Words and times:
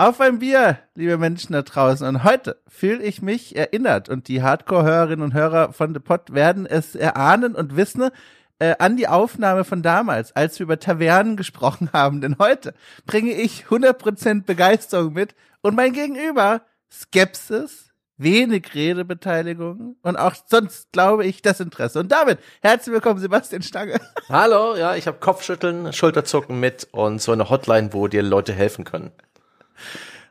Auf 0.00 0.18
ein 0.22 0.38
Bier, 0.38 0.78
liebe 0.94 1.18
Menschen 1.18 1.52
da 1.52 1.60
draußen. 1.60 2.06
Und 2.06 2.24
heute 2.24 2.56
fühle 2.66 3.02
ich 3.02 3.20
mich 3.20 3.54
erinnert 3.54 4.08
und 4.08 4.28
die 4.28 4.42
Hardcore-Hörerinnen 4.42 5.22
und 5.22 5.34
Hörer 5.34 5.74
von 5.74 5.92
The 5.92 6.00
Pod 6.00 6.32
werden 6.32 6.64
es 6.64 6.94
erahnen 6.94 7.54
und 7.54 7.76
wissen 7.76 8.08
äh, 8.60 8.76
an 8.78 8.96
die 8.96 9.08
Aufnahme 9.08 9.62
von 9.62 9.82
damals, 9.82 10.34
als 10.34 10.58
wir 10.58 10.64
über 10.64 10.78
Tavernen 10.78 11.36
gesprochen 11.36 11.90
haben. 11.92 12.22
Denn 12.22 12.36
heute 12.38 12.72
bringe 13.04 13.32
ich 13.32 13.66
100% 13.68 14.44
Begeisterung 14.44 15.12
mit 15.12 15.34
und 15.60 15.76
mein 15.76 15.92
Gegenüber 15.92 16.62
Skepsis, 16.90 17.90
wenig 18.16 18.74
Redebeteiligung 18.74 19.96
und 20.00 20.16
auch 20.16 20.34
sonst 20.46 20.92
glaube 20.92 21.26
ich 21.26 21.42
das 21.42 21.60
Interesse. 21.60 22.00
Und 22.00 22.10
damit 22.10 22.38
herzlich 22.62 22.94
willkommen, 22.94 23.20
Sebastian 23.20 23.60
Stange. 23.60 24.00
Hallo, 24.30 24.76
ja, 24.76 24.94
ich 24.94 25.06
habe 25.06 25.18
Kopfschütteln, 25.18 25.92
Schulterzucken 25.92 26.58
mit 26.58 26.88
und 26.90 27.20
so 27.20 27.32
eine 27.32 27.50
Hotline, 27.50 27.92
wo 27.92 28.08
dir 28.08 28.22
Leute 28.22 28.54
helfen 28.54 28.86
können. 28.86 29.12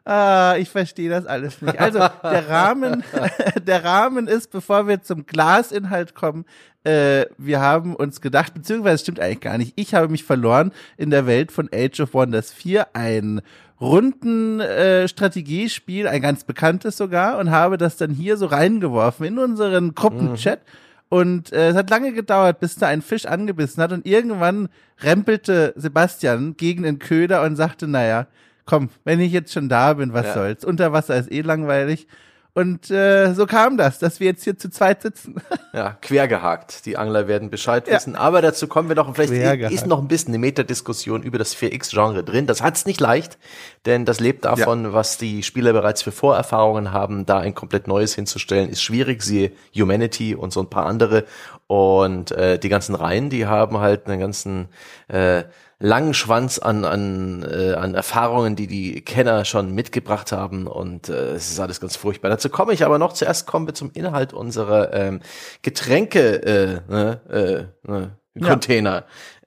Ah, 0.06 0.56
ich 0.58 0.70
verstehe 0.70 1.10
das 1.10 1.28
alles 1.28 1.62
nicht. 1.62 1.80
Also 1.80 2.00
der 2.00 2.50
Rahmen, 2.50 3.04
der 3.68 3.84
Rahmen 3.84 4.28
ist, 4.28 4.50
bevor 4.52 4.88
wir 4.88 5.04
zum 5.04 5.26
Glasinhalt 5.26 6.16
kommen, 6.16 6.46
äh, 6.84 7.26
wir 7.38 7.60
haben 7.60 7.96
uns 7.96 8.20
gedacht, 8.20 8.54
beziehungsweise 8.54 8.96
es 8.96 9.02
stimmt 9.02 9.20
eigentlich 9.20 9.42
gar 9.42 9.58
nicht. 9.58 9.74
Ich 9.76 9.94
habe 9.94 10.08
mich 10.08 10.24
verloren 10.24 10.72
in 10.98 11.12
der 11.12 11.28
Welt 11.28 11.52
von 11.52 11.70
Age 11.74 12.00
of 12.00 12.14
Wonders 12.14 12.52
4, 12.52 12.88
ein 12.96 13.42
runden 13.80 14.60
äh, 14.60 15.06
ein 15.06 16.22
ganz 16.22 16.44
bekanntes 16.44 16.98
sogar, 16.98 17.38
und 17.38 17.52
habe 17.52 17.78
das 17.78 17.98
dann 17.98 18.12
hier 18.12 18.38
so 18.38 18.48
reingeworfen 18.48 19.26
in 19.26 19.38
unseren 19.38 19.94
Gruppenchat. 19.94 20.60
Mhm. 20.60 20.90
Und 21.10 21.54
äh, 21.54 21.70
es 21.70 21.76
hat 21.76 21.90
lange 21.90 22.14
gedauert, 22.14 22.60
bis 22.60 22.76
da 22.76 22.88
ein 22.88 23.02
Fisch 23.02 23.26
angebissen 23.26 23.82
hat. 23.82 23.92
Und 23.92 24.06
irgendwann 24.06 24.70
rempelte 25.02 25.74
Sebastian 25.76 26.56
gegen 26.56 26.84
den 26.84 27.00
Köder 27.00 27.44
und 27.44 27.56
sagte, 27.56 27.88
naja, 27.88 28.28
komm, 28.70 28.90
wenn 29.04 29.20
ich 29.20 29.32
jetzt 29.32 29.52
schon 29.52 29.68
da 29.68 29.94
bin, 29.94 30.14
was 30.14 30.28
ja. 30.28 30.34
soll's? 30.36 30.64
Unter 30.64 30.94
Wasser 30.94 31.18
ist 31.18 31.32
eh 31.32 31.42
langweilig. 31.42 32.08
Und 32.54 32.92
äh, 32.92 33.34
so 33.34 33.46
kam 33.46 33.78
das, 33.78 34.00
dass 34.00 34.20
wir 34.20 34.28
jetzt 34.28 34.44
hier 34.44 34.58
zu 34.58 34.70
zweit 34.70 35.02
sitzen. 35.02 35.36
Ja, 35.72 35.96
quergehakt. 36.02 36.88
Die 36.88 36.98
Angler 36.98 37.28
werden 37.28 37.52
Bescheid 37.52 37.88
ja. 37.88 37.94
wissen. 37.94 38.16
Aber 38.16 38.42
dazu 38.42 38.68
kommen 38.68 38.90
wir 38.90 38.96
noch. 38.96 39.08
Und 39.08 39.16
vielleicht 39.16 39.72
ist 39.72 39.86
noch 39.86 40.00
ein 40.00 40.08
bisschen 40.08 40.30
eine 40.30 40.40
Metadiskussion 40.40 41.22
über 41.22 41.38
das 41.38 41.56
4X-Genre 41.56 42.24
drin. 42.24 42.48
Das 42.48 42.64
hat's 42.64 42.88
nicht 42.88 43.00
leicht, 43.00 43.38
denn 43.86 44.04
das 44.04 44.20
lebt 44.20 44.46
davon, 44.46 44.86
ja. 44.86 44.94
was 44.94 45.20
die 45.20 45.44
Spieler 45.44 45.74
bereits 45.74 46.02
für 46.02 46.12
Vorerfahrungen 46.12 46.92
haben. 46.92 47.28
Da 47.28 47.38
ein 47.38 47.54
komplett 47.54 47.88
neues 47.88 48.16
hinzustellen, 48.16 48.68
ist 48.68 48.82
schwierig. 48.82 49.22
Siehe 49.22 49.52
Humanity 49.78 50.34
und 50.34 50.52
so 50.52 50.60
ein 50.60 50.72
paar 50.72 50.88
andere. 50.88 51.26
Und 51.68 52.32
äh, 52.32 52.58
die 52.58 52.70
ganzen 52.70 52.96
Reihen, 52.96 53.30
die 53.30 53.46
haben 53.46 53.78
halt 53.78 54.08
einen 54.08 54.20
ganzen 54.20 54.70
äh, 55.08 55.44
langen 55.80 56.14
Schwanz 56.14 56.60
an, 56.60 56.84
an, 56.84 57.44
äh, 57.44 57.74
an 57.74 57.96
Erfahrungen, 57.96 58.56
die 58.56 58.68
die 58.68 59.02
Kenner 59.02 59.46
schon 59.46 59.74
mitgebracht 59.74 60.32
haben 60.32 60.68
und 60.68 61.08
äh, 61.08 61.32
es 61.32 61.50
ist 61.50 61.60
alles 61.60 61.80
ganz 61.80 61.96
furchtbar. 61.96 62.30
Dazu 62.30 62.50
komme 62.50 62.74
ich 62.74 62.84
aber 62.84 63.00
noch. 63.00 63.14
Zuerst 63.14 63.48
kommen 63.48 63.66
wir 63.66 63.74
zum 63.74 63.92
Inhalt 63.94 64.34
unserer 64.34 64.94
ähm, 64.94 65.22
Getränke 65.62 66.44
äh, 66.44 66.82
ne, 66.92 67.70
äh, 67.86 67.90
ne, 67.90 68.18
Container. 68.42 68.92
Ja. 68.92 69.06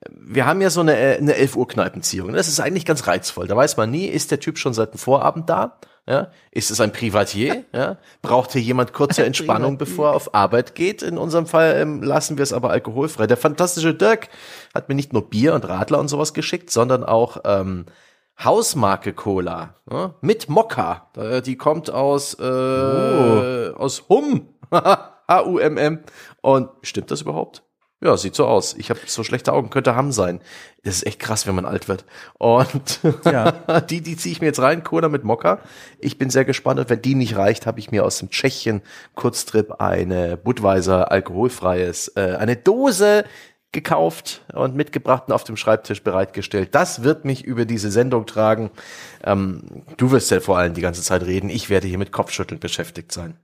Wir 0.09 0.45
haben 0.45 0.61
ja 0.61 0.69
so 0.69 0.81
eine, 0.81 0.97
äh, 0.97 1.17
eine 1.17 1.35
11 1.35 1.55
Uhr 1.55 1.67
Kneipenziehung. 1.67 2.33
Das 2.33 2.47
ist 2.47 2.59
eigentlich 2.59 2.85
ganz 2.85 3.07
reizvoll. 3.07 3.47
Da 3.47 3.55
weiß 3.55 3.77
man 3.77 3.91
nie, 3.91 4.07
ist 4.07 4.31
der 4.31 4.39
Typ 4.39 4.57
schon 4.57 4.73
seit 4.73 4.93
dem 4.93 4.97
Vorabend 4.97 5.49
da? 5.49 5.79
Ja? 6.07 6.31
Ist 6.51 6.71
es 6.71 6.81
ein 6.81 6.91
Privatier? 6.91 7.65
Ja? 7.73 7.97
Braucht 8.21 8.51
hier 8.51 8.61
jemand 8.61 8.93
kurze 8.93 9.25
Entspannung, 9.25 9.77
bevor 9.77 10.09
er 10.09 10.15
auf 10.15 10.35
Arbeit 10.35 10.75
geht? 10.75 11.01
In 11.01 11.17
unserem 11.17 11.47
Fall 11.47 11.75
ähm, 11.77 12.03
lassen 12.03 12.37
wir 12.37 12.43
es 12.43 12.53
aber 12.53 12.69
alkoholfrei. 12.69 13.25
Der 13.25 13.37
fantastische 13.37 13.93
Dirk 13.93 14.29
hat 14.73 14.89
mir 14.89 14.95
nicht 14.95 15.13
nur 15.13 15.29
Bier 15.29 15.53
und 15.53 15.67
Radler 15.67 15.99
und 15.99 16.07
sowas 16.07 16.33
geschickt, 16.33 16.69
sondern 16.69 17.03
auch 17.03 17.37
ähm, 17.45 17.85
Hausmarke 18.43 19.13
Cola 19.13 19.75
ja? 19.89 20.13
mit 20.21 20.49
Mokka. 20.49 21.09
Die 21.45 21.55
kommt 21.55 21.89
aus 21.89 22.35
äh, 22.35 22.43
oh. 22.43 23.73
aus 23.75 24.03
Hum. 24.09 24.49
H-U-M-M. 24.71 25.99
Und 26.41 26.69
stimmt 26.81 27.11
das 27.11 27.21
überhaupt? 27.21 27.63
Ja, 28.03 28.17
sieht 28.17 28.35
so 28.35 28.45
aus. 28.45 28.75
Ich 28.77 28.89
habe 28.89 28.99
so 29.05 29.23
schlechte 29.23 29.53
Augen, 29.53 29.69
könnte 29.69 29.95
Ham 29.95 30.11
sein. 30.11 30.41
Das 30.83 30.95
ist 30.95 31.07
echt 31.07 31.19
krass, 31.19 31.47
wenn 31.47 31.55
man 31.55 31.65
alt 31.65 31.87
wird. 31.87 32.03
Und 32.37 32.99
ja. 33.23 33.51
die, 33.89 34.01
die 34.01 34.17
ziehe 34.17 34.33
ich 34.33 34.41
mir 34.41 34.47
jetzt 34.47 34.61
rein, 34.61 34.83
Cola 34.83 35.07
mit 35.07 35.23
Mokka. 35.23 35.59
Ich 35.99 36.17
bin 36.17 36.29
sehr 36.29 36.43
gespannt. 36.43 36.81
Und 36.81 36.89
wenn 36.89 37.01
die 37.01 37.15
nicht 37.15 37.37
reicht, 37.37 37.65
habe 37.65 37.79
ich 37.79 37.91
mir 37.91 38.03
aus 38.03 38.17
dem 38.17 38.29
Tschechien 38.29 38.81
Kurztrip 39.15 39.79
eine 39.79 40.35
Budweiser 40.35 41.11
alkoholfreies, 41.11 42.09
äh, 42.15 42.35
eine 42.37 42.57
Dose 42.57 43.23
gekauft 43.71 44.43
und 44.53 44.75
mitgebracht 44.75 45.23
und 45.27 45.33
auf 45.33 45.45
dem 45.45 45.55
Schreibtisch 45.55 46.03
bereitgestellt. 46.03 46.75
Das 46.75 47.03
wird 47.03 47.23
mich 47.23 47.45
über 47.45 47.63
diese 47.63 47.89
Sendung 47.89 48.25
tragen. 48.25 48.69
Ähm, 49.23 49.83
du 49.95 50.11
wirst 50.11 50.29
ja 50.29 50.41
vor 50.41 50.57
allem 50.57 50.73
die 50.73 50.81
ganze 50.81 51.01
Zeit 51.01 51.23
reden. 51.23 51.49
Ich 51.49 51.69
werde 51.69 51.87
hier 51.87 51.97
mit 51.97 52.11
Kopfschütteln 52.11 52.59
beschäftigt 52.59 53.13
sein. 53.13 53.37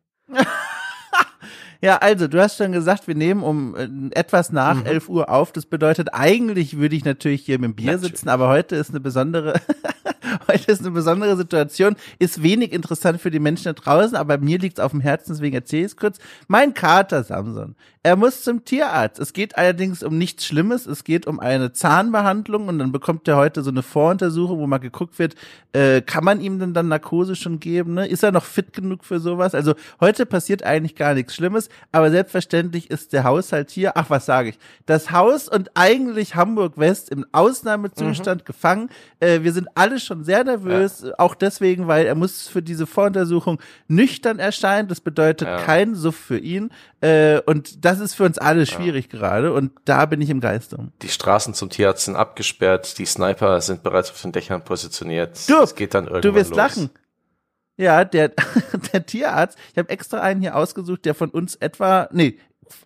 Ja, 1.82 1.98
also 1.98 2.28
du 2.28 2.42
hast 2.42 2.58
schon 2.58 2.74
gesagt, 2.74 3.08
wir 3.08 3.16
nehmen 3.16 3.42
um 3.42 3.76
äh, 3.76 3.88
etwas 4.12 4.52
nach 4.52 4.76
mhm. 4.76 4.86
11 4.86 5.10
Uhr 5.10 5.30
auf. 5.30 5.54
Das 5.54 5.66
bedeutet, 5.66 6.10
eigentlich 6.14 6.78
würde 6.78 6.96
ich 6.96 7.06
natürlich 7.06 7.46
hier 7.46 7.58
mit 7.58 7.70
dem 7.70 7.76
Bier 7.76 7.94
natürlich. 7.94 8.12
sitzen, 8.12 8.30
aber 8.30 8.50
heute 8.50 8.76
ist 8.76 8.90
eine 8.90 9.00
besondere, 9.00 9.62
heute 10.48 10.72
ist 10.72 10.82
eine 10.82 10.92
besondere 10.92 11.38
Situation. 11.38 11.96
Ist 12.20 12.44
wenig 12.44 12.74
interessant 12.74 13.22
für 13.22 13.32
die 13.32 13.40
Menschen 13.40 13.64
da 13.66 13.74
draußen, 13.74 14.18
aber 14.18 14.38
mir 14.40 14.60
liegt 14.60 14.80
es 14.80 14.84
auf 14.84 14.92
dem 14.92 15.00
Herzen, 15.00 15.34
deswegen 15.34 15.56
erzähle 15.56 15.86
ich 15.86 15.92
es 15.92 15.98
kurz. 15.98 16.18
Mein 16.48 16.74
Kater 16.74 17.24
Samson, 17.24 17.76
er 18.04 18.16
muss 18.16 18.44
zum 18.44 18.64
Tierarzt. 18.64 19.20
Es 19.20 19.34
geht 19.34 19.58
allerdings 19.58 20.04
um 20.04 20.18
nichts 20.18 20.46
Schlimmes. 20.46 20.86
Es 20.86 21.04
geht 21.04 21.28
um 21.28 21.40
eine 21.40 21.74
Zahnbehandlung 21.74 22.68
und 22.68 22.80
dann 22.80 22.92
bekommt 22.92 23.28
er 23.28 23.38
heute 23.38 23.62
so 23.62 23.72
eine 23.72 23.84
Voruntersuchung, 23.84 24.60
wo 24.60 24.68
mal 24.68 24.78
geguckt 24.78 25.20
wird, 25.20 25.36
äh, 25.74 26.02
kann 26.02 26.24
man 26.24 26.40
ihm 26.40 26.60
denn 26.60 26.74
dann 26.74 26.88
Narkose 26.88 27.36
schon 27.36 27.60
geben? 27.60 27.96
Ne? 27.96 28.08
Ist 28.08 28.24
er 28.24 28.32
noch 28.32 28.46
fit 28.46 28.74
genug 28.74 29.04
für 29.04 29.20
sowas? 29.20 29.54
Also 29.54 29.76
heute 30.00 30.26
passiert 30.26 30.64
eigentlich 30.64 30.96
gar 30.96 31.14
nichts 31.14 31.36
Schlimmes 31.36 31.70
aber 31.92 32.12
selbstverständlich 32.12 32.90
ist 32.90 33.14
der 33.14 33.24
Haushalt 33.24 33.72
hier, 33.72 33.98
ach 33.98 34.10
was 34.10 34.26
sage 34.26 34.50
ich, 34.50 34.60
das 34.86 35.12
Haus 35.12 35.48
und 35.48 35.72
eigentlich 35.76 36.36
Hamburg 36.36 36.78
West 36.78 37.10
im 37.10 37.26
Ausnahmezustand 37.32 38.42
mhm. 38.42 38.46
gefangen. 38.46 38.90
Äh, 39.20 39.42
wir 39.42 39.54
sind 39.54 39.70
alle 39.76 40.00
schon 40.00 40.24
sehr 40.24 40.44
nervös, 40.44 41.04
ja. 41.06 41.14
auch 41.18 41.36
deswegen, 41.36 41.88
weil 41.88 42.06
er 42.06 42.16
muss 42.16 42.48
für 42.48 42.62
diese 42.62 42.86
Voruntersuchung 42.86 43.60
nüchtern 43.88 44.40
erscheinen. 44.40 44.88
Das 44.88 45.02
bedeutet 45.02 45.48
ja. 45.48 45.58
kein 45.58 45.96
Suff 45.96 46.16
für 46.16 46.38
ihn. 46.38 46.70
Äh, 47.02 47.42
und 47.46 47.86
das 47.90 48.00
ist 48.00 48.14
für 48.14 48.24
uns 48.24 48.38
alle 48.38 48.68
schwierig 48.68 49.10
ja. 49.12 49.18
gerade 49.18 49.52
und 49.52 49.72
da 49.86 50.06
bin 50.06 50.22
ich 50.22 50.30
im 50.30 50.42
Geiste. 50.42 50.78
Die 51.02 51.10
Straßen 51.10 51.56
zum 51.56 51.72
Tierarzt 51.72 52.06
sind 52.06 52.16
abgesperrt, 52.16 53.00
die 53.00 53.06
Sniper 53.06 53.62
sind 53.62 53.82
bereits 53.82 54.12
auf 54.12 54.22
den 54.22 54.32
Dächern 54.32 54.64
positioniert. 54.64 55.40
Du, 55.50 55.58
es 55.62 55.74
geht 55.74 55.96
dann 55.96 56.06
irgendwann 56.06 56.22
du 56.22 56.36
wirst 56.36 56.52
los. 56.52 56.58
lachen. 56.58 56.90
Ja, 57.78 58.06
der, 58.06 58.34
der 58.94 59.06
Tierarzt, 59.06 59.58
ich 59.72 59.78
habe 59.80 59.90
extra 59.90 60.20
einen 60.22 60.42
hier 60.42 60.56
ausgesucht, 60.56 61.06
der 61.06 61.16
von 61.16 61.30
uns 61.30 61.56
etwa, 61.56 62.10
nee, 62.12 62.38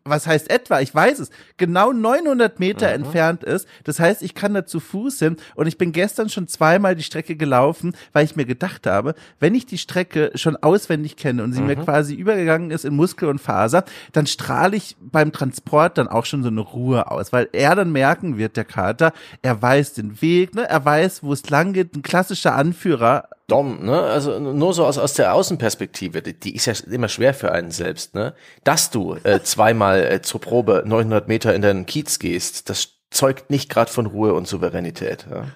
was 0.03 0.27
heißt 0.27 0.49
etwa? 0.49 0.79
Ich 0.81 0.93
weiß 0.93 1.19
es. 1.19 1.29
Genau 1.57 1.91
900 1.91 2.59
Meter 2.59 2.87
mhm. 2.87 3.05
entfernt 3.05 3.43
ist. 3.43 3.67
Das 3.83 3.99
heißt, 3.99 4.21
ich 4.21 4.35
kann 4.35 4.53
da 4.53 4.65
zu 4.65 4.79
Fuß 4.79 5.19
hin 5.19 5.37
und 5.55 5.67
ich 5.67 5.77
bin 5.77 5.91
gestern 5.91 6.29
schon 6.29 6.47
zweimal 6.47 6.95
die 6.95 7.03
Strecke 7.03 7.35
gelaufen, 7.35 7.95
weil 8.11 8.25
ich 8.25 8.35
mir 8.35 8.45
gedacht 8.45 8.87
habe, 8.87 9.15
wenn 9.39 9.55
ich 9.55 9.65
die 9.65 9.77
Strecke 9.77 10.31
schon 10.35 10.55
auswendig 10.57 11.17
kenne 11.17 11.43
und 11.43 11.53
sie 11.53 11.61
mhm. 11.61 11.67
mir 11.67 11.75
quasi 11.77 12.15
übergegangen 12.15 12.71
ist 12.71 12.85
in 12.85 12.95
Muskel 12.95 13.29
und 13.29 13.39
Faser, 13.39 13.85
dann 14.11 14.27
strahle 14.27 14.75
ich 14.75 14.95
beim 14.99 15.31
Transport 15.31 15.97
dann 15.97 16.07
auch 16.07 16.25
schon 16.25 16.43
so 16.43 16.49
eine 16.49 16.61
Ruhe 16.61 17.09
aus, 17.09 17.33
weil 17.33 17.49
er 17.53 17.75
dann 17.75 17.91
merken 17.91 18.37
wird, 18.37 18.57
der 18.57 18.65
Kater, 18.65 19.13
er 19.41 19.61
weiß 19.61 19.93
den 19.93 20.21
Weg, 20.21 20.55
ne? 20.55 20.67
er 20.69 20.83
weiß, 20.83 21.23
wo 21.23 21.33
es 21.33 21.49
lang 21.49 21.73
geht, 21.73 21.95
ein 21.95 22.01
klassischer 22.01 22.55
Anführer 22.55 23.29
Dom, 23.47 23.85
ne? 23.85 23.99
Also 24.01 24.39
nur 24.39 24.73
so 24.73 24.85
aus, 24.85 24.97
aus 24.97 25.13
der 25.13 25.33
Außenperspektive, 25.33 26.21
die, 26.21 26.39
die 26.39 26.55
ist 26.55 26.65
ja 26.65 26.73
immer 26.89 27.09
schwer 27.09 27.33
für 27.33 27.51
einen 27.51 27.71
selbst, 27.71 28.15
ne? 28.15 28.33
Dass 28.63 28.89
du 28.89 29.15
äh, 29.23 29.41
zweimal 29.41 30.03
äh, 30.03 30.21
zur 30.21 30.39
Probe 30.41 30.83
900 30.85 31.27
Meter 31.27 31.53
in 31.53 31.61
den 31.61 31.85
Kiez 31.85 32.19
gehst, 32.19 32.69
das 32.69 32.89
zeugt 33.11 33.49
nicht 33.49 33.69
gerade 33.69 33.91
von 33.91 34.05
Ruhe 34.05 34.33
und 34.33 34.47
Souveränität. 34.47 35.27
Ja? 35.29 35.47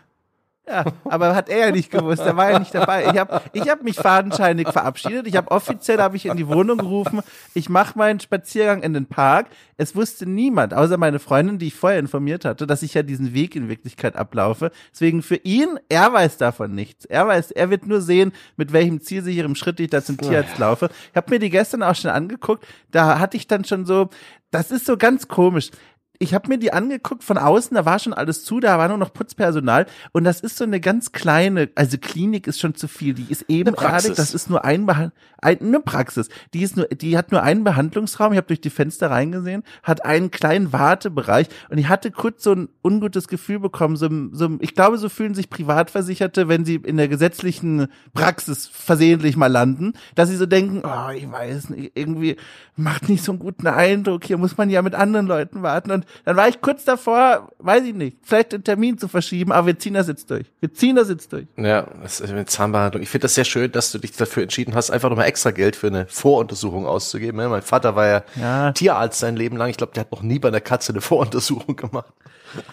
Ja, 0.67 0.83
aber 1.05 1.33
hat 1.33 1.47
er 1.47 1.67
ja 1.67 1.71
nicht 1.71 1.91
gewusst, 1.91 2.21
er 2.21 2.35
war 2.35 2.51
ja 2.51 2.59
nicht 2.59 2.75
dabei. 2.75 3.05
Ich 3.05 3.17
habe 3.17 3.41
ich 3.53 3.69
hab 3.69 3.83
mich 3.83 3.95
fadenscheinig 3.95 4.67
verabschiedet. 4.67 5.25
Ich 5.25 5.37
habe 5.37 5.49
offiziell 5.49 5.99
habe 5.99 6.17
ich 6.17 6.25
in 6.25 6.35
die 6.35 6.47
Wohnung 6.47 6.77
gerufen, 6.77 7.21
ich 7.53 7.69
mache 7.69 7.97
meinen 7.97 8.19
Spaziergang 8.19 8.83
in 8.83 8.93
den 8.93 9.05
Park. 9.05 9.47
Es 9.77 9.95
wusste 9.95 10.25
niemand, 10.25 10.73
außer 10.73 10.97
meine 10.97 11.19
Freundin, 11.19 11.57
die 11.57 11.67
ich 11.67 11.75
vorher 11.75 11.99
informiert 11.99 12.43
hatte, 12.43 12.67
dass 12.67 12.83
ich 12.83 12.95
ja 12.95 13.03
diesen 13.03 13.33
Weg 13.33 13.55
in 13.55 13.69
Wirklichkeit 13.69 14.17
ablaufe. 14.17 14.71
Deswegen 14.91 15.21
für 15.21 15.35
ihn, 15.35 15.79
er 15.87 16.11
weiß 16.11 16.37
davon 16.37 16.73
nichts. 16.75 17.05
Er 17.05 17.27
weiß, 17.27 17.51
er 17.51 17.69
wird 17.69 17.85
nur 17.87 18.01
sehen, 18.01 18.33
mit 18.57 18.73
welchem 18.73 18.99
zielsicherem 18.99 19.55
Schritt 19.55 19.79
ich 19.79 19.89
da 19.89 20.03
zum 20.03 20.17
Tierarzt 20.17 20.57
laufe. 20.57 20.89
Ich 21.11 21.15
habe 21.15 21.29
mir 21.31 21.39
die 21.39 21.49
gestern 21.49 21.83
auch 21.83 21.95
schon 21.95 22.11
angeguckt. 22.11 22.65
Da 22.91 23.19
hatte 23.19 23.37
ich 23.37 23.47
dann 23.47 23.63
schon 23.63 23.85
so, 23.85 24.09
das 24.51 24.71
ist 24.71 24.85
so 24.85 24.97
ganz 24.97 25.27
komisch 25.27 25.71
ich 26.19 26.33
habe 26.33 26.49
mir 26.49 26.57
die 26.57 26.73
angeguckt 26.73 27.23
von 27.23 27.37
außen, 27.37 27.75
da 27.75 27.85
war 27.85 27.99
schon 27.99 28.13
alles 28.13 28.43
zu, 28.43 28.59
da 28.59 28.77
war 28.77 28.87
nur 28.87 28.97
noch 28.97 29.13
Putzpersonal. 29.13 29.85
Und 30.11 30.23
das 30.23 30.39
ist 30.41 30.57
so 30.57 30.63
eine 30.63 30.79
ganz 30.79 31.11
kleine, 31.11 31.69
also 31.75 31.97
Klinik 31.97 32.47
ist 32.47 32.59
schon 32.59 32.75
zu 32.75 32.87
viel, 32.87 33.13
die 33.13 33.27
ist 33.29 33.45
ebenerdig, 33.47 34.15
das 34.15 34.33
ist 34.33 34.49
nur 34.49 34.65
ein, 34.65 34.85
Behand 34.85 35.13
ein 35.39 35.61
eine 35.61 35.79
Praxis, 35.79 36.29
die 36.53 36.63
ist 36.63 36.77
nur, 36.77 36.85
die 36.87 37.17
hat 37.17 37.31
nur 37.31 37.43
einen 37.43 37.63
Behandlungsraum, 37.63 38.33
ich 38.33 38.37
habe 38.37 38.47
durch 38.47 38.61
die 38.61 38.69
Fenster 38.69 39.11
reingesehen, 39.11 39.63
hat 39.83 40.03
einen 40.05 40.31
kleinen 40.31 40.73
Wartebereich. 40.73 41.47
Und 41.69 41.77
ich 41.77 41.89
hatte 41.89 42.11
kurz 42.11 42.43
so 42.43 42.53
ein 42.53 42.69
ungutes 42.83 43.27
Gefühl 43.27 43.59
bekommen, 43.59 43.95
so, 43.95 44.09
so 44.31 44.57
ich 44.59 44.73
glaube, 44.73 44.97
so 44.97 45.09
fühlen 45.09 45.35
sich 45.35 45.49
Privatversicherte, 45.49 46.47
wenn 46.47 46.65
sie 46.65 46.75
in 46.75 46.97
der 46.97 47.07
gesetzlichen 47.07 47.87
Praxis 48.13 48.67
versehentlich 48.67 49.37
mal 49.37 49.47
landen, 49.47 49.93
dass 50.15 50.29
sie 50.29 50.35
so 50.35 50.45
denken, 50.45 50.81
oh, 50.83 51.11
ich 51.11 51.29
weiß 51.29 51.69
nicht, 51.69 51.91
irgendwie 51.95 52.37
macht 52.75 53.09
nicht 53.09 53.23
so 53.23 53.31
einen 53.31 53.39
guten 53.39 53.67
Eindruck, 53.67 54.23
hier 54.23 54.37
muss 54.37 54.57
man 54.57 54.69
ja 54.69 54.81
mit 54.81 54.95
anderen 54.95 55.27
Leuten 55.27 55.61
warten. 55.61 55.91
Und 55.91 56.06
dann 56.25 56.35
war 56.35 56.47
ich 56.47 56.61
kurz 56.61 56.83
davor, 56.83 57.49
weiß 57.59 57.83
ich 57.85 57.93
nicht, 57.93 58.17
vielleicht 58.23 58.51
den 58.53 58.63
Termin 58.63 58.97
zu 58.97 59.07
verschieben, 59.07 59.51
aber 59.51 59.67
wir 59.67 59.79
ziehen 59.79 59.93
das 59.93 60.07
jetzt 60.07 60.29
durch. 60.29 60.45
Wir 60.59 60.73
ziehen 60.73 60.95
das 60.95 61.09
jetzt 61.09 61.31
durch. 61.33 61.47
Ja, 61.57 61.87
das 62.01 62.19
ist 62.19 62.33
mit 62.33 62.49
Zahnbehandlung. 62.49 63.03
Ich 63.03 63.09
finde 63.09 63.23
das 63.23 63.35
sehr 63.35 63.45
schön, 63.45 63.71
dass 63.71 63.91
du 63.91 63.99
dich 63.99 64.11
dafür 64.11 64.43
entschieden 64.43 64.75
hast, 64.75 64.89
einfach 64.91 65.09
nochmal 65.09 65.27
extra 65.27 65.51
Geld 65.51 65.75
für 65.75 65.87
eine 65.87 66.07
Voruntersuchung 66.07 66.85
auszugeben. 66.85 67.37
Mein 67.49 67.61
Vater 67.61 67.95
war 67.95 68.07
ja, 68.07 68.23
ja. 68.35 68.71
Tierarzt 68.71 69.19
sein 69.19 69.35
Leben 69.35 69.57
lang. 69.57 69.69
Ich 69.69 69.77
glaube, 69.77 69.93
der 69.93 70.01
hat 70.01 70.11
noch 70.11 70.21
nie 70.21 70.39
bei 70.39 70.47
einer 70.47 70.61
Katze 70.61 70.93
eine 70.93 71.01
Voruntersuchung 71.01 71.75
gemacht. 71.75 72.13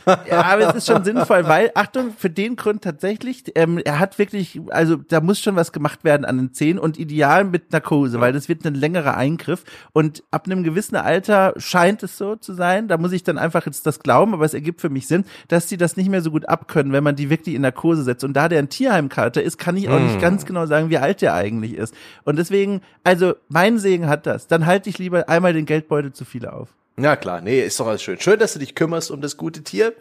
Ja, 0.06 0.42
aber 0.42 0.68
es 0.68 0.74
ist 0.76 0.86
schon 0.86 1.04
sinnvoll, 1.04 1.46
weil, 1.46 1.70
Achtung, 1.74 2.12
für 2.16 2.30
den 2.30 2.56
Grund 2.56 2.82
tatsächlich, 2.82 3.44
ähm, 3.54 3.78
er 3.78 3.98
hat 3.98 4.18
wirklich, 4.18 4.60
also 4.70 4.96
da 4.96 5.20
muss 5.20 5.40
schon 5.40 5.56
was 5.56 5.72
gemacht 5.72 6.04
werden 6.04 6.24
an 6.24 6.36
den 6.38 6.52
Zähnen 6.52 6.78
und 6.78 6.98
ideal 6.98 7.44
mit 7.44 7.72
Narkose, 7.72 8.20
weil 8.20 8.32
das 8.32 8.48
wird 8.48 8.64
ein 8.64 8.74
längerer 8.74 9.16
Eingriff. 9.16 9.64
Und 9.92 10.22
ab 10.30 10.46
einem 10.46 10.62
gewissen 10.62 10.96
Alter 10.96 11.54
scheint 11.56 12.02
es 12.02 12.18
so 12.18 12.36
zu 12.36 12.54
sein, 12.54 12.88
da 12.88 12.98
muss 12.98 13.12
ich 13.12 13.22
dann 13.22 13.38
einfach 13.38 13.66
jetzt 13.66 13.86
das 13.86 14.00
glauben, 14.00 14.34
aber 14.34 14.44
es 14.44 14.54
ergibt 14.54 14.80
für 14.80 14.90
mich 14.90 15.06
Sinn, 15.06 15.24
dass 15.48 15.68
sie 15.68 15.76
das 15.76 15.96
nicht 15.96 16.10
mehr 16.10 16.22
so 16.22 16.30
gut 16.30 16.48
abkönnen, 16.48 16.92
wenn 16.92 17.04
man 17.04 17.16
die 17.16 17.30
wirklich 17.30 17.54
in 17.54 17.62
Narkose 17.62 18.02
setzt. 18.02 18.24
Und 18.24 18.34
da 18.34 18.48
der 18.48 18.58
ein 18.58 18.68
Tierheimkater 18.68 19.42
ist, 19.42 19.58
kann 19.58 19.76
ich 19.76 19.88
auch 19.88 20.00
nicht 20.00 20.20
ganz 20.20 20.46
genau 20.46 20.66
sagen, 20.66 20.90
wie 20.90 20.98
alt 20.98 21.22
der 21.22 21.34
eigentlich 21.34 21.74
ist. 21.74 21.94
Und 22.24 22.36
deswegen, 22.36 22.80
also 23.02 23.34
mein 23.48 23.78
Segen 23.78 24.06
hat 24.06 24.26
das, 24.26 24.46
dann 24.46 24.66
halte 24.66 24.88
ich 24.90 24.98
lieber 24.98 25.28
einmal 25.28 25.52
den 25.52 25.66
Geldbeutel 25.66 26.12
zu 26.12 26.24
viele 26.24 26.52
auf. 26.52 26.68
Ja, 26.96 27.16
klar. 27.16 27.40
Nee, 27.40 27.60
ist 27.60 27.78
doch 27.80 27.86
alles 27.86 28.02
schön. 28.02 28.20
Schön, 28.20 28.38
dass 28.38 28.52
du 28.52 28.58
dich 28.58 28.74
kümmerst 28.74 29.10
um 29.10 29.20
das 29.20 29.36
gute 29.36 29.62
Tier. 29.62 29.94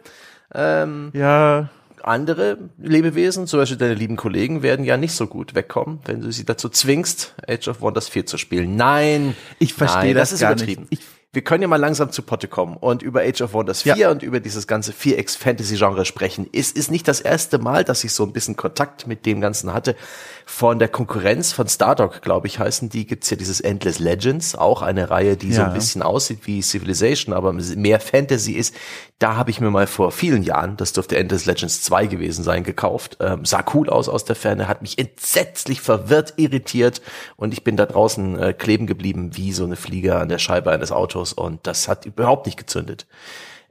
Ähm, 0.54 1.10
ja. 1.12 1.68
Andere 2.02 2.58
Lebewesen, 2.78 3.46
zum 3.46 3.60
Beispiel 3.60 3.78
deine 3.78 3.94
lieben 3.94 4.16
Kollegen, 4.16 4.62
werden 4.62 4.84
ja 4.84 4.96
nicht 4.96 5.14
so 5.14 5.26
gut 5.26 5.54
wegkommen, 5.54 6.00
wenn 6.04 6.20
du 6.20 6.30
sie 6.30 6.44
dazu 6.44 6.68
zwingst, 6.68 7.34
Age 7.48 7.68
of 7.68 7.80
Wonders 7.80 8.08
4 8.08 8.26
zu 8.26 8.36
spielen. 8.36 8.76
Nein. 8.76 9.34
Ich 9.58 9.72
verstehe 9.72 10.12
das, 10.12 10.30
das 10.30 10.40
ist 10.40 10.42
übertrieben. 10.42 10.86
Nicht. 10.90 11.00
Ich 11.00 11.06
wir 11.34 11.42
können 11.42 11.62
ja 11.62 11.68
mal 11.68 11.80
langsam 11.80 12.12
zu 12.12 12.22
Potte 12.22 12.46
kommen 12.46 12.76
und 12.76 13.02
über 13.02 13.22
Age 13.22 13.42
of 13.42 13.52
Wonders 13.54 13.82
4 13.82 13.96
ja. 13.96 14.10
und 14.10 14.22
über 14.22 14.38
dieses 14.38 14.68
ganze 14.68 14.92
4X 14.92 15.36
Fantasy 15.36 15.76
Genre 15.76 16.04
sprechen. 16.04 16.48
Es 16.52 16.70
ist 16.70 16.92
nicht 16.92 17.08
das 17.08 17.20
erste 17.20 17.58
Mal, 17.58 17.82
dass 17.82 18.04
ich 18.04 18.12
so 18.12 18.22
ein 18.22 18.32
bisschen 18.32 18.56
Kontakt 18.56 19.08
mit 19.08 19.26
dem 19.26 19.40
Ganzen 19.40 19.74
hatte. 19.74 19.96
Von 20.46 20.78
der 20.78 20.88
Konkurrenz 20.88 21.52
von 21.52 21.68
Stardock, 21.68 22.20
glaube 22.20 22.46
ich, 22.46 22.58
heißen 22.58 22.90
die, 22.90 23.06
gibt's 23.06 23.30
ja 23.30 23.36
dieses 23.36 23.60
Endless 23.60 23.98
Legends, 23.98 24.54
auch 24.54 24.82
eine 24.82 25.10
Reihe, 25.10 25.36
die 25.36 25.48
ja. 25.48 25.54
so 25.54 25.62
ein 25.62 25.72
bisschen 25.72 26.02
aussieht 26.02 26.40
wie 26.44 26.60
Civilization, 26.60 27.34
aber 27.34 27.52
mehr 27.52 27.98
Fantasy 27.98 28.52
ist. 28.52 28.74
Da 29.18 29.36
habe 29.36 29.50
ich 29.50 29.60
mir 29.60 29.70
mal 29.70 29.86
vor 29.86 30.12
vielen 30.12 30.42
Jahren, 30.42 30.76
das 30.76 30.92
dürfte 30.92 31.16
Endless 31.16 31.46
Legends 31.46 31.82
2 31.82 32.06
gewesen 32.06 32.44
sein, 32.44 32.62
gekauft. 32.62 33.16
Ähm, 33.20 33.44
sah 33.44 33.64
cool 33.72 33.88
aus 33.88 34.08
aus 34.08 34.24
der 34.24 34.36
Ferne, 34.36 34.68
hat 34.68 34.82
mich 34.82 34.98
entsetzlich 34.98 35.80
verwirrt, 35.80 36.34
irritiert 36.36 37.00
und 37.36 37.52
ich 37.52 37.64
bin 37.64 37.76
da 37.76 37.86
draußen 37.86 38.38
äh, 38.38 38.52
kleben 38.52 38.86
geblieben 38.86 39.30
wie 39.36 39.52
so 39.52 39.64
eine 39.64 39.76
Fliege 39.76 40.16
an 40.16 40.28
der 40.28 40.38
Scheibe 40.38 40.70
eines 40.70 40.92
Autos 40.92 41.32
und 41.32 41.66
das 41.66 41.88
hat 41.88 42.04
überhaupt 42.04 42.46
nicht 42.46 42.58
gezündet. 42.58 43.06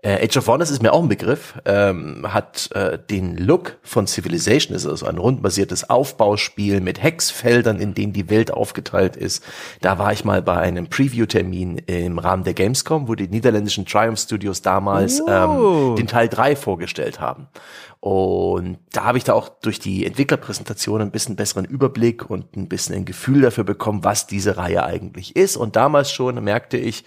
Äh, 0.04 0.26
Age 0.26 0.36
of 0.38 0.48
Wonders 0.48 0.70
ist 0.70 0.84
mir 0.84 0.92
auch 0.92 1.02
ein 1.02 1.08
Begriff, 1.08 1.56
ähm, 1.64 2.26
hat 2.28 2.70
äh, 2.74 3.00
den 3.00 3.38
Look 3.38 3.78
von 3.84 4.06
Civilization, 4.06 4.76
ist 4.76 4.86
also 4.86 5.06
ein 5.06 5.18
rundbasiertes 5.18 5.90
Aufbauspiel 5.90 6.82
mit 6.82 7.02
Hexfeldern, 7.02 7.80
in 7.80 7.94
denen 7.94 8.12
die 8.12 8.30
Welt 8.30 8.52
aufgeteilt 8.52 9.16
ist. 9.16 9.46
Da 9.80 9.98
war 10.00 10.12
ich 10.12 10.26
mal 10.26 10.42
bei 10.42 10.58
einem 10.58 10.90
Preview-Termin 10.90 11.78
im 11.78 12.20
Rahmen 12.20 12.44
der 12.44 12.54
Gamescom, 12.54 13.08
wo 13.08 13.16
die 13.16 13.30
niederländischen 13.30 13.86
Triumph 13.86 14.20
Studios 14.20 14.62
damals 14.62 15.22
oh. 15.22 15.30
ähm, 15.30 15.96
den 15.96 16.08
Teil 16.08 16.28
3 16.28 16.58
vorgestellt 16.58 17.22
haben. 17.22 17.48
Und 18.02 18.80
da 18.92 19.06
habe 19.06 19.18
ich 19.18 19.24
da 19.24 19.32
auch 19.32 19.48
durch 19.48 19.80
die 19.80 20.06
Entwicklerpräsentation 20.06 21.00
ein 21.00 21.12
bisschen 21.12 21.38
besseren 21.38 21.64
Überblick 21.64 22.30
und 22.30 22.58
ein 22.58 22.68
bisschen 22.68 22.94
ein 22.94 23.06
Gefühl 23.06 23.44
dafür 23.44 23.64
bekommen, 23.64 24.04
was 24.04 24.28
diese 24.28 24.58
Reihe 24.58 24.84
eigentlich 24.84 25.38
ist. 25.38 25.56
Und 25.56 25.78
damals 25.78 26.12
schon 26.12 26.44
merkte 26.44 26.76
ich, 26.76 27.06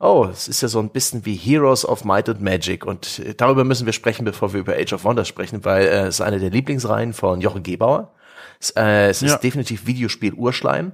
oh, 0.00 0.26
es 0.30 0.48
ist 0.48 0.62
ja 0.62 0.68
so 0.68 0.80
ein 0.80 0.90
bisschen 0.90 1.24
wie 1.26 1.36
Heroes 1.36 1.84
of 1.84 2.04
Might 2.04 2.28
and 2.28 2.40
Magic 2.40 2.84
und 2.84 3.20
äh, 3.20 3.34
darüber 3.34 3.64
müssen 3.64 3.86
wir 3.86 3.92
sprechen, 3.92 4.24
bevor 4.24 4.52
wir 4.52 4.60
über 4.60 4.74
Age 4.74 4.94
of 4.94 5.04
Wonders 5.04 5.28
sprechen, 5.28 5.64
weil 5.64 5.84
äh, 5.84 6.06
es 6.06 6.16
ist 6.16 6.20
eine 6.22 6.40
der 6.40 6.50
Lieblingsreihen 6.50 7.12
von 7.12 7.40
Jochen 7.40 7.62
Gebauer. 7.62 8.12
Es, 8.58 8.70
äh, 8.70 9.08
es 9.08 9.22
ist 9.22 9.30
ja. 9.30 9.38
definitiv 9.38 9.86
Videospiel 9.86 10.34
Urschleim 10.34 10.92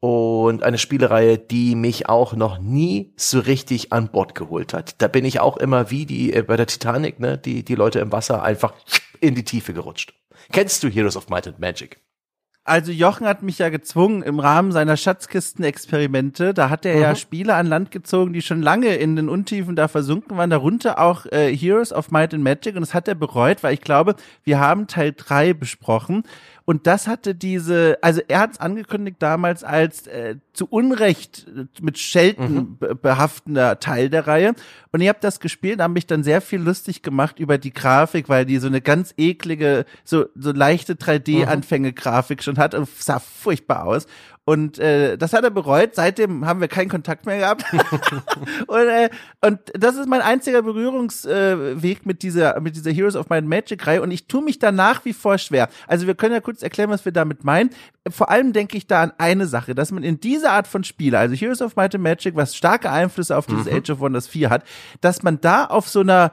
und 0.00 0.62
eine 0.62 0.78
Spielereihe, 0.78 1.38
die 1.38 1.74
mich 1.74 2.08
auch 2.08 2.34
noch 2.34 2.58
nie 2.58 3.12
so 3.16 3.40
richtig 3.40 3.92
an 3.92 4.10
Bord 4.10 4.34
geholt 4.34 4.72
hat. 4.72 5.00
Da 5.02 5.08
bin 5.08 5.24
ich 5.24 5.40
auch 5.40 5.56
immer 5.56 5.90
wie 5.90 6.06
die 6.06 6.32
äh, 6.32 6.42
bei 6.42 6.56
der 6.56 6.66
Titanic, 6.66 7.20
ne, 7.20 7.36
die 7.36 7.64
die 7.64 7.74
Leute 7.74 7.98
im 7.98 8.12
Wasser 8.12 8.42
einfach 8.42 8.72
in 9.20 9.34
die 9.34 9.44
Tiefe 9.44 9.74
gerutscht. 9.74 10.14
Kennst 10.52 10.82
du 10.82 10.88
Heroes 10.88 11.16
of 11.16 11.28
Might 11.28 11.48
and 11.48 11.58
Magic? 11.58 12.03
Also 12.66 12.92
Jochen 12.92 13.26
hat 13.26 13.42
mich 13.42 13.58
ja 13.58 13.68
gezwungen 13.68 14.22
im 14.22 14.40
Rahmen 14.40 14.72
seiner 14.72 14.96
Schatzkistenexperimente, 14.96 16.54
da 16.54 16.70
hat 16.70 16.86
er 16.86 16.96
mhm. 16.96 17.02
ja 17.02 17.14
Spiele 17.14 17.54
an 17.56 17.66
Land 17.66 17.90
gezogen, 17.90 18.32
die 18.32 18.40
schon 18.40 18.62
lange 18.62 18.94
in 18.94 19.16
den 19.16 19.28
Untiefen 19.28 19.76
da 19.76 19.86
versunken 19.86 20.38
waren, 20.38 20.48
darunter 20.48 20.98
auch 20.98 21.26
äh, 21.26 21.54
Heroes 21.54 21.92
of 21.92 22.10
Might 22.10 22.32
and 22.32 22.42
Magic 22.42 22.74
und 22.74 22.80
das 22.80 22.94
hat 22.94 23.06
er 23.06 23.16
bereut, 23.16 23.62
weil 23.62 23.74
ich 23.74 23.82
glaube, 23.82 24.16
wir 24.44 24.60
haben 24.60 24.86
Teil 24.86 25.12
drei 25.14 25.52
besprochen 25.52 26.22
und 26.66 26.86
das 26.86 27.06
hatte 27.06 27.34
diese, 27.34 27.98
also 28.00 28.22
er 28.26 28.40
hat 28.40 28.52
es 28.52 28.60
angekündigt 28.60 29.16
damals 29.18 29.64
als 29.64 30.06
äh, 30.06 30.36
zu 30.54 30.66
Unrecht 30.66 31.46
äh, 31.48 31.66
mit 31.82 31.98
Schelten 31.98 32.76
mhm. 32.80 32.98
behaftender 33.02 33.80
Teil 33.80 34.08
der 34.08 34.26
Reihe. 34.26 34.54
Und 34.90 35.02
ich 35.02 35.08
habe 35.08 35.18
das 35.20 35.40
gespielt, 35.40 35.80
habe 35.80 35.92
mich 35.92 36.06
dann 36.06 36.24
sehr 36.24 36.40
viel 36.40 36.60
lustig 36.60 37.02
gemacht 37.02 37.38
über 37.38 37.58
die 37.58 37.72
Grafik, 37.72 38.30
weil 38.30 38.46
die 38.46 38.58
so 38.58 38.68
eine 38.68 38.80
ganz 38.80 39.12
eklige, 39.18 39.84
so, 40.04 40.26
so 40.34 40.52
leichte 40.52 40.94
3D-Anfänge-Grafik 40.94 42.42
schon 42.42 42.56
hat 42.56 42.74
und 42.74 42.88
sah 42.88 43.18
furchtbar 43.18 43.84
aus. 43.84 44.06
Und 44.46 44.78
äh, 44.78 45.16
das 45.16 45.32
hat 45.32 45.42
er 45.42 45.50
bereut. 45.50 45.94
Seitdem 45.94 46.44
haben 46.44 46.60
wir 46.60 46.68
keinen 46.68 46.90
Kontakt 46.90 47.24
mehr 47.24 47.38
gehabt. 47.38 47.64
und, 48.66 48.78
äh, 48.78 49.08
und 49.40 49.58
das 49.72 49.96
ist 49.96 50.06
mein 50.06 50.20
einziger 50.20 50.60
Berührungsweg 50.60 51.98
äh, 51.98 52.02
mit 52.04 52.22
dieser 52.22 52.60
mit 52.60 52.76
dieser 52.76 52.92
Heroes 52.92 53.16
of 53.16 53.30
Might 53.30 53.46
Magic 53.46 53.86
Reihe. 53.86 54.02
Und 54.02 54.10
ich 54.10 54.26
tue 54.26 54.42
mich 54.42 54.58
da 54.58 54.70
nach 54.70 55.06
wie 55.06 55.14
vor 55.14 55.38
schwer. 55.38 55.70
Also 55.86 56.06
wir 56.06 56.14
können 56.14 56.34
ja 56.34 56.40
kurz 56.40 56.53
erklären, 56.62 56.90
was 56.90 57.04
wir 57.04 57.12
damit 57.12 57.44
meinen. 57.44 57.70
Vor 58.08 58.30
allem 58.30 58.52
denke 58.52 58.76
ich 58.76 58.86
da 58.86 59.02
an 59.02 59.12
eine 59.18 59.46
Sache, 59.46 59.74
dass 59.74 59.90
man 59.90 60.02
in 60.02 60.20
dieser 60.20 60.52
Art 60.52 60.66
von 60.66 60.84
Spiele, 60.84 61.18
also 61.18 61.34
Heroes 61.34 61.62
of 61.62 61.76
Might 61.76 61.94
and 61.94 62.04
Magic, 62.04 62.36
was 62.36 62.54
starke 62.54 62.90
Einflüsse 62.90 63.36
auf 63.36 63.46
dieses 63.46 63.66
mhm. 63.66 63.76
Age 63.76 63.90
of 63.90 64.00
Wonders 64.00 64.26
4 64.26 64.50
hat, 64.50 64.64
dass 65.00 65.22
man 65.22 65.40
da 65.40 65.64
auf 65.64 65.88
so 65.88 66.00
einer 66.00 66.32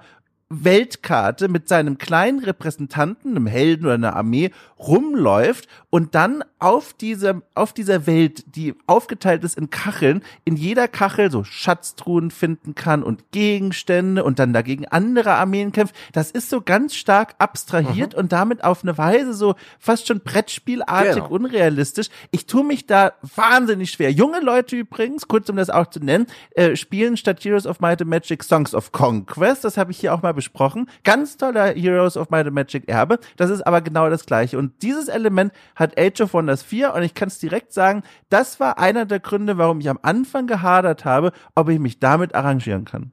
Weltkarte 0.51 1.47
mit 1.47 1.67
seinem 1.67 1.97
kleinen 1.97 2.39
Repräsentanten, 2.39 3.31
einem 3.31 3.47
Helden 3.47 3.85
oder 3.85 3.95
einer 3.95 4.15
Armee 4.15 4.51
rumläuft 4.79 5.67
und 5.89 6.15
dann 6.15 6.43
auf 6.59 6.93
dieser, 6.93 7.41
auf 7.53 7.73
dieser 7.73 8.07
Welt, 8.07 8.55
die 8.55 8.75
aufgeteilt 8.87 9.43
ist 9.43 9.57
in 9.57 9.69
Kacheln, 9.69 10.21
in 10.43 10.55
jeder 10.55 10.87
Kachel 10.87 11.31
so 11.31 11.43
Schatztruhen 11.43 12.31
finden 12.31 12.75
kann 12.75 13.03
und 13.03 13.31
Gegenstände 13.31 14.23
und 14.23 14.39
dann 14.39 14.53
dagegen 14.53 14.87
andere 14.87 15.33
Armeen 15.33 15.71
kämpft. 15.71 15.95
Das 16.13 16.31
ist 16.31 16.49
so 16.49 16.61
ganz 16.61 16.95
stark 16.95 17.35
abstrahiert 17.37 18.13
mhm. 18.13 18.19
und 18.19 18.31
damit 18.31 18.63
auf 18.63 18.83
eine 18.83 18.97
Weise 18.97 19.33
so 19.33 19.55
fast 19.79 20.07
schon 20.07 20.21
Brettspielartig 20.21 21.23
genau. 21.23 21.29
unrealistisch. 21.29 22.09
Ich 22.31 22.45
tue 22.45 22.63
mich 22.63 22.85
da 22.85 23.13
wahnsinnig 23.35 23.91
schwer. 23.91 24.11
Junge 24.11 24.39
Leute 24.41 24.75
übrigens, 24.75 25.27
kurz 25.27 25.49
um 25.49 25.55
das 25.55 25.69
auch 25.69 25.87
zu 25.87 25.99
nennen, 25.99 26.27
äh, 26.51 26.75
spielen 26.75 27.17
statt 27.17 27.43
Heroes 27.43 27.65
of 27.65 27.79
Might 27.79 28.01
and 28.01 28.09
Magic 28.09 28.43
Songs 28.43 28.75
of 28.75 28.91
Conquest. 28.91 29.63
Das 29.63 29.77
habe 29.77 29.91
ich 29.91 29.99
hier 29.99 30.13
auch 30.13 30.21
mal 30.21 30.33
besprochen. 30.41 30.89
Ganz 31.03 31.37
toller 31.37 31.73
Heroes 31.73 32.17
of 32.17 32.31
Might 32.31 32.47
and 32.47 32.55
Magic 32.55 32.89
Erbe. 32.89 33.19
Das 33.37 33.49
ist 33.51 33.61
aber 33.61 33.81
genau 33.81 34.09
das 34.09 34.25
gleiche. 34.25 34.57
Und 34.57 34.81
dieses 34.81 35.07
Element 35.07 35.53
hat 35.75 35.99
Age 35.99 36.21
of 36.21 36.33
Wonders 36.33 36.63
4 36.63 36.93
und 36.95 37.03
ich 37.03 37.13
kann 37.13 37.27
es 37.27 37.37
direkt 37.37 37.73
sagen, 37.73 38.01
das 38.29 38.59
war 38.59 38.79
einer 38.79 39.05
der 39.05 39.19
Gründe, 39.19 39.57
warum 39.57 39.79
ich 39.79 39.89
am 39.89 39.99
Anfang 40.01 40.47
gehadert 40.47 41.05
habe, 41.05 41.31
ob 41.53 41.69
ich 41.69 41.79
mich 41.79 41.99
damit 41.99 42.33
arrangieren 42.33 42.85
kann. 42.85 43.11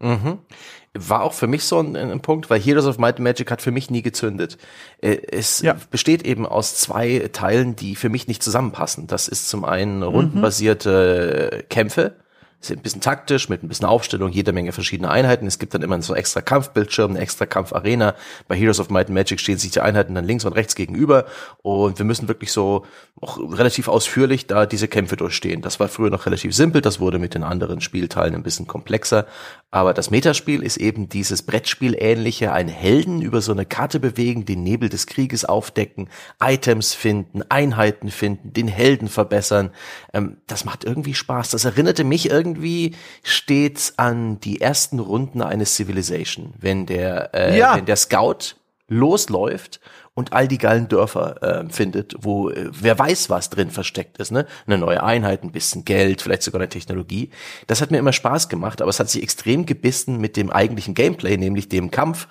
Mhm. 0.00 0.38
War 0.94 1.22
auch 1.22 1.32
für 1.32 1.46
mich 1.46 1.64
so 1.64 1.78
ein, 1.78 1.94
ein, 1.94 2.20
Punkt, 2.20 2.50
weil 2.50 2.60
Heroes 2.60 2.86
of 2.86 2.98
Might 2.98 3.16
and 3.16 3.24
Magic 3.24 3.50
hat 3.50 3.62
für 3.62 3.70
mich 3.70 3.90
nie 3.90 4.02
gezündet. 4.02 4.58
Äh, 5.00 5.18
es 5.30 5.60
ja. 5.60 5.76
besteht 5.90 6.24
eben 6.24 6.44
aus 6.44 6.74
zwei 6.76 7.30
Teilen, 7.32 7.76
die 7.76 7.94
für 7.94 8.08
mich 8.08 8.26
nicht 8.26 8.42
zusammenpassen. 8.42 9.06
Das 9.06 9.28
ist 9.28 9.48
zum 9.48 9.64
einen 9.64 9.98
mhm. 9.98 10.02
rundenbasierte 10.04 11.64
Kämpfe, 11.70 12.16
ist 12.62 12.70
ein 12.70 12.82
bisschen 12.82 13.00
taktisch, 13.00 13.48
mit 13.48 13.62
ein 13.62 13.68
bisschen 13.68 13.86
Aufstellung, 13.86 14.30
jede 14.30 14.52
Menge 14.52 14.72
verschiedene 14.72 15.10
Einheiten. 15.10 15.46
Es 15.46 15.58
gibt 15.58 15.74
dann 15.74 15.82
immer 15.82 16.00
so 16.02 16.14
extra 16.14 16.40
Kampfbildschirm, 16.40 17.12
eine 17.12 17.20
extra 17.20 17.46
Kampfarena. 17.46 18.14
Bei 18.48 18.56
Heroes 18.56 18.80
of 18.80 18.90
Might 18.90 19.08
and 19.08 19.14
Magic 19.14 19.40
stehen 19.40 19.58
sich 19.58 19.72
die 19.72 19.80
Einheiten 19.80 20.14
dann 20.14 20.24
links 20.24 20.44
und 20.44 20.52
rechts 20.52 20.74
gegenüber 20.74 21.26
und 21.62 21.98
wir 21.98 22.04
müssen 22.04 22.28
wirklich 22.28 22.52
so 22.52 22.86
auch 23.20 23.38
relativ 23.38 23.88
ausführlich 23.88 24.46
da 24.46 24.66
diese 24.66 24.88
Kämpfe 24.88 25.16
durchstehen. 25.16 25.62
Das 25.62 25.80
war 25.80 25.88
früher 25.88 26.10
noch 26.10 26.26
relativ 26.26 26.54
simpel, 26.54 26.80
das 26.80 27.00
wurde 27.00 27.18
mit 27.18 27.34
den 27.34 27.42
anderen 27.42 27.80
Spielteilen 27.80 28.34
ein 28.34 28.42
bisschen 28.42 28.66
komplexer. 28.66 29.26
Aber 29.70 29.94
das 29.94 30.10
Metaspiel 30.10 30.62
ist 30.62 30.76
eben 30.76 31.08
dieses 31.08 31.42
Brettspiel 31.42 31.96
ähnliche, 31.98 32.52
ein 32.52 32.68
Helden 32.68 33.22
über 33.22 33.40
so 33.40 33.52
eine 33.52 33.64
Karte 33.64 34.00
bewegen, 34.00 34.44
den 34.44 34.62
Nebel 34.62 34.88
des 34.88 35.06
Krieges 35.06 35.44
aufdecken, 35.44 36.08
Items 36.40 36.94
finden, 36.94 37.42
Einheiten 37.48 38.10
finden, 38.10 38.52
den 38.52 38.68
Helden 38.68 39.08
verbessern. 39.08 39.70
Ähm, 40.12 40.36
das 40.46 40.64
macht 40.64 40.84
irgendwie 40.84 41.14
Spaß. 41.14 41.50
Das 41.50 41.64
erinnerte 41.64 42.04
mich 42.04 42.30
irgendwie 42.30 42.51
stets 43.22 43.98
an 43.98 44.40
die 44.40 44.60
ersten 44.60 44.98
Runden 44.98 45.42
eines 45.42 45.76
Civilization, 45.76 46.54
wenn 46.58 46.86
der, 46.86 47.34
äh, 47.34 47.58
ja. 47.58 47.76
wenn 47.76 47.86
der 47.86 47.96
Scout 47.96 48.56
losläuft 48.88 49.80
und 50.14 50.32
all 50.34 50.46
die 50.46 50.58
geilen 50.58 50.88
Dörfer 50.88 51.42
äh, 51.42 51.72
findet, 51.72 52.14
wo 52.18 52.50
äh, 52.50 52.68
wer 52.70 52.98
weiß, 52.98 53.30
was 53.30 53.48
drin 53.48 53.70
versteckt 53.70 54.18
ist, 54.18 54.30
ne? 54.30 54.46
Eine 54.66 54.78
neue 54.78 55.02
Einheit, 55.02 55.42
ein 55.42 55.52
bisschen 55.52 55.84
Geld, 55.84 56.20
vielleicht 56.20 56.42
sogar 56.42 56.60
eine 56.60 56.68
Technologie. 56.68 57.30
Das 57.66 57.80
hat 57.80 57.90
mir 57.90 57.98
immer 57.98 58.12
Spaß 58.12 58.50
gemacht, 58.50 58.82
aber 58.82 58.90
es 58.90 59.00
hat 59.00 59.08
sich 59.08 59.22
extrem 59.22 59.64
gebissen 59.64 60.18
mit 60.18 60.36
dem 60.36 60.50
eigentlichen 60.50 60.94
Gameplay, 60.94 61.38
nämlich 61.38 61.68
dem 61.70 61.90
Kampf 61.90 62.28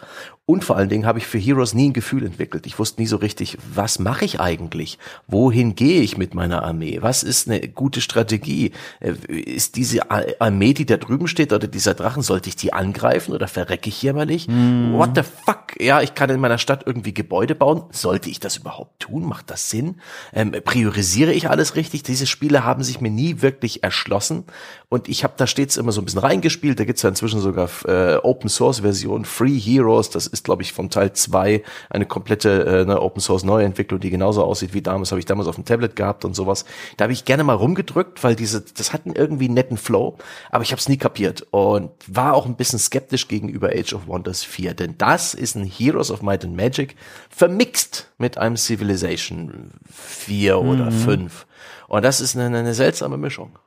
und 0.52 0.66
vor 0.66 0.76
allen 0.76 0.90
Dingen 0.90 1.06
habe 1.06 1.18
ich 1.18 1.26
für 1.26 1.38
Heroes 1.38 1.74
nie 1.74 1.90
ein 1.90 1.94
Gefühl 1.94 2.26
entwickelt. 2.26 2.66
Ich 2.66 2.78
wusste 2.78 3.02
nie 3.02 3.08
so 3.08 3.16
richtig, 3.16 3.58
was 3.74 4.00
mache 4.00 4.26
ich 4.26 4.42
eigentlich? 4.42 5.00
Wohin 5.28 5.76
gehe 5.76 6.02
ich 6.02 6.18
mit 6.18 6.34
meiner 6.34 6.64
Armee? 6.64 6.98
Was 7.02 7.24
ist 7.24 7.48
eine 7.48 7.70
gute 7.70 8.02
Strategie? 8.02 8.74
Äh, 9.00 9.14
ist 9.30 9.78
diese 9.78 10.12
Armee, 10.12 10.74
die 10.74 10.86
da 10.86 10.98
drüben 10.98 11.30
steht, 11.30 11.54
oder 11.54 11.68
dieser 11.68 11.94
Drachen, 11.94 12.22
sollte 12.22 12.50
ich 12.50 12.58
die 12.58 12.74
angreifen 12.74 13.34
oder 13.34 13.48
verrecke 13.48 13.88
ich 13.88 14.02
jämmerlich? 14.02 14.50
Mm. 14.50 14.92
What 14.92 15.12
the 15.16 15.24
fuck? 15.24 15.80
Ja, 15.80 16.02
ich 16.02 16.16
kann 16.16 16.30
in 16.30 16.42
meiner 16.42 16.58
Stadt 16.58 16.84
irgendwie 16.86 17.14
Gebäude 17.14 17.56
bauen. 17.56 17.84
Sollte 17.92 18.30
ich 18.30 18.42
das 18.42 18.58
überhaupt 18.58 19.00
tun? 19.00 19.24
Macht 19.24 19.50
das 19.50 19.70
Sinn? 19.70 20.02
Ähm, 20.34 20.52
priorisiere 20.52 21.32
ich 21.32 21.50
alles 21.50 21.78
richtig? 21.78 22.04
Diese 22.04 22.28
Spiele 22.28 22.66
haben 22.66 22.84
sich 22.84 23.00
mir 23.00 23.10
nie 23.10 23.42
wirklich 23.42 23.84
erschlossen. 23.84 24.44
Und 24.90 25.08
ich 25.08 25.24
habe 25.24 25.36
da 25.38 25.48
stets 25.48 25.78
immer 25.78 25.94
so 25.94 26.02
ein 26.02 26.06
bisschen 26.06 26.20
reingespielt. 26.20 26.78
Da 26.78 26.84
gibt's 26.84 27.04
ja 27.04 27.10
inzwischen 27.10 27.40
sogar 27.40 27.70
äh, 27.86 28.18
Open 28.18 28.50
Source 28.50 28.82
Version, 28.82 29.24
Free 29.24 29.58
Heroes. 29.58 30.10
Das 30.10 30.28
ist, 30.28 30.41
glaube 30.44 30.62
ich, 30.62 30.74
von 30.74 30.90
Teil 30.90 31.14
zwei 31.14 31.64
eine 31.90 32.06
komplette 32.06 32.66
äh, 32.66 32.82
eine 32.82 33.02
Open 33.02 33.22
Source 33.22 33.44
Neuentwicklung, 33.44 34.00
die 34.00 34.10
genauso 34.10 34.44
aussieht 34.44 34.74
wie 34.74 34.82
damals. 34.82 35.12
Habe 35.12 35.20
ich 35.20 35.26
damals 35.26 35.48
auf 35.48 35.56
dem 35.56 35.66
Tablet 35.66 35.96
gehabt 35.96 36.26
und 36.26 36.36
sowas. 36.36 36.66
Da 36.98 37.04
habe 37.04 37.14
ich 37.14 37.26
gerne 37.26 37.44
mal 37.44 37.54
rumgedrückt, 37.54 38.24
weil 38.24 38.36
diese, 38.36 38.62
das 38.62 38.94
hatten 38.94 39.14
irgendwie 39.14 39.46
einen 39.46 39.54
netten 39.54 39.78
Flow, 39.78 40.18
aber 40.50 40.64
ich 40.64 40.72
habe 40.72 40.80
es 40.80 40.90
nie 40.90 40.98
kapiert 40.98 41.46
und 41.52 41.92
war 42.08 42.34
auch 42.34 42.46
ein 42.46 42.56
bisschen 42.56 42.80
skeptisch 42.80 43.28
gegenüber 43.28 43.70
Age 43.70 43.94
of 43.94 44.08
Wonders 44.08 44.44
4, 44.44 44.74
denn 44.74 44.96
das 44.98 45.34
ist 45.34 45.56
ein 45.56 45.66
Heroes 45.66 46.12
of 46.12 46.22
Might 46.22 46.44
and 46.44 46.56
Magic 46.56 46.96
vermixt 47.30 48.12
mit 48.18 48.38
einem 48.38 48.58
Civilization 48.58 49.72
4 49.92 50.62
mhm. 50.62 50.70
oder 50.70 50.92
5. 50.92 51.46
Und 51.88 52.04
das 52.04 52.22
ist 52.22 52.38
eine, 52.38 52.58
eine 52.58 52.74
seltsame 52.74 53.18
Mischung 53.18 53.58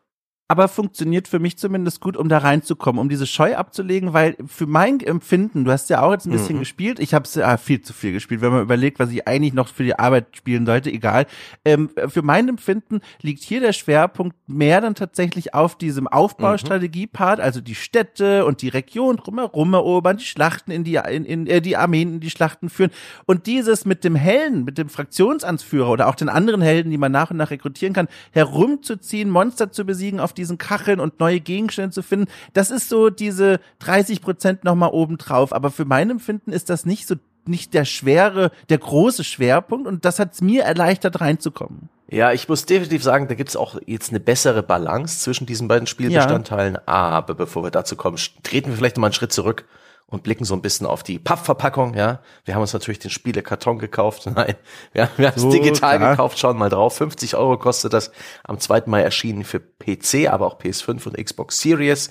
aber 0.55 0.69
funktioniert 0.69 1.27
für 1.27 1.41
mich 1.41 1.59
zumindest 1.59 2.01
gut, 2.01 2.17
um 2.17 2.29
da 2.29 2.39
reinzukommen, 2.39 3.01
um 3.01 3.09
diese 3.09 3.27
Scheu 3.27 3.57
abzulegen, 3.57 4.13
weil 4.13 4.37
für 4.47 4.67
mein 4.67 5.01
Empfinden, 5.01 5.65
du 5.65 5.73
hast 5.73 5.91
ja 5.91 6.01
auch 6.01 6.13
jetzt 6.13 6.27
ein 6.27 6.31
bisschen 6.31 6.57
mhm. 6.57 6.61
gespielt, 6.61 7.01
ich 7.01 7.13
habe 7.13 7.29
ja 7.35 7.57
viel 7.57 7.81
zu 7.81 7.93
viel 7.93 8.13
gespielt, 8.13 8.41
wenn 8.41 8.53
man 8.53 8.63
überlegt, 8.63 9.01
was 9.01 9.11
ich 9.11 9.27
eigentlich 9.27 9.53
noch 9.53 9.67
für 9.67 9.83
die 9.83 9.99
Arbeit 9.99 10.27
spielen 10.37 10.65
sollte, 10.65 10.93
egal. 10.93 11.27
Ähm, 11.65 11.91
für 12.07 12.23
mein 12.23 12.49
Empfinden 12.49 13.01
liegt 13.21 13.43
hier 13.43 13.59
der 13.59 13.73
Schwerpunkt 13.73 14.37
mehr 14.47 14.81
dann 14.81 14.95
tatsächlich 14.95 15.55
auf 15.55 15.77
diesem 15.77 16.07
Aufbaustrategie-Part, 16.07 17.41
also 17.41 17.61
die 17.61 17.75
Städte 17.75 18.47
und 18.47 18.63
die 18.63 18.69
Region 18.69 19.17
drumherum 19.17 19.75
erobern, 19.75 20.19
die 20.19 20.25
Schlachten 20.25 20.71
in 20.71 20.85
die, 20.85 21.01
in, 21.11 21.25
in 21.25 21.49
äh, 21.49 21.61
die 21.61 21.77
Armeen 21.77 22.15
in 22.15 22.21
die 22.21 22.31
Schlachten 22.31 22.71
führen 22.71 22.93
und 23.27 23.49
dieses 23.49 23.87
mit 23.87 24.05
dem 24.05 24.15
Helden, 24.15 24.65
mit 24.65 24.79
dem 24.79 24.89
Fraktionsanführer 24.89 25.91
oder 25.91 26.07
auch 26.07 26.15
den 26.15 26.29
anderen 26.29 26.63
Helden, 26.63 26.93
die 26.93 26.99
man 26.99 27.11
nach 27.11 27.33
und 27.33 27.39
nach 27.39 27.51
rekrutieren 27.51 27.93
kann, 27.93 28.07
herumzuziehen, 28.31 29.31
Monster 29.31 29.73
zu 29.73 29.85
besiegen 29.85 30.21
auf 30.21 30.33
diesen 30.45 30.59
Kacheln 30.59 31.01
und 31.01 31.21
neue 31.21 31.41
Gegenstände 31.41 31.91
zu 31.91 32.03
finden. 32.03 32.27
Das 32.53 32.71
ist 32.71 32.89
so 32.89 33.11
diese 33.11 33.61
30 33.81 34.21
Prozent 34.21 34.65
nochmal 34.65 34.91
obendrauf. 34.91 35.53
Aber 35.53 35.71
für 35.71 35.85
mein 35.85 36.11
Empfinden 36.11 36.53
ist 36.53 36.71
das 36.71 36.87
nicht 36.87 37.07
so 37.07 37.17
nicht 37.47 37.75
der 37.75 37.85
schwere, 37.85 38.53
der 38.71 38.79
große 38.79 39.23
Schwerpunkt 39.23 39.87
und 39.87 40.07
das 40.07 40.19
hat 40.19 40.33
es 40.33 40.41
mir 40.41 40.65
erleichtert 40.65 41.21
reinzukommen. 41.21 41.91
Ja, 42.09 42.33
ich 42.33 42.49
muss 42.49 42.65
definitiv 42.65 43.03
sagen, 43.03 43.29
da 43.29 43.35
gibt 43.35 43.51
es 43.51 43.57
auch 43.57 43.79
jetzt 43.87 44.11
eine 44.11 44.21
bessere 44.21 44.63
Balance 44.63 45.21
zwischen 45.21 45.47
diesen 45.47 45.69
beiden 45.69 45.87
Spielbestandteilen. 45.87 46.75
Ja. 46.75 46.83
Aber 46.87 47.35
bevor 47.35 47.65
wir 47.65 47.71
dazu 47.71 47.97
kommen, 47.97 48.19
treten 48.43 48.71
wir 48.71 48.77
vielleicht 48.77 48.97
noch 48.97 49.03
mal 49.03 49.09
einen 49.09 49.15
Schritt 49.15 49.33
zurück 49.33 49.67
und 50.15 50.23
blicken 50.23 50.45
so 50.45 50.55
ein 50.55 50.63
bisschen 50.63 50.87
auf 50.87 51.03
die 51.03 51.19
Pappverpackung, 51.19 51.95
ja. 51.95 52.21
Wir 52.45 52.55
haben 52.55 52.63
uns 52.63 52.73
natürlich 52.73 53.01
den 53.01 53.11
Spielekarton 53.11 53.79
gekauft. 53.79 54.27
Nein, 54.35 54.55
wir, 54.93 55.11
wir 55.17 55.27
haben 55.27 55.35
es 55.37 55.43
so, 55.43 55.51
digital 55.51 55.99
klar. 55.99 56.13
gekauft, 56.13 56.39
schauen 56.39 56.57
mal 56.57 56.71
drauf. 56.71 56.97
50 56.97 57.37
Euro 57.37 57.59
kostet 57.59 57.93
das 57.93 58.13
am 58.45 58.59
2. 58.59 58.85
Mai 58.87 59.03
erschienen 59.03 59.45
für 59.45 59.61
PC, 59.61 60.31
aber 60.31 60.47
auch 60.47 60.61
PS5 60.61 61.07
und 61.07 61.17
Xbox 61.23 61.61
Series. 61.61 62.11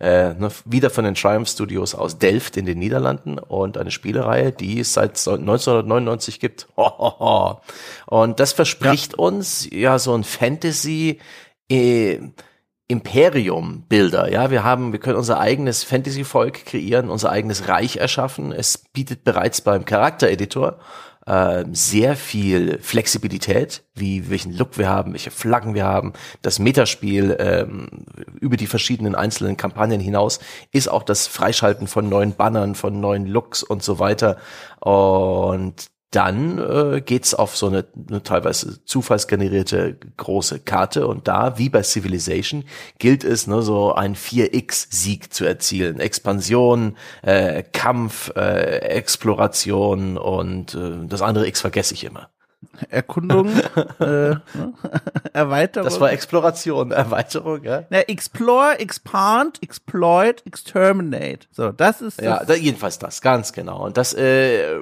Äh, 0.00 0.32
ne, 0.34 0.48
wieder 0.64 0.88
von 0.88 1.04
den 1.04 1.14
Triumph 1.14 1.48
Studios 1.50 1.94
aus 1.94 2.18
Delft 2.18 2.56
in 2.56 2.64
den 2.64 2.78
Niederlanden 2.78 3.38
und 3.38 3.76
eine 3.76 3.90
Spielereihe, 3.90 4.50
die 4.50 4.80
es 4.80 4.94
seit 4.94 5.10
1999 5.10 6.40
gibt. 6.40 6.66
Und 8.06 8.40
das 8.40 8.52
verspricht 8.52 9.12
ja. 9.12 9.18
uns 9.18 9.68
ja 9.70 9.98
so 9.98 10.14
ein 10.14 10.24
Fantasy, 10.24 11.20
äh, 11.70 12.18
Imperium-Bilder. 12.92 14.30
Ja, 14.30 14.50
wir 14.50 14.64
haben, 14.64 14.92
wir 14.92 15.00
können 15.00 15.16
unser 15.16 15.40
eigenes 15.40 15.82
Fantasy-Volk 15.82 16.66
kreieren, 16.66 17.08
unser 17.08 17.30
eigenes 17.30 17.66
Reich 17.68 17.96
erschaffen. 17.96 18.52
Es 18.52 18.76
bietet 18.76 19.24
bereits 19.24 19.62
beim 19.62 19.86
Charaktereditor 19.86 20.78
äh, 21.26 21.64
sehr 21.72 22.16
viel 22.16 22.78
Flexibilität, 22.80 23.82
wie 23.94 24.28
welchen 24.28 24.52
Look 24.52 24.76
wir 24.76 24.90
haben, 24.90 25.12
welche 25.12 25.30
Flaggen 25.30 25.74
wir 25.74 25.84
haben. 25.84 26.12
Das 26.42 26.58
Metaspiel 26.58 27.36
ähm, 27.38 27.88
über 28.40 28.58
die 28.58 28.66
verschiedenen 28.66 29.14
einzelnen 29.14 29.56
Kampagnen 29.56 30.00
hinaus 30.00 30.40
ist 30.70 30.88
auch 30.88 31.02
das 31.02 31.28
Freischalten 31.28 31.86
von 31.86 32.08
neuen 32.08 32.34
Bannern, 32.34 32.74
von 32.74 33.00
neuen 33.00 33.26
Looks 33.26 33.62
und 33.62 33.82
so 33.82 33.98
weiter. 34.00 34.36
Und 34.80 35.91
dann 36.12 36.58
äh, 36.58 37.00
geht's 37.00 37.34
auf 37.34 37.56
so 37.56 37.66
eine, 37.66 37.84
eine 38.08 38.22
teilweise 38.22 38.84
zufallsgenerierte 38.84 39.96
große 40.18 40.60
Karte 40.60 41.06
und 41.06 41.26
da, 41.26 41.58
wie 41.58 41.70
bei 41.70 41.82
Civilization, 41.82 42.64
gilt 42.98 43.24
es, 43.24 43.46
ne, 43.46 43.62
so 43.62 43.94
ein 43.94 44.14
4x-Sieg 44.14 45.32
zu 45.32 45.44
erzielen. 45.44 46.00
Expansion, 46.00 46.96
äh, 47.22 47.62
Kampf, 47.72 48.30
äh, 48.36 48.78
Exploration 48.78 50.18
und 50.18 50.74
äh, 50.74 51.06
das 51.06 51.22
andere 51.22 51.46
X 51.48 51.62
vergesse 51.62 51.94
ich 51.94 52.04
immer. 52.04 52.28
Erkundung, 52.88 53.50
äh? 54.00 54.34
Erweiterung. 55.32 55.88
Das 55.88 56.00
war 56.00 56.12
Exploration, 56.12 56.92
Erweiterung, 56.92 57.64
ja. 57.64 57.84
Na, 57.90 58.00
explore, 58.00 58.78
expand, 58.78 59.62
exploit, 59.62 60.42
exterminate. 60.46 61.46
So, 61.50 61.72
das 61.72 62.00
ist 62.00 62.18
das. 62.18 62.24
Ja, 62.24 62.44
da, 62.44 62.54
jedenfalls 62.54 62.98
das, 62.98 63.20
ganz 63.20 63.52
genau. 63.52 63.84
Und 63.84 63.96
das 63.96 64.14
äh, 64.14 64.80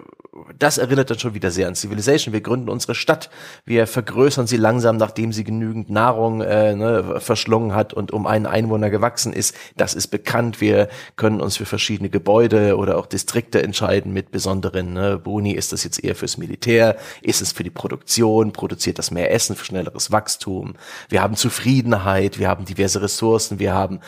das 0.57 0.79
erinnert 0.79 1.11
dann 1.11 1.19
schon 1.19 1.35
wieder 1.35 1.51
sehr 1.51 1.67
an 1.67 1.75
Civilization. 1.75 2.33
Wir 2.33 2.41
gründen 2.41 2.69
unsere 2.69 2.95
Stadt, 2.95 3.31
wir 3.65 3.89
vergrößern 3.89 4.47
sie 4.47 4.59
langsam, 4.59 4.97
nachdem 4.97 5.33
sie 5.33 5.43
genügend 5.43 5.91
Nahrung 5.91 6.41
äh, 6.41 6.77
ne, 6.77 7.21
verschlungen 7.21 7.75
hat 7.75 7.93
und 7.93 8.13
um 8.13 8.27
einen 8.29 8.47
Einwohner 8.47 8.91
gewachsen 8.91 9.33
ist. 9.33 9.57
Das 9.77 9.95
ist 9.95 10.09
bekannt. 10.09 10.61
Wir 10.61 10.89
können 11.17 11.41
uns 11.41 11.57
für 11.57 11.67
verschiedene 11.67 12.11
Gebäude 12.11 12.77
oder 12.77 12.97
auch 12.99 13.07
Distrikte 13.07 13.61
entscheiden 13.63 14.13
mit 14.13 14.31
besonderen 14.31 14.93
ne, 14.93 15.19
Boni. 15.19 15.53
Ist 15.53 15.73
das 15.73 15.83
jetzt 15.83 16.03
eher 16.03 16.15
fürs 16.15 16.39
Militär? 16.39 16.97
Ist 17.23 17.43
es 17.43 17.51
für 17.51 17.65
die 17.65 17.71
Produktion? 17.71 18.53
Produziert 18.53 18.99
das 19.01 19.11
mehr 19.11 19.33
Essen 19.33 19.57
für 19.57 19.65
schnelleres 19.65 20.13
Wachstum? 20.13 20.75
Wir 21.09 21.23
haben 21.23 21.35
Zufriedenheit, 21.35 22.39
wir 22.39 22.49
haben 22.49 22.65
diverse 22.65 23.03
Ressourcen, 23.03 23.59
wir 23.59 23.75
haben 23.75 23.99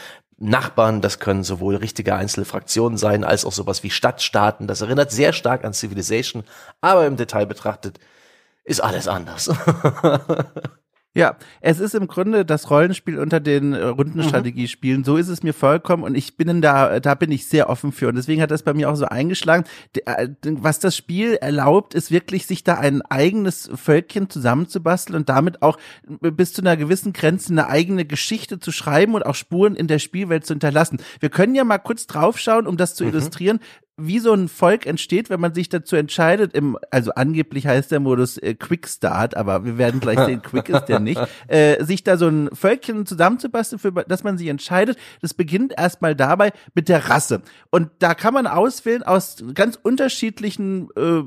Nachbarn, 0.42 1.00
das 1.00 1.20
können 1.20 1.44
sowohl 1.44 1.76
richtige 1.76 2.14
einzelne 2.16 2.44
Fraktionen 2.44 2.98
sein, 2.98 3.22
als 3.22 3.44
auch 3.44 3.52
sowas 3.52 3.82
wie 3.82 3.90
Stadtstaaten. 3.90 4.66
Das 4.66 4.80
erinnert 4.80 5.12
sehr 5.12 5.32
stark 5.32 5.64
an 5.64 5.72
Civilization, 5.72 6.44
aber 6.80 7.06
im 7.06 7.16
Detail 7.16 7.46
betrachtet 7.46 7.98
ist 8.64 8.80
alles 8.80 9.08
anders. 9.08 9.50
Ja, 11.14 11.36
es 11.60 11.78
ist 11.78 11.94
im 11.94 12.06
Grunde 12.06 12.46
das 12.46 12.70
Rollenspiel 12.70 13.18
unter 13.18 13.38
den 13.38 13.74
äh, 13.74 13.84
Rundenstrategiespielen. 13.84 15.00
Mhm. 15.00 15.04
So 15.04 15.18
ist 15.18 15.28
es 15.28 15.42
mir 15.42 15.52
vollkommen 15.52 16.04
und 16.04 16.14
ich 16.14 16.38
bin 16.38 16.62
da, 16.62 17.00
da 17.00 17.14
bin 17.14 17.30
ich 17.30 17.46
sehr 17.46 17.68
offen 17.68 17.92
für 17.92 18.08
und 18.08 18.14
deswegen 18.14 18.40
hat 18.40 18.50
das 18.50 18.62
bei 18.62 18.72
mir 18.72 18.90
auch 18.90 18.94
so 18.94 19.04
eingeschlagen. 19.04 19.64
Äh, 20.06 20.28
was 20.42 20.78
das 20.78 20.96
Spiel 20.96 21.34
erlaubt, 21.34 21.92
ist 21.92 22.10
wirklich, 22.10 22.46
sich 22.46 22.64
da 22.64 22.76
ein 22.76 23.02
eigenes 23.02 23.70
Völkchen 23.74 24.30
zusammenzubasteln 24.30 25.16
und 25.16 25.28
damit 25.28 25.60
auch 25.60 25.76
bis 26.06 26.54
zu 26.54 26.62
einer 26.62 26.78
gewissen 26.78 27.12
Grenze 27.12 27.52
eine 27.52 27.68
eigene 27.68 28.06
Geschichte 28.06 28.58
zu 28.58 28.72
schreiben 28.72 29.14
und 29.14 29.26
auch 29.26 29.34
Spuren 29.34 29.76
in 29.76 29.88
der 29.88 29.98
Spielwelt 29.98 30.46
zu 30.46 30.54
hinterlassen. 30.54 30.98
Wir 31.20 31.28
können 31.28 31.54
ja 31.54 31.64
mal 31.64 31.78
kurz 31.78 32.06
draufschauen, 32.06 32.66
um 32.66 32.78
das 32.78 32.94
zu 32.94 33.04
mhm. 33.04 33.10
illustrieren, 33.10 33.60
wie 33.98 34.18
so 34.20 34.32
ein 34.32 34.48
Volk 34.48 34.86
entsteht, 34.86 35.28
wenn 35.28 35.40
man 35.40 35.52
sich 35.52 35.68
dazu 35.68 35.96
entscheidet, 35.96 36.54
im, 36.54 36.78
also 36.90 37.12
angeblich 37.12 37.66
heißt 37.66 37.90
der 37.90 38.00
Modus 38.00 38.38
äh, 38.38 38.54
Quick 38.54 38.88
Start, 38.88 39.36
aber 39.36 39.66
wir 39.66 39.76
werden 39.76 40.00
gleich 40.00 40.18
sehen, 40.20 40.40
Quick 40.42 40.70
ist 40.70 40.86
der 40.86 40.98
nicht, 40.98 41.20
äh, 41.48 41.84
sich 41.84 42.02
da 42.02 42.16
so 42.16 42.26
ein 42.26 42.48
Völkchen 42.54 43.04
zusammenzubasteln, 43.04 43.78
für 43.78 43.92
dass 43.92 44.24
man 44.24 44.38
sich 44.38 44.48
entscheidet. 44.48 44.96
Das 45.20 45.34
beginnt 45.34 45.74
erstmal 45.76 46.16
dabei 46.16 46.52
mit 46.74 46.88
der 46.88 47.10
Rasse. 47.10 47.42
Und 47.70 47.90
da 47.98 48.14
kann 48.14 48.32
man 48.32 48.46
auswählen 48.46 49.02
aus 49.02 49.44
ganz 49.52 49.78
unterschiedlichen, 49.82 50.88
äh, 50.96 51.22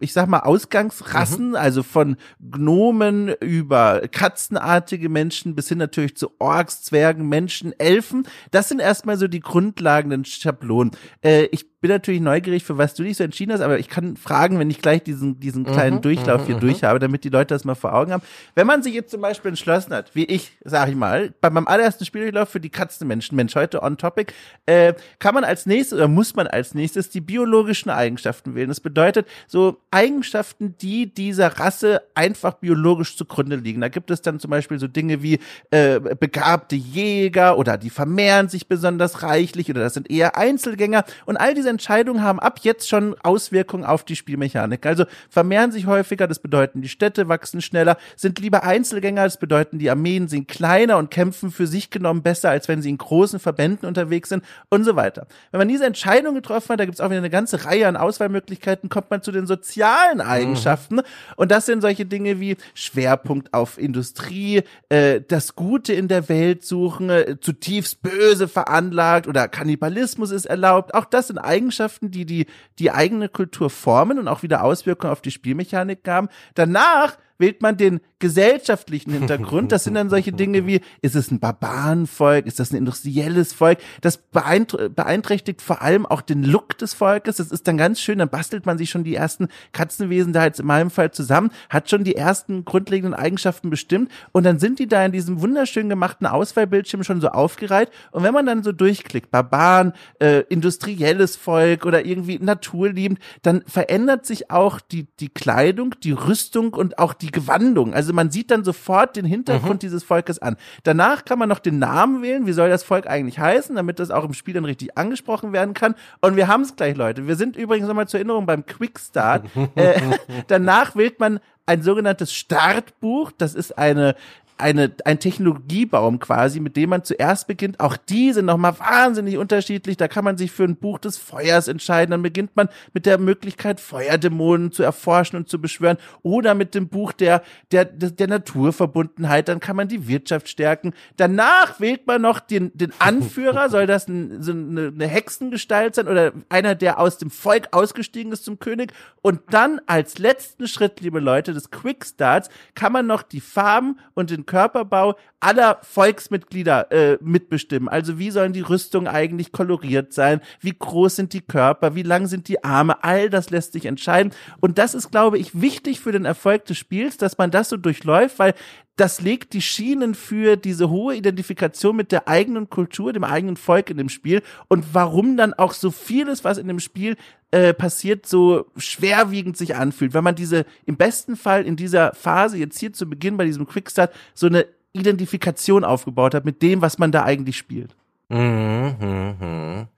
ich 0.00 0.12
sag 0.12 0.28
mal, 0.28 0.40
Ausgangsrassen, 0.40 1.50
mhm. 1.50 1.56
also 1.56 1.82
von 1.82 2.16
Gnomen 2.38 3.28
über 3.40 4.02
katzenartige 4.10 5.08
Menschen 5.08 5.54
bis 5.54 5.68
hin 5.68 5.78
natürlich 5.78 6.16
zu 6.16 6.32
Orks, 6.38 6.82
Zwergen, 6.82 7.28
Menschen, 7.28 7.72
Elfen. 7.78 8.26
Das 8.50 8.68
sind 8.68 8.80
erstmal 8.80 9.16
so 9.16 9.26
die 9.26 9.40
grundlegenden 9.40 10.26
Schablonen. 10.26 10.90
Äh, 11.22 11.44
ich 11.46 11.69
bin 11.80 11.90
natürlich 11.90 12.20
neugierig, 12.20 12.64
für 12.64 12.76
was 12.76 12.94
du 12.94 13.02
dich 13.02 13.16
so 13.16 13.24
entschieden 13.24 13.52
hast, 13.52 13.62
aber 13.62 13.78
ich 13.78 13.88
kann 13.88 14.16
fragen, 14.16 14.58
wenn 14.58 14.68
ich 14.70 14.82
gleich 14.82 15.02
diesen, 15.02 15.40
diesen 15.40 15.64
kleinen 15.64 15.96
mhm, 15.96 16.02
Durchlauf 16.02 16.46
hier 16.46 16.56
mhm, 16.56 16.60
durch 16.60 16.84
habe, 16.84 16.98
damit 16.98 17.24
die 17.24 17.30
Leute 17.30 17.54
das 17.54 17.64
mal 17.64 17.74
vor 17.74 17.94
Augen 17.94 18.12
haben. 18.12 18.22
Wenn 18.54 18.66
man 18.66 18.82
sich 18.82 18.92
jetzt 18.92 19.10
zum 19.10 19.22
Beispiel 19.22 19.50
entschlossen 19.50 19.94
hat, 19.94 20.14
wie 20.14 20.24
ich, 20.24 20.52
sag 20.62 20.90
ich 20.90 20.94
mal, 20.94 21.32
bei 21.40 21.48
meinem 21.48 21.66
allerersten 21.66 22.04
Spieldurchlauf 22.04 22.50
für 22.50 22.60
die 22.60 22.68
Katzenmenschen, 22.68 23.34
Mensch, 23.34 23.54
heute 23.54 23.82
on 23.82 23.96
topic, 23.96 24.34
äh, 24.66 24.92
kann 25.18 25.34
man 25.34 25.44
als 25.44 25.64
nächstes 25.64 25.96
oder 25.96 26.08
muss 26.08 26.36
man 26.36 26.46
als 26.46 26.74
nächstes 26.74 27.08
die 27.08 27.22
biologischen 27.22 27.88
Eigenschaften 27.88 28.54
wählen. 28.54 28.68
Das 28.68 28.80
bedeutet 28.80 29.26
so 29.46 29.78
Eigenschaften, 29.90 30.74
die 30.82 31.12
dieser 31.12 31.58
Rasse 31.58 32.02
einfach 32.14 32.54
biologisch 32.54 33.16
zugrunde 33.16 33.56
liegen. 33.56 33.80
Da 33.80 33.88
gibt 33.88 34.10
es 34.10 34.20
dann 34.20 34.38
zum 34.38 34.50
Beispiel 34.50 34.78
so 34.78 34.86
Dinge 34.86 35.22
wie 35.22 35.38
äh, 35.70 35.98
begabte 35.98 36.76
Jäger 36.76 37.56
oder 37.56 37.78
die 37.78 37.90
vermehren 37.90 38.50
sich 38.50 38.68
besonders 38.68 39.22
reichlich 39.22 39.70
oder 39.70 39.80
das 39.80 39.94
sind 39.94 40.10
eher 40.10 40.36
Einzelgänger 40.36 41.04
und 41.24 41.38
all 41.38 41.54
diese 41.54 41.69
Entscheidungen 41.70 42.22
haben 42.22 42.40
ab 42.40 42.60
jetzt 42.62 42.88
schon 42.88 43.16
Auswirkungen 43.22 43.84
auf 43.84 44.04
die 44.04 44.16
Spielmechanik. 44.16 44.84
Also 44.84 45.04
vermehren 45.28 45.72
sich 45.72 45.86
häufiger, 45.86 46.26
das 46.26 46.38
bedeuten, 46.38 46.82
die 46.82 46.88
Städte 46.88 47.28
wachsen 47.28 47.62
schneller, 47.62 47.96
sind 48.16 48.38
lieber 48.38 48.64
Einzelgänger, 48.64 49.24
das 49.24 49.38
bedeuten, 49.38 49.78
die 49.78 49.90
Armeen 49.90 50.28
sind 50.28 50.48
kleiner 50.48 50.98
und 50.98 51.10
kämpfen 51.10 51.50
für 51.50 51.66
sich 51.66 51.90
genommen 51.90 52.22
besser, 52.22 52.50
als 52.50 52.68
wenn 52.68 52.82
sie 52.82 52.90
in 52.90 52.98
großen 52.98 53.38
Verbänden 53.38 53.88
unterwegs 53.88 54.28
sind 54.28 54.44
und 54.68 54.84
so 54.84 54.96
weiter. 54.96 55.26
Wenn 55.50 55.58
man 55.58 55.68
diese 55.68 55.86
Entscheidung 55.86 56.34
getroffen 56.34 56.70
hat, 56.70 56.80
da 56.80 56.84
gibt 56.84 56.96
es 56.96 57.00
auch 57.00 57.10
wieder 57.10 57.18
eine 57.18 57.30
ganze 57.30 57.64
Reihe 57.64 57.88
an 57.88 57.96
Auswahlmöglichkeiten, 57.96 58.88
kommt 58.88 59.10
man 59.10 59.22
zu 59.22 59.32
den 59.32 59.46
sozialen 59.46 60.18
mhm. 60.18 60.20
Eigenschaften 60.20 60.96
mhm. 60.96 61.02
und 61.36 61.50
das 61.50 61.66
sind 61.66 61.80
solche 61.80 62.06
Dinge 62.06 62.40
wie 62.40 62.56
Schwerpunkt 62.74 63.54
auf 63.54 63.78
Industrie, 63.78 64.62
äh, 64.88 65.20
das 65.26 65.54
Gute 65.54 65.92
in 65.92 66.08
der 66.08 66.28
Welt 66.28 66.64
suchen, 66.64 67.10
äh, 67.10 67.36
zutiefst 67.40 68.02
böse 68.02 68.48
veranlagt 68.48 69.26
oder 69.26 69.48
Kannibalismus 69.48 70.30
ist 70.30 70.46
erlaubt. 70.46 70.94
Auch 70.94 71.04
das 71.04 71.28
sind 71.28 71.38
Eigenschaften, 71.38 71.59
Eigenschaften, 71.60 72.10
die, 72.10 72.24
die 72.24 72.46
die 72.78 72.90
eigene 72.90 73.28
Kultur 73.28 73.68
formen 73.68 74.18
und 74.18 74.28
auch 74.28 74.42
wieder 74.42 74.64
Auswirkungen 74.64 75.12
auf 75.12 75.20
die 75.20 75.30
Spielmechanik 75.30 76.00
haben. 76.08 76.28
Danach 76.54 77.18
wählt 77.40 77.62
man 77.62 77.76
den 77.76 78.00
gesellschaftlichen 78.18 79.12
Hintergrund. 79.12 79.72
Das 79.72 79.84
sind 79.84 79.94
dann 79.94 80.10
solche 80.10 80.32
Dinge 80.32 80.66
wie, 80.66 80.80
ist 81.00 81.16
es 81.16 81.30
ein 81.30 81.40
Barbarenvolk, 81.40 82.46
ist 82.46 82.60
das 82.60 82.70
ein 82.70 82.76
industrielles 82.76 83.52
Volk? 83.52 83.78
Das 84.02 84.18
beeinträchtigt 84.18 85.62
vor 85.62 85.82
allem 85.82 86.06
auch 86.06 86.20
den 86.20 86.44
Look 86.44 86.76
des 86.78 86.94
Volkes. 86.94 87.36
Das 87.36 87.50
ist 87.50 87.66
dann 87.66 87.78
ganz 87.78 88.00
schön, 88.00 88.18
dann 88.18 88.28
bastelt 88.28 88.66
man 88.66 88.78
sich 88.78 88.90
schon 88.90 89.04
die 89.04 89.14
ersten 89.14 89.48
Katzenwesen 89.72 90.32
da 90.32 90.44
jetzt 90.44 90.60
in 90.60 90.66
meinem 90.66 90.90
Fall 90.90 91.10
zusammen, 91.10 91.50
hat 91.70 91.88
schon 91.88 92.04
die 92.04 92.14
ersten 92.14 92.64
grundlegenden 92.64 93.14
Eigenschaften 93.14 93.70
bestimmt 93.70 94.10
und 94.32 94.44
dann 94.44 94.58
sind 94.58 94.78
die 94.78 94.86
da 94.86 95.04
in 95.04 95.12
diesem 95.12 95.40
wunderschön 95.40 95.88
gemachten 95.88 96.26
Auswahlbildschirm 96.26 97.02
schon 97.04 97.20
so 97.22 97.28
aufgereiht 97.28 97.90
und 98.10 98.22
wenn 98.22 98.34
man 98.34 98.44
dann 98.44 98.62
so 98.62 98.72
durchklickt, 98.72 99.30
Barbaren, 99.30 99.94
äh, 100.18 100.40
industrielles 100.50 101.36
Volk 101.36 101.86
oder 101.86 102.04
irgendwie 102.04 102.38
naturliebend, 102.38 103.18
dann 103.42 103.62
verändert 103.66 104.26
sich 104.26 104.50
auch 104.50 104.80
die, 104.80 105.06
die 105.20 105.30
Kleidung, 105.30 105.94
die 106.02 106.12
Rüstung 106.12 106.74
und 106.74 106.98
auch 106.98 107.14
die 107.14 107.29
Gewandung. 107.30 107.94
Also 107.94 108.12
man 108.12 108.30
sieht 108.30 108.50
dann 108.50 108.64
sofort 108.64 109.16
den 109.16 109.24
Hintergrund 109.24 109.74
mhm. 109.74 109.78
dieses 109.78 110.04
Volkes 110.04 110.38
an. 110.38 110.56
Danach 110.82 111.24
kann 111.24 111.38
man 111.38 111.48
noch 111.48 111.58
den 111.58 111.78
Namen 111.78 112.22
wählen. 112.22 112.46
Wie 112.46 112.52
soll 112.52 112.68
das 112.68 112.82
Volk 112.82 113.06
eigentlich 113.06 113.38
heißen, 113.38 113.76
damit 113.76 113.98
das 113.98 114.10
auch 114.10 114.24
im 114.24 114.34
Spiel 114.34 114.54
dann 114.54 114.64
richtig 114.64 114.96
angesprochen 114.96 115.52
werden 115.52 115.74
kann. 115.74 115.94
Und 116.20 116.36
wir 116.36 116.48
haben 116.48 116.62
es 116.62 116.76
gleich, 116.76 116.96
Leute. 116.96 117.26
Wir 117.26 117.36
sind 117.36 117.56
übrigens 117.56 117.88
nochmal 117.88 118.08
zur 118.08 118.20
Erinnerung 118.20 118.46
beim 118.46 118.66
Quickstart. 118.66 119.44
äh, 119.74 120.00
danach 120.48 120.96
wählt 120.96 121.20
man 121.20 121.40
ein 121.66 121.82
sogenanntes 121.82 122.32
Startbuch. 122.34 123.30
Das 123.36 123.54
ist 123.54 123.78
eine 123.78 124.16
eine, 124.60 124.92
ein 125.04 125.18
Technologiebaum 125.18 126.18
quasi, 126.18 126.60
mit 126.60 126.76
dem 126.76 126.90
man 126.90 127.04
zuerst 127.04 127.46
beginnt. 127.46 127.80
Auch 127.80 127.96
die 127.96 128.32
sind 128.32 128.46
nochmal 128.46 128.78
wahnsinnig 128.78 129.38
unterschiedlich. 129.38 129.96
Da 129.96 130.08
kann 130.08 130.24
man 130.24 130.36
sich 130.36 130.52
für 130.52 130.64
ein 130.64 130.76
Buch 130.76 130.98
des 130.98 131.16
Feuers 131.16 131.68
entscheiden. 131.68 132.10
Dann 132.10 132.22
beginnt 132.22 132.56
man 132.56 132.68
mit 132.92 133.06
der 133.06 133.18
Möglichkeit, 133.18 133.80
Feuerdämonen 133.80 134.72
zu 134.72 134.82
erforschen 134.82 135.36
und 135.36 135.48
zu 135.48 135.60
beschwören. 135.60 135.96
Oder 136.22 136.54
mit 136.54 136.74
dem 136.74 136.88
Buch 136.88 137.12
der, 137.12 137.42
der, 137.72 137.84
der 137.84 138.28
Naturverbundenheit. 138.28 139.48
Dann 139.48 139.60
kann 139.60 139.76
man 139.76 139.88
die 139.88 140.06
Wirtschaft 140.06 140.48
stärken. 140.48 140.92
Danach 141.16 141.80
wählt 141.80 142.06
man 142.06 142.22
noch 142.22 142.40
den, 142.40 142.70
den 142.76 142.92
Anführer. 142.98 143.70
Soll 143.70 143.86
das 143.86 144.08
ein, 144.08 144.42
so 144.42 144.52
eine, 144.52 144.88
eine 144.88 145.06
Hexengestalt 145.06 145.94
sein 145.94 146.08
oder 146.08 146.32
einer, 146.48 146.74
der 146.74 146.98
aus 146.98 147.18
dem 147.18 147.30
Volk 147.30 147.68
ausgestiegen 147.72 148.32
ist 148.32 148.44
zum 148.44 148.58
König? 148.58 148.92
Und 149.22 149.40
dann 149.50 149.80
als 149.86 150.18
letzten 150.18 150.68
Schritt, 150.68 151.00
liebe 151.00 151.20
Leute, 151.20 151.52
des 151.52 151.70
Quickstarts, 151.70 152.50
kann 152.74 152.92
man 152.92 153.06
noch 153.06 153.22
die 153.22 153.40
Farben 153.40 153.98
und 154.14 154.30
den 154.30 154.46
Körperbau 154.50 155.14
aller 155.38 155.78
Volksmitglieder 155.82 156.90
äh, 156.90 157.18
mitbestimmen. 157.20 157.88
Also 157.88 158.18
wie 158.18 158.32
sollen 158.32 158.52
die 158.52 158.62
Rüstungen 158.62 159.06
eigentlich 159.06 159.52
koloriert 159.52 160.12
sein? 160.12 160.40
Wie 160.60 160.74
groß 160.76 161.14
sind 161.14 161.32
die 161.34 161.40
Körper? 161.40 161.94
Wie 161.94 162.02
lang 162.02 162.26
sind 162.26 162.48
die 162.48 162.64
Arme? 162.64 163.04
All 163.04 163.30
das 163.30 163.50
lässt 163.50 163.72
sich 163.72 163.86
entscheiden. 163.86 164.32
Und 164.58 164.78
das 164.78 164.94
ist, 164.94 165.12
glaube 165.12 165.38
ich, 165.38 165.60
wichtig 165.60 166.00
für 166.00 166.10
den 166.10 166.24
Erfolg 166.24 166.64
des 166.64 166.78
Spiels, 166.78 167.16
dass 167.16 167.38
man 167.38 167.52
das 167.52 167.68
so 167.68 167.76
durchläuft, 167.76 168.40
weil 168.40 168.54
das 169.00 169.22
legt 169.22 169.54
die 169.54 169.62
Schienen 169.62 170.14
für 170.14 170.56
diese 170.56 170.90
hohe 170.90 171.16
Identifikation 171.16 171.96
mit 171.96 172.12
der 172.12 172.28
eigenen 172.28 172.68
Kultur, 172.68 173.14
dem 173.14 173.24
eigenen 173.24 173.56
Volk 173.56 173.88
in 173.88 173.96
dem 173.96 174.10
Spiel 174.10 174.42
und 174.68 174.84
warum 174.92 175.38
dann 175.38 175.54
auch 175.54 175.72
so 175.72 175.90
vieles, 175.90 176.44
was 176.44 176.58
in 176.58 176.68
dem 176.68 176.80
Spiel 176.80 177.16
äh, 177.50 177.72
passiert, 177.72 178.26
so 178.26 178.66
schwerwiegend 178.76 179.56
sich 179.56 179.74
anfühlt. 179.74 180.12
Wenn 180.12 180.22
man 180.22 180.34
diese, 180.34 180.66
im 180.84 180.98
besten 180.98 181.36
Fall 181.36 181.64
in 181.64 181.76
dieser 181.76 182.12
Phase, 182.12 182.58
jetzt 182.58 182.78
hier 182.78 182.92
zu 182.92 183.08
Beginn 183.08 183.38
bei 183.38 183.46
diesem 183.46 183.66
Quickstart, 183.66 184.12
so 184.34 184.48
eine 184.48 184.66
Identifikation 184.92 185.82
aufgebaut 185.82 186.34
hat 186.34 186.44
mit 186.44 186.60
dem, 186.60 186.82
was 186.82 186.98
man 186.98 187.10
da 187.10 187.22
eigentlich 187.22 187.56
spielt. 187.56 187.96
Mhm, 188.28 188.96
mh, 189.00 189.34
mh. 189.40 189.88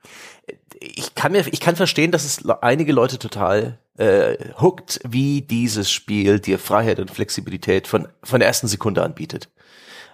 Ich 0.82 1.14
kann 1.14 1.32
mir, 1.32 1.44
ich 1.50 1.60
kann 1.60 1.76
verstehen, 1.76 2.10
dass 2.10 2.24
es 2.24 2.48
einige 2.60 2.92
Leute 2.92 3.18
total 3.18 3.78
äh, 3.96 4.36
hookt, 4.60 5.00
wie 5.06 5.42
dieses 5.42 5.90
Spiel 5.90 6.40
dir 6.40 6.58
Freiheit 6.58 6.98
und 6.98 7.10
Flexibilität 7.10 7.86
von 7.86 8.08
von 8.22 8.40
der 8.40 8.48
ersten 8.48 8.66
Sekunde 8.66 9.02
anbietet. 9.02 9.48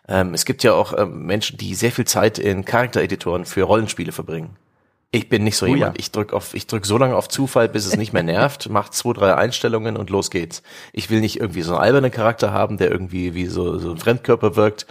Ähm, 0.09 0.35
es 0.35 0.45
gibt 0.45 0.63
ja 0.63 0.73
auch 0.73 0.97
ähm, 0.97 1.27
Menschen, 1.27 1.59
die 1.59 1.75
sehr 1.75 1.93
viel 1.93 2.07
Zeit 2.07 2.39
in 2.39 2.65
Charaktereditoren 2.65 3.45
für 3.45 3.63
Rollenspiele 3.63 4.13
verbringen. 4.13 4.57
Ich 5.11 5.29
bin 5.31 5.45
nicht 5.45 5.57
so 5.57 5.65
oh, 5.65 5.69
jemand. 5.69 5.97
Ja. 5.97 6.01
Ich 6.01 6.13
drück 6.13 6.33
auf, 6.33 6.55
ich 6.55 6.67
drück 6.67 6.85
so 6.85 6.99
lange 6.99 7.17
auf 7.17 7.29
Zufall, 7.29 7.69
bis 7.69 7.87
es 7.87 7.97
nicht 7.97 8.13
mehr 8.13 8.23
nervt, 8.25 8.69
mach 8.71 8.91
zwei, 8.91 9.13
drei 9.13 9.35
Einstellungen 9.35 9.97
und 9.97 10.11
los 10.11 10.31
geht's. 10.31 10.63
Ich 10.93 11.09
will 11.09 11.21
nicht 11.21 11.41
irgendwie 11.41 11.63
so 11.63 11.73
einen 11.73 11.83
albernen 11.83 12.11
Charakter 12.11 12.53
haben, 12.53 12.77
der 12.79 12.91
irgendwie 12.91 13.35
wie 13.35 13.47
so, 13.47 13.79
so 13.79 13.91
ein 13.91 13.99
Fremdkörper 13.99 14.57
wirkt. 14.57 14.87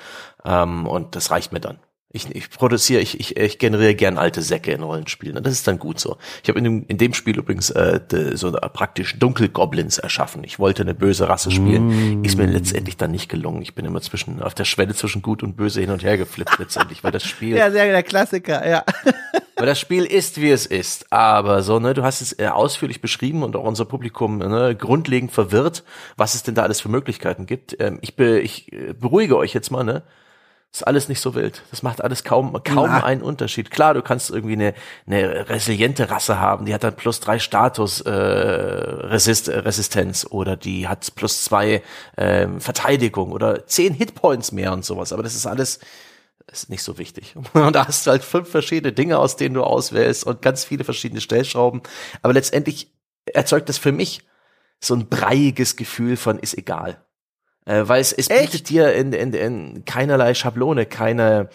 Ähm, 0.45 0.87
und 0.87 1.15
das 1.15 1.31
reicht 1.31 1.51
mir 1.51 1.59
dann. 1.59 1.79
Ich, 2.17 2.35
ich 2.35 2.49
produziere, 2.49 3.01
ich, 3.01 3.19
ich, 3.19 3.37
ich 3.37 3.59
generiere 3.59 3.95
gern 3.95 4.17
alte 4.17 4.41
Säcke 4.41 4.71
in 4.71 4.81
Rollenspielen. 4.81 5.41
Das 5.43 5.53
ist 5.53 5.67
dann 5.67 5.77
gut 5.77 5.99
so. 5.99 6.17
Ich 6.43 6.49
habe 6.49 6.57
in 6.57 6.65
dem, 6.65 6.85
in 6.87 6.97
dem 6.97 7.13
Spiel 7.13 7.37
übrigens 7.37 7.69
äh, 7.69 7.99
de, 7.99 8.35
so 8.35 8.51
praktisch 8.51 9.17
Dunkelgoblins 9.19 9.99
erschaffen. 9.99 10.43
Ich 10.43 10.57
wollte 10.57 10.81
eine 10.81 10.95
böse 10.95 11.29
Rasse 11.29 11.51
spielen. 11.51 12.21
Mm. 12.21 12.25
Ist 12.25 12.37
mir 12.37 12.47
letztendlich 12.47 12.97
dann 12.97 13.11
nicht 13.11 13.29
gelungen. 13.29 13.61
Ich 13.61 13.75
bin 13.75 13.85
immer 13.85 14.01
zwischen 14.01 14.41
auf 14.41 14.55
der 14.55 14.65
Schwelle 14.65 14.95
zwischen 14.95 15.21
gut 15.21 15.43
und 15.43 15.55
böse 15.55 15.79
hin 15.79 15.91
und 15.91 16.03
her 16.03 16.17
geflippt 16.17 16.57
letztendlich, 16.57 17.03
weil 17.03 17.11
das 17.11 17.23
Spiel. 17.23 17.55
Ja, 17.67 17.71
sehr 17.71 17.87
der 17.87 18.03
Klassiker, 18.03 18.67
ja. 18.67 18.83
weil 19.55 19.65
das 19.65 19.79
Spiel 19.79 20.05
ist, 20.05 20.39
wie 20.39 20.51
es 20.51 20.65
ist. 20.65 21.11
Aber 21.11 21.63
so, 21.63 21.79
ne, 21.79 21.93
du 21.93 22.03
hast 22.03 22.21
es 22.21 22.37
äh, 22.37 22.47
ausführlich 22.47 23.01
beschrieben 23.01 23.43
und 23.43 23.55
auch 23.55 23.63
unser 23.63 23.85
Publikum 23.85 24.37
ne, 24.37 24.75
grundlegend 24.75 25.31
verwirrt, 25.31 25.83
was 26.17 26.35
es 26.35 26.43
denn 26.43 26.55
da 26.55 26.63
alles 26.63 26.81
für 26.81 26.89
Möglichkeiten 26.89 27.45
gibt. 27.45 27.75
Ähm, 27.79 27.99
ich, 28.01 28.15
be, 28.15 28.39
ich 28.39 28.71
äh, 28.71 28.93
beruhige 28.93 29.37
euch 29.37 29.53
jetzt 29.53 29.71
mal, 29.71 29.83
ne? 29.83 30.03
Ist 30.73 30.83
alles 30.83 31.09
nicht 31.09 31.21
so 31.21 31.33
wild. 31.33 31.63
Das 31.71 31.81
macht 31.81 32.03
alles 32.03 32.23
kaum, 32.23 32.61
kaum 32.63 32.89
ja. 32.89 33.03
einen 33.03 33.21
Unterschied. 33.21 33.71
Klar, 33.71 33.93
du 33.93 34.01
kannst 34.01 34.29
irgendwie 34.29 34.53
eine, 34.53 34.73
eine 35.07 35.49
resiliente 35.49 36.09
Rasse 36.09 36.39
haben, 36.39 36.65
die 36.65 36.73
hat 36.73 36.83
dann 36.83 36.95
plus 36.95 37.19
drei 37.19 37.39
Status 37.39 38.01
äh, 38.01 38.11
Resist, 38.11 39.49
Resistenz 39.49 40.25
oder 40.29 40.55
die 40.55 40.87
hat 40.87 41.15
plus 41.15 41.43
zwei 41.43 41.81
äh, 42.15 42.47
Verteidigung 42.59 43.31
oder 43.31 43.65
zehn 43.65 43.93
Hitpoints 43.93 44.51
mehr 44.51 44.73
und 44.73 44.85
sowas. 44.85 45.13
Aber 45.13 45.23
das 45.23 45.35
ist 45.35 45.47
alles 45.47 45.79
ist 46.51 46.69
nicht 46.69 46.83
so 46.83 46.97
wichtig. 46.97 47.35
Und 47.53 47.75
da 47.75 47.87
hast 47.87 48.07
du 48.07 48.11
halt 48.11 48.23
fünf 48.23 48.49
verschiedene 48.49 48.93
Dinge, 48.93 49.19
aus 49.19 49.35
denen 49.35 49.55
du 49.55 49.63
auswählst 49.63 50.25
und 50.25 50.41
ganz 50.41 50.63
viele 50.63 50.85
verschiedene 50.85 51.19
Stellschrauben. 51.19 51.81
Aber 52.21 52.33
letztendlich 52.33 52.93
erzeugt 53.25 53.67
das 53.67 53.77
für 53.77 53.91
mich 53.91 54.21
so 54.79 54.93
ein 54.93 55.09
breiiges 55.09 55.75
Gefühl 55.75 56.15
von 56.15 56.39
ist 56.39 56.57
egal. 56.57 57.03
Äh, 57.67 57.87
weil 57.87 58.01
es, 58.01 58.13
es 58.13 58.29
bietet 58.29 58.69
dir 58.69 58.93
in, 58.93 59.13
in, 59.13 59.33
in 59.33 59.85
keinerlei 59.85 60.33
Schablone, 60.33 60.85
keine, 60.85 61.49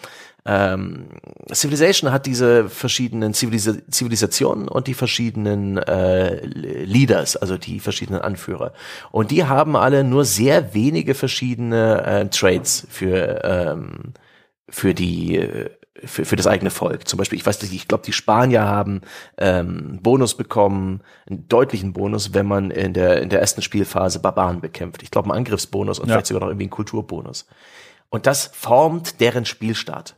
ähm, 0.45 1.07
Civilization 1.53 2.11
hat 2.11 2.25
diese 2.25 2.67
verschiedenen 2.67 3.33
Zivilisa 3.33 3.75
Zivilisationen 3.89 4.67
und 4.67 4.87
die 4.87 4.93
verschiedenen 4.93 5.77
äh, 5.77 6.45
Leaders, 6.45 7.37
also 7.37 7.57
die 7.57 7.79
verschiedenen 7.79 8.21
Anführer. 8.21 8.73
Und 9.11 9.31
die 9.31 9.45
haben 9.45 9.77
alle 9.77 10.03
nur 10.03 10.25
sehr 10.25 10.73
wenige 10.73 11.13
verschiedene 11.13 12.03
äh, 12.05 12.27
Traits 12.27 12.85
für 12.89 13.41
ähm, 13.43 14.13
für 14.69 14.93
die 14.93 15.37
äh, 15.37 15.69
für, 16.05 16.25
für 16.25 16.35
das 16.35 16.47
eigene 16.47 16.69
Volk. 16.69 17.07
Zum 17.07 17.17
Beispiel, 17.17 17.37
ich 17.37 17.45
weiß 17.45 17.61
nicht, 17.61 17.73
ich 17.73 17.87
glaube, 17.87 18.03
die 18.05 18.13
Spanier 18.13 18.63
haben 18.63 19.01
ähm, 19.37 19.99
Bonus 20.01 20.35
bekommen, 20.35 21.01
einen 21.29 21.47
deutlichen 21.47 21.93
Bonus, 21.93 22.33
wenn 22.33 22.45
man 22.45 22.71
in 22.71 22.93
der, 22.93 23.21
in 23.21 23.29
der 23.29 23.39
ersten 23.39 23.61
Spielphase 23.61 24.19
Barbaren 24.19 24.61
bekämpft. 24.61 25.03
Ich 25.03 25.11
glaube, 25.11 25.29
einen 25.29 25.37
Angriffsbonus 25.37 25.99
und 25.99 26.07
ja. 26.07 26.15
vielleicht 26.15 26.27
sogar 26.27 26.41
noch 26.41 26.47
irgendwie 26.47 26.65
einen 26.65 26.71
Kulturbonus. 26.71 27.45
Und 28.09 28.27
das 28.27 28.51
formt 28.53 29.19
deren 29.21 29.45
Spielstart. 29.45 30.15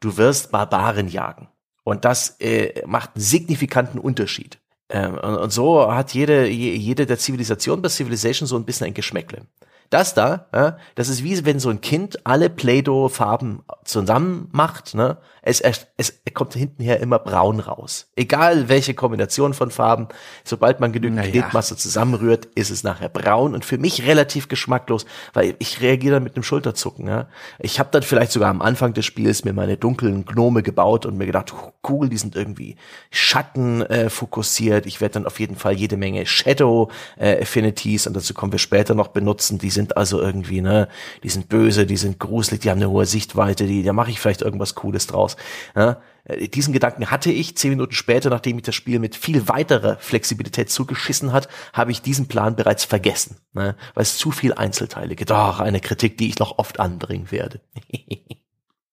Du 0.00 0.16
wirst 0.16 0.50
Barbaren 0.50 1.08
jagen. 1.08 1.48
Und 1.84 2.04
das 2.04 2.36
äh, 2.40 2.82
macht 2.86 3.10
einen 3.14 3.22
signifikanten 3.22 4.00
Unterschied. 4.00 4.58
Ähm, 4.88 5.14
und, 5.14 5.36
und 5.36 5.52
so 5.52 5.92
hat 5.92 6.14
jede, 6.14 6.48
jede 6.48 7.06
der 7.06 7.18
Zivilisation 7.18 7.82
bis 7.82 7.96
Civilization 7.96 8.46
so 8.46 8.56
ein 8.56 8.64
bisschen 8.64 8.88
ein 8.88 8.94
Geschmäckle. 8.94 9.42
Das 9.90 10.14
da, 10.14 10.46
ja, 10.54 10.78
das 10.94 11.08
ist 11.08 11.22
wie 11.22 11.44
wenn 11.44 11.60
so 11.60 11.70
ein 11.70 11.80
Kind 11.80 12.26
alle 12.26 12.50
Play-Doh-Farben 12.50 13.62
zusammen 13.84 14.48
macht, 14.52 14.94
ne? 14.94 15.18
Es, 15.48 15.60
es, 15.60 15.86
es 15.96 16.20
kommt 16.34 16.54
hintenher 16.54 16.98
immer 16.98 17.20
braun 17.20 17.60
raus. 17.60 18.08
Egal 18.16 18.68
welche 18.68 18.94
Kombination 18.94 19.54
von 19.54 19.70
Farben, 19.70 20.08
sobald 20.42 20.80
man 20.80 20.90
genügend 20.90 21.18
naja. 21.18 21.30
Knetmasse 21.30 21.76
zusammenrührt, 21.76 22.46
ist 22.56 22.70
es 22.70 22.82
nachher 22.82 23.08
braun 23.08 23.54
und 23.54 23.64
für 23.64 23.78
mich 23.78 24.08
relativ 24.08 24.48
geschmacklos, 24.48 25.06
weil 25.34 25.54
ich 25.60 25.80
reagiere 25.82 26.14
dann 26.14 26.24
mit 26.24 26.34
einem 26.34 26.42
Schulterzucken. 26.42 27.06
Ja? 27.06 27.28
Ich 27.60 27.78
habe 27.78 27.90
dann 27.92 28.02
vielleicht 28.02 28.32
sogar 28.32 28.50
am 28.50 28.60
Anfang 28.60 28.92
des 28.92 29.04
Spiels 29.04 29.44
mir 29.44 29.52
meine 29.52 29.76
dunklen 29.76 30.24
Gnome 30.24 30.64
gebaut 30.64 31.06
und 31.06 31.16
mir 31.16 31.26
gedacht, 31.26 31.54
cool, 31.88 32.08
die 32.08 32.18
sind 32.18 32.34
irgendwie 32.34 32.74
Schatten 33.12 33.82
äh, 33.82 34.10
fokussiert. 34.10 34.84
Ich 34.84 35.00
werde 35.00 35.14
dann 35.14 35.26
auf 35.26 35.38
jeden 35.38 35.54
Fall 35.54 35.74
jede 35.74 35.96
Menge 35.96 36.26
Shadow 36.26 36.90
äh, 37.16 37.40
Affinities 37.40 38.08
und 38.08 38.16
dazu 38.16 38.34
kommen 38.34 38.50
wir 38.50 38.58
später 38.58 38.96
noch 38.96 39.08
benutzen. 39.08 39.58
Die 39.58 39.70
sind 39.76 39.96
also 39.96 40.20
irgendwie, 40.20 40.60
ne, 40.60 40.88
die 41.22 41.28
sind 41.28 41.48
böse, 41.48 41.86
die 41.86 41.96
sind 41.96 42.18
gruselig, 42.18 42.60
die 42.60 42.70
haben 42.70 42.78
eine 42.78 42.90
hohe 42.90 43.06
Sichtweite, 43.06 43.66
die, 43.66 43.84
da 43.84 43.92
mache 43.92 44.10
ich 44.10 44.18
vielleicht 44.18 44.42
irgendwas 44.42 44.74
Cooles 44.74 45.06
draus. 45.06 45.36
Ja, 45.76 46.00
äh, 46.24 46.48
diesen 46.48 46.72
Gedanken 46.72 47.10
hatte 47.10 47.30
ich 47.30 47.56
zehn 47.56 47.70
Minuten 47.70 47.92
später, 47.92 48.30
nachdem 48.30 48.56
ich 48.56 48.64
das 48.64 48.74
Spiel 48.74 48.98
mit 48.98 49.14
viel 49.14 49.48
weiterer 49.48 49.98
Flexibilität 49.98 50.70
zugeschissen 50.70 51.32
hat, 51.32 51.48
habe 51.72 51.92
ich 51.92 52.02
diesen 52.02 52.26
Plan 52.26 52.56
bereits 52.56 52.84
vergessen, 52.84 53.36
ne, 53.52 53.76
weil 53.94 54.02
es 54.02 54.18
zu 54.18 54.32
viel 54.32 54.52
Einzelteile 54.54 55.14
gibt. 55.14 55.30
Doch, 55.30 55.60
eine 55.60 55.80
Kritik, 55.80 56.18
die 56.18 56.28
ich 56.28 56.38
noch 56.38 56.58
oft 56.58 56.80
anbringen 56.80 57.30
werde. 57.30 57.60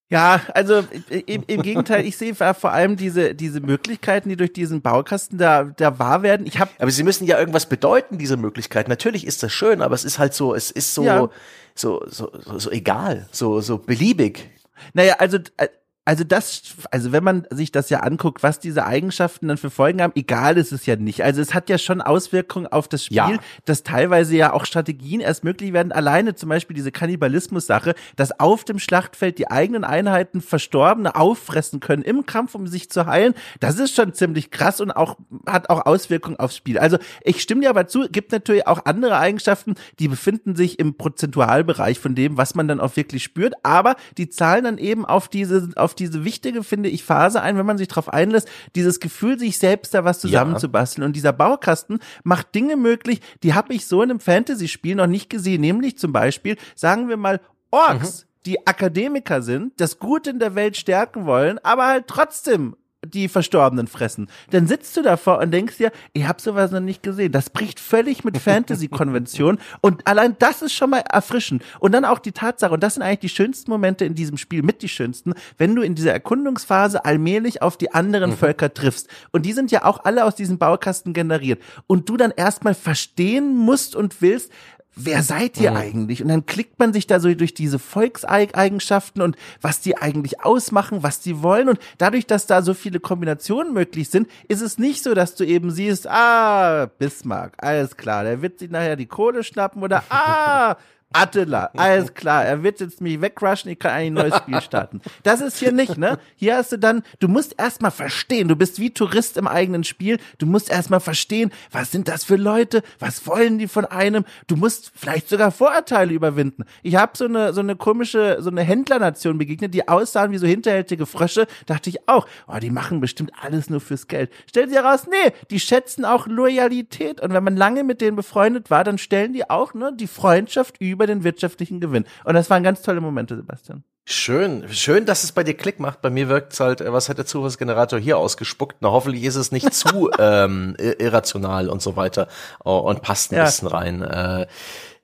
Ja, 0.10 0.42
also 0.54 0.84
im, 1.10 1.44
im 1.48 1.62
Gegenteil, 1.64 2.06
ich 2.06 2.18
sehe 2.18 2.36
vor 2.36 2.72
allem 2.72 2.98
diese 2.98 3.34
diese 3.34 3.62
Möglichkeiten, 3.62 4.30
die 4.30 4.36
durch 4.36 4.54
diesen 4.54 4.82
Baukasten 4.82 5.38
da 5.40 5.64
da 5.64 5.98
wahr 5.98 6.22
werden. 6.22 6.46
Ich 6.46 6.60
habe 6.60 6.70
aber 6.78 6.92
sie 6.92 7.04
müssen 7.04 7.26
ja 7.26 7.40
irgendwas 7.40 7.68
bedeuten, 7.68 8.18
diese 8.18 8.38
Möglichkeiten. 8.38 8.90
Natürlich 8.92 9.26
ist 9.26 9.42
das 9.42 9.52
schön, 9.52 9.82
aber 9.82 9.96
es 9.96 10.04
ist 10.04 10.20
halt 10.20 10.34
so, 10.34 10.54
es 10.54 10.70
ist 10.70 10.94
so 10.94 11.04
ja. 11.04 11.30
so, 11.74 12.06
so 12.06 12.30
so 12.42 12.60
so 12.60 12.70
egal, 12.70 13.28
so 13.32 13.62
so 13.62 13.80
beliebig. 13.80 14.52
Naja, 14.94 15.16
also 15.18 15.38
äh, 15.58 15.70
also 16.06 16.26
das, 16.26 16.76
also 16.92 17.14
wenn 17.14 17.24
man 17.24 17.48
sich 17.50 17.72
das 17.72 17.90
ja 17.90 18.02
anguckt, 18.02 18.44
was 18.44 18.60
diese 18.60 18.86
Eigenschaften 18.86 19.48
dann 19.48 19.58
für 19.58 19.70
Folgen 19.70 20.02
haben, 20.02 20.12
egal 20.16 20.58
ist 20.58 20.74
es 20.74 20.86
ja 20.86 20.98
nicht. 20.98 21.24
Also 21.24 21.42
es 21.42 21.54
hat 21.54 21.70
ja 21.70 21.78
schon 21.78 22.02
Auswirkungen 22.02 22.68
auf 22.68 22.90
das 22.90 23.06
Spiel, 23.06 23.18
ja. 23.18 23.38
dass 23.64 23.84
teilweise 23.84 24.36
ja 24.36 24.52
auch 24.52 24.66
Strategien 24.66 25.22
erst 25.22 25.46
möglich 25.46 25.72
werden. 25.72 25.94
Alleine 25.94 26.36
zum 26.36 26.50
Beispiel 26.50 26.76
diese 26.76 26.92
Kannibalismus-Sache, 26.92 27.96
dass 28.18 28.38
auf 28.38 28.66
dem 28.66 28.80
Schlachtfeld 28.80 29.38
die 29.38 29.50
eigenen 29.50 29.86
Einheiten 29.86 30.42
Verstorbene 30.42 31.16
auffressen 31.16 31.80
können 31.80 32.04
im 32.04 32.26
Kampf, 32.26 32.54
um 32.56 32.68
sich 32.68 32.90
zu 32.90 33.06
heilen. 33.06 33.34
Das 33.62 33.80
ist 33.80 33.96
schon 33.96 34.14
ziemlich 34.14 34.52
krass 34.52 34.82
und 34.82 34.92
auch 34.92 35.16
hat 35.48 35.70
auch 35.70 35.86
Auswirkungen 35.86 36.38
aufs 36.38 36.58
Spiel. 36.58 36.80
Also 36.80 36.98
ich 37.24 37.42
stimme 37.42 37.62
dir 37.62 37.70
aber 37.70 37.88
zu, 37.88 38.10
gibt 38.10 38.34
natürlich 38.34 38.68
auch 38.68 38.84
andere 38.84 39.18
Eigenschaften, 39.18 39.76
die 40.00 40.10
befinden 40.10 40.58
sich 40.58 40.80
im 40.80 40.98
Prozentualbereich 40.98 41.98
von 41.98 42.14
dem, 42.14 42.36
was 42.36 42.56
man 42.56 42.68
dann 42.68 42.82
auch 42.82 42.98
wirklich 42.98 43.24
spürt. 43.24 43.54
Aber 43.64 43.96
die 44.18 44.28
zahlen 44.28 44.66
dann 44.66 44.78
eben 44.78 45.06
auf 45.06 45.30
diese 45.30 45.70
auf 45.78 45.93
auf 45.94 45.96
diese 45.96 46.26
wichtige, 46.26 46.64
finde 46.64 46.90
ich, 46.90 47.04
Phase 47.04 47.42
ein, 47.42 47.58
wenn 47.58 47.66
man 47.66 47.78
sich 47.78 47.88
darauf 47.88 48.12
einlässt, 48.12 48.50
dieses 48.76 49.00
Gefühl, 49.00 49.38
sich 49.38 49.60
selbst 49.60 49.94
da 49.94 50.04
was 50.04 50.20
zusammenzubasteln. 50.20 51.04
Ja. 51.04 51.08
Und 51.08 51.16
dieser 51.16 51.34
Baukasten 51.34 52.00
macht 52.24 52.56
Dinge 52.56 52.76
möglich, 52.76 53.22
die 53.44 53.54
habe 53.54 53.74
ich 53.74 53.86
so 53.86 54.02
in 54.02 54.10
einem 54.10 54.20
Fantasy-Spiel 54.20 54.96
noch 54.96 55.08
nicht 55.08 55.30
gesehen. 55.30 55.62
Nämlich 55.62 55.98
zum 55.98 56.12
Beispiel, 56.12 56.58
sagen 56.76 57.10
wir 57.10 57.18
mal, 57.18 57.40
Orks. 57.72 58.24
Mhm 58.24 58.34
die 58.46 58.68
Akademiker 58.68 59.42
sind, 59.42 59.80
das 59.80 60.00
Gute 60.00 60.30
in 60.30 60.40
der 60.40 60.54
Welt 60.54 60.76
stärken 60.76 61.26
wollen, 61.26 61.60
aber 61.60 61.88
halt 61.88 62.08
trotzdem 62.08 62.76
die 63.06 63.28
Verstorbenen 63.28 63.88
fressen. 63.88 64.28
Dann 64.52 64.68
sitzt 64.68 64.96
du 64.96 65.02
davor 65.02 65.40
und 65.40 65.52
denkst 65.52 65.78
dir, 65.78 65.92
ich 66.14 66.28
habe 66.28 66.42
sowas 66.42 66.72
noch 66.72 66.80
nicht 66.80 67.04
gesehen. 67.04 67.32
Das 67.32 67.50
bricht 67.50 67.80
völlig 67.80 68.24
mit 68.24 68.38
Fantasy-Konvention 68.38 69.60
und 69.82 70.08
allein 70.08 70.36
das 70.40 70.62
ist 70.62 70.74
schon 70.74 70.92
mal 70.92 71.04
erfrischend. 71.10 71.64
Und 71.80 71.92
dann 71.92 72.06
auch 72.06 72.20
die 72.20 72.32
Tatsache, 72.32 72.74
und 72.74 72.84
das 72.84 72.96
sind 72.96 73.04
eigentlich 73.04 73.20
die 73.20 73.30
schönsten 73.30 73.72
Momente 73.72 74.06
in 74.06 74.16
diesem 74.16 74.38
Spiel, 74.38 74.64
mit 74.64 74.82
die 74.82 74.90
schönsten, 74.90 75.34
wenn 75.58 75.76
du 75.76 75.82
in 75.82 75.96
dieser 75.96 76.12
Erkundungsphase 76.12 77.06
allmählich 77.06 77.62
auf 77.62 77.78
die 77.78 77.92
anderen 77.94 78.32
mhm. 78.32 78.38
Völker 78.38 78.74
triffst. 78.74 79.10
Und 79.32 79.46
die 79.46 79.54
sind 79.54 79.72
ja 79.72 79.86
auch 79.86 80.06
alle 80.06 80.26
aus 80.26 80.36
diesem 80.36 80.58
Baukasten 80.58 81.14
generiert. 81.14 81.62
Und 81.88 82.10
du 82.10 82.18
dann 82.18 82.32
erstmal 82.32 82.74
verstehen 82.74 83.56
musst 83.56 83.96
und 83.96 84.22
willst, 84.22 84.52
wer 84.96 85.24
seid 85.24 85.60
ihr 85.60 85.72
mhm. 85.72 85.78
eigentlich? 85.78 86.22
Und 86.22 86.30
dann 86.30 86.46
klickt 86.46 86.80
man 86.80 86.94
sich 86.94 87.08
da 87.08 87.20
so 87.20 87.34
durch 87.34 87.54
diese 87.54 87.80
Volkseigenschaften 87.80 89.22
und 89.22 89.36
was 89.62 89.82
die 89.82 89.98
eigentlich 89.98 90.42
ausmachen, 90.42 91.04
was 91.04 91.20
die 91.20 91.42
wollen. 91.42 91.70
Und 91.70 91.80
dadurch, 91.98 92.28
dass 92.28 92.46
da 92.46 92.62
so 92.62 92.74
viele 92.74 93.00
Kombinationen 93.00 93.74
möglich 93.74 94.10
sind, 94.10 94.30
ist 94.48 94.62
es 94.62 94.78
nicht 94.78 95.04
so, 95.04 95.14
dass 95.14 95.36
du 95.36 95.46
eben 95.46 95.72
siehst, 95.72 96.08
ah, 96.08 96.88
Bismarck, 96.98 97.54
alles 97.58 97.98
klar, 97.98 98.24
der 98.24 98.42
wird 98.42 98.60
sich 98.60 98.70
nachher 98.70 98.96
die 98.96 99.08
Kohle 99.08 99.44
schnappen 99.44 99.84
oder 99.84 100.04
ah, 100.10 100.78
Attila, 101.14 101.70
alles 101.78 102.14
klar, 102.16 102.44
er 102.44 102.64
wird 102.64 102.80
jetzt 102.80 103.00
mich 103.00 103.22
wegrushen, 103.22 103.72
ich 103.72 103.78
kann 103.78 103.92
ein 103.92 104.14
neues 104.14 104.36
Spiel 104.36 104.60
starten. 104.62 105.00
Das 105.22 105.42
ist 105.42 105.60
hier 105.60 105.72
nicht, 105.72 105.98
ne? 105.98 106.18
Hier 106.36 106.58
hast 106.58 106.72
du 106.72 106.78
dann, 106.78 107.04
du 107.20 107.28
musst 107.28 107.56
erstmal 107.60 107.92
verstehen, 107.92 108.48
du 108.48 108.56
bist 108.56 108.80
wie 108.80 108.90
Tourist 108.92 109.38
im 109.38 109.48
eigenen 109.48 109.84
Spiel, 109.84 110.18
du 110.40 110.48
musst 110.48 110.72
erstmal 110.72 111.00
verstehen, 111.00 111.52
was 111.72 111.92
sind 111.92 112.08
das 112.08 112.24
für 112.24 112.36
Leute, 112.36 112.82
was 113.00 113.28
wollen 113.28 113.60
die 113.60 113.68
von 113.68 113.86
einem, 113.86 114.26
du 114.48 114.56
musst 114.56 114.92
vielleicht 114.96 115.30
sogar 115.30 115.52
Vorurteile 115.52 116.14
überwinden. 116.14 116.66
Ich 116.82 116.96
habe 116.96 117.12
so 117.16 117.26
eine, 117.26 117.54
so 117.54 117.62
eine 117.62 117.76
komische, 117.76 118.38
so 118.40 118.50
eine 118.50 118.62
Händlernation 118.62 119.38
begegnet, 119.38 119.74
die 119.74 119.88
aussahen 119.88 120.32
wie 120.32 120.38
so 120.40 120.48
hinterhältige 120.48 121.06
Frösche, 121.06 121.46
dachte 121.68 121.90
ich 121.90 122.10
auch, 122.10 122.28
oh, 122.48 122.58
die 122.58 122.72
machen 122.72 123.00
bestimmt 123.00 123.32
alles 123.40 123.70
nur 123.70 123.82
fürs 123.82 124.08
Geld. 124.08 124.32
Stellt 124.50 124.70
sich 124.70 124.78
heraus, 124.78 125.06
nee, 125.08 125.32
die 125.52 125.60
schätzen 125.60 126.06
auch 126.06 126.26
Loyalität 126.28 127.22
und 127.22 127.34
wenn 127.34 127.44
man 127.44 127.56
lange 127.56 127.84
mit 127.84 128.02
denen 128.02 128.16
befreundet 128.16 128.72
war, 128.72 128.84
dann 128.84 128.98
stellen 128.98 129.34
die 129.34 129.50
auch, 129.50 129.74
ne, 129.74 129.94
die 129.96 130.08
Freundschaft 130.08 130.78
über 130.80 131.03
über 131.04 131.14
den 131.14 131.24
wirtschaftlichen 131.24 131.80
Gewinn. 131.80 132.06
Und 132.24 132.34
das 132.36 132.50
waren 132.50 132.64
ganz 132.64 132.82
tolle 132.82 133.02
Momente, 133.02 133.36
Sebastian. 133.36 133.84
Schön, 134.06 134.66
schön, 134.70 135.06
dass 135.06 135.24
es 135.24 135.32
bei 135.32 135.44
dir 135.44 135.54
Klick 135.54 135.80
macht. 135.80 136.02
Bei 136.02 136.10
mir 136.10 136.28
wirkt 136.28 136.54
es 136.54 136.60
halt, 136.60 136.82
äh, 136.82 136.92
was 136.92 137.08
hat 137.08 137.18
der 137.18 137.26
Zufallsgenerator 137.26 138.00
hier 138.00 138.18
ausgespuckt? 138.18 138.78
Na, 138.82 138.92
hoffentlich 138.92 139.24
ist 139.24 139.36
es 139.36 139.52
nicht 139.52 139.74
zu 139.74 140.12
ähm, 140.20 140.76
irrational 140.78 141.70
und 141.70 141.82
so 141.82 141.96
weiter 141.96 142.28
oh, 142.64 142.78
und 142.80 143.02
passt 143.02 143.32
ein 143.32 143.38
ja. 143.38 143.46
bisschen 143.46 143.68
rein. 143.68 144.02
Äh, 144.02 144.48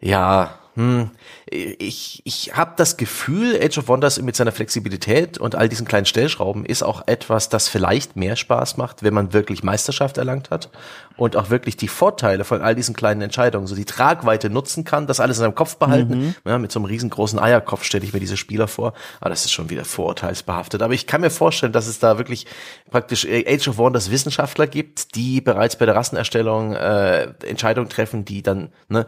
ja, 0.01 0.58
hm, 0.79 1.09
ich, 1.49 2.21
ich 2.23 2.55
habe 2.55 2.71
das 2.77 2.95
Gefühl, 2.95 3.59
Age 3.61 3.79
of 3.79 3.89
Wonders 3.89 4.21
mit 4.21 4.37
seiner 4.37 4.53
Flexibilität 4.53 5.37
und 5.37 5.55
all 5.55 5.67
diesen 5.67 5.85
kleinen 5.85 6.05
Stellschrauben 6.05 6.63
ist 6.63 6.83
auch 6.83 7.05
etwas, 7.05 7.49
das 7.49 7.67
vielleicht 7.67 8.15
mehr 8.15 8.37
Spaß 8.37 8.77
macht, 8.77 9.03
wenn 9.03 9.13
man 9.13 9.33
wirklich 9.33 9.61
Meisterschaft 9.61 10.17
erlangt 10.17 10.51
hat 10.51 10.69
und 11.17 11.35
auch 11.35 11.49
wirklich 11.49 11.75
die 11.75 11.89
Vorteile 11.89 12.45
von 12.45 12.61
all 12.61 12.75
diesen 12.75 12.95
kleinen 12.95 13.21
Entscheidungen, 13.21 13.67
so 13.67 13.75
die 13.75 13.83
Tragweite 13.83 14.49
nutzen 14.49 14.85
kann, 14.85 15.05
das 15.05 15.19
alles 15.19 15.37
in 15.39 15.41
seinem 15.41 15.55
Kopf 15.55 15.75
behalten. 15.75 16.17
Mhm. 16.17 16.35
Ja, 16.45 16.57
mit 16.57 16.71
so 16.71 16.79
einem 16.79 16.85
riesengroßen 16.85 17.39
Eierkopf 17.39 17.83
stelle 17.83 18.05
ich 18.05 18.13
mir 18.13 18.21
diese 18.21 18.37
Spieler 18.37 18.69
vor. 18.69 18.93
Aber 19.19 19.29
das 19.29 19.43
ist 19.43 19.51
schon 19.51 19.69
wieder 19.69 19.83
vorurteilsbehaftet. 19.83 20.81
Aber 20.81 20.93
ich 20.93 21.07
kann 21.07 21.19
mir 21.19 21.29
vorstellen, 21.29 21.73
dass 21.73 21.87
es 21.87 21.99
da 21.99 22.17
wirklich 22.17 22.45
praktisch 22.89 23.27
Age 23.27 23.67
of 23.67 23.77
Wonders 23.77 24.11
Wissenschaftler 24.11 24.65
gibt, 24.65 25.15
die 25.15 25.41
bereits 25.41 25.75
bei 25.75 25.85
der 25.85 25.95
Rassenerstellung 25.95 26.73
äh, 26.73 27.33
Entscheidungen 27.45 27.89
treffen, 27.89 28.23
die 28.23 28.41
dann 28.41 28.71
ne, 28.87 29.05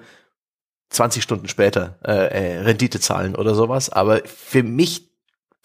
20 0.91 1.23
Stunden 1.23 1.47
später 1.47 1.97
äh, 2.05 2.11
äh, 2.11 2.59
Rendite 2.59 2.99
zahlen 2.99 3.35
oder 3.35 3.55
sowas. 3.55 3.89
Aber 3.89 4.21
für 4.25 4.61
mich, 4.61 5.09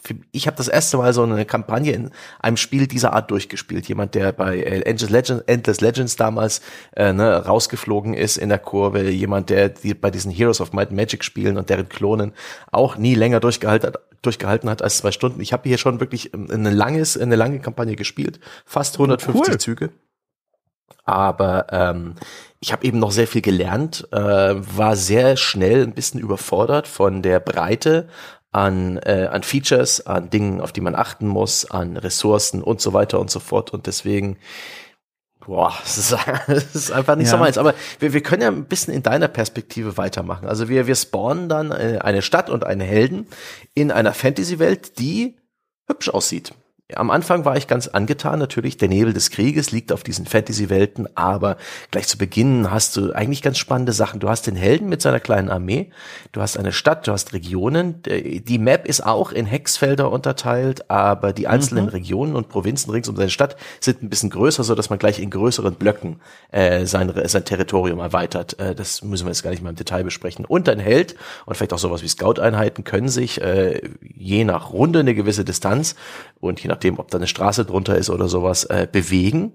für, 0.03 0.15
ich 0.31 0.47
habe 0.47 0.57
das 0.57 0.69
erste 0.69 0.97
Mal 0.99 1.13
so 1.13 1.25
eine 1.25 1.45
Kampagne 1.45 1.93
in 1.93 2.11
einem 2.39 2.57
Spiel 2.57 2.87
dieser 2.87 3.13
Art 3.13 3.31
durchgespielt. 3.33 3.89
Jemand, 3.89 4.15
der 4.15 4.31
bei 4.33 4.59
äh, 4.59 4.81
Endless 4.83 5.11
Legends, 5.11 5.45
Endless 5.49 5.81
Legends 5.81 6.15
damals 6.15 6.63
äh, 6.95 7.13
ne, 7.13 7.45
rausgeflogen 7.45 8.15
ist 8.15 8.37
in 8.37 8.49
der 8.49 8.61
Kurve. 8.61 9.11
Jemand, 9.11 9.51
der 9.51 9.69
die, 9.71 9.95
bei 9.95 10.13
diesen 10.13 10.31
Heroes 10.31 10.61
of 10.61 10.73
Might 10.73 10.89
and 10.89 10.97
Magic 10.97 11.25
Spielen 11.25 11.59
und 11.59 11.71
deren 11.71 11.89
Klonen 11.89 12.33
auch 12.71 12.97
nie 12.97 13.17
länger 13.17 13.41
durchgehalten 13.41 13.89
hat, 13.89 14.01
durchgehalten 14.23 14.71
hat 14.71 14.81
als 14.81 14.99
zwei 14.99 15.11
Stunden. 15.11 15.41
Ich 15.41 15.53
habe 15.53 15.69
hier 15.69 15.79
schon 15.79 15.99
wirklich 15.99 16.33
eine 16.35 16.71
langes, 16.71 17.19
eine 17.19 17.37
lange 17.37 17.59
Kampagne 17.59 17.97
gespielt, 17.97 18.39
fast 18.65 18.95
150 18.95 19.49
cool. 19.49 19.59
Züge. 19.59 19.91
Aber 21.05 21.67
ähm, 21.71 22.15
ich 22.67 22.73
habe 22.73 22.85
eben 22.85 22.99
noch 22.99 23.13
sehr 23.13 23.29
viel 23.29 23.43
gelernt, 23.43 24.09
äh, 24.11 24.17
war 24.19 24.97
sehr 24.97 25.37
schnell 25.37 25.85
ein 25.85 25.93
bisschen 25.95 26.19
überfordert 26.19 26.89
von 26.89 27.23
der 27.23 27.39
Breite 27.39 28.09
an, 28.51 28.97
äh, 28.97 29.29
an 29.31 29.45
Features, 29.45 30.05
an 30.05 30.31
Dingen, 30.31 30.61
auf 30.61 30.73
die 30.73 30.81
man 30.81 30.97
achten 30.97 31.29
muss, 31.29 31.71
an 31.71 31.97
Ressourcen 31.97 32.65
und 32.65 32.81
so 32.81 32.93
weiter 32.93 33.21
und 33.21 33.31
so 33.31 33.39
fort. 33.39 33.73
Und 33.73 33.87
deswegen, 33.87 34.37
boah, 35.47 35.75
es 35.85 35.97
ist, 35.97 36.17
es 36.49 36.75
ist 36.75 36.91
einfach 36.91 37.15
nicht 37.15 37.27
ja. 37.27 37.35
so 37.35 37.39
meins. 37.39 37.57
Aber 37.57 37.73
wir, 38.01 38.13
wir 38.13 38.23
können 38.25 38.43
ja 38.43 38.49
ein 38.49 38.65
bisschen 38.65 38.93
in 38.93 39.05
deiner 39.05 39.29
Perspektive 39.29 39.97
weitermachen. 39.97 40.49
Also 40.49 40.69
wir, 40.69 40.89
wir 40.89 40.97
spawnen 40.97 41.49
dann 41.49 41.71
äh, 41.71 42.01
eine 42.03 42.21
Stadt 42.21 42.51
und 42.51 42.65
einen 42.65 42.81
Helden 42.81 43.29
in 43.75 43.93
einer 43.93 44.13
Fantasy-Welt, 44.13 44.99
die 44.99 45.37
hübsch 45.87 46.09
aussieht 46.09 46.53
am 46.95 47.11
Anfang 47.11 47.45
war 47.45 47.57
ich 47.57 47.67
ganz 47.67 47.89
angetan, 47.89 48.39
natürlich, 48.39 48.77
der 48.77 48.89
Nebel 48.89 49.13
des 49.13 49.31
Krieges 49.31 49.73
liegt 49.73 49.91
auf 49.91 50.05
diesen 50.05 50.25
Fantasy-Welten, 50.25 51.09
aber 51.17 51.57
gleich 51.91 52.07
zu 52.07 52.17
Beginn 52.17 52.71
hast 52.71 52.97
du 52.97 53.13
eigentlich 53.13 53.43
ganz 53.43 53.59
spannende 53.59 53.93
Sachen. 53.93 54.21
Du 54.21 54.29
hast 54.29 54.47
den 54.47 54.55
Helden 54.55 54.89
mit 54.89 55.03
seiner 55.03 55.19
kleinen 55.19 55.51
Armee, 55.51 55.91
du 56.31 56.41
hast 56.41 56.57
eine 56.57 56.73
Stadt, 56.73 57.09
du 57.09 57.13
hast 57.13 57.33
Regionen. 57.33 58.03
Die 58.05 58.59
Map 58.59 58.87
ist 58.87 59.05
auch 59.05 59.33
in 59.33 59.47
Hexfelder 59.47 60.13
unterteilt, 60.13 60.89
aber 60.89 61.33
die 61.33 61.49
einzelnen 61.49 61.87
mhm. 61.87 61.91
Regionen 61.91 62.37
und 62.37 62.49
Provinzen 62.49 62.93
rings 62.93 63.09
um 63.09 63.17
seine 63.17 63.31
Stadt 63.31 63.57
sind 63.81 64.05
ein 64.05 64.09
bisschen 64.09 64.31
größer, 64.31 64.63
so 64.63 64.77
dass 64.77 64.89
man 64.89 65.01
gleich 65.01 65.19
in 65.19 65.31
größeren 65.31 65.75
Blöcken 65.75 66.21
äh, 66.53 66.87
sein, 66.87 67.13
sein 67.25 67.45
Territorium 67.45 67.99
erweitert. 67.99 68.61
Äh, 68.61 68.77
das 68.77 69.03
müssen 69.03 69.27
wir 69.27 69.31
jetzt 69.31 69.43
gar 69.43 69.51
nicht 69.51 69.63
mal 69.63 69.71
im 69.71 69.77
Detail 69.77 70.05
besprechen. 70.05 70.45
Und 70.45 70.69
ein 70.69 70.79
Held 70.79 71.17
und 71.47 71.57
vielleicht 71.57 71.73
auch 71.73 71.79
sowas 71.79 72.05
wie 72.05 72.09
Scout-Einheiten 72.09 72.85
können 72.85 73.09
sich 73.09 73.41
äh, 73.41 73.81
je 74.01 74.45
nach 74.45 74.73
Runde 74.73 75.01
eine 75.01 75.17
gewisse 75.17 75.45
Distanz 75.45 75.97
und 76.39 76.61
je 76.61 76.69
nach 76.69 76.76
nachdem, 76.77 76.99
ob 76.99 77.11
da 77.11 77.17
eine 77.19 77.27
Straße 77.27 77.65
drunter 77.65 77.97
ist 77.97 78.11
oder 78.11 78.29
sowas, 78.29 78.65
äh, 78.65 78.87
bewegen 78.91 79.55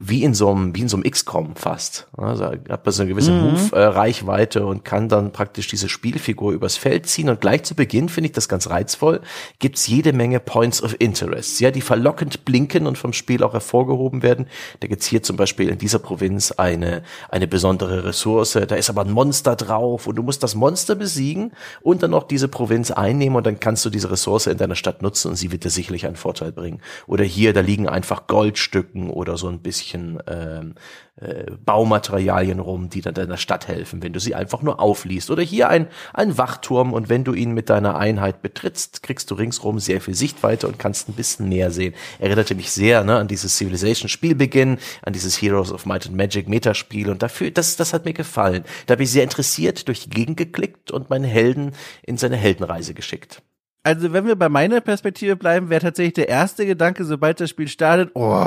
wie 0.00 0.22
in 0.22 0.32
so 0.32 0.48
einem, 0.48 0.76
wie 0.76 0.82
in 0.82 0.88
so 0.88 0.96
einem 0.96 1.10
XCOM 1.10 1.56
fast. 1.56 2.06
Also 2.16 2.44
hat 2.44 2.86
man 2.86 2.92
so 2.92 3.02
eine 3.02 3.10
gewisse 3.10 3.32
mhm. 3.32 3.50
Move-Reichweite 3.50 4.64
und 4.64 4.84
kann 4.84 5.08
dann 5.08 5.32
praktisch 5.32 5.66
diese 5.66 5.88
Spielfigur 5.88 6.52
übers 6.52 6.76
Feld 6.76 7.06
ziehen. 7.06 7.28
Und 7.28 7.40
gleich 7.40 7.64
zu 7.64 7.74
Beginn 7.74 8.08
finde 8.08 8.28
ich 8.28 8.32
das 8.32 8.48
ganz 8.48 8.70
reizvoll. 8.70 9.20
Gibt's 9.58 9.88
jede 9.88 10.12
Menge 10.12 10.38
Points 10.38 10.84
of 10.84 10.94
Interest, 11.00 11.58
ja, 11.58 11.72
die 11.72 11.80
verlockend 11.80 12.44
blinken 12.44 12.86
und 12.86 12.96
vom 12.96 13.12
Spiel 13.12 13.42
auch 13.42 13.54
hervorgehoben 13.54 14.22
werden. 14.22 14.46
Da 14.78 14.86
gibt's 14.86 15.06
hier 15.06 15.24
zum 15.24 15.36
Beispiel 15.36 15.68
in 15.68 15.78
dieser 15.78 15.98
Provinz 15.98 16.52
eine, 16.52 17.02
eine 17.28 17.48
besondere 17.48 18.04
Ressource. 18.04 18.52
Da 18.52 18.76
ist 18.76 18.90
aber 18.90 19.04
ein 19.04 19.10
Monster 19.10 19.56
drauf 19.56 20.06
und 20.06 20.14
du 20.14 20.22
musst 20.22 20.44
das 20.44 20.54
Monster 20.54 20.94
besiegen 20.94 21.50
und 21.80 22.04
dann 22.04 22.12
noch 22.12 22.22
diese 22.22 22.46
Provinz 22.46 22.92
einnehmen 22.92 23.34
und 23.34 23.46
dann 23.46 23.58
kannst 23.58 23.84
du 23.84 23.90
diese 23.90 24.12
Ressource 24.12 24.46
in 24.46 24.58
deiner 24.58 24.76
Stadt 24.76 25.02
nutzen 25.02 25.30
und 25.30 25.36
sie 25.36 25.50
wird 25.50 25.64
dir 25.64 25.70
sicherlich 25.70 26.06
einen 26.06 26.14
Vorteil 26.14 26.52
bringen. 26.52 26.80
Oder 27.08 27.24
hier, 27.24 27.52
da 27.52 27.62
liegen 27.62 27.88
einfach 27.88 28.28
Goldstücken 28.28 29.10
oder 29.10 29.36
so 29.36 29.48
ein 29.48 29.58
bisschen 29.58 29.87
irgendwelchen 29.88 30.18
ähm, 30.26 30.74
äh, 31.20 31.50
Baumaterialien 31.64 32.60
rum, 32.60 32.90
die 32.90 33.00
dann 33.00 33.14
deiner 33.14 33.36
Stadt 33.36 33.68
helfen, 33.68 34.02
wenn 34.02 34.12
du 34.12 34.20
sie 34.20 34.34
einfach 34.34 34.62
nur 34.62 34.80
aufliest. 34.80 35.30
Oder 35.30 35.42
hier 35.42 35.68
ein, 35.68 35.88
ein 36.12 36.38
Wachturm 36.38 36.92
und 36.92 37.08
wenn 37.08 37.24
du 37.24 37.34
ihn 37.34 37.52
mit 37.52 37.70
deiner 37.70 37.96
Einheit 37.96 38.42
betrittst, 38.42 39.02
kriegst 39.02 39.30
du 39.30 39.34
ringsrum 39.34 39.78
sehr 39.78 40.00
viel 40.00 40.14
Sichtweite 40.14 40.68
und 40.68 40.78
kannst 40.78 41.08
ein 41.08 41.14
bisschen 41.14 41.48
mehr 41.48 41.70
sehen. 41.70 41.94
Erinnerte 42.18 42.54
mich 42.54 42.70
sehr 42.70 43.04
ne, 43.04 43.16
an 43.16 43.28
dieses 43.28 43.56
Civilization 43.56 44.08
Spielbeginn, 44.08 44.78
an 45.02 45.12
dieses 45.12 45.40
Heroes 45.40 45.72
of 45.72 45.86
Might 45.86 46.06
and 46.06 46.16
Magic 46.16 46.48
Metaspiel 46.48 47.10
und 47.10 47.22
dafür, 47.22 47.50
das, 47.50 47.76
das 47.76 47.92
hat 47.92 48.04
mir 48.04 48.14
gefallen. 48.14 48.64
Da 48.86 48.92
habe 48.92 49.02
ich 49.02 49.10
sehr 49.10 49.24
interessiert 49.24 49.88
durch 49.88 50.00
die 50.00 50.10
Gegend 50.10 50.36
geklickt 50.36 50.90
und 50.90 51.10
meinen 51.10 51.24
Helden 51.24 51.72
in 52.02 52.16
seine 52.16 52.36
Heldenreise 52.36 52.94
geschickt. 52.94 53.42
Also, 53.88 54.12
wenn 54.12 54.26
wir 54.26 54.36
bei 54.36 54.50
meiner 54.50 54.82
Perspektive 54.82 55.34
bleiben, 55.34 55.70
wäre 55.70 55.80
tatsächlich 55.80 56.12
der 56.12 56.28
erste 56.28 56.66
Gedanke, 56.66 57.06
sobald 57.06 57.40
das 57.40 57.48
Spiel 57.48 57.68
startet, 57.68 58.10
oh, 58.12 58.44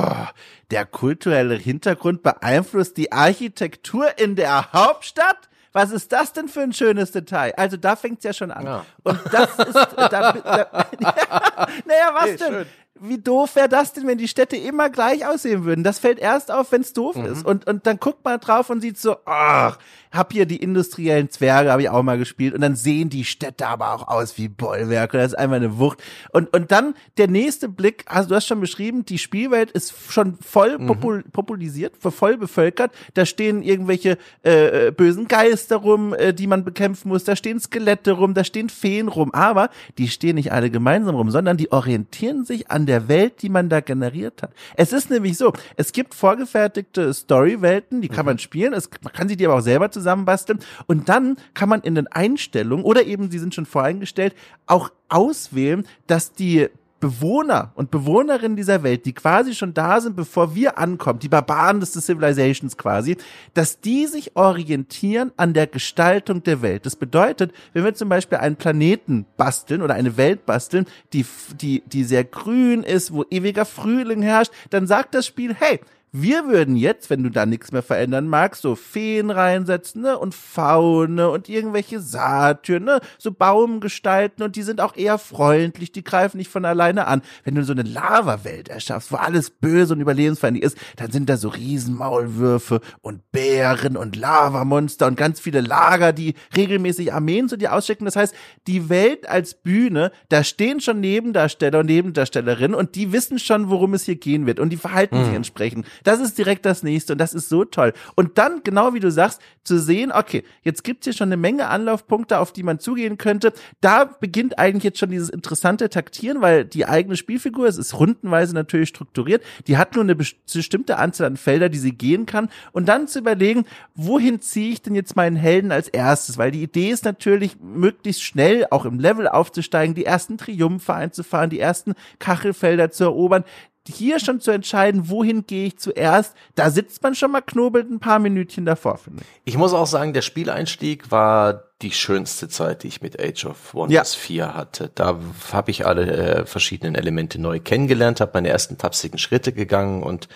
der 0.70 0.86
kulturelle 0.86 1.56
Hintergrund 1.56 2.22
beeinflusst 2.22 2.96
die 2.96 3.10
Architektur 3.10 4.20
in 4.20 4.36
der 4.36 4.72
Hauptstadt? 4.72 5.48
Was 5.72 5.90
ist 5.90 6.12
das 6.12 6.32
denn 6.32 6.46
für 6.46 6.60
ein 6.60 6.72
schönes 6.72 7.10
Detail? 7.10 7.54
Also 7.56 7.76
da 7.76 7.96
fängt's 7.96 8.22
ja 8.22 8.32
schon 8.32 8.52
an. 8.52 8.66
Ja. 8.66 8.86
Und 9.02 9.18
das 9.32 9.58
ist, 9.66 9.74
da, 9.74 10.08
da, 10.08 10.34
ja, 10.36 10.66
naja, 11.86 12.10
was 12.14 12.24
nee, 12.26 12.36
denn? 12.36 12.52
Schön 12.52 12.66
wie 13.02 13.18
doof 13.18 13.56
wäre 13.56 13.68
das 13.68 13.92
denn, 13.92 14.06
wenn 14.06 14.18
die 14.18 14.28
Städte 14.28 14.56
immer 14.56 14.88
gleich 14.88 15.26
aussehen 15.26 15.64
würden? 15.64 15.82
Das 15.82 15.98
fällt 15.98 16.20
erst 16.20 16.52
auf, 16.52 16.70
wenn's 16.70 16.92
doof 16.92 17.16
mhm. 17.16 17.24
ist. 17.26 17.44
Und, 17.44 17.66
und 17.66 17.86
dann 17.86 17.98
guckt 17.98 18.24
man 18.24 18.38
drauf 18.38 18.70
und 18.70 18.80
sieht 18.80 18.98
so, 18.98 19.16
ach, 19.24 19.78
hab 20.12 20.32
hier 20.32 20.46
die 20.46 20.56
industriellen 20.56 21.30
Zwerge, 21.30 21.70
habe 21.70 21.82
ich 21.82 21.88
auch 21.88 22.02
mal 22.02 22.18
gespielt. 22.18 22.54
Und 22.54 22.60
dann 22.60 22.76
sehen 22.76 23.08
die 23.08 23.24
Städte 23.24 23.66
aber 23.66 23.94
auch 23.94 24.08
aus 24.08 24.36
wie 24.36 24.48
Bollwerke. 24.48 25.16
Das 25.16 25.28
ist 25.28 25.38
einfach 25.38 25.56
eine 25.56 25.78
Wucht. 25.78 26.02
Und, 26.32 26.54
und 26.54 26.70
dann 26.70 26.94
der 27.16 27.28
nächste 27.28 27.68
Blick, 27.68 28.04
also 28.06 28.28
du 28.28 28.34
hast 28.34 28.46
schon 28.46 28.60
beschrieben, 28.60 29.04
die 29.04 29.18
Spielwelt 29.18 29.70
ist 29.70 29.94
schon 30.10 30.36
voll 30.40 30.78
mhm. 30.78 30.86
popul 30.86 31.24
populisiert, 31.32 31.94
voll 31.98 32.36
bevölkert. 32.36 32.92
Da 33.14 33.24
stehen 33.24 33.62
irgendwelche 33.62 34.18
äh, 34.42 34.90
bösen 34.90 35.28
Geister 35.28 35.76
rum, 35.76 36.14
äh, 36.14 36.34
die 36.34 36.46
man 36.46 36.64
bekämpfen 36.64 37.08
muss. 37.08 37.24
Da 37.24 37.34
stehen 37.34 37.58
Skelette 37.58 38.12
rum, 38.12 38.34
da 38.34 38.44
stehen 38.44 38.68
Feen 38.68 39.08
rum. 39.08 39.32
Aber 39.32 39.70
die 39.98 40.08
stehen 40.08 40.34
nicht 40.34 40.52
alle 40.52 40.70
gemeinsam 40.70 41.14
rum, 41.14 41.30
sondern 41.30 41.56
die 41.56 41.72
orientieren 41.72 42.44
sich 42.44 42.70
an 42.70 42.86
der 42.86 43.08
Welt, 43.08 43.42
die 43.42 43.48
man 43.48 43.68
da 43.68 43.80
generiert 43.80 44.42
hat. 44.42 44.52
Es 44.76 44.92
ist 44.92 45.10
nämlich 45.10 45.38
so, 45.38 45.52
es 45.76 45.92
gibt 45.92 46.14
vorgefertigte 46.14 47.14
Storywelten, 47.14 48.02
die 48.02 48.08
kann 48.08 48.26
mhm. 48.26 48.32
man 48.32 48.38
spielen. 48.38 48.74
Es, 48.74 48.90
man 49.02 49.12
kann 49.12 49.28
sie 49.28 49.36
dir 49.36 49.48
aber 49.48 49.58
auch 49.58 49.62
selber 49.62 49.90
zusammenbasteln. 50.02 50.58
Und 50.86 51.08
dann 51.08 51.36
kann 51.54 51.68
man 51.68 51.80
in 51.82 51.94
den 51.94 52.06
Einstellungen 52.06 52.84
oder 52.84 53.04
eben, 53.04 53.30
die 53.30 53.38
sind 53.38 53.54
schon 53.54 53.66
voreingestellt, 53.66 54.34
auch 54.66 54.90
auswählen, 55.08 55.86
dass 56.06 56.32
die 56.32 56.68
Bewohner 57.02 57.72
und 57.74 57.90
Bewohnerinnen 57.90 58.56
dieser 58.56 58.84
Welt, 58.84 59.06
die 59.06 59.12
quasi 59.12 59.56
schon 59.56 59.74
da 59.74 60.00
sind, 60.00 60.14
bevor 60.14 60.54
wir 60.54 60.78
ankommen, 60.78 61.18
die 61.18 61.28
Barbaren 61.28 61.80
des 61.80 61.94
Civilizations 61.94 62.76
quasi, 62.76 63.16
dass 63.54 63.80
die 63.80 64.06
sich 64.06 64.36
orientieren 64.36 65.32
an 65.36 65.52
der 65.52 65.66
Gestaltung 65.66 66.44
der 66.44 66.62
Welt. 66.62 66.86
Das 66.86 66.94
bedeutet, 66.94 67.52
wenn 67.72 67.82
wir 67.82 67.92
zum 67.94 68.08
Beispiel 68.08 68.38
einen 68.38 68.54
Planeten 68.54 69.26
basteln 69.36 69.82
oder 69.82 69.94
eine 69.94 70.16
Welt 70.16 70.46
basteln, 70.46 70.86
die, 71.12 71.26
die, 71.60 71.82
die 71.86 72.04
sehr 72.04 72.22
grün 72.22 72.84
ist, 72.84 73.12
wo 73.12 73.24
ewiger 73.30 73.64
Frühling 73.64 74.22
herrscht, 74.22 74.52
dann 74.70 74.86
sagt 74.86 75.16
das 75.16 75.26
Spiel, 75.26 75.56
hey, 75.58 75.80
wir 76.14 76.46
würden 76.46 76.76
jetzt, 76.76 77.08
wenn 77.08 77.22
du 77.22 77.30
da 77.30 77.46
nichts 77.46 77.72
mehr 77.72 77.82
verändern 77.82 78.28
magst, 78.28 78.60
so 78.60 78.74
Feen 78.74 79.30
reinsetzen, 79.30 80.02
ne? 80.02 80.18
Und 80.18 80.34
Faune 80.34 81.30
und 81.30 81.48
irgendwelche 81.48 82.00
Saattüren, 82.00 82.84
ne? 82.84 83.00
So 83.16 83.32
Baumgestalten 83.32 84.44
und 84.44 84.54
die 84.54 84.62
sind 84.62 84.82
auch 84.82 84.94
eher 84.94 85.16
freundlich, 85.16 85.90
die 85.90 86.04
greifen 86.04 86.36
nicht 86.36 86.50
von 86.50 86.66
alleine 86.66 87.06
an. 87.06 87.22
Wenn 87.44 87.54
du 87.54 87.64
so 87.64 87.72
eine 87.72 87.82
Lava-Welt 87.82 88.68
erschaffst, 88.68 89.10
wo 89.10 89.16
alles 89.16 89.48
böse 89.48 89.94
und 89.94 90.00
überlebensfeindlich 90.00 90.64
ist, 90.64 90.76
dann 90.96 91.10
sind 91.10 91.30
da 91.30 91.38
so 91.38 91.48
Riesenmaulwürfe 91.48 92.82
und 93.00 93.32
Bären 93.32 93.96
und 93.96 94.14
Lavamonster 94.14 95.06
und 95.06 95.16
ganz 95.16 95.40
viele 95.40 95.62
Lager, 95.62 96.12
die 96.12 96.34
regelmäßig 96.54 97.14
Armeen 97.14 97.48
zu 97.48 97.56
dir 97.56 97.72
ausschicken. 97.72 98.04
Das 98.04 98.16
heißt, 98.16 98.34
die 98.66 98.90
Welt 98.90 99.26
als 99.26 99.54
Bühne, 99.54 100.12
da 100.28 100.44
stehen 100.44 100.80
schon 100.82 101.00
Nebendarsteller 101.00 101.78
und 101.78 101.86
Nebendarstellerinnen 101.86 102.74
und 102.74 102.96
die 102.96 103.12
wissen 103.12 103.38
schon, 103.38 103.70
worum 103.70 103.94
es 103.94 104.04
hier 104.04 104.16
gehen 104.16 104.44
wird 104.44 104.60
und 104.60 104.68
die 104.68 104.76
verhalten 104.76 105.18
mhm. 105.18 105.24
sich 105.24 105.34
entsprechend. 105.34 105.86
Das 106.04 106.20
ist 106.20 106.38
direkt 106.38 106.64
das 106.66 106.82
nächste 106.82 107.12
und 107.14 107.18
das 107.18 107.34
ist 107.34 107.48
so 107.48 107.64
toll. 107.64 107.92
Und 108.14 108.38
dann, 108.38 108.62
genau 108.64 108.94
wie 108.94 109.00
du 109.00 109.10
sagst, 109.10 109.40
zu 109.64 109.78
sehen, 109.78 110.12
okay, 110.12 110.42
jetzt 110.62 110.82
gibt's 110.84 111.04
hier 111.04 111.12
schon 111.12 111.28
eine 111.28 111.36
Menge 111.36 111.68
Anlaufpunkte, 111.68 112.38
auf 112.38 112.52
die 112.52 112.62
man 112.62 112.78
zugehen 112.78 113.18
könnte. 113.18 113.52
Da 113.80 114.04
beginnt 114.04 114.58
eigentlich 114.58 114.84
jetzt 114.84 114.98
schon 114.98 115.10
dieses 115.10 115.28
interessante 115.28 115.88
Taktieren, 115.88 116.40
weil 116.40 116.64
die 116.64 116.86
eigene 116.86 117.16
Spielfigur, 117.16 117.66
es 117.66 117.78
ist 117.78 117.98
rundenweise 117.98 118.54
natürlich 118.54 118.88
strukturiert, 118.88 119.42
die 119.66 119.76
hat 119.76 119.94
nur 119.94 120.04
eine 120.04 120.16
bestimmte 120.16 120.98
Anzahl 120.98 121.28
an 121.28 121.36
Felder, 121.36 121.68
die 121.68 121.78
sie 121.78 121.92
gehen 121.92 122.26
kann. 122.26 122.48
Und 122.72 122.86
dann 122.86 123.08
zu 123.08 123.20
überlegen, 123.20 123.64
wohin 123.94 124.40
ziehe 124.40 124.72
ich 124.72 124.82
denn 124.82 124.94
jetzt 124.94 125.16
meinen 125.16 125.36
Helden 125.36 125.72
als 125.72 125.88
erstes? 125.88 126.38
Weil 126.38 126.50
die 126.50 126.62
Idee 126.62 126.90
ist 126.90 127.04
natürlich, 127.04 127.56
möglichst 127.60 128.24
schnell 128.24 128.66
auch 128.70 128.84
im 128.84 128.98
Level 128.98 129.28
aufzusteigen, 129.28 129.94
die 129.94 130.04
ersten 130.04 130.38
Triumphe 130.38 130.94
einzufahren, 130.94 131.50
die 131.50 131.60
ersten 131.60 131.94
Kachelfelder 132.18 132.90
zu 132.90 133.04
erobern 133.04 133.44
hier 133.88 134.20
schon 134.20 134.40
zu 134.40 134.50
entscheiden, 134.50 135.08
wohin 135.08 135.46
gehe 135.46 135.66
ich 135.66 135.78
zuerst, 135.78 136.34
da 136.54 136.70
sitzt 136.70 137.02
man 137.02 137.14
schon 137.14 137.32
mal 137.32 137.40
knobelt 137.40 137.90
ein 137.90 138.00
paar 138.00 138.18
Minütchen 138.18 138.64
davor, 138.64 138.98
finde 138.98 139.22
ich. 139.22 139.52
Ich 139.52 139.58
muss 139.58 139.72
auch 139.72 139.86
sagen, 139.86 140.12
der 140.12 140.22
Spieleinstieg 140.22 141.10
war 141.10 141.64
die 141.82 141.90
schönste 141.90 142.48
Zeit, 142.48 142.84
die 142.84 142.88
ich 142.88 143.02
mit 143.02 143.20
Age 143.20 143.46
of 143.46 143.74
Wonders 143.74 144.14
ja. 144.14 144.20
4 144.20 144.54
hatte. 144.54 144.90
Da 144.94 145.18
habe 145.52 145.70
ich 145.70 145.84
alle 145.84 146.06
äh, 146.06 146.46
verschiedenen 146.46 146.94
Elemente 146.94 147.40
neu 147.40 147.58
kennengelernt, 147.58 148.20
habe 148.20 148.32
meine 148.34 148.48
ersten 148.48 148.78
tapsigen 148.78 149.18
Schritte 149.18 149.52
gegangen 149.52 150.02
und 150.02 150.28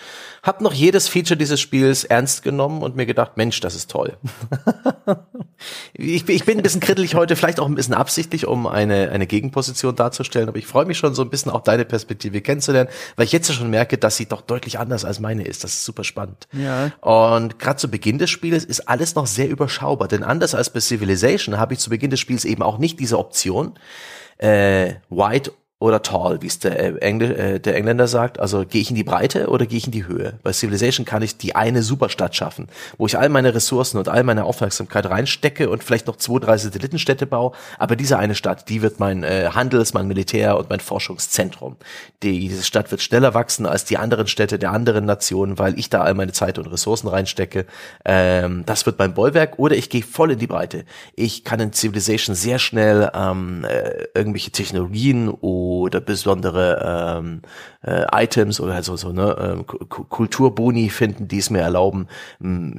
habe 0.43 0.63
noch 0.63 0.73
jedes 0.73 1.09
Feature 1.09 1.37
dieses 1.37 1.61
Spiels 1.61 2.05
ernst 2.05 2.43
genommen 2.43 2.83
und 2.83 2.97
mir 2.97 3.07
gedacht, 3.07 3.37
Mensch, 3.37 3.61
das 3.61 3.75
ist 3.75 3.91
toll. 3.91 4.17
ich, 5.93 6.29
ich, 6.29 6.45
bin 6.45 6.59
ein 6.59 6.63
bisschen 6.63 6.81
krittelig 6.81 7.15
heute, 7.15 7.37
vielleicht 7.37 7.61
auch 7.61 7.67
ein 7.67 7.75
bisschen 7.75 7.95
absichtlich, 7.95 8.47
um 8.47 8.67
eine, 8.67 9.11
eine 9.11 9.27
Gegenposition 9.27 9.95
darzustellen, 9.95 10.49
aber 10.49 10.59
ich 10.59 10.67
freue 10.67 10.85
mich 10.85 10.99
schon 10.99 11.15
so 11.15 11.23
ein 11.23 11.31
bisschen 11.31 11.51
auch 11.53 11.63
deine 11.63 11.85
Perspektive 11.85 12.41
kennenzulernen, 12.41 12.91
weil 13.17 13.25
ich 13.25 13.33
jetzt 13.33 13.53
schon 13.53 13.71
merke, 13.71 13.99
dass 13.99 14.17
sie 14.17 14.27
doch 14.27 14.41
deutlich 14.41 14.79
anders 14.79 15.05
als 15.05 15.21
meine 15.21 15.45
ist. 15.45 15.65
Das 15.65 15.75
ist 15.75 15.85
super 15.85 16.05
spannend. 16.05 16.49
Ja. 16.53 16.93
Und 17.01 17.59
gerade 17.59 17.77
zu 17.77 17.89
Beginn 17.89 18.19
des 18.19 18.31
Spieles 18.31 18.65
ist 18.65 18.89
alles 18.89 19.15
noch 19.15 19.27
sehr 19.27 19.49
überschaubar, 19.49 20.09
denn 20.09 20.23
anders 20.23 20.55
als 20.55 20.71
bei 20.71 20.81
Civilization 20.81 21.36
habe 21.59 21.75
ich 21.75 21.81
zu 21.81 21.91
Beginn 21.91 22.11
des 22.11 22.21
Spiels 22.21 22.45
eben 22.45 22.63
auch 22.63 22.79
nicht 22.79 23.01
diese 23.01 23.19
Option, 23.19 23.75
äh, 24.39 24.95
White 25.09 25.53
oder 25.79 26.01
tall, 26.01 26.41
wie 26.41 26.47
es 26.47 26.59
der, 26.59 26.79
äh, 26.81 26.99
Engl 27.01 27.33
äh, 27.33 27.61
der 27.61 27.77
Engländer 27.77 28.09
sagt. 28.09 28.41
Also 28.41 28.65
gehe 28.65 28.81
ich 28.81 28.89
in 28.89 28.97
die 28.97 29.05
Breite 29.05 29.49
oder 29.49 29.67
gehe 29.67 29.77
ich 29.77 29.85
in 29.85 29.93
die 29.93 30.07
Höhe? 30.07 30.39
Bei 30.43 30.53
Civilization 30.53 31.05
kann 31.05 31.21
ich 31.21 31.37
die 31.37 31.55
eine 31.55 31.83
Superstadt 31.83 32.35
schaffen, 32.35 32.69
wo 32.97 33.05
ich 33.05 33.19
all 33.19 33.29
meine 33.29 33.55
Ressourcen 33.55 33.99
und 33.99 34.09
all 34.09 34.23
meine 34.23 34.45
Aufmerksamkeit 34.45 35.05
reinstecke 35.05 35.69
und 35.69 35.85
vielleicht 35.85 36.07
noch 36.07 36.17
zwei, 36.17 36.39
drei 36.39 36.57
Satellitenstädte 36.57 37.27
baue. 37.27 37.53
Aber 37.79 37.95
diese 37.95 38.19
eine 38.19 38.35
Stadt, 38.35 38.71
die 38.71 38.81
wird 38.81 39.01
mein 39.01 39.23
äh, 39.23 39.51
Handels-, 39.53 39.93
mein 39.93 40.09
Militär- 40.09 40.57
und 40.57 40.71
mein 40.71 40.81
Forschungszentrum. 40.81 41.77
Die, 42.23 42.49
diese 42.49 42.65
Stadt 42.65 42.91
wird 42.91 43.03
schneller 43.03 43.35
wachsen 43.35 43.67
als 43.67 43.85
die 43.85 43.99
anderen 43.99 44.29
Städte 44.29 44.59
der 44.59 44.73
anderen 44.73 45.05
Nationen, 45.05 45.59
weil 45.59 45.79
ich 45.79 45.91
da 45.91 46.01
all 46.01 46.15
meine 46.15 46.33
Zeit 46.33 46.59
und 46.59 46.69
Ressourcen 46.69 47.09
reinstecke. 47.09 47.67
Ähm, 48.07 48.63
das 48.65 48.87
wird 48.87 48.99
mein 48.99 49.13
Bollwerk. 49.13 49.59
Oder 49.59 49.77
ich 49.77 49.91
gehe 49.91 50.03
voll 50.03 50.31
in 50.31 50.39
die 50.39 50.47
Breite. 50.47 50.87
Ich 51.17 51.45
kann 51.45 51.61
in 51.61 51.75
Civilization 51.75 52.35
sehr 52.35 52.59
schnell 52.59 53.11
ähm, 53.15 53.67
äh, 53.67 54.07
irgendwelche 54.15 54.53
Technologien 54.53 55.29
oder 55.29 55.66
besondere 56.05 57.19
ähm, 57.19 57.43
äh, 57.83 58.05
Items 58.13 58.61
oder 58.61 58.83
so, 58.83 58.97
so 58.97 59.13
ne, 59.13 59.37
ähm, 59.39 59.67
Kulturboni 59.67 60.91
finden, 60.91 61.29
die 61.29 61.39
es 61.39 61.51
mir 61.51 61.61
erlauben, 61.61 62.09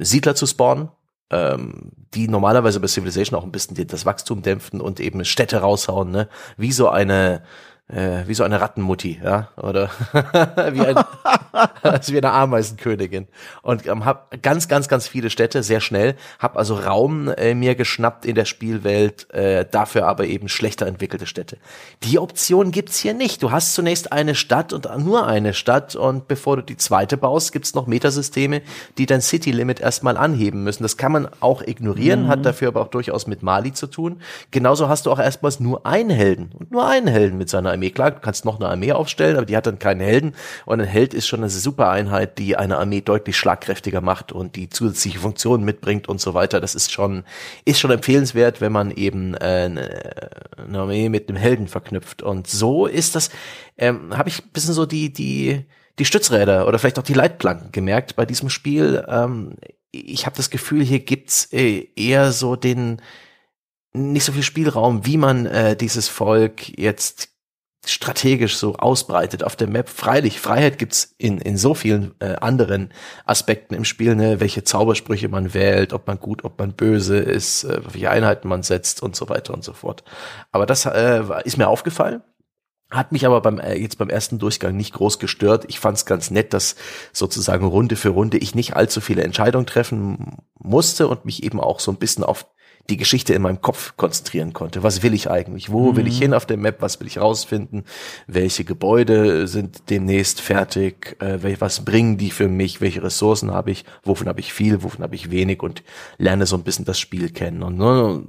Siedler 0.00 0.34
zu 0.34 0.46
spawnen, 0.46 0.88
ähm, 1.30 1.92
die 2.14 2.28
normalerweise 2.28 2.80
bei 2.80 2.86
Civilization 2.86 3.38
auch 3.38 3.44
ein 3.44 3.52
bisschen 3.52 3.86
das 3.86 4.06
Wachstum 4.06 4.42
dämpfen 4.42 4.80
und 4.80 5.00
eben 5.00 5.24
Städte 5.24 5.58
raushauen, 5.58 6.10
ne? 6.10 6.28
Wie 6.56 6.72
so 6.72 6.88
eine 6.88 7.42
äh, 7.88 8.26
wie 8.26 8.34
so 8.34 8.44
eine 8.44 8.60
Rattenmutti, 8.60 9.20
ja, 9.22 9.48
oder 9.56 9.90
wie, 10.72 10.80
ein, 10.80 10.96
also 11.82 12.12
wie 12.12 12.18
eine 12.18 12.32
Ameisenkönigin. 12.32 13.28
Und 13.62 13.86
ähm, 13.86 14.04
habe 14.04 14.36
ganz, 14.42 14.68
ganz, 14.68 14.88
ganz 14.88 15.08
viele 15.08 15.30
Städte 15.30 15.62
sehr 15.62 15.80
schnell, 15.80 16.14
habe 16.38 16.58
also 16.58 16.74
Raum 16.74 17.28
äh, 17.28 17.54
mir 17.54 17.74
geschnappt 17.74 18.26
in 18.26 18.34
der 18.34 18.44
Spielwelt, 18.44 19.32
äh, 19.32 19.64
dafür 19.70 20.06
aber 20.06 20.26
eben 20.26 20.48
schlechter 20.48 20.86
entwickelte 20.86 21.26
Städte. 21.26 21.56
Die 22.02 22.18
Option 22.18 22.72
gibt's 22.72 22.98
hier 22.98 23.14
nicht. 23.14 23.42
Du 23.42 23.50
hast 23.52 23.74
zunächst 23.74 24.12
eine 24.12 24.34
Stadt 24.34 24.72
und 24.72 24.86
nur 24.98 25.26
eine 25.26 25.54
Stadt 25.54 25.96
und 25.96 26.28
bevor 26.28 26.56
du 26.56 26.62
die 26.62 26.76
zweite 26.76 27.16
baust, 27.16 27.52
gibt's 27.52 27.74
noch 27.74 27.86
Metasysteme, 27.86 28.60
die 28.98 29.06
dein 29.06 29.22
City 29.22 29.50
Limit 29.50 29.80
erstmal 29.80 30.18
anheben 30.18 30.62
müssen. 30.62 30.82
Das 30.82 30.98
kann 30.98 31.12
man 31.12 31.28
auch 31.40 31.62
ignorieren, 31.62 32.24
mhm. 32.24 32.28
hat 32.28 32.44
dafür 32.44 32.68
aber 32.68 32.82
auch 32.82 32.88
durchaus 32.88 33.26
mit 33.26 33.42
Mali 33.42 33.72
zu 33.72 33.86
tun. 33.86 34.20
Genauso 34.50 34.88
hast 34.88 35.06
du 35.06 35.10
auch 35.10 35.18
erstmals 35.18 35.58
nur 35.58 35.86
einen 35.86 36.10
Helden 36.10 36.50
und 36.58 36.70
nur 36.70 36.86
einen 36.86 37.06
Helden 37.06 37.38
mit 37.38 37.48
seiner 37.48 37.77
Armee. 37.78 37.90
Klar, 37.90 38.10
du 38.10 38.20
kannst 38.20 38.44
noch 38.44 38.56
eine 38.56 38.68
Armee 38.68 38.92
aufstellen, 38.92 39.36
aber 39.36 39.46
die 39.46 39.56
hat 39.56 39.66
dann 39.66 39.78
keinen 39.78 40.00
Helden. 40.00 40.34
Und 40.66 40.80
ein 40.80 40.86
Held 40.86 41.14
ist 41.14 41.26
schon 41.26 41.40
eine 41.40 41.48
super 41.48 41.90
Einheit, 41.90 42.38
die 42.38 42.56
eine 42.56 42.78
Armee 42.78 43.00
deutlich 43.00 43.36
schlagkräftiger 43.36 44.00
macht 44.00 44.32
und 44.32 44.56
die 44.56 44.68
zusätzliche 44.68 45.20
Funktionen 45.20 45.64
mitbringt 45.64 46.08
und 46.08 46.20
so 46.20 46.34
weiter. 46.34 46.60
Das 46.60 46.74
ist 46.74 46.92
schon, 46.92 47.24
ist 47.64 47.78
schon 47.78 47.90
empfehlenswert, 47.90 48.60
wenn 48.60 48.72
man 48.72 48.90
eben 48.90 49.34
äh, 49.34 49.70
eine 50.56 50.78
Armee 50.78 51.08
mit 51.08 51.28
einem 51.28 51.38
Helden 51.38 51.68
verknüpft. 51.68 52.22
Und 52.22 52.48
so 52.48 52.86
ist 52.86 53.14
das, 53.14 53.30
ähm, 53.76 54.16
habe 54.16 54.28
ich 54.28 54.44
ein 54.44 54.50
bisschen 54.52 54.74
so 54.74 54.84
die, 54.84 55.12
die, 55.12 55.64
die 55.98 56.04
Stützräder 56.04 56.66
oder 56.66 56.78
vielleicht 56.78 56.98
auch 56.98 57.04
die 57.04 57.14
Leitplanken 57.14 57.70
gemerkt 57.72 58.16
bei 58.16 58.26
diesem 58.26 58.50
Spiel. 58.50 59.04
Ähm, 59.08 59.54
ich 59.92 60.26
habe 60.26 60.36
das 60.36 60.50
Gefühl, 60.50 60.82
hier 60.82 61.00
gibt's 61.00 61.48
äh, 61.52 61.88
eher 61.96 62.32
so 62.32 62.56
den 62.56 63.00
nicht 63.92 64.24
so 64.24 64.32
viel 64.32 64.42
Spielraum, 64.42 65.06
wie 65.06 65.16
man 65.16 65.46
äh, 65.46 65.76
dieses 65.76 66.08
Volk 66.08 66.78
jetzt 66.78 67.30
strategisch 67.90 68.56
so 68.56 68.76
ausbreitet 68.76 69.44
auf 69.44 69.56
der 69.56 69.68
Map. 69.68 69.88
Freilich, 69.88 70.40
Freiheit 70.40 70.78
gibt's 70.78 71.14
in, 71.18 71.38
in 71.38 71.56
so 71.56 71.74
vielen 71.74 72.14
äh, 72.20 72.36
anderen 72.36 72.92
Aspekten 73.24 73.74
im 73.74 73.84
Spiel, 73.84 74.14
ne? 74.14 74.40
welche 74.40 74.64
Zaubersprüche 74.64 75.28
man 75.28 75.54
wählt, 75.54 75.92
ob 75.92 76.06
man 76.06 76.18
gut, 76.20 76.44
ob 76.44 76.58
man 76.58 76.72
böse 76.72 77.18
ist, 77.18 77.64
äh, 77.64 77.80
welche 77.84 78.10
Einheiten 78.10 78.48
man 78.48 78.62
setzt 78.62 79.02
und 79.02 79.16
so 79.16 79.28
weiter 79.28 79.54
und 79.54 79.64
so 79.64 79.72
fort. 79.72 80.04
Aber 80.52 80.66
das 80.66 80.86
äh, 80.86 81.22
ist 81.44 81.56
mir 81.56 81.68
aufgefallen. 81.68 82.22
Hat 82.90 83.12
mich 83.12 83.26
aber 83.26 83.42
beim 83.42 83.58
äh, 83.58 83.74
jetzt 83.74 83.98
beim 83.98 84.08
ersten 84.08 84.38
Durchgang 84.38 84.74
nicht 84.74 84.94
groß 84.94 85.18
gestört. 85.18 85.66
Ich 85.68 85.78
fand 85.78 85.98
es 85.98 86.06
ganz 86.06 86.30
nett, 86.30 86.54
dass 86.54 86.74
sozusagen 87.12 87.66
Runde 87.66 87.96
für 87.96 88.08
Runde 88.08 88.38
ich 88.38 88.54
nicht 88.54 88.76
allzu 88.76 89.02
viele 89.02 89.22
Entscheidungen 89.24 89.66
treffen 89.66 90.38
musste 90.58 91.06
und 91.06 91.26
mich 91.26 91.42
eben 91.42 91.60
auch 91.60 91.80
so 91.80 91.90
ein 91.90 91.98
bisschen 91.98 92.24
auf 92.24 92.46
die 92.90 92.96
Geschichte 92.96 93.34
in 93.34 93.42
meinem 93.42 93.60
Kopf 93.60 93.94
konzentrieren 93.96 94.52
konnte. 94.52 94.82
Was 94.82 95.02
will 95.02 95.12
ich 95.12 95.30
eigentlich? 95.30 95.70
Wo 95.70 95.92
mhm. 95.92 95.96
will 95.96 96.06
ich 96.06 96.16
mhm. 96.16 96.22
hin 96.22 96.34
auf 96.34 96.46
der 96.46 96.56
Map? 96.56 96.76
Was 96.80 96.98
will 97.00 97.06
ich 97.06 97.18
rausfinden? 97.18 97.84
Welche 98.26 98.64
Gebäude 98.64 99.46
sind 99.46 99.90
demnächst 99.90 100.40
fertig? 100.40 101.16
Äh, 101.20 101.60
was 101.60 101.84
bringen 101.84 102.16
die 102.16 102.30
für 102.30 102.48
mich? 102.48 102.80
Welche 102.80 103.02
Ressourcen 103.02 103.52
habe 103.52 103.70
ich? 103.70 103.84
Wovon 104.04 104.28
habe 104.28 104.40
ich 104.40 104.52
viel? 104.52 104.82
Wovon 104.82 105.02
habe 105.02 105.14
ich 105.14 105.30
wenig? 105.30 105.62
Und 105.62 105.82
lerne 106.16 106.46
so 106.46 106.56
ein 106.56 106.62
bisschen 106.62 106.84
das 106.84 106.98
Spiel 106.98 107.30
kennen. 107.30 107.62
Und 107.62 107.78
ne, 107.78 108.22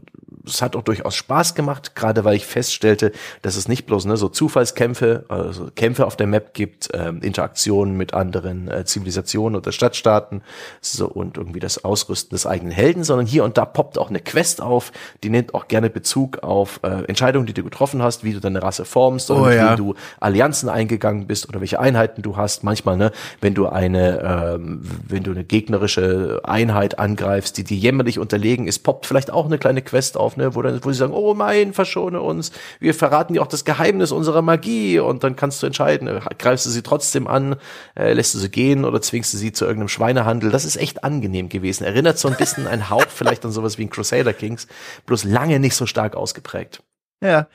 es 0.46 0.62
hat 0.62 0.76
auch 0.76 0.84
durchaus 0.84 1.16
Spaß 1.16 1.56
gemacht, 1.56 1.96
gerade 1.96 2.24
weil 2.26 2.36
ich 2.36 2.46
feststellte, 2.46 3.12
dass 3.42 3.56
es 3.56 3.68
nicht 3.68 3.86
bloß 3.86 4.06
ne, 4.06 4.18
so 4.18 4.30
Zufallskämpfe, 4.30 5.26
also 5.30 5.70
Kämpfe 5.76 6.06
auf 6.06 6.16
der 6.16 6.28
Map 6.28 6.54
gibt, 6.54 6.90
ähm, 6.94 7.22
Interaktionen 7.22 7.96
mit 7.96 8.14
anderen 8.14 8.70
äh, 8.70 8.86
Zivilisationen 8.86 9.56
oder 9.56 9.72
Stadtstaaten 9.72 10.42
so 10.82 11.08
und 11.08 11.38
irgendwie 11.38 11.60
das 11.60 11.84
Ausrüsten 11.84 12.32
des 12.36 12.46
eigenen 12.46 12.72
Helden, 12.72 13.04
sondern 13.04 13.26
hier 13.26 13.44
und 13.44 13.58
da 13.58 13.66
poppt 13.66 13.98
auch 13.98 14.10
eine 14.10 14.20
Quest 14.20 14.49
auf, 14.58 14.92
die 15.24 15.30
nimmt 15.30 15.54
auch 15.54 15.68
gerne 15.68 15.90
Bezug 15.90 16.40
auf 16.40 16.80
äh, 16.84 17.04
Entscheidungen, 17.06 17.46
die 17.46 17.54
du 17.54 17.64
getroffen 17.64 18.02
hast, 18.02 18.24
wie 18.24 18.34
du 18.34 18.40
deine 18.40 18.64
Rasse 18.64 18.86
formst 18.86 19.30
oder 19.30 19.42
oh, 19.42 19.50
ja. 19.50 19.74
wie 19.74 19.78
du 19.78 19.96
Allianzen 20.20 20.68
eingegangen 20.68 21.28
bist 21.28 21.48
oder 21.48 21.60
welche 21.60 21.80
Einheiten 21.80 22.24
du 22.24 22.38
hast. 22.38 22.64
Manchmal, 22.64 22.98
ne, 22.98 23.12
wenn 23.40 23.54
du 23.54 23.68
eine, 23.68 24.56
ähm, 24.56 24.82
wenn 25.08 25.24
du 25.24 25.32
eine 25.32 25.44
gegnerische 25.44 26.42
Einheit 26.44 26.98
angreifst, 26.98 27.58
die 27.58 27.64
dir 27.64 27.78
jämmerlich 27.78 28.18
unterlegen 28.18 28.68
ist, 28.68 28.80
poppt 28.80 29.06
vielleicht 29.06 29.32
auch 29.32 29.46
eine 29.46 29.60
kleine 29.60 29.84
Quest 29.84 30.18
auf 30.18 30.38
ne, 30.38 30.56
wo, 30.56 30.62
dann, 30.64 30.84
wo 30.84 30.92
sie 30.92 30.98
sagen, 30.98 31.14
oh 31.14 31.36
mein, 31.36 31.74
verschone 31.74 32.22
uns, 32.22 32.52
wir 32.80 32.94
verraten 32.96 33.34
dir 33.34 33.42
auch 33.44 33.48
das 33.48 33.66
Geheimnis 33.66 34.12
unserer 34.12 34.42
Magie 34.42 35.00
und 35.00 35.24
dann 35.24 35.36
kannst 35.36 35.62
du 35.62 35.68
entscheiden, 35.68 36.08
äh, 36.08 36.20
greifst 36.38 36.66
du 36.66 36.70
sie 36.72 36.82
trotzdem 36.82 37.28
an, 37.28 37.56
äh, 37.96 38.14
lässt 38.14 38.34
du 38.34 38.40
sie 38.40 38.50
gehen 38.50 38.86
oder 38.86 39.02
zwingst 39.02 39.34
du 39.34 39.38
sie 39.38 39.52
zu 39.52 39.66
irgendeinem 39.66 39.90
Schweinehandel. 39.90 40.50
Das 40.50 40.66
ist 40.66 40.78
echt 40.78 41.04
angenehm 41.04 41.50
gewesen. 41.50 41.84
Erinnert 41.84 42.18
so 42.18 42.28
ein 42.28 42.36
bisschen 42.36 42.68
ein 42.68 42.90
Hauch 42.90 43.06
vielleicht 43.10 43.46
an 43.46 43.52
sowas 43.52 43.78
wie 43.78 43.84
ein 43.84 43.90
Crusader 43.90 44.29
Kings, 44.34 44.68
bloß 45.06 45.24
lange 45.24 45.60
nicht 45.60 45.76
so 45.76 45.86
stark 45.86 46.16
ausgeprägt. 46.16 46.84
Ja, 47.22 47.48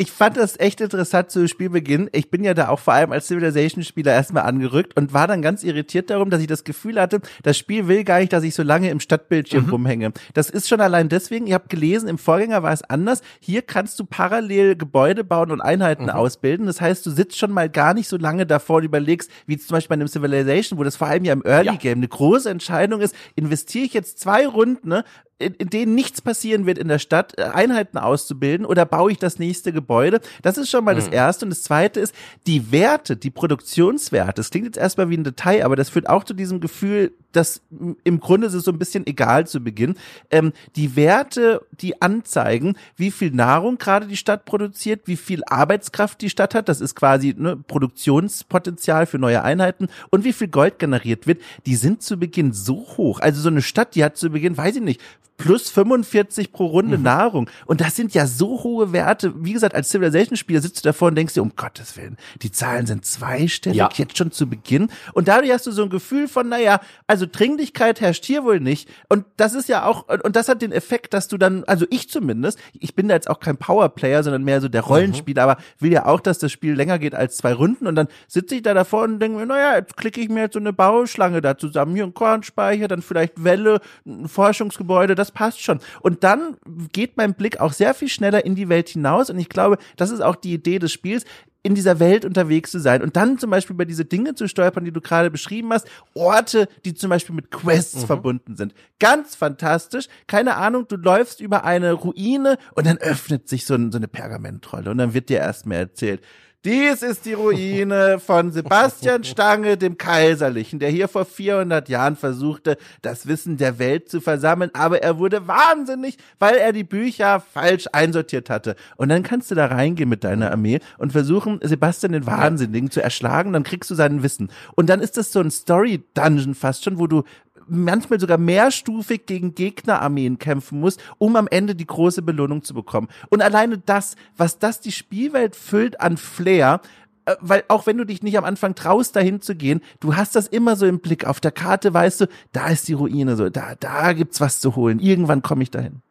ich 0.00 0.12
fand 0.12 0.36
das 0.36 0.60
echt 0.60 0.80
interessant 0.80 1.32
zu 1.32 1.48
Spielbeginn. 1.48 2.08
Ich 2.12 2.30
bin 2.30 2.44
ja 2.44 2.54
da 2.54 2.68
auch 2.68 2.78
vor 2.78 2.94
allem 2.94 3.10
als 3.10 3.26
Civilization-Spieler 3.26 4.12
erstmal 4.12 4.44
angerückt 4.44 4.96
und 4.96 5.12
war 5.12 5.26
dann 5.26 5.42
ganz 5.42 5.64
irritiert 5.64 6.08
darum, 6.08 6.30
dass 6.30 6.40
ich 6.40 6.46
das 6.46 6.62
Gefühl 6.62 7.00
hatte, 7.00 7.20
das 7.42 7.58
Spiel 7.58 7.88
will 7.88 8.04
gar 8.04 8.20
nicht, 8.20 8.32
dass 8.32 8.44
ich 8.44 8.54
so 8.54 8.62
lange 8.62 8.90
im 8.90 9.00
Stadtbildschirm 9.00 9.64
mhm. 9.64 9.70
rumhänge. 9.70 10.12
Das 10.34 10.50
ist 10.50 10.68
schon 10.68 10.80
allein 10.80 11.08
deswegen, 11.08 11.48
ihr 11.48 11.56
habt 11.56 11.68
gelesen, 11.68 12.08
im 12.08 12.16
Vorgänger 12.16 12.62
war 12.62 12.72
es 12.72 12.84
anders. 12.84 13.22
Hier 13.40 13.62
kannst 13.62 13.98
du 13.98 14.04
parallel 14.04 14.76
Gebäude 14.76 15.24
bauen 15.24 15.50
und 15.50 15.60
Einheiten 15.60 16.04
mhm. 16.04 16.10
ausbilden. 16.10 16.66
Das 16.66 16.80
heißt, 16.80 17.04
du 17.04 17.10
sitzt 17.10 17.36
schon 17.36 17.50
mal 17.50 17.68
gar 17.68 17.92
nicht 17.92 18.08
so 18.08 18.18
lange 18.18 18.46
davor 18.46 18.76
und 18.76 18.84
überlegst, 18.84 19.28
wie 19.46 19.58
zum 19.58 19.74
Beispiel 19.74 19.96
bei 19.96 20.00
einem 20.00 20.06
Civilization, 20.06 20.78
wo 20.78 20.84
das 20.84 20.94
vor 20.94 21.08
allem 21.08 21.24
ja 21.24 21.32
im 21.32 21.42
Early 21.44 21.76
Game 21.76 21.88
ja. 21.88 21.92
eine 21.94 22.08
große 22.08 22.48
Entscheidung 22.48 23.00
ist, 23.00 23.16
investiere 23.34 23.86
ich 23.86 23.94
jetzt 23.94 24.20
zwei 24.20 24.46
Runden 24.46 24.90
ne, 24.90 25.04
in, 25.38 25.54
in 25.54 25.70
denen 25.70 25.94
nichts 25.94 26.20
passieren 26.20 26.66
wird 26.66 26.78
in 26.78 26.88
der 26.88 26.98
Stadt, 26.98 27.38
äh, 27.38 27.42
Einheiten 27.42 27.98
auszubilden 27.98 28.66
oder 28.66 28.84
baue 28.84 29.12
ich 29.12 29.18
das 29.18 29.38
nächste 29.38 29.72
Gebäude? 29.72 30.20
Das 30.42 30.58
ist 30.58 30.70
schon 30.70 30.84
mal 30.84 30.94
mhm. 30.94 30.98
das 30.98 31.08
Erste. 31.08 31.46
Und 31.46 31.50
das 31.50 31.62
Zweite 31.62 32.00
ist, 32.00 32.14
die 32.46 32.72
Werte, 32.72 33.16
die 33.16 33.30
Produktionswerte, 33.30 34.34
das 34.34 34.50
klingt 34.50 34.66
jetzt 34.66 34.78
erstmal 34.78 35.10
wie 35.10 35.16
ein 35.16 35.24
Detail, 35.24 35.64
aber 35.64 35.76
das 35.76 35.90
führt 35.90 36.08
auch 36.08 36.24
zu 36.24 36.34
diesem 36.34 36.60
Gefühl, 36.60 37.12
dass 37.32 37.62
im 38.04 38.20
Grunde 38.20 38.46
ist 38.46 38.54
es 38.54 38.64
so 38.64 38.72
ein 38.72 38.78
bisschen 38.78 39.06
egal 39.06 39.46
zu 39.46 39.60
Beginn. 39.60 39.94
Ähm, 40.30 40.52
die 40.76 40.96
Werte, 40.96 41.66
die 41.72 42.00
anzeigen, 42.00 42.76
wie 42.96 43.10
viel 43.10 43.30
Nahrung 43.30 43.78
gerade 43.78 44.06
die 44.06 44.16
Stadt 44.16 44.44
produziert, 44.44 45.02
wie 45.04 45.16
viel 45.16 45.42
Arbeitskraft 45.44 46.20
die 46.20 46.30
Stadt 46.30 46.54
hat, 46.54 46.68
das 46.68 46.80
ist 46.80 46.94
quasi 46.94 47.34
ne, 47.36 47.56
Produktionspotenzial 47.56 49.06
für 49.06 49.18
neue 49.18 49.42
Einheiten 49.42 49.88
und 50.10 50.24
wie 50.24 50.32
viel 50.32 50.48
Gold 50.48 50.78
generiert 50.78 51.26
wird, 51.26 51.40
die 51.66 51.76
sind 51.76 52.02
zu 52.02 52.18
Beginn 52.18 52.52
so 52.52 52.86
hoch. 52.96 53.20
Also 53.20 53.40
so 53.40 53.48
eine 53.48 53.62
Stadt, 53.62 53.94
die 53.94 54.04
hat 54.04 54.16
zu 54.16 54.30
Beginn, 54.30 54.56
weiß 54.56 54.76
ich 54.76 54.82
nicht, 54.82 55.00
plus 55.38 55.70
45 55.70 56.52
pro 56.52 56.66
Runde 56.66 56.98
mhm. 56.98 57.04
Nahrung. 57.04 57.50
Und 57.64 57.80
das 57.80 57.96
sind 57.96 58.12
ja 58.12 58.26
so 58.26 58.62
hohe 58.64 58.92
Werte. 58.92 59.32
Wie 59.44 59.52
gesagt, 59.52 59.74
als 59.74 59.88
Civilization-Spieler 59.88 60.60
sitzt 60.60 60.84
du 60.84 60.88
davor 60.88 61.08
und 61.08 61.14
denkst 61.14 61.34
dir, 61.34 61.42
um 61.42 61.52
Gottes 61.56 61.96
Willen, 61.96 62.16
die 62.42 62.50
Zahlen 62.50 62.86
sind 62.86 63.06
zweistellig, 63.06 63.78
ja. 63.78 63.88
jetzt 63.94 64.18
schon 64.18 64.32
zu 64.32 64.48
Beginn. 64.48 64.90
Und 65.14 65.28
dadurch 65.28 65.52
hast 65.52 65.66
du 65.66 65.70
so 65.70 65.84
ein 65.84 65.90
Gefühl 65.90 66.28
von, 66.28 66.48
naja, 66.48 66.80
also 67.06 67.24
Dringlichkeit 67.30 68.00
herrscht 68.00 68.24
hier 68.24 68.44
wohl 68.44 68.60
nicht. 68.60 68.90
Und 69.08 69.24
das 69.36 69.54
ist 69.54 69.68
ja 69.68 69.84
auch, 69.84 70.08
und 70.08 70.34
das 70.34 70.48
hat 70.48 70.60
den 70.60 70.72
Effekt, 70.72 71.14
dass 71.14 71.28
du 71.28 71.38
dann, 71.38 71.64
also 71.64 71.86
ich 71.88 72.10
zumindest, 72.10 72.58
ich 72.78 72.96
bin 72.96 73.08
da 73.08 73.14
jetzt 73.14 73.30
auch 73.30 73.38
kein 73.38 73.56
Powerplayer, 73.56 74.24
sondern 74.24 74.42
mehr 74.42 74.60
so 74.60 74.68
der 74.68 74.82
Rollenspieler, 74.82 75.44
mhm. 75.44 75.50
aber 75.50 75.62
will 75.78 75.92
ja 75.92 76.06
auch, 76.06 76.20
dass 76.20 76.38
das 76.38 76.50
Spiel 76.50 76.74
länger 76.74 76.98
geht 76.98 77.14
als 77.14 77.36
zwei 77.36 77.52
Runden. 77.52 77.86
Und 77.86 77.94
dann 77.94 78.08
sitze 78.26 78.56
ich 78.56 78.62
da 78.62 78.74
davor 78.74 79.04
und 79.04 79.20
denke 79.20 79.38
mir, 79.38 79.46
naja, 79.46 79.76
jetzt 79.76 79.96
klicke 79.96 80.20
ich 80.20 80.28
mir 80.28 80.40
jetzt 80.40 80.54
so 80.54 80.58
eine 80.60 80.72
Bauschlange 80.72 81.40
da 81.40 81.56
zusammen. 81.56 81.94
Hier 81.94 82.04
ein 82.04 82.14
Kornspeicher, 82.14 82.88
dann 82.88 83.02
vielleicht 83.02 83.44
Welle, 83.44 83.80
ein 84.04 84.26
Forschungsgebäude, 84.26 85.14
das 85.14 85.27
das 85.28 85.32
passt 85.32 85.62
schon. 85.62 85.80
Und 86.00 86.24
dann 86.24 86.56
geht 86.92 87.16
mein 87.16 87.34
Blick 87.34 87.60
auch 87.60 87.72
sehr 87.72 87.94
viel 87.94 88.08
schneller 88.08 88.44
in 88.44 88.54
die 88.54 88.68
Welt 88.68 88.88
hinaus. 88.88 89.30
Und 89.30 89.38
ich 89.38 89.48
glaube, 89.48 89.78
das 89.96 90.10
ist 90.10 90.20
auch 90.20 90.36
die 90.36 90.54
Idee 90.54 90.78
des 90.78 90.92
Spiels, 90.92 91.24
in 91.64 91.74
dieser 91.74 91.98
Welt 91.98 92.24
unterwegs 92.24 92.70
zu 92.70 92.78
sein 92.78 93.02
und 93.02 93.16
dann 93.16 93.36
zum 93.36 93.50
Beispiel 93.50 93.74
über 93.74 93.84
diese 93.84 94.04
Dinge 94.04 94.34
zu 94.36 94.46
stolpern, 94.46 94.84
die 94.84 94.92
du 94.92 95.00
gerade 95.00 95.28
beschrieben 95.28 95.72
hast, 95.72 95.88
Orte, 96.14 96.68
die 96.84 96.94
zum 96.94 97.10
Beispiel 97.10 97.34
mit 97.34 97.50
Quests 97.50 98.02
mhm. 98.02 98.06
verbunden 98.06 98.56
sind. 98.56 98.74
Ganz 99.00 99.34
fantastisch. 99.34 100.06
Keine 100.28 100.54
Ahnung, 100.54 100.86
du 100.88 100.96
läufst 100.96 101.40
über 101.40 101.64
eine 101.64 101.92
Ruine 101.92 102.58
und 102.74 102.86
dann 102.86 102.96
öffnet 102.98 103.48
sich 103.48 103.66
so, 103.66 103.74
ein, 103.74 103.90
so 103.90 103.98
eine 103.98 104.08
Pergamentrolle 104.08 104.88
und 104.90 104.98
dann 104.98 105.14
wird 105.14 105.30
dir 105.30 105.38
erst 105.38 105.66
mehr 105.66 105.80
erzählt 105.80 106.22
Dies 106.64 107.02
ist 107.04 107.24
die 107.24 107.34
Ruine 107.34 108.18
von 108.18 108.50
Sebastian 108.50 109.22
Stange, 109.24 109.76
dem 109.76 109.96
Kaiserlichen, 109.96 110.80
der 110.80 110.90
hier 110.90 111.06
vor 111.06 111.24
400 111.24 111.88
Jahren 111.88 112.16
versuchte, 112.16 112.78
das 113.00 113.28
Wissen 113.28 113.58
der 113.58 113.78
Welt 113.78 114.08
zu 114.10 114.20
versammeln, 114.20 114.70
aber 114.72 115.00
er 115.00 115.20
wurde 115.20 115.46
wahnsinnig, 115.46 116.18
weil 116.40 116.56
er 116.56 116.72
die 116.72 116.82
Bücher 116.82 117.38
falsch 117.38 117.86
einsortiert 117.92 118.50
hatte. 118.50 118.74
Und 118.96 119.08
dann 119.08 119.22
kannst 119.22 119.52
du 119.52 119.54
da 119.54 119.66
reingehen 119.66 120.08
mit 120.08 120.24
deiner 120.24 120.50
Armee 120.50 120.80
und 120.98 121.12
versuchen, 121.12 121.60
Sebastian 121.62 122.10
den 122.10 122.26
Wahnsinnigen 122.26 122.90
zu 122.90 123.00
erschlagen, 123.00 123.52
dann 123.52 123.62
kriegst 123.62 123.88
du 123.88 123.94
sein 123.94 124.24
Wissen. 124.24 124.50
Und 124.74 124.90
dann 124.90 125.00
ist 125.00 125.16
das 125.16 125.30
so 125.30 125.38
ein 125.38 125.52
Story-Dungeon 125.52 126.56
fast 126.56 126.82
schon, 126.82 126.98
wo 126.98 127.06
du 127.06 127.22
manchmal 127.68 128.20
sogar 128.20 128.38
mehrstufig 128.38 129.26
gegen 129.26 129.54
Gegnerarmeen 129.54 130.38
kämpfen 130.38 130.80
muss, 130.80 130.96
um 131.18 131.36
am 131.36 131.48
Ende 131.48 131.74
die 131.74 131.86
große 131.86 132.22
Belohnung 132.22 132.62
zu 132.62 132.74
bekommen. 132.74 133.08
Und 133.28 133.42
alleine 133.42 133.78
das, 133.78 134.16
was 134.36 134.58
das 134.58 134.80
die 134.80 134.92
Spielwelt 134.92 135.56
füllt 135.56 136.00
an 136.00 136.16
Flair, 136.16 136.80
äh, 137.24 137.36
weil 137.40 137.64
auch 137.68 137.86
wenn 137.86 137.98
du 137.98 138.04
dich 138.04 138.22
nicht 138.22 138.38
am 138.38 138.44
Anfang 138.44 138.74
traust, 138.74 139.14
dahin 139.16 139.40
zu 139.40 139.54
gehen, 139.54 139.80
du 140.00 140.16
hast 140.16 140.34
das 140.34 140.48
immer 140.48 140.76
so 140.76 140.86
im 140.86 141.00
Blick. 141.00 141.26
Auf 141.26 141.40
der 141.40 141.52
Karte 141.52 141.92
weißt 141.92 142.22
du, 142.22 142.26
da 142.52 142.68
ist 142.68 142.88
die 142.88 142.94
Ruine, 142.94 143.36
so, 143.36 143.48
da, 143.50 143.74
da 143.78 144.12
gibt's 144.12 144.40
was 144.40 144.60
zu 144.60 144.76
holen. 144.76 144.98
Irgendwann 144.98 145.42
komme 145.42 145.62
ich 145.62 145.70
dahin. 145.70 146.02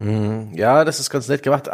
Hm, 0.00 0.54
ja, 0.54 0.84
das 0.84 1.00
ist 1.00 1.10
ganz 1.10 1.28
nett 1.28 1.42
gemacht. 1.42 1.68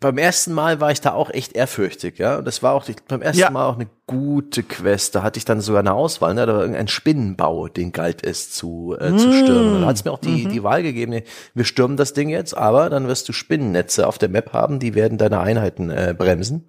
Beim 0.00 0.18
ersten 0.18 0.52
Mal 0.52 0.80
war 0.80 0.90
ich 0.90 1.00
da 1.00 1.12
auch 1.12 1.30
echt 1.30 1.54
ehrfürchtig, 1.54 2.18
ja. 2.18 2.38
Und 2.38 2.46
das 2.46 2.62
war 2.62 2.74
auch 2.74 2.86
beim 3.08 3.22
ersten 3.22 3.40
ja. 3.40 3.50
Mal 3.50 3.66
auch 3.66 3.76
eine 3.76 3.88
gute 4.06 4.62
Quest. 4.62 5.14
Da 5.14 5.22
hatte 5.22 5.38
ich 5.38 5.44
dann 5.44 5.60
sogar 5.60 5.80
eine 5.80 5.94
Auswahl, 5.94 6.34
ne? 6.34 6.46
Da 6.46 6.54
war 6.54 6.60
irgendein 6.60 6.88
Spinnenbau, 6.88 7.68
den 7.68 7.92
galt 7.92 8.24
es 8.24 8.50
zu, 8.50 8.96
äh, 9.00 9.10
mm. 9.10 9.18
zu 9.18 9.32
stürmen. 9.32 9.80
Da 9.80 9.88
hat 9.88 9.96
es 9.96 10.04
mir 10.04 10.12
auch 10.12 10.20
die, 10.20 10.44
mhm. 10.44 10.50
die 10.50 10.62
Wahl 10.62 10.82
gegeben, 10.82 11.22
wir 11.54 11.64
stürmen 11.64 11.96
das 11.96 12.12
Ding 12.12 12.28
jetzt, 12.28 12.56
aber 12.56 12.90
dann 12.90 13.08
wirst 13.08 13.28
du 13.28 13.32
Spinnennetze 13.32 14.06
auf 14.06 14.18
der 14.18 14.28
Map 14.28 14.52
haben, 14.52 14.78
die 14.78 14.94
werden 14.94 15.18
deine 15.18 15.40
Einheiten 15.40 15.90
äh, 15.90 16.14
bremsen 16.16 16.66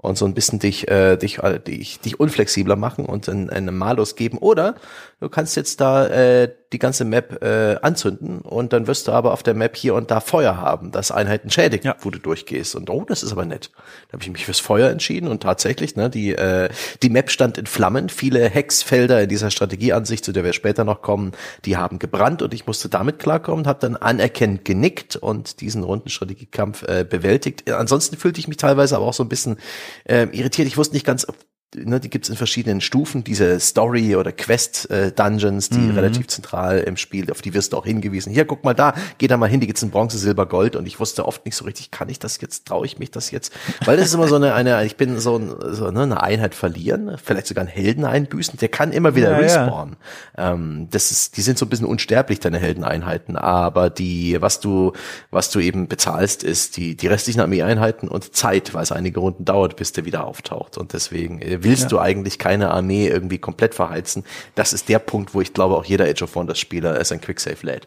und 0.00 0.16
so 0.16 0.24
ein 0.24 0.34
bisschen 0.34 0.58
dich, 0.58 0.88
äh, 0.88 1.16
dich, 1.16 1.38
äh, 1.38 1.58
dich, 1.58 2.00
dich 2.00 2.18
unflexibler 2.18 2.76
machen 2.76 3.04
und 3.04 3.28
einen, 3.28 3.50
einen 3.50 3.76
Malus 3.76 4.16
geben. 4.16 4.38
Oder 4.38 4.74
du 5.20 5.28
kannst 5.28 5.56
jetzt 5.56 5.80
da 5.80 6.06
äh, 6.06 6.50
die 6.72 6.78
ganze 6.78 7.04
Map 7.04 7.42
äh, 7.42 7.76
anzünden 7.82 8.40
und 8.40 8.72
dann 8.72 8.86
wirst 8.86 9.08
du 9.08 9.12
aber 9.12 9.32
auf 9.32 9.42
der 9.42 9.54
Map 9.54 9.76
hier 9.76 9.94
und 9.94 10.10
da 10.10 10.20
Feuer 10.20 10.56
haben, 10.56 10.92
das 10.92 11.10
Einheiten 11.10 11.50
schädigt, 11.50 11.84
ja. 11.84 11.96
wo 12.00 12.10
du 12.10 12.18
durchgehst. 12.18 12.76
Und 12.76 12.88
oh, 12.88 13.04
das 13.06 13.22
ist 13.22 13.32
aber 13.32 13.44
nett. 13.44 13.70
Da 14.08 14.14
habe 14.14 14.22
ich 14.22 14.30
mich 14.30 14.46
fürs 14.46 14.60
Feuer 14.60 14.88
entschieden 14.88 15.28
und 15.28 15.42
tatsächlich, 15.42 15.96
ne, 15.96 16.08
die, 16.08 16.34
äh, 16.34 16.70
die 17.02 17.10
Map 17.10 17.30
stand 17.30 17.58
in 17.58 17.66
Flammen. 17.66 18.08
Viele 18.08 18.48
Hexfelder 18.48 19.22
in 19.22 19.28
dieser 19.28 19.50
Strategieansicht, 19.50 20.24
zu 20.24 20.32
der 20.32 20.44
wir 20.44 20.52
später 20.52 20.84
noch 20.84 21.02
kommen, 21.02 21.32
die 21.64 21.76
haben 21.76 21.98
gebrannt 21.98 22.40
und 22.40 22.54
ich 22.54 22.66
musste 22.66 22.88
damit 22.88 23.18
klarkommen, 23.18 23.66
habe 23.66 23.80
dann 23.80 23.96
anerkennend 23.96 24.64
genickt 24.64 25.16
und 25.16 25.60
diesen 25.60 25.82
Rundenstrategiekampf 25.82 26.84
äh, 26.84 27.04
bewältigt. 27.04 27.70
Ansonsten 27.70 28.16
fühlte 28.16 28.38
ich 28.40 28.48
mich 28.48 28.56
teilweise 28.56 28.96
aber 28.96 29.06
auch 29.06 29.14
so 29.14 29.24
ein 29.24 29.28
bisschen 29.28 29.58
äh, 30.04 30.26
irritiert. 30.32 30.68
Ich 30.68 30.76
wusste 30.76 30.94
nicht 30.94 31.06
ganz, 31.06 31.26
ne, 31.74 32.00
die 32.00 32.10
gibt's 32.10 32.28
in 32.28 32.36
verschiedenen 32.36 32.80
Stufen, 32.80 33.24
diese 33.24 33.60
Story- 33.60 34.16
oder 34.16 34.32
Quest-Dungeons, 34.32 35.68
die 35.68 35.78
mhm. 35.78 35.94
relativ 35.94 36.26
zentral 36.28 36.80
im 36.80 36.96
Spiel, 36.96 37.30
auf 37.30 37.42
die 37.42 37.54
wirst 37.54 37.72
du 37.72 37.76
auch 37.76 37.86
hingewiesen. 37.86 38.32
Hier, 38.32 38.44
guck 38.44 38.64
mal 38.64 38.74
da, 38.74 38.94
geh 39.18 39.28
da 39.28 39.36
mal 39.36 39.48
hin, 39.48 39.60
die 39.60 39.66
gibt's 39.66 39.82
in 39.82 39.90
Bronze, 39.90 40.18
Silber, 40.18 40.46
Gold 40.46 40.76
und 40.76 40.86
ich 40.86 40.98
wusste 40.98 41.26
oft 41.26 41.44
nicht 41.44 41.56
so 41.56 41.64
richtig, 41.64 41.90
kann 41.90 42.08
ich 42.08 42.18
das 42.18 42.40
jetzt, 42.40 42.66
traue 42.66 42.86
ich 42.86 42.98
mich 42.98 43.10
das 43.10 43.30
jetzt? 43.30 43.52
Weil 43.84 43.96
das 43.96 44.06
ist 44.06 44.14
immer 44.14 44.28
so 44.28 44.36
eine, 44.36 44.54
eine 44.54 44.84
ich 44.84 44.96
bin 44.96 45.18
so, 45.20 45.40
so 45.72 45.90
ne, 45.90 46.02
eine 46.02 46.22
Einheit 46.22 46.54
verlieren, 46.54 47.16
vielleicht 47.22 47.46
sogar 47.46 47.62
einen 47.62 47.72
Helden 47.72 48.04
einbüßen, 48.04 48.58
der 48.58 48.68
kann 48.68 48.92
immer 48.92 49.14
wieder 49.14 49.32
ja, 49.32 49.38
respawnen. 49.38 49.96
Ja. 50.36 50.52
Ähm, 50.52 50.88
das 50.90 51.10
ist, 51.10 51.36
die 51.36 51.42
sind 51.42 51.58
so 51.58 51.66
ein 51.66 51.68
bisschen 51.68 51.86
unsterblich, 51.86 52.40
deine 52.40 52.58
Heldeneinheiten, 52.58 53.36
aber 53.36 53.90
die, 53.90 54.40
was 54.40 54.60
du, 54.60 54.92
was 55.30 55.50
du 55.50 55.60
eben 55.60 55.86
bezahlst, 55.86 56.42
ist 56.42 56.76
die, 56.76 56.96
die 56.96 57.06
restlichen 57.06 57.40
Armeeeinheiten 57.40 58.08
und 58.08 58.34
Zeit, 58.34 58.74
weil 58.74 58.82
es 58.82 58.92
einige 58.92 59.20
Runden 59.20 59.44
dauert, 59.44 59.76
bis 59.76 59.92
der 59.92 60.04
wieder 60.04 60.26
auftaucht 60.26 60.76
und 60.76 60.92
deswegen 60.92 61.40
willst 61.62 61.84
ja. 61.84 61.88
du 61.88 61.98
eigentlich 61.98 62.38
keine 62.38 62.70
Armee 62.70 63.08
irgendwie 63.08 63.38
komplett 63.38 63.74
verheizen. 63.74 64.24
Das 64.54 64.72
ist 64.72 64.88
der 64.88 64.98
Punkt, 64.98 65.34
wo 65.34 65.40
ich 65.40 65.52
glaube, 65.52 65.76
auch 65.76 65.84
jeder 65.84 66.06
Age 66.06 66.22
of 66.22 66.34
Wonders 66.34 66.58
Spieler 66.58 66.98
es 66.98 67.12
ein 67.12 67.20
Quicksave 67.20 67.58
lädt. 67.62 67.86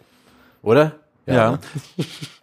Oder? 0.62 0.94
Ja. 1.26 1.34
ja. 1.34 1.60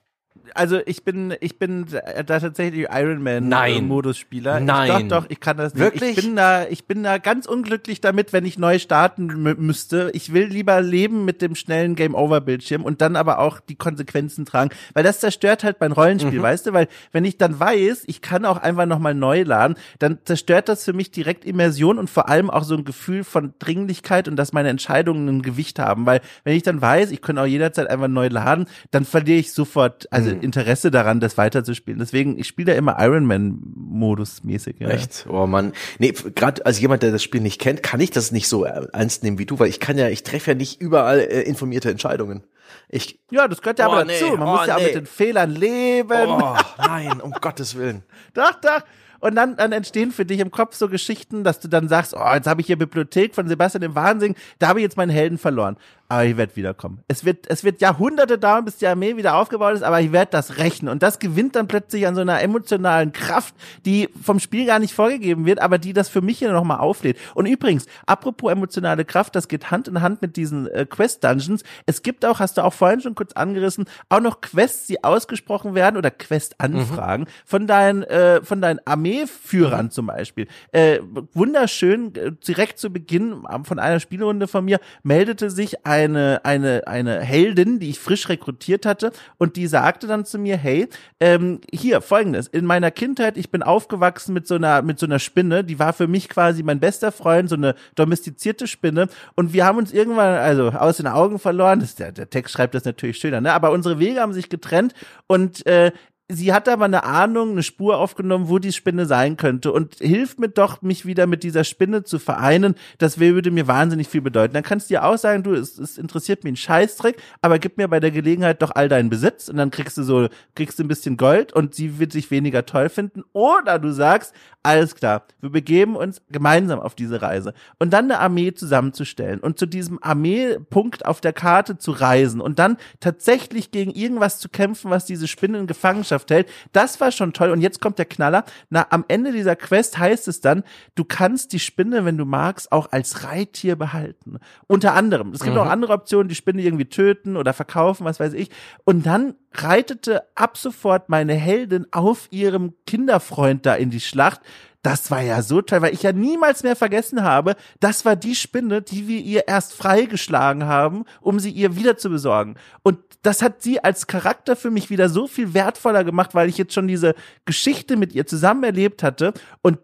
also 0.60 0.78
ich 0.84 1.04
bin, 1.04 1.34
ich 1.40 1.58
bin 1.58 1.86
da 1.90 2.38
tatsächlich 2.38 2.86
Iron 2.92 3.22
Man 3.22 3.48
Modus 3.86 4.18
Spieler. 4.18 4.60
Nein. 4.60 4.90
Ich, 4.90 5.08
doch, 5.08 5.22
doch, 5.22 5.30
ich 5.30 5.40
kann 5.40 5.56
das 5.56 5.72
nicht. 5.72 5.82
Wirklich? 5.82 6.18
Ich 6.18 6.24
bin 6.26 6.36
da, 6.36 6.66
ich 6.66 6.84
bin 6.84 7.02
da 7.02 7.16
ganz 7.16 7.46
unglücklich 7.46 8.02
damit, 8.02 8.34
wenn 8.34 8.44
ich 8.44 8.58
neu 8.58 8.78
starten 8.78 9.28
müsste. 9.58 10.10
Ich 10.12 10.34
will 10.34 10.44
lieber 10.44 10.82
leben 10.82 11.24
mit 11.24 11.40
dem 11.40 11.54
schnellen 11.54 11.94
Game 11.94 12.14
Over 12.14 12.42
Bildschirm 12.42 12.84
und 12.84 13.00
dann 13.00 13.16
aber 13.16 13.38
auch 13.38 13.58
die 13.58 13.74
Konsequenzen 13.74 14.44
tragen, 14.44 14.68
weil 14.92 15.02
das 15.02 15.20
zerstört 15.20 15.64
halt 15.64 15.78
mein 15.80 15.92
Rollenspiel, 15.92 16.40
mhm. 16.40 16.42
weißt 16.42 16.66
du? 16.66 16.74
Weil 16.74 16.88
wenn 17.10 17.24
ich 17.24 17.38
dann 17.38 17.58
weiß, 17.58 18.04
ich 18.06 18.20
kann 18.20 18.44
auch 18.44 18.58
einfach 18.58 18.84
nochmal 18.84 19.14
neu 19.14 19.44
laden, 19.44 19.76
dann 19.98 20.18
zerstört 20.24 20.68
das 20.68 20.84
für 20.84 20.92
mich 20.92 21.10
direkt 21.10 21.46
Immersion 21.46 21.98
und 21.98 22.10
vor 22.10 22.28
allem 22.28 22.50
auch 22.50 22.64
so 22.64 22.74
ein 22.74 22.84
Gefühl 22.84 23.24
von 23.24 23.54
Dringlichkeit 23.60 24.28
und 24.28 24.36
dass 24.36 24.52
meine 24.52 24.68
Entscheidungen 24.68 25.26
ein 25.26 25.40
Gewicht 25.40 25.78
haben, 25.78 26.04
weil 26.04 26.20
wenn 26.44 26.54
ich 26.54 26.64
dann 26.64 26.82
weiß, 26.82 27.12
ich 27.12 27.22
kann 27.22 27.38
auch 27.38 27.46
jederzeit 27.46 27.88
einfach 27.88 28.08
neu 28.08 28.28
laden, 28.28 28.66
dann 28.90 29.06
verliere 29.06 29.38
ich 29.38 29.54
sofort, 29.54 30.06
also 30.12 30.28
mhm 30.28 30.49
Interesse 30.50 30.90
daran, 30.90 31.20
das 31.20 31.38
weiterzuspielen. 31.38 32.00
Deswegen, 32.00 32.38
ich 32.38 32.48
spiele 32.48 32.72
da 32.72 32.78
immer 32.78 32.96
Ironman-Modus 32.98 34.42
mäßig. 34.42 34.76
Ja. 34.80 34.88
Echt? 34.88 35.26
Oh 35.28 35.46
man, 35.46 35.72
nee, 35.98 36.12
gerade 36.12 36.66
als 36.66 36.80
jemand, 36.80 37.02
der 37.02 37.12
das 37.12 37.22
Spiel 37.22 37.40
nicht 37.40 37.60
kennt, 37.60 37.82
kann 37.82 38.00
ich 38.00 38.10
das 38.10 38.32
nicht 38.32 38.48
so 38.48 38.64
ernst 38.64 39.22
nehmen 39.22 39.38
wie 39.38 39.46
du, 39.46 39.58
weil 39.58 39.68
ich 39.68 39.78
kann 39.78 39.96
ja, 39.96 40.08
ich 40.08 40.24
treffe 40.24 40.50
ja 40.50 40.54
nicht 40.56 40.80
überall 40.80 41.20
äh, 41.20 41.42
informierte 41.42 41.90
Entscheidungen. 41.90 42.42
Ich, 42.88 43.20
ja, 43.30 43.46
das 43.46 43.62
gehört 43.62 43.78
ja 43.78 43.88
oh, 43.88 43.92
aber 43.92 44.04
dazu. 44.04 44.26
Man 44.36 44.48
oh, 44.48 44.56
muss 44.56 44.66
ja 44.66 44.76
nee. 44.76 44.80
auch 44.80 44.86
mit 44.86 44.94
den 44.96 45.06
Fehlern 45.06 45.54
leben. 45.54 46.28
Oh, 46.28 46.56
nein, 46.78 47.20
um 47.20 47.30
Gottes 47.32 47.76
Willen. 47.76 48.02
Doch, 48.34 48.54
doch. 48.60 48.82
Und 49.20 49.34
dann, 49.34 49.56
dann 49.56 49.72
entstehen 49.72 50.12
für 50.12 50.24
dich 50.24 50.40
im 50.40 50.50
Kopf 50.50 50.74
so 50.74 50.88
Geschichten, 50.88 51.44
dass 51.44 51.60
du 51.60 51.68
dann 51.68 51.88
sagst, 51.88 52.14
oh, 52.14 52.32
jetzt 52.34 52.46
habe 52.46 52.60
ich 52.60 52.66
hier 52.66 52.78
Bibliothek 52.78 53.34
von 53.34 53.48
Sebastian 53.48 53.82
im 53.82 53.94
Wahnsinn, 53.94 54.34
da 54.58 54.68
habe 54.68 54.80
ich 54.80 54.84
jetzt 54.84 54.96
meinen 54.96 55.10
Helden 55.10 55.38
verloren 55.38 55.76
aber 56.10 56.24
ich 56.24 56.36
werde 56.36 56.56
wiederkommen. 56.56 57.04
Es 57.06 57.24
wird, 57.24 57.48
es 57.48 57.62
wird 57.62 57.80
Jahrhunderte 57.80 58.36
dauern, 58.36 58.64
bis 58.64 58.78
die 58.78 58.86
Armee 58.88 59.16
wieder 59.16 59.36
aufgebaut 59.36 59.74
ist, 59.74 59.84
aber 59.84 60.00
ich 60.00 60.10
werde 60.10 60.32
das 60.32 60.58
rächen. 60.58 60.88
Und 60.88 61.04
das 61.04 61.20
gewinnt 61.20 61.54
dann 61.54 61.68
plötzlich 61.68 62.04
an 62.04 62.16
so 62.16 62.20
einer 62.20 62.42
emotionalen 62.42 63.12
Kraft, 63.12 63.54
die 63.86 64.08
vom 64.20 64.40
Spiel 64.40 64.66
gar 64.66 64.80
nicht 64.80 64.92
vorgegeben 64.92 65.46
wird, 65.46 65.62
aber 65.62 65.78
die 65.78 65.92
das 65.92 66.08
für 66.08 66.20
mich 66.20 66.40
hier 66.40 66.50
nochmal 66.50 66.80
auflädt. 66.80 67.16
Und 67.36 67.46
übrigens, 67.46 67.86
apropos 68.06 68.50
emotionale 68.50 69.04
Kraft, 69.04 69.36
das 69.36 69.46
geht 69.46 69.70
Hand 69.70 69.86
in 69.86 70.02
Hand 70.02 70.20
mit 70.20 70.34
diesen 70.34 70.66
äh, 70.66 70.84
Quest-Dungeons. 70.84 71.62
Es 71.86 72.02
gibt 72.02 72.24
auch, 72.24 72.40
hast 72.40 72.58
du 72.58 72.64
auch 72.64 72.74
vorhin 72.74 73.00
schon 73.00 73.14
kurz 73.14 73.34
angerissen, 73.34 73.84
auch 74.08 74.20
noch 74.20 74.40
Quests, 74.40 74.88
die 74.88 75.04
ausgesprochen 75.04 75.76
werden 75.76 75.96
oder 75.96 76.10
Quest-Anfragen 76.10 77.22
mhm. 77.22 77.28
von 77.46 77.68
deinen, 77.68 78.02
äh, 78.02 78.42
von 78.42 78.60
deinen 78.60 78.80
Armeeführern 79.10 79.90
zum 79.90 80.06
Beispiel. 80.06 80.46
Äh, 80.72 81.00
wunderschön, 81.32 82.14
äh, 82.14 82.32
direkt 82.32 82.78
zu 82.78 82.90
Beginn 82.90 83.42
von 83.64 83.78
einer 83.78 84.00
Spielrunde 84.00 84.48
von 84.48 84.64
mir 84.64 84.80
meldete 85.02 85.50
sich 85.50 85.86
ein 85.86 86.00
eine, 86.00 86.40
eine, 86.44 86.86
eine 86.86 87.20
Heldin, 87.20 87.78
die 87.78 87.90
ich 87.90 87.98
frisch 87.98 88.28
rekrutiert 88.28 88.86
hatte 88.86 89.12
und 89.38 89.56
die 89.56 89.66
sagte 89.66 90.06
dann 90.06 90.24
zu 90.24 90.38
mir, 90.38 90.56
hey, 90.56 90.88
ähm, 91.20 91.60
hier, 91.72 92.00
folgendes, 92.00 92.46
in 92.48 92.64
meiner 92.64 92.90
Kindheit, 92.90 93.36
ich 93.36 93.50
bin 93.50 93.62
aufgewachsen 93.62 94.32
mit 94.32 94.46
so 94.46 94.54
einer, 94.54 94.82
mit 94.82 94.98
so 94.98 95.06
einer 95.06 95.18
Spinne, 95.18 95.64
die 95.64 95.78
war 95.78 95.92
für 95.92 96.08
mich 96.08 96.28
quasi 96.28 96.62
mein 96.62 96.80
bester 96.80 97.12
Freund, 97.12 97.48
so 97.48 97.56
eine 97.56 97.74
domestizierte 97.94 98.66
Spinne 98.66 99.08
und 99.34 99.52
wir 99.52 99.64
haben 99.64 99.78
uns 99.78 99.92
irgendwann, 99.92 100.34
also 100.36 100.70
aus 100.70 100.98
den 100.98 101.06
Augen 101.06 101.38
verloren, 101.38 101.80
das, 101.80 101.94
der, 101.94 102.12
der 102.12 102.30
Text 102.30 102.54
schreibt 102.54 102.74
das 102.74 102.84
natürlich 102.84 103.18
schöner, 103.18 103.40
ne? 103.40 103.52
aber 103.52 103.72
unsere 103.72 103.98
Wege 103.98 104.20
haben 104.20 104.32
sich 104.32 104.48
getrennt 104.48 104.94
und 105.26 105.66
äh, 105.66 105.92
sie 106.30 106.52
hat 106.52 106.68
aber 106.68 106.84
eine 106.84 107.04
Ahnung, 107.04 107.50
eine 107.50 107.62
Spur 107.62 107.98
aufgenommen, 107.98 108.48
wo 108.48 108.58
die 108.58 108.72
Spinne 108.72 109.06
sein 109.06 109.36
könnte 109.36 109.72
und 109.72 109.96
hilft 109.96 110.38
mir 110.38 110.48
doch, 110.48 110.82
mich 110.82 111.06
wieder 111.06 111.26
mit 111.26 111.42
dieser 111.42 111.64
Spinne 111.64 112.04
zu 112.04 112.18
vereinen. 112.18 112.74
Das 112.98 113.18
würde 113.18 113.50
mir 113.50 113.66
wahnsinnig 113.66 114.08
viel 114.08 114.20
bedeuten. 114.20 114.54
Dann 114.54 114.62
kannst 114.62 114.88
du 114.88 114.94
dir 114.94 115.04
auch 115.04 115.18
sagen, 115.18 115.42
du, 115.42 115.54
es, 115.54 115.78
es 115.78 115.98
interessiert 115.98 116.44
mich 116.44 116.52
ein 116.54 116.56
Scheißdreck, 116.56 117.20
aber 117.42 117.58
gib 117.58 117.76
mir 117.76 117.88
bei 117.88 118.00
der 118.00 118.10
Gelegenheit 118.10 118.62
doch 118.62 118.70
all 118.74 118.88
deinen 118.88 119.10
Besitz 119.10 119.48
und 119.48 119.56
dann 119.56 119.70
kriegst 119.70 119.98
du 119.98 120.02
so, 120.02 120.28
kriegst 120.54 120.78
du 120.78 120.84
ein 120.84 120.88
bisschen 120.88 121.16
Gold 121.16 121.52
und 121.52 121.74
sie 121.74 121.98
wird 121.98 122.12
sich 122.12 122.30
weniger 122.30 122.66
toll 122.66 122.88
finden. 122.88 123.24
Oder 123.32 123.78
du 123.78 123.92
sagst, 123.92 124.34
alles 124.62 124.94
klar, 124.94 125.24
wir 125.40 125.50
begeben 125.50 125.96
uns 125.96 126.20
gemeinsam 126.30 126.80
auf 126.80 126.94
diese 126.94 127.22
Reise 127.22 127.54
und 127.78 127.92
dann 127.92 128.04
eine 128.04 128.18
Armee 128.18 128.52
zusammenzustellen 128.52 129.40
und 129.40 129.58
zu 129.58 129.64
diesem 129.64 129.98
Armeepunkt 130.02 131.06
auf 131.06 131.22
der 131.22 131.32
Karte 131.32 131.78
zu 131.78 131.92
reisen 131.92 132.42
und 132.42 132.58
dann 132.58 132.76
tatsächlich 133.00 133.70
gegen 133.70 133.90
irgendwas 133.92 134.38
zu 134.38 134.50
kämpfen, 134.50 134.90
was 134.90 135.06
diese 135.06 135.28
Spinne 135.28 135.58
in 135.58 135.66
Gefangenschaft 135.66 136.19
Gesellschaft 136.20 136.30
hält. 136.30 136.48
Das 136.72 137.00
war 137.00 137.12
schon 137.12 137.32
toll. 137.32 137.50
Und 137.50 137.60
jetzt 137.60 137.80
kommt 137.80 137.98
der 137.98 138.04
Knaller. 138.04 138.44
Na, 138.68 138.86
am 138.90 139.04
Ende 139.08 139.32
dieser 139.32 139.56
Quest 139.56 139.98
heißt 139.98 140.28
es 140.28 140.40
dann, 140.40 140.62
du 140.94 141.04
kannst 141.04 141.52
die 141.52 141.58
Spinne, 141.58 142.04
wenn 142.04 142.16
du 142.16 142.24
magst, 142.24 142.72
auch 142.72 142.92
als 142.92 143.24
Reittier 143.24 143.76
behalten. 143.76 144.38
Unter 144.66 144.94
anderem. 144.94 145.32
Es 145.32 145.40
gibt 145.40 145.54
mhm. 145.54 145.62
auch 145.62 145.66
andere 145.66 145.92
Optionen, 145.92 146.28
die 146.28 146.34
Spinne 146.34 146.62
irgendwie 146.62 146.86
töten 146.86 147.36
oder 147.36 147.52
verkaufen, 147.52 148.04
was 148.04 148.20
weiß 148.20 148.34
ich. 148.34 148.50
Und 148.84 149.06
dann 149.06 149.34
reitete 149.52 150.22
ab 150.34 150.56
sofort 150.56 151.08
meine 151.08 151.34
Heldin 151.34 151.86
auf 151.90 152.28
ihrem 152.30 152.74
Kinderfreund 152.86 153.66
da 153.66 153.74
in 153.74 153.90
die 153.90 154.00
Schlacht 154.00 154.40
das 154.82 155.10
war 155.10 155.20
ja 155.20 155.42
so 155.42 155.60
toll, 155.60 155.82
weil 155.82 155.94
ich 155.94 156.02
ja 156.02 156.12
niemals 156.12 156.62
mehr 156.62 156.76
vergessen 156.76 157.22
habe, 157.22 157.56
das 157.80 158.04
war 158.04 158.16
die 158.16 158.34
Spinne, 158.34 158.82
die 158.82 159.08
wir 159.08 159.20
ihr 159.20 159.46
erst 159.46 159.74
freigeschlagen 159.74 160.64
haben, 160.64 161.04
um 161.20 161.38
sie 161.38 161.50
ihr 161.50 161.76
wieder 161.76 161.96
zu 161.98 162.08
besorgen. 162.08 162.56
Und 162.82 162.98
das 163.22 163.42
hat 163.42 163.62
sie 163.62 163.82
als 163.84 164.06
Charakter 164.06 164.56
für 164.56 164.70
mich 164.70 164.88
wieder 164.88 165.08
so 165.08 165.26
viel 165.26 165.52
wertvoller 165.52 166.04
gemacht, 166.04 166.34
weil 166.34 166.48
ich 166.48 166.56
jetzt 166.56 166.72
schon 166.72 166.88
diese 166.88 167.14
Geschichte 167.44 167.96
mit 167.96 168.14
ihr 168.14 168.26
zusammen 168.26 168.64
erlebt 168.64 169.02
hatte 169.02 169.34
und 169.62 169.78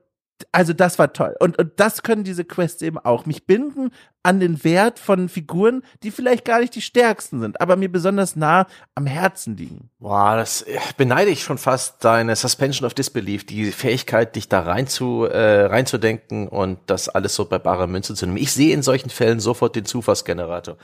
also 0.53 0.72
das 0.72 0.99
war 0.99 1.12
toll. 1.12 1.34
Und, 1.40 1.59
und 1.59 1.72
das 1.76 2.03
können 2.03 2.24
diese 2.24 2.44
Quests 2.44 2.82
eben 2.82 2.99
auch. 2.99 3.24
Mich 3.24 3.47
binden 3.47 3.90
an 4.26 4.40
den 4.40 4.64
Wert 4.64 4.98
von 4.98 5.28
Figuren, 5.28 5.84
die 6.02 6.10
vielleicht 6.10 6.44
gar 6.44 6.58
nicht 6.58 6.74
die 6.74 6.82
stärksten 6.82 7.40
sind, 7.40 7.60
aber 7.60 7.76
mir 7.76 7.90
besonders 7.90 8.34
nah 8.34 8.66
am 8.96 9.06
Herzen 9.06 9.56
liegen. 9.56 9.88
Boah, 10.00 10.34
das 10.34 10.66
beneide 10.96 11.30
ich 11.30 11.44
schon 11.44 11.58
fast 11.58 12.04
deine 12.04 12.34
Suspension 12.34 12.84
of 12.84 12.92
Disbelief, 12.92 13.46
die 13.46 13.70
Fähigkeit, 13.70 14.34
dich 14.34 14.48
da 14.48 14.62
rein 14.62 14.88
zu, 14.88 15.26
äh, 15.26 15.66
reinzudenken 15.66 16.48
und 16.48 16.80
das 16.86 17.08
alles 17.08 17.36
so 17.36 17.44
bei 17.44 17.60
barer 17.60 17.86
Münze 17.86 18.16
zu 18.16 18.26
nehmen. 18.26 18.38
Ich 18.38 18.52
sehe 18.52 18.74
in 18.74 18.82
solchen 18.82 19.10
Fällen 19.10 19.38
sofort 19.38 19.76
den 19.76 19.84
Zufallsgenerator. 19.84 20.76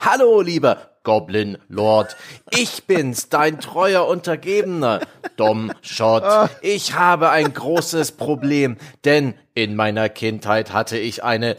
Hallo, 0.00 0.42
lieber 0.42 0.90
Goblin 1.02 1.56
Lord, 1.68 2.16
ich 2.50 2.84
bin's, 2.84 3.30
dein 3.30 3.60
treuer 3.60 4.06
Untergebener, 4.06 5.00
Dom 5.36 5.72
Schott. 5.80 6.50
Ich 6.60 6.94
habe 6.94 7.30
ein 7.30 7.54
großes 7.54 8.12
Problem, 8.12 8.76
denn 9.06 9.32
in 9.54 9.74
meiner 9.74 10.10
Kindheit 10.10 10.74
hatte 10.74 10.98
ich 10.98 11.24
eine 11.24 11.56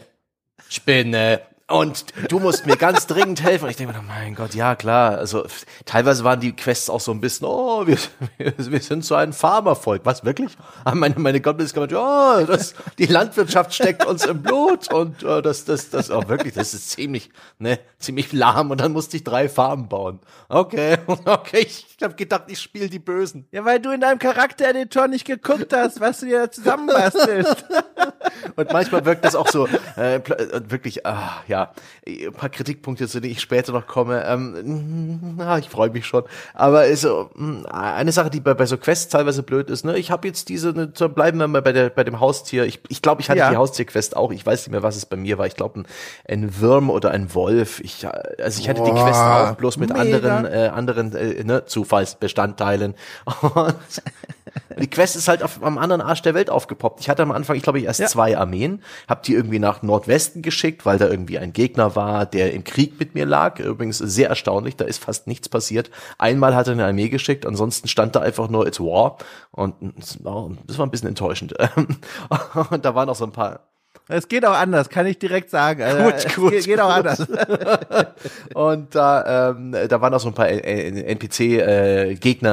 Spinne. 0.72 1.42
Und 1.72 2.04
du 2.28 2.38
musst 2.38 2.66
mir 2.66 2.76
ganz 2.76 3.06
dringend 3.06 3.42
helfen. 3.42 3.64
Und 3.64 3.70
ich 3.70 3.76
denke 3.76 3.94
mir, 3.94 4.00
oh 4.00 4.06
mein 4.06 4.34
Gott, 4.34 4.54
ja 4.54 4.74
klar. 4.74 5.16
Also 5.16 5.46
teilweise 5.86 6.22
waren 6.22 6.38
die 6.38 6.54
Quests 6.54 6.90
auch 6.90 7.00
so 7.00 7.12
ein 7.12 7.20
bisschen, 7.20 7.46
oh, 7.46 7.86
wir, 7.86 7.96
wir 8.38 8.80
sind 8.80 9.04
so 9.04 9.14
ein 9.14 9.32
Farmervolk. 9.32 10.02
Was, 10.04 10.24
wirklich? 10.24 10.56
Haben 10.84 11.00
meine, 11.00 11.18
meine 11.18 11.40
Goblins 11.40 11.72
gesagt, 11.72 11.94
oh, 11.94 12.44
das, 12.46 12.74
die 12.98 13.06
Landwirtschaft 13.06 13.72
steckt 13.72 14.04
uns 14.04 14.26
im 14.26 14.42
Blut. 14.42 14.92
Und 14.92 15.24
uh, 15.24 15.40
das, 15.40 15.64
das, 15.64 15.88
das, 15.88 16.10
auch 16.10 16.24
oh, 16.26 16.28
wirklich, 16.28 16.52
das 16.52 16.74
ist 16.74 16.90
ziemlich, 16.90 17.30
ne, 17.58 17.78
ziemlich 17.98 18.32
lahm. 18.32 18.70
Und 18.70 18.80
dann 18.82 18.92
musste 18.92 19.16
ich 19.16 19.24
drei 19.24 19.48
Farmen 19.48 19.88
bauen. 19.88 20.20
Okay, 20.50 20.98
okay, 21.06 21.66
ich 21.66 21.96
habe 22.02 22.14
gedacht, 22.14 22.44
ich 22.48 22.60
spiele 22.60 22.90
die 22.90 22.98
Bösen. 22.98 23.46
Ja, 23.50 23.64
weil 23.64 23.80
du 23.80 23.92
in 23.92 24.00
deinem 24.02 24.18
Charaktereditor 24.18 25.08
nicht 25.08 25.24
geguckt 25.24 25.72
hast, 25.72 26.00
was 26.00 26.20
du 26.20 26.26
dir 26.26 26.50
zusammenbastelst. 26.50 27.64
Und 28.56 28.72
manchmal 28.72 29.04
wirkt 29.04 29.24
das 29.24 29.34
auch 29.34 29.48
so, 29.48 29.66
äh, 29.96 30.20
wirklich, 30.68 31.06
ah, 31.06 31.42
ja, 31.48 31.72
ein 32.06 32.32
paar 32.32 32.48
Kritikpunkte, 32.48 33.08
zu 33.08 33.20
denen 33.20 33.32
ich 33.32 33.40
später 33.40 33.72
noch 33.72 33.86
komme. 33.86 34.24
Ähm, 34.26 35.36
na, 35.36 35.58
ich 35.58 35.68
freue 35.68 35.90
mich 35.90 36.06
schon. 36.06 36.24
Aber 36.54 36.86
ist 36.86 37.02
so, 37.02 37.30
hm, 37.34 37.66
eine 37.66 38.12
Sache, 38.12 38.30
die 38.30 38.40
bei, 38.40 38.54
bei 38.54 38.66
so 38.66 38.76
Quests 38.76 39.08
teilweise 39.08 39.42
blöd 39.42 39.70
ist, 39.70 39.84
ne, 39.84 39.96
ich 39.96 40.10
habe 40.10 40.26
jetzt 40.28 40.48
diese, 40.48 40.72
ne, 40.72 40.86
bleiben 40.86 41.38
wir 41.38 41.48
mal 41.48 41.62
bei, 41.62 41.72
der, 41.72 41.90
bei 41.90 42.04
dem 42.04 42.20
Haustier. 42.20 42.64
Ich, 42.64 42.80
ich 42.88 43.02
glaube, 43.02 43.20
ich 43.20 43.30
hatte 43.30 43.38
ja. 43.38 43.50
die 43.50 43.56
Haustierquest 43.56 44.16
auch. 44.16 44.32
Ich 44.32 44.44
weiß 44.44 44.66
nicht 44.66 44.72
mehr, 44.72 44.82
was 44.82 44.96
es 44.96 45.06
bei 45.06 45.16
mir 45.16 45.38
war. 45.38 45.46
Ich 45.46 45.56
glaube, 45.56 45.80
ein, 45.80 45.86
ein 46.28 46.60
Wurm 46.60 46.90
oder 46.90 47.10
ein 47.10 47.34
Wolf. 47.34 47.80
Ich, 47.80 48.06
also 48.06 48.60
ich 48.60 48.68
hatte 48.68 48.80
Boah, 48.80 48.94
die 48.94 49.00
Quest 49.00 49.20
auch 49.20 49.54
bloß 49.56 49.76
mit 49.78 49.90
mega. 49.90 50.00
anderen, 50.00 50.44
äh, 50.46 50.68
anderen 50.68 51.14
äh, 51.14 51.44
ne, 51.44 51.64
Zufallsbestandteilen. 51.66 52.94
Die 54.78 54.88
Quest 54.88 55.16
ist 55.16 55.28
halt 55.28 55.42
auf, 55.42 55.62
am 55.62 55.78
anderen 55.78 56.00
Arsch 56.00 56.22
der 56.22 56.34
Welt 56.34 56.50
aufgepoppt. 56.50 57.00
Ich 57.00 57.08
hatte 57.08 57.22
am 57.22 57.32
Anfang, 57.32 57.56
ich 57.56 57.62
glaube, 57.62 57.78
ich 57.78 57.84
erst 57.84 58.00
ja. 58.00 58.06
zwei 58.06 58.36
Armeen, 58.36 58.82
hab 59.08 59.22
die 59.22 59.34
irgendwie 59.34 59.58
nach 59.58 59.82
Nordwesten 59.82 60.42
geschickt, 60.42 60.84
weil 60.84 60.98
da 60.98 61.08
irgendwie 61.08 61.38
ein 61.38 61.52
Gegner 61.52 61.96
war, 61.96 62.26
der 62.26 62.52
im 62.52 62.64
Krieg 62.64 62.98
mit 62.98 63.14
mir 63.14 63.26
lag. 63.26 63.58
Übrigens 63.58 63.98
sehr 63.98 64.28
erstaunlich, 64.28 64.76
da 64.76 64.84
ist 64.84 65.02
fast 65.02 65.26
nichts 65.26 65.48
passiert. 65.48 65.90
Einmal 66.18 66.54
hat 66.54 66.66
er 66.66 66.72
eine 66.72 66.86
Armee 66.86 67.08
geschickt, 67.08 67.46
ansonsten 67.46 67.88
stand 67.88 68.16
da 68.16 68.20
einfach 68.20 68.48
nur 68.48 68.66
It's 68.66 68.80
War 68.80 69.18
und 69.50 69.74
das 69.96 70.18
war 70.24 70.86
ein 70.86 70.90
bisschen 70.90 71.08
enttäuschend. 71.08 71.54
und 72.70 72.84
da 72.84 72.94
waren 72.94 73.08
auch 73.08 73.16
so 73.16 73.24
ein 73.24 73.32
paar 73.32 73.71
es 74.08 74.26
geht 74.28 74.44
auch 74.44 74.54
anders, 74.54 74.88
kann 74.88 75.06
ich 75.06 75.18
direkt 75.18 75.48
sagen. 75.50 75.82
Also, 75.82 76.02
gut, 76.02 76.34
gut. 76.34 76.50
Geht, 76.52 76.64
geht 76.64 76.80
auch 76.80 76.90
anders. 76.90 77.20
und 78.54 78.94
da, 78.94 79.50
ähm, 79.50 79.76
da 79.88 80.00
waren 80.00 80.12
auch 80.12 80.20
so 80.20 80.28
ein 80.28 80.34
paar 80.34 80.48
NPC-Gegner 80.48 81.58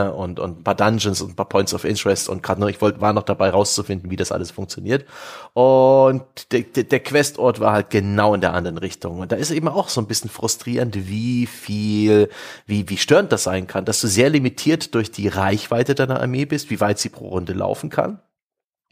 äh, 0.06 0.10
und, 0.10 0.40
und 0.40 0.60
ein 0.60 0.64
paar 0.64 0.76
Dungeons 0.76 1.22
und 1.22 1.32
ein 1.32 1.36
paar 1.36 1.50
Points 1.50 1.74
of 1.74 1.86
Interest 1.86 2.30
und 2.30 2.44
gerade 2.44 2.62
noch, 2.62 2.70
ich 2.70 2.80
wollte, 2.82 3.02
war 3.02 3.14
noch 3.14 3.24
dabei 3.24 3.50
rauszufinden, 3.50 4.12
wie 4.12 4.16
das 4.16 4.32
alles 4.32 4.52
funktioniert. 4.52 5.06
Und 5.54 6.24
der, 6.52 6.62
der, 6.62 7.00
Questort 7.00 7.60
war 7.60 7.74
halt 7.74 7.90
genau 7.90 8.36
in 8.36 8.42
der 8.42 8.54
anderen 8.54 8.78
Richtung. 8.78 9.20
Und 9.20 9.32
da 9.32 9.36
ist 9.36 9.50
eben 9.52 9.68
auch 9.68 9.90
so 9.90 10.00
ein 10.02 10.08
bisschen 10.08 10.30
frustrierend, 10.30 11.08
wie 11.08 11.48
viel, 11.48 12.30
wie, 12.68 12.88
wie 12.90 12.98
störend 12.98 13.32
das 13.32 13.44
sein 13.44 13.66
kann, 13.66 13.86
dass 13.86 14.02
du 14.02 14.08
sehr 14.08 14.30
limitiert 14.30 14.94
durch 14.94 15.12
die 15.12 15.28
Reichweite 15.28 15.96
deiner 15.96 16.22
Armee 16.22 16.46
bist, 16.46 16.70
wie 16.70 16.80
weit 16.80 17.00
sie 17.00 17.10
pro 17.10 17.30
Runde 17.30 17.54
laufen 17.54 17.90
kann 17.90 18.20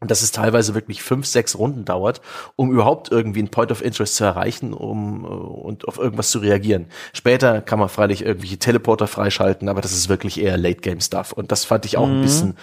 dass 0.02 0.22
es 0.22 0.32
teilweise 0.32 0.76
wirklich 0.76 1.02
fünf, 1.02 1.26
sechs 1.26 1.58
Runden 1.58 1.84
dauert, 1.84 2.22
um 2.56 2.72
überhaupt 2.72 3.12
irgendwie 3.12 3.40
einen 3.40 3.50
Point 3.50 3.72
of 3.72 3.84
Interest 3.84 4.16
zu 4.16 4.24
erreichen, 4.24 4.74
um 4.74 5.26
uh, 5.26 5.28
und 5.28 5.88
auf 5.88 5.98
irgendwas 5.98 6.30
zu 6.30 6.40
reagieren. 6.40 6.86
Später 7.14 7.62
kann 7.62 7.80
man 7.80 7.90
freilich 7.90 8.24
irgendwelche 8.24 8.60
Teleporter 8.60 9.08
freischalten, 9.08 9.70
aber 9.70 9.82
das 9.82 9.94
ist 9.94 10.08
wirklich 10.08 10.40
eher 10.40 10.58
Late 10.58 10.82
Game 10.82 11.02
Stuff. 11.02 11.34
Und 11.34 11.52
das 11.52 11.66
fand 11.66 11.86
ich 11.86 11.98
auch 11.98 12.08
mhm. 12.08 12.18
ein 12.18 12.22
bisschen 12.22 12.58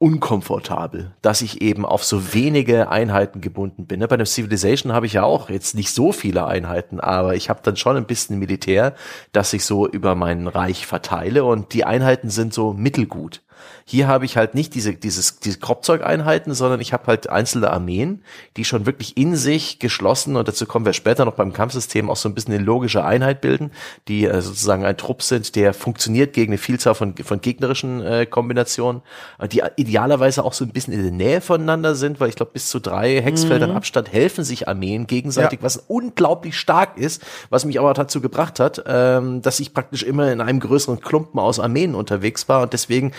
unkomfortabel, 0.00 1.12
dass 1.20 1.42
ich 1.42 1.60
eben 1.60 1.84
auf 1.84 2.04
so 2.04 2.32
wenige 2.32 2.88
Einheiten 2.88 3.42
gebunden 3.42 3.86
bin. 3.86 4.00
Bei 4.00 4.16
der 4.16 4.24
Civilization 4.24 4.94
habe 4.94 5.04
ich 5.04 5.12
ja 5.12 5.24
auch 5.24 5.50
jetzt 5.50 5.74
nicht 5.74 5.92
so 5.92 6.12
viele 6.12 6.46
Einheiten, 6.46 7.00
aber 7.00 7.34
ich 7.34 7.50
habe 7.50 7.60
dann 7.62 7.76
schon 7.76 7.98
ein 7.98 8.06
bisschen 8.06 8.38
Militär, 8.38 8.94
dass 9.32 9.52
ich 9.52 9.64
so 9.64 9.86
über 9.86 10.14
mein 10.14 10.46
Reich 10.46 10.86
verteile 10.86 11.44
und 11.44 11.74
die 11.74 11.84
Einheiten 11.84 12.30
sind 12.30 12.54
so 12.54 12.72
mittelgut. 12.72 13.42
Hier 13.90 14.06
habe 14.06 14.24
ich 14.24 14.36
halt 14.36 14.54
nicht 14.54 14.76
diese, 14.76 14.94
dieses, 14.94 15.40
diese 15.40 15.58
Kropfzeugeinheiten, 15.58 16.54
sondern 16.54 16.78
ich 16.78 16.92
habe 16.92 17.08
halt 17.08 17.28
einzelne 17.28 17.72
Armeen, 17.72 18.22
die 18.56 18.64
schon 18.64 18.86
wirklich 18.86 19.16
in 19.16 19.34
sich 19.34 19.80
geschlossen, 19.80 20.36
und 20.36 20.46
dazu 20.46 20.64
kommen 20.64 20.86
wir 20.86 20.92
später 20.92 21.24
noch 21.24 21.34
beim 21.34 21.52
Kampfsystem, 21.52 22.08
auch 22.08 22.14
so 22.14 22.28
ein 22.28 22.34
bisschen 22.36 22.54
eine 22.54 22.62
logische 22.62 23.04
Einheit 23.04 23.40
bilden, 23.40 23.72
die 24.06 24.26
äh, 24.26 24.42
sozusagen 24.42 24.84
ein 24.84 24.96
Trupp 24.96 25.24
sind, 25.24 25.56
der 25.56 25.74
funktioniert 25.74 26.34
gegen 26.34 26.52
eine 26.52 26.58
Vielzahl 26.58 26.94
von, 26.94 27.16
von 27.16 27.40
gegnerischen 27.40 28.00
äh, 28.00 28.26
Kombinationen, 28.26 29.02
die 29.50 29.60
idealerweise 29.74 30.44
auch 30.44 30.52
so 30.52 30.64
ein 30.64 30.70
bisschen 30.70 30.94
in 30.94 31.02
der 31.02 31.10
Nähe 31.10 31.40
voneinander 31.40 31.96
sind, 31.96 32.20
weil 32.20 32.28
ich 32.28 32.36
glaube, 32.36 32.52
bis 32.52 32.68
zu 32.68 32.78
drei 32.78 33.20
Hexfeldern 33.20 33.70
mhm. 33.70 33.76
Abstand 33.76 34.12
helfen 34.12 34.44
sich 34.44 34.68
Armeen 34.68 35.08
gegenseitig, 35.08 35.58
ja. 35.58 35.64
was 35.64 35.78
unglaublich 35.88 36.56
stark 36.56 36.96
ist, 36.96 37.26
was 37.48 37.64
mich 37.64 37.80
aber 37.80 37.92
dazu 37.92 38.20
gebracht 38.20 38.60
hat, 38.60 38.84
ähm, 38.86 39.42
dass 39.42 39.58
ich 39.58 39.74
praktisch 39.74 40.04
immer 40.04 40.30
in 40.30 40.40
einem 40.40 40.60
größeren 40.60 41.00
Klumpen 41.00 41.40
aus 41.40 41.58
Armeen 41.58 41.96
unterwegs 41.96 42.48
war 42.48 42.62
und 42.62 42.72
deswegen 42.72 43.10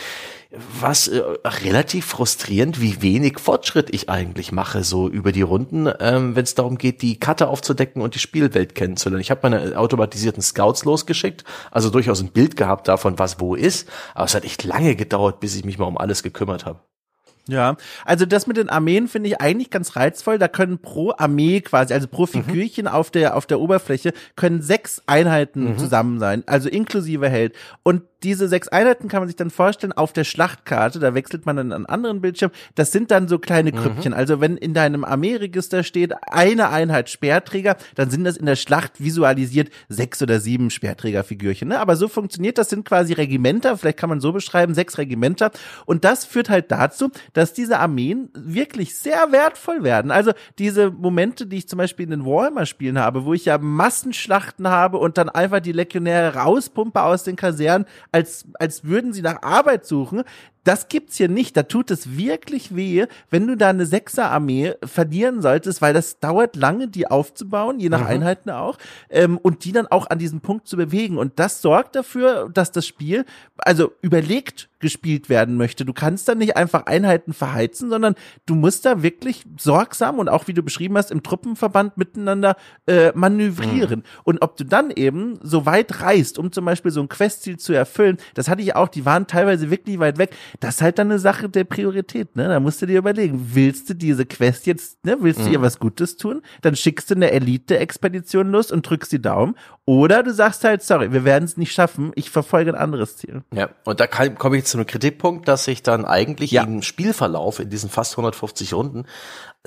was 0.82 1.08
äh, 1.08 1.22
relativ 1.46 2.06
frustrierend, 2.06 2.82
wie 2.82 3.02
wenig 3.02 3.40
Fortschritt 3.40 3.94
ich 3.94 4.10
eigentlich 4.10 4.52
mache, 4.52 4.84
so 4.84 5.08
über 5.08 5.32
die 5.32 5.42
Runden, 5.42 5.90
ähm, 6.00 6.36
wenn 6.36 6.44
es 6.44 6.56
darum 6.56 6.78
geht, 6.78 7.02
die 7.02 7.18
Karte 7.18 7.48
aufzudecken 7.48 8.02
und 8.02 8.16
die 8.16 8.20
Spielwelt 8.20 8.76
kennenzulernen. 8.76 9.22
Ich 9.22 9.32
habe 9.32 9.50
meine 9.50 9.78
automatisierten 9.78 10.42
Scouts 10.42 10.84
losgeschickt, 10.84 11.46
also 11.72 11.90
durchaus 11.90 12.22
ein 12.22 12.32
Bild 12.32 12.58
gehabt 12.58 12.90
davon, 12.90 13.18
was 13.18 13.40
wo 13.40 13.56
ist, 13.56 13.88
aber 14.14 14.26
es 14.26 14.36
hat 14.36 14.44
echt 14.44 14.64
lange 14.66 14.96
gedauert, 14.96 15.40
bis 15.40 15.56
ich 15.56 15.64
mich 15.64 15.78
mal 15.78 15.86
um 15.86 15.98
alles 15.98 16.22
gekümmert 16.22 16.66
habe. 16.66 16.80
Ja, 17.48 17.76
also 18.06 18.26
das 18.26 18.46
mit 18.46 18.58
den 18.58 18.70
Armeen 18.70 19.08
finde 19.08 19.30
ich 19.30 19.42
eigentlich 19.42 19.72
ganz 19.72 19.96
reizvoll. 19.96 20.38
Da 20.38 20.48
können 20.48 20.78
pro 20.80 21.12
Armee 21.18 21.62
quasi, 21.62 21.94
also 21.94 22.08
pro 22.08 22.24
mhm. 22.24 22.28
Figürchen 22.28 22.86
mhm. 22.86 22.92
auf 22.92 23.10
der 23.10 23.36
auf 23.36 23.46
der 23.46 23.60
Oberfläche 23.60 24.14
können 24.36 24.62
sechs 24.62 25.02
Einheiten 25.08 25.72
mhm. 25.72 25.78
zusammen 25.78 26.20
sein, 26.20 26.44
also 26.46 26.70
inklusive 26.70 27.30
Held. 27.30 27.56
Und 27.84 28.04
diese 28.24 28.48
sechs 28.48 28.68
Einheiten 28.68 29.08
kann 29.08 29.22
man 29.22 29.28
sich 29.28 29.36
dann 29.36 29.50
vorstellen 29.50 29.94
auf 29.94 30.14
der 30.14 30.24
Schlachtkarte, 30.24 31.00
da 31.00 31.14
wechselt 31.14 31.46
man 31.46 31.56
dann 31.56 31.72
an 31.72 31.86
anderen 31.86 32.22
Bildschirm. 32.22 32.52
Das 32.76 32.92
sind 32.92 33.12
dann 33.12 33.28
so 33.28 33.40
kleine 33.40 33.72
mhm. 33.72 33.78
Krüppchen. 33.78 34.12
Mhm. 34.12 34.18
Also 34.18 34.42
wenn 34.42 34.58
in 34.58 34.74
deinem 34.74 35.04
Armeeregister 35.04 35.84
steht 35.84 36.14
eine 36.22 36.70
Einheit 36.70 37.10
Speerträger, 37.10 37.78
dann 37.96 38.10
sind 38.10 38.24
das 38.24 38.38
in 38.38 38.46
der 38.46 38.56
Schlacht 38.56 39.04
visualisiert 39.04 39.70
sechs 39.90 40.22
oder 40.22 40.40
sieben 40.40 40.70
Speerträgerfigürchen. 40.70 41.70
Ne? 41.70 41.80
Aber 41.80 41.96
so 41.96 42.08
funktioniert 42.08 42.58
das 42.58 42.70
sind 42.70 42.86
quasi 42.86 43.14
Regimenter, 43.14 43.78
vielleicht 43.78 43.98
kann 43.98 44.10
man 44.10 44.22
so 44.22 44.32
beschreiben, 44.32 44.74
sechs 44.74 44.98
Regimenter. 44.98 45.52
Und 45.86 46.06
das 46.06 46.26
führt 46.26 46.50
halt 46.50 46.72
dazu, 46.72 47.10
dass 47.34 47.54
diese 47.54 47.80
Armeen 47.80 48.30
wirklich 48.34 48.96
sehr 48.96 49.32
wertvoll 49.32 49.84
werden. 49.84 50.12
Also 50.12 50.32
diese 50.60 50.92
Momente, 50.92 51.48
die 51.48 51.58
ich 51.58 51.68
zum 51.68 51.78
Beispiel 51.78 52.06
in 52.06 52.12
den 52.12 52.26
Warhammer-Spielen 52.26 53.00
habe, 53.00 53.26
wo 53.26 53.34
ich 53.34 53.46
ja 53.46 53.58
Massenschlachten 53.58 54.68
habe 54.68 54.98
und 54.98 55.18
dann 55.18 55.30
einfach 55.30 55.60
die 55.60 55.72
Legionäre 55.72 56.36
rauspumpe 56.36 57.02
aus 57.02 57.24
den 57.24 57.36
Kasernen, 57.36 57.86
als, 58.12 58.46
als 58.56 58.84
würden 58.84 59.14
sie 59.14 59.22
nach 59.22 59.42
Arbeit 59.42 59.86
suchen. 59.86 60.24
Das 60.64 60.90
gibt's 60.90 61.18
hier 61.18 61.30
nicht. 61.30 61.58
Da 61.58 61.64
tut 61.64 61.90
es 61.92 62.18
wirklich 62.18 62.76
weh, 62.76 63.06
wenn 63.30 63.48
du 63.48 63.58
da 63.58 63.70
eine 63.70 63.86
Sechserarmee 63.86 64.76
verlieren 64.84 65.42
solltest, 65.42 65.82
weil 65.82 65.94
das 65.94 66.20
dauert 66.20 66.56
lange, 66.56 66.88
die 66.88 67.08
aufzubauen, 67.08 67.80
je 67.80 67.90
nach 67.90 68.02
mhm. 68.02 68.08
Einheiten 68.08 68.50
auch, 68.52 68.78
ähm, 69.10 69.38
und 69.38 69.66
die 69.66 69.72
dann 69.72 69.88
auch 69.88 70.10
an 70.10 70.20
diesem 70.20 70.42
Punkt 70.42 70.68
zu 70.68 70.78
bewegen. 70.78 71.18
Und 71.18 71.40
das 71.40 71.62
sorgt 71.62 71.96
dafür, 71.96 72.50
dass 72.54 72.72
das 72.72 72.86
Spiel 72.86 73.26
also 73.58 73.92
überlegt 74.02 74.70
gespielt 74.80 75.30
werden 75.30 75.56
möchte. 75.58 75.86
Du 75.86 75.94
kannst 75.94 76.28
dann 76.28 76.40
nicht 76.40 76.58
einfach 76.58 76.88
Einheiten 76.88 77.34
verheizen, 77.34 77.90
sondern 77.90 78.16
du 78.46 78.56
musst 78.56 78.86
da 78.86 79.04
wirklich 79.04 79.46
sorgsam 79.58 80.20
und 80.20 80.28
auch 80.28 80.48
wie 80.48 80.54
du 80.54 80.64
beschrieben 80.64 80.98
hast, 80.98 81.12
im 81.12 81.24
Truppenverband 81.24 81.98
miteinander 81.98 82.58
äh, 82.88 83.12
manövrieren. 83.14 84.00
Mhm. 84.00 84.22
Und 84.24 84.42
ob 84.42 84.58
du 84.58 84.66
dann 84.66 84.92
eben 84.92 85.40
so 85.42 85.66
weit 85.66 86.02
reist, 86.02 86.38
um 86.38 86.52
zum 86.52 86.66
Beispiel 86.66 86.92
so 86.92 87.02
ein 87.02 87.10
Questziel 87.10 87.58
zu 87.58 87.74
erfüllen, 87.74 88.18
das 88.34 88.50
hatte 88.50 88.64
ich 88.64 88.76
auch, 88.76 88.88
die 88.88 89.06
waren 89.06 89.28
teilweise 89.28 89.70
wirklich 89.70 90.00
weit 90.00 90.18
weg 90.18 90.32
Das 90.60 90.76
ist 90.76 90.82
halt 90.82 91.00
dann 91.00 91.10
eine 91.10 91.20
Sache 91.20 91.50
der 91.50 91.64
Priorität, 91.64 92.36
ne? 92.36 92.48
Da 92.48 92.60
musst 92.60 92.82
du 92.82 92.86
dir 92.86 93.00
überlegen, 93.00 93.52
willst 93.54 93.90
du 93.90 93.96
diese 93.96 94.26
Quest 94.26 94.68
jetzt, 94.68 95.04
ne? 95.06 95.18
Willst 95.22 95.40
du 95.40 95.46
mhm. 95.46 95.54
ihr 95.54 95.62
was 95.62 95.80
Gutes 95.80 96.18
tun? 96.18 96.42
Dann 96.62 96.76
schickst 96.76 97.10
du 97.10 97.16
eine 97.16 97.32
Elite-Expedition 97.32 98.52
los 98.52 98.72
und 98.72 98.90
drückst 98.90 99.12
die 99.12 99.22
Daumen. 99.22 99.56
Oder 99.86 100.24
du 100.24 100.34
sagst 100.34 100.64
halt, 100.64 100.84
sorry, 100.84 101.12
wir 101.12 101.24
werden 101.24 101.46
es 101.46 101.58
nicht 101.58 101.74
schaffen, 101.74 102.12
ich 102.16 102.30
verfolge 102.30 102.72
ein 102.72 102.80
anderes 102.80 103.18
Ziel. 103.18 103.44
Ja, 103.54 103.70
und 103.86 104.00
da 104.00 104.08
komme 104.08 104.58
ich 104.58 104.66
zu 104.66 104.78
einem 104.78 104.88
Kritikpunkt, 104.88 105.48
dass 105.48 105.68
ich 105.68 105.84
dann 105.84 106.06
eigentlich 106.06 106.52
ja. 106.52 106.64
im 106.64 106.82
Spielverlauf 106.82 107.60
in 107.60 107.70
diesen 107.70 107.90
fast 107.90 108.14
150 108.14 108.74
Runden 108.74 109.06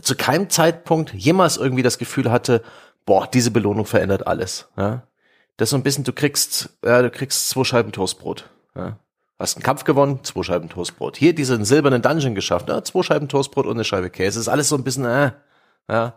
zu 0.01 0.17
keinem 0.17 0.51
Zeitpunkt 0.51 1.13
jemals 1.15 1.57
irgendwie 1.57 1.83
das 1.83 1.99
Gefühl 1.99 2.31
hatte, 2.31 2.63
boah, 3.07 3.27
diese 3.27 3.51
Belohnung 3.51 3.87
verändert 3.87 4.27
alles. 4.27 4.69
Ja? 4.77 5.07
Das 5.57 5.67
ist 5.67 5.71
so 5.71 5.77
ein 5.77 5.83
bisschen, 5.83 6.05
du 6.05 6.13
kriegst, 6.13 6.71
ja, 6.85 7.03
du 7.03 7.11
kriegst 7.11 7.49
zwei 7.49 7.65
Scheiben 7.65 7.93
Toastbrot. 7.93 8.51
Ja? 8.75 8.99
Hast 9.45 9.57
einen 9.57 9.63
Kampf 9.63 9.85
gewonnen, 9.85 10.21
zwei 10.23 10.43
Scheiben 10.43 10.71
Toastbrot. 10.71 11.19
Hier 11.19 11.35
diesen 11.35 11.67
silbernen 11.67 12.01
Dungeon 12.01 12.35
geschafft, 12.35 12.71
ja, 12.71 12.83
zwei 12.83 13.03
Scheiben 13.03 13.29
Toastbrot 13.29 13.67
und 13.67 13.73
eine 13.73 13.85
Scheibe 13.85 14.09
Käse. 14.09 14.41
Ist 14.41 14.49
alles 14.49 14.71
so 14.71 14.77
ein 14.77 14.85
bisschen, 14.85 15.05
äh, 15.05 15.33
ja. 15.87 16.15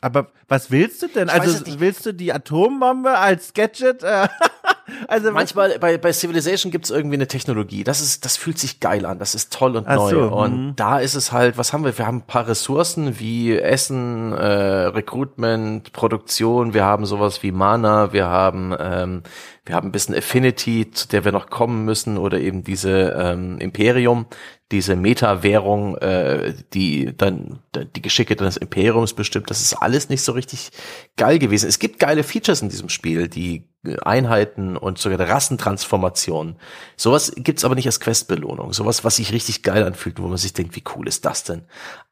Aber 0.00 0.28
was 0.48 0.70
willst 0.70 1.02
du 1.02 1.08
denn? 1.08 1.28
Ich 1.28 1.34
also 1.34 1.80
willst 1.80 2.06
du 2.06 2.12
die 2.12 2.32
Atombombe 2.32 3.18
als 3.18 3.52
Gadget? 3.52 4.02
Äh, 4.02 4.28
also 5.08 5.32
manchmal 5.32 5.78
bei, 5.78 5.98
bei 5.98 6.12
Civilization 6.14 6.72
gibt's 6.72 6.88
irgendwie 6.88 7.16
eine 7.16 7.26
Technologie. 7.26 7.84
Das 7.84 8.00
ist, 8.00 8.24
das 8.24 8.38
fühlt 8.38 8.58
sich 8.58 8.80
geil 8.80 9.04
an. 9.04 9.18
Das 9.18 9.34
ist 9.34 9.52
toll 9.52 9.76
und 9.76 9.86
Ach 9.86 9.96
neu. 9.96 10.10
So, 10.10 10.20
und 10.34 10.66
mh. 10.66 10.72
da 10.76 10.98
ist 10.98 11.14
es 11.14 11.32
halt, 11.32 11.58
was 11.58 11.74
haben 11.74 11.84
wir? 11.84 11.96
Wir 11.98 12.06
haben 12.06 12.18
ein 12.18 12.26
paar 12.26 12.48
Ressourcen 12.48 13.18
wie 13.18 13.58
Essen, 13.58 14.32
äh, 14.32 14.46
Recruitment, 14.46 15.92
Produktion. 15.92 16.72
Wir 16.72 16.84
haben 16.84 17.04
sowas 17.04 17.42
wie 17.42 17.52
Mana. 17.52 18.14
Wir 18.14 18.26
haben 18.26 18.74
ähm, 18.78 19.22
wir 19.66 19.74
haben 19.74 19.88
ein 19.88 19.92
bisschen 19.92 20.14
Affinity, 20.14 20.90
zu 20.92 21.08
der 21.08 21.24
wir 21.24 21.32
noch 21.32 21.50
kommen 21.50 21.84
müssen, 21.84 22.18
oder 22.18 22.40
eben 22.40 22.62
diese 22.62 23.14
ähm, 23.18 23.58
Imperium, 23.58 24.26
diese 24.72 24.96
Meta-Währung, 24.96 25.96
äh, 25.98 26.54
die 26.72 27.16
dann 27.16 27.60
die 27.74 28.02
Geschicke 28.02 28.36
des 28.36 28.56
Imperiums 28.56 29.12
bestimmt. 29.12 29.50
Das 29.50 29.60
ist 29.60 29.74
alles 29.74 30.08
nicht 30.08 30.22
so 30.22 30.32
richtig 30.32 30.70
geil 31.16 31.38
gewesen. 31.38 31.68
Es 31.68 31.78
gibt 31.78 31.98
geile 31.98 32.22
Features 32.22 32.62
in 32.62 32.68
diesem 32.68 32.88
Spiel, 32.88 33.28
die 33.28 33.68
Einheiten 34.02 34.76
und 34.76 34.98
sogar 34.98 35.20
Rassentransformation. 35.20 36.56
Sowas 36.96 37.32
gibt's 37.36 37.64
aber 37.64 37.74
nicht 37.74 37.86
als 37.86 38.00
Questbelohnung. 38.00 38.72
Sowas, 38.72 39.04
was 39.04 39.16
sich 39.16 39.32
richtig 39.32 39.62
geil 39.62 39.84
anfühlt, 39.84 40.20
wo 40.20 40.26
man 40.26 40.38
sich 40.38 40.52
denkt, 40.52 40.74
wie 40.76 40.82
cool 40.96 41.06
ist 41.06 41.24
das 41.24 41.44
denn? 41.44 41.62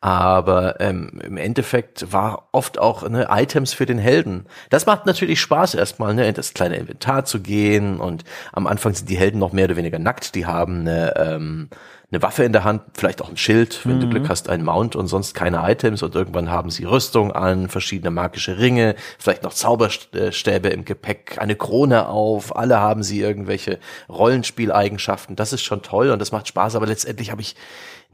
Aber 0.01 0.81
ähm, 0.81 1.21
im 1.25 1.37
Endeffekt 1.37 2.13
war 2.13 2.49
oft 2.53 2.79
auch 2.79 3.09
ne, 3.09 3.27
Items 3.31 3.73
für 3.73 3.87
den 3.87 3.99
Helden. 3.99 4.47
Das 4.71 4.87
macht 4.87 5.07
natürlich 5.07 5.41
Spaß 5.41 5.75
erstmal, 5.75 6.15
ne, 6.15 6.29
in 6.29 6.35
das 6.35 6.55
kleine 6.55 6.77
Inventar 6.77 7.25
zu 7.25 7.41
gehen 7.45 8.01
und 8.01 8.25
am 8.53 8.67
Anfang 8.67 8.95
sind 8.95 9.09
die 9.09 9.17
Helden 9.17 9.39
noch 9.39 9.53
mehr 9.53 9.67
oder 9.67 9.77
weniger 9.77 10.01
nackt. 10.01 10.35
Die 10.35 10.47
haben 10.47 10.81
eine 10.81 11.15
ähm, 11.17 11.69
eine 12.15 12.23
Waffe 12.23 12.45
in 12.45 12.53
der 12.53 12.65
Hand, 12.65 12.83
vielleicht 12.95 13.21
auch 13.23 13.29
ein 13.29 13.37
Schild, 13.37 13.81
wenn 13.85 13.97
mhm. 13.97 14.01
du 14.03 14.09
Glück 14.11 14.29
hast, 14.29 14.49
ein 14.49 14.63
Mount 14.63 14.95
und 14.95 15.09
sonst 15.09 15.35
keine 15.35 15.69
Items 15.69 16.03
und 16.03 16.15
irgendwann 16.15 16.49
haben 16.49 16.71
sie 16.71 16.85
Rüstung 16.85 17.33
an, 17.33 17.69
verschiedene 17.69 18.11
magische 18.11 18.59
Ringe, 18.59 18.95
vielleicht 19.19 19.43
noch 19.43 19.53
Zauberstäbe 19.53 20.69
im 20.69 20.85
Gepäck, 20.85 21.39
eine 21.39 21.57
Krone 21.57 22.09
auf, 22.09 22.55
alle 22.57 22.79
haben 22.79 23.03
sie 23.03 23.21
irgendwelche 23.21 23.81
Rollenspieleigenschaften. 24.09 25.35
Das 25.35 25.53
ist 25.53 25.63
schon 25.63 25.83
toll 25.83 26.11
und 26.11 26.21
das 26.21 26.31
macht 26.31 26.47
Spaß, 26.47 26.77
aber 26.77 26.87
letztendlich 26.87 27.31
habe 27.33 27.41
ich 27.41 27.57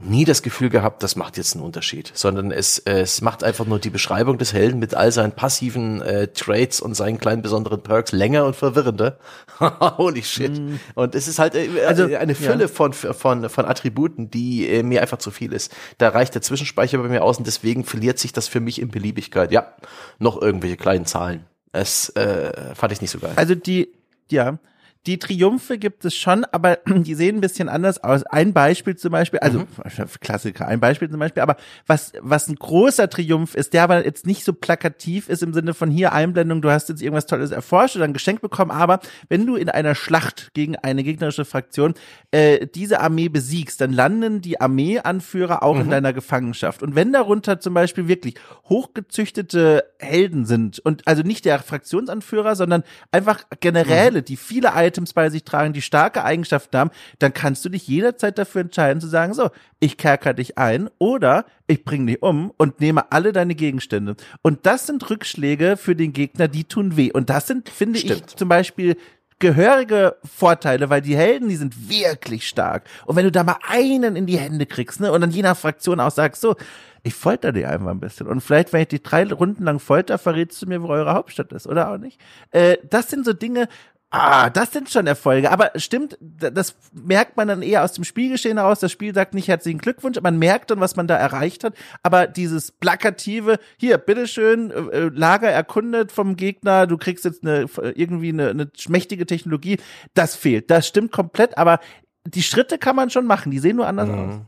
nie 0.00 0.24
das 0.24 0.42
Gefühl 0.42 0.70
gehabt, 0.70 1.02
das 1.02 1.16
macht 1.16 1.36
jetzt 1.36 1.54
einen 1.54 1.64
Unterschied, 1.64 2.10
sondern 2.14 2.50
es, 2.50 2.78
es 2.78 3.20
macht 3.20 3.44
einfach 3.44 3.66
nur 3.66 3.78
die 3.78 3.90
Beschreibung 3.90 4.38
des 4.38 4.52
Helden 4.52 4.78
mit 4.78 4.94
all 4.94 5.12
seinen 5.12 5.32
passiven 5.32 6.00
äh, 6.00 6.28
Traits 6.28 6.80
und 6.80 6.94
seinen 6.94 7.18
kleinen 7.18 7.42
besonderen 7.42 7.82
Perks 7.82 8.12
länger 8.12 8.44
und 8.46 8.56
verwirrender. 8.56 9.18
Holy 9.60 10.22
shit. 10.22 10.58
Mm. 10.58 10.76
Und 10.94 11.14
es 11.14 11.28
ist 11.28 11.38
halt 11.38 11.54
äh, 11.54 11.68
also, 11.86 12.04
eine 12.04 12.34
Fülle 12.34 12.62
ja. 12.62 12.68
von, 12.68 12.92
von, 12.92 13.48
von 13.48 13.64
Attributen, 13.64 14.30
die 14.30 14.68
äh, 14.68 14.82
mir 14.82 15.02
einfach 15.02 15.18
zu 15.18 15.30
viel 15.30 15.52
ist. 15.52 15.74
Da 15.98 16.08
reicht 16.08 16.34
der 16.34 16.42
Zwischenspeicher 16.42 16.98
bei 16.98 17.08
mir 17.08 17.22
aus 17.22 17.38
und 17.38 17.46
deswegen 17.46 17.84
verliert 17.84 18.18
sich 18.18 18.32
das 18.32 18.48
für 18.48 18.60
mich 18.60 18.80
in 18.80 18.88
Beliebigkeit. 18.88 19.52
Ja, 19.52 19.74
noch 20.18 20.40
irgendwelche 20.40 20.76
kleinen 20.76 21.04
Zahlen. 21.04 21.44
Es 21.72 22.08
äh, 22.10 22.74
fand 22.74 22.92
ich 22.92 23.00
nicht 23.00 23.10
so 23.10 23.18
geil. 23.18 23.32
Also 23.36 23.54
die, 23.54 23.92
ja, 24.30 24.58
die 25.06 25.18
Triumphe 25.18 25.78
gibt 25.78 26.04
es 26.04 26.14
schon, 26.14 26.44
aber 26.44 26.78
die 26.86 27.14
sehen 27.14 27.36
ein 27.36 27.40
bisschen 27.40 27.68
anders 27.68 28.02
aus. 28.04 28.22
Ein 28.24 28.52
Beispiel 28.52 28.96
zum 28.96 29.12
Beispiel, 29.12 29.40
also 29.40 29.60
mhm. 29.60 29.66
Klassiker, 30.20 30.68
ein 30.68 30.80
Beispiel 30.80 31.08
zum 31.08 31.18
Beispiel, 31.18 31.42
aber 31.42 31.56
was, 31.86 32.12
was 32.20 32.48
ein 32.48 32.56
großer 32.56 33.08
Triumph 33.08 33.54
ist, 33.54 33.72
der 33.72 33.84
aber 33.84 34.04
jetzt 34.04 34.26
nicht 34.26 34.44
so 34.44 34.52
plakativ 34.52 35.28
ist 35.28 35.42
im 35.42 35.54
Sinne 35.54 35.72
von 35.72 35.90
hier 35.90 36.12
Einblendung, 36.12 36.60
du 36.60 36.70
hast 36.70 36.88
jetzt 36.90 37.02
irgendwas 37.02 37.26
Tolles 37.26 37.50
erforscht 37.50 37.96
oder 37.96 38.04
ein 38.04 38.12
Geschenk 38.12 38.40
bekommen, 38.42 38.70
aber 38.70 39.00
wenn 39.28 39.46
du 39.46 39.56
in 39.56 39.70
einer 39.70 39.94
Schlacht 39.94 40.50
gegen 40.52 40.76
eine 40.76 41.02
gegnerische 41.02 41.44
Fraktion 41.44 41.94
äh, 42.30 42.66
diese 42.66 43.00
Armee 43.00 43.28
besiegst, 43.28 43.80
dann 43.80 43.92
landen 43.92 44.42
die 44.42 44.60
Armeeanführer 44.60 45.62
auch 45.62 45.76
mhm. 45.76 45.82
in 45.82 45.90
deiner 45.90 46.12
Gefangenschaft. 46.12 46.82
Und 46.82 46.94
wenn 46.94 47.12
darunter 47.12 47.60
zum 47.60 47.72
Beispiel 47.72 48.06
wirklich 48.06 48.34
hochgezüchtete 48.68 49.84
Helden 49.98 50.44
sind 50.44 50.78
und 50.78 51.06
also 51.06 51.22
nicht 51.22 51.44
der 51.44 51.58
Fraktionsanführer, 51.58 52.54
sondern 52.54 52.82
einfach 53.12 53.44
Generäle, 53.60 54.20
mhm. 54.20 54.24
die 54.24 54.36
viele 54.36 54.74
Items 54.90 55.12
bei 55.12 55.30
sich 55.30 55.44
tragen, 55.44 55.72
die 55.72 55.82
starke 55.82 56.24
Eigenschaften 56.24 56.76
haben, 56.76 56.90
dann 57.18 57.32
kannst 57.32 57.64
du 57.64 57.68
dich 57.68 57.86
jederzeit 57.86 58.38
dafür 58.38 58.62
entscheiden 58.62 59.00
zu 59.00 59.06
sagen, 59.06 59.34
so, 59.34 59.50
ich 59.78 59.96
kerker 59.96 60.34
dich 60.34 60.58
ein 60.58 60.90
oder 60.98 61.44
ich 61.66 61.84
bring 61.84 62.06
dich 62.06 62.22
um 62.22 62.52
und 62.56 62.80
nehme 62.80 63.12
alle 63.12 63.32
deine 63.32 63.54
Gegenstände. 63.54 64.16
Und 64.42 64.66
das 64.66 64.86
sind 64.86 65.08
Rückschläge 65.08 65.76
für 65.76 65.94
den 65.94 66.12
Gegner, 66.12 66.48
die 66.48 66.64
tun 66.64 66.96
weh. 66.96 67.12
Und 67.12 67.30
das 67.30 67.46
sind, 67.46 67.68
finde 67.68 67.98
Stimmt. 68.00 68.24
ich, 68.30 68.36
zum 68.36 68.48
Beispiel 68.48 68.96
gehörige 69.38 70.16
Vorteile, 70.22 70.90
weil 70.90 71.00
die 71.00 71.16
Helden, 71.16 71.48
die 71.48 71.56
sind 71.56 71.88
wirklich 71.88 72.46
stark. 72.46 72.84
Und 73.06 73.16
wenn 73.16 73.24
du 73.24 73.32
da 73.32 73.42
mal 73.42 73.56
einen 73.66 74.14
in 74.14 74.26
die 74.26 74.38
Hände 74.38 74.66
kriegst, 74.66 75.00
ne, 75.00 75.10
und 75.10 75.22
dann 75.22 75.30
je 75.30 75.42
nach 75.42 75.56
Fraktion 75.56 75.98
auch 75.98 76.10
sagst, 76.10 76.42
so, 76.42 76.56
ich 77.02 77.14
folter 77.14 77.52
dir 77.52 77.70
einfach 77.70 77.90
ein 77.90 78.00
bisschen. 78.00 78.26
Und 78.26 78.42
vielleicht, 78.42 78.72
wenn 78.72 78.82
ich 78.82 78.88
die 78.88 79.02
drei 79.02 79.24
Runden 79.24 79.64
lang 79.64 79.78
folter, 79.78 80.18
verrätst 80.18 80.60
du 80.60 80.66
mir, 80.66 80.82
wo 80.82 80.88
eure 80.88 81.14
Hauptstadt 81.14 81.52
ist, 81.52 81.66
oder 81.66 81.90
auch 81.90 81.98
nicht? 81.98 82.20
Äh, 82.50 82.76
das 82.88 83.08
sind 83.08 83.24
so 83.24 83.32
Dinge, 83.32 83.68
Ah, 84.12 84.50
das 84.50 84.72
sind 84.72 84.90
schon 84.90 85.06
Erfolge. 85.06 85.52
Aber 85.52 85.70
stimmt, 85.76 86.18
das 86.20 86.74
merkt 86.92 87.36
man 87.36 87.46
dann 87.46 87.62
eher 87.62 87.84
aus 87.84 87.92
dem 87.92 88.02
Spielgeschehen 88.02 88.58
heraus. 88.58 88.80
Das 88.80 88.90
Spiel 88.90 89.14
sagt 89.14 89.34
nicht 89.34 89.46
herzlichen 89.46 89.78
Glückwunsch, 89.78 90.20
man 90.20 90.36
merkt 90.36 90.72
dann, 90.72 90.80
was 90.80 90.96
man 90.96 91.06
da 91.06 91.16
erreicht 91.16 91.62
hat. 91.62 91.74
Aber 92.02 92.26
dieses 92.26 92.72
plakative, 92.72 93.60
hier, 93.78 93.98
bitteschön, 93.98 94.72
äh, 94.72 94.74
äh, 94.74 95.10
Lager 95.14 95.48
erkundet 95.48 96.10
vom 96.10 96.34
Gegner, 96.34 96.88
du 96.88 96.98
kriegst 96.98 97.24
jetzt 97.24 97.44
eine, 97.44 97.66
irgendwie 97.94 98.30
eine, 98.30 98.50
eine 98.50 98.70
mächtige 98.88 99.26
Technologie, 99.26 99.78
das 100.14 100.34
fehlt. 100.34 100.70
Das 100.70 100.88
stimmt 100.88 101.12
komplett, 101.12 101.56
aber 101.56 101.78
die 102.26 102.42
Schritte 102.42 102.78
kann 102.78 102.96
man 102.96 103.10
schon 103.10 103.26
machen, 103.26 103.52
die 103.52 103.60
sehen 103.60 103.76
nur 103.76 103.86
anders 103.86 104.08
mhm. 104.08 104.18
aus. 104.18 104.40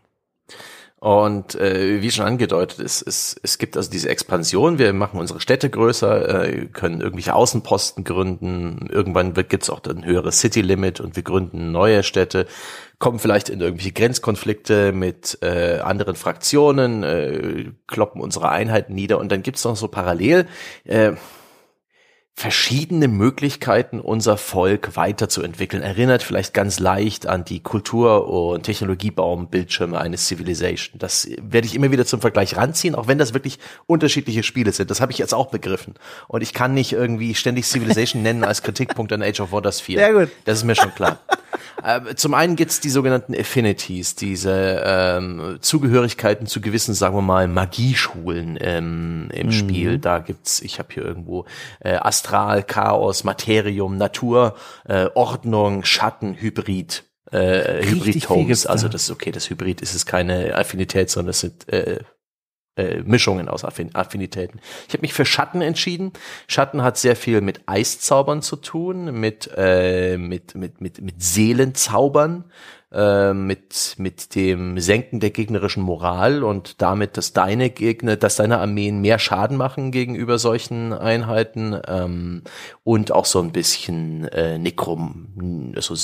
Und 1.02 1.56
äh, 1.56 2.00
wie 2.00 2.12
schon 2.12 2.26
angedeutet, 2.26 2.78
es, 2.78 3.02
es, 3.02 3.34
es 3.42 3.58
gibt 3.58 3.76
also 3.76 3.90
diese 3.90 4.08
Expansion, 4.08 4.78
wir 4.78 4.92
machen 4.92 5.18
unsere 5.18 5.40
Städte 5.40 5.68
größer, 5.68 6.44
äh, 6.44 6.66
können 6.66 7.00
irgendwelche 7.00 7.34
Außenposten 7.34 8.04
gründen, 8.04 8.88
irgendwann 8.88 9.34
wird 9.34 9.48
gibt's 9.48 9.68
auch 9.68 9.80
ein 9.82 10.04
höheres 10.04 10.38
City-Limit 10.38 11.00
und 11.00 11.16
wir 11.16 11.24
gründen 11.24 11.72
neue 11.72 12.04
Städte, 12.04 12.46
kommen 13.00 13.18
vielleicht 13.18 13.48
in 13.48 13.60
irgendwelche 13.60 13.90
Grenzkonflikte 13.90 14.92
mit 14.92 15.38
äh, 15.42 15.80
anderen 15.80 16.14
Fraktionen, 16.14 17.02
äh, 17.02 17.64
kloppen 17.88 18.20
unsere 18.20 18.50
Einheiten 18.50 18.94
nieder. 18.94 19.18
Und 19.18 19.32
dann 19.32 19.42
gibt's 19.42 19.64
noch 19.64 19.74
so 19.74 19.88
parallel 19.88 20.46
äh, 20.84 21.14
verschiedene 22.34 23.08
Möglichkeiten, 23.08 24.00
unser 24.00 24.36
Volk 24.36 24.96
weiterzuentwickeln. 24.96 25.82
Erinnert 25.82 26.22
vielleicht 26.22 26.54
ganz 26.54 26.80
leicht 26.80 27.26
an 27.26 27.44
die 27.44 27.60
Kultur- 27.60 28.28
und 28.28 28.62
Technologiebaumbildschirme 28.64 30.00
eines 30.00 30.26
Civilization. 30.26 30.98
Das 30.98 31.28
werde 31.40 31.66
ich 31.66 31.74
immer 31.74 31.90
wieder 31.92 32.06
zum 32.06 32.20
Vergleich 32.20 32.56
ranziehen, 32.56 32.94
auch 32.94 33.06
wenn 33.06 33.18
das 33.18 33.34
wirklich 33.34 33.58
unterschiedliche 33.86 34.42
Spiele 34.42 34.72
sind. 34.72 34.90
Das 34.90 35.00
habe 35.00 35.12
ich 35.12 35.18
jetzt 35.18 35.34
auch 35.34 35.50
begriffen. 35.50 35.94
Und 36.26 36.42
ich 36.42 36.54
kann 36.54 36.74
nicht 36.74 36.92
irgendwie 36.92 37.34
ständig 37.34 37.66
Civilization 37.66 38.22
nennen 38.22 38.44
als 38.44 38.62
Kritikpunkt 38.62 39.12
an 39.12 39.22
Age 39.22 39.40
of 39.40 39.52
Wonders 39.52 39.80
4. 39.80 39.98
Sehr 39.98 40.12
gut. 40.12 40.28
Das 40.44 40.58
ist 40.58 40.64
mir 40.64 40.74
schon 40.74 40.94
klar. 40.94 41.20
Äh, 41.82 42.14
zum 42.14 42.34
einen 42.34 42.56
gibt's 42.56 42.80
die 42.80 42.90
sogenannten 42.90 43.34
Affinities, 43.34 44.14
diese 44.14 44.82
ähm, 44.84 45.58
Zugehörigkeiten 45.60 46.46
zu 46.46 46.60
gewissen, 46.60 46.94
sagen 46.94 47.16
wir 47.16 47.22
mal, 47.22 47.48
Magieschulen 47.48 48.56
ähm, 48.60 49.28
im 49.32 49.48
mhm. 49.48 49.52
Spiel. 49.52 49.98
Da 49.98 50.20
gibt's, 50.20 50.60
ich 50.60 50.78
habe 50.78 50.88
hier 50.94 51.04
irgendwo 51.04 51.44
äh, 51.80 51.94
Astral, 52.22 52.62
Chaos, 52.62 53.24
Materium, 53.24 53.96
Natur, 53.96 54.54
äh, 54.84 55.08
Ordnung, 55.14 55.84
Schatten, 55.84 56.36
Hybrid. 56.40 57.04
Äh, 57.32 57.84
Hybrid-Tones, 57.84 58.66
also 58.66 58.88
das 58.88 59.04
ist 59.04 59.10
okay, 59.10 59.32
das 59.32 59.48
Hybrid 59.48 59.80
ist 59.80 59.94
es 59.94 60.06
keine 60.06 60.54
Affinität, 60.54 61.10
sondern 61.10 61.30
es 61.30 61.40
sind 61.40 61.68
äh, 61.72 62.00
äh, 62.76 63.02
Mischungen 63.02 63.48
aus 63.48 63.64
Affinitäten. 63.64 64.60
Ich 64.86 64.92
habe 64.92 65.00
mich 65.00 65.14
für 65.14 65.24
Schatten 65.24 65.62
entschieden. 65.62 66.12
Schatten 66.46 66.82
hat 66.82 66.96
sehr 66.98 67.16
viel 67.16 67.40
mit 67.40 67.62
Eiszaubern 67.66 68.42
zu 68.42 68.56
tun, 68.56 69.18
mit 69.18 69.50
äh, 69.56 70.16
mit 70.18 70.54
mit 70.54 70.80
mit 70.80 71.00
mit 71.00 71.22
Seelenzaubern. 71.22 72.44
Äh, 72.92 73.32
mit, 73.32 73.94
mit 73.98 74.34
dem 74.34 74.78
Senken 74.78 75.20
der 75.20 75.30
gegnerischen 75.30 75.82
Moral 75.82 76.44
und 76.44 76.82
damit, 76.82 77.16
dass 77.16 77.32
deine 77.32 77.70
Gegner, 77.70 78.16
dass 78.16 78.36
deine 78.36 78.58
Armeen 78.58 79.00
mehr 79.00 79.18
Schaden 79.18 79.56
machen 79.56 79.90
gegenüber 79.90 80.38
solchen 80.38 80.92
Einheiten 80.92 81.76
ähm, 81.86 82.42
und 82.84 83.12
auch 83.12 83.24
so 83.24 83.40
ein 83.40 83.52
bisschen 83.52 84.28
äh, 84.28 84.58
Nekrom, 84.58 85.72
also 85.74 85.94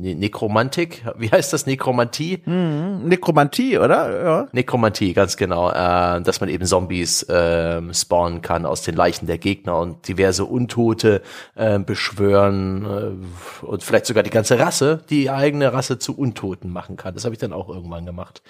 Nekromantik, 0.00 1.04
wie 1.16 1.30
heißt 1.30 1.52
das, 1.52 1.66
Nekromantie? 1.66 2.42
Mhm, 2.44 3.02
Nekromantie, 3.04 3.78
oder? 3.78 4.24
Ja. 4.24 4.48
Nekromantie, 4.52 5.14
ganz 5.14 5.36
genau, 5.36 5.70
äh, 5.70 6.20
dass 6.20 6.40
man 6.40 6.48
eben 6.48 6.66
Zombies 6.66 7.22
äh, 7.24 7.82
spawnen 7.94 8.42
kann 8.42 8.66
aus 8.66 8.82
den 8.82 8.94
Leichen 8.94 9.26
der 9.26 9.38
Gegner 9.38 9.78
und 9.78 10.06
diverse 10.06 10.44
Untote 10.44 11.22
äh, 11.54 11.78
beschwören 11.78 13.22
äh, 13.62 13.64
und 13.66 13.82
vielleicht 13.82 14.06
sogar 14.06 14.22
die 14.22 14.30
ganze 14.30 14.58
Rasse, 14.58 15.00
die 15.08 15.30
eigene 15.30 15.72
Rasse 15.72 15.98
zu 15.98 16.16
Untoten 16.26 16.72
machen 16.72 16.96
kann. 16.96 17.14
Das 17.14 17.24
habe 17.24 17.34
ich 17.34 17.38
dann 17.38 17.52
auch 17.52 17.68
irgendwann 17.68 18.04
gemacht. 18.04 18.42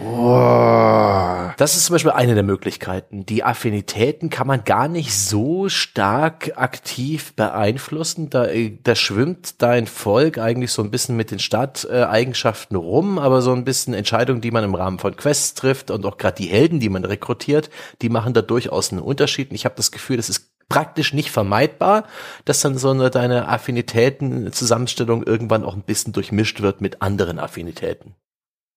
Oh. 0.00 1.50
Das 1.56 1.76
ist 1.76 1.86
zum 1.86 1.94
Beispiel 1.94 2.12
eine 2.12 2.34
der 2.34 2.44
Möglichkeiten. 2.44 3.26
Die 3.26 3.42
Affinitäten 3.42 4.30
kann 4.30 4.46
man 4.46 4.64
gar 4.64 4.86
nicht 4.86 5.12
so 5.12 5.68
stark 5.68 6.52
aktiv 6.56 7.34
beeinflussen. 7.34 8.30
Da, 8.30 8.46
äh, 8.46 8.78
da 8.82 8.94
schwimmt 8.94 9.60
dein 9.62 9.86
Volk 9.86 10.38
eigentlich 10.38 10.70
so 10.70 10.82
ein 10.82 10.90
bisschen 10.90 11.16
mit 11.16 11.30
den 11.30 11.40
Starteigenschaften 11.40 12.76
rum, 12.76 13.18
aber 13.18 13.42
so 13.42 13.52
ein 13.52 13.64
bisschen 13.64 13.94
Entscheidungen, 13.94 14.40
die 14.40 14.52
man 14.52 14.64
im 14.64 14.74
Rahmen 14.74 14.98
von 14.98 15.16
Quests 15.16 15.54
trifft 15.54 15.90
und 15.90 16.06
auch 16.06 16.18
gerade 16.18 16.36
die 16.36 16.48
Helden, 16.48 16.78
die 16.78 16.88
man 16.88 17.04
rekrutiert, 17.04 17.70
die 18.00 18.08
machen 18.08 18.32
da 18.32 18.42
durchaus 18.42 18.92
einen 18.92 19.02
Unterschied. 19.02 19.50
Und 19.50 19.56
ich 19.56 19.64
habe 19.64 19.74
das 19.74 19.90
Gefühl, 19.90 20.18
das 20.18 20.28
ist 20.28 20.50
praktisch 20.68 21.12
nicht 21.12 21.30
vermeidbar, 21.30 22.04
dass 22.44 22.60
dann 22.60 22.76
so 22.76 22.90
eine 22.90 23.10
deine 23.10 23.48
Affinitäten 23.48 24.52
Zusammenstellung 24.52 25.22
irgendwann 25.22 25.64
auch 25.64 25.74
ein 25.74 25.82
bisschen 25.82 26.12
durchmischt 26.12 26.60
wird 26.60 26.80
mit 26.80 27.02
anderen 27.02 27.38
Affinitäten. 27.38 28.14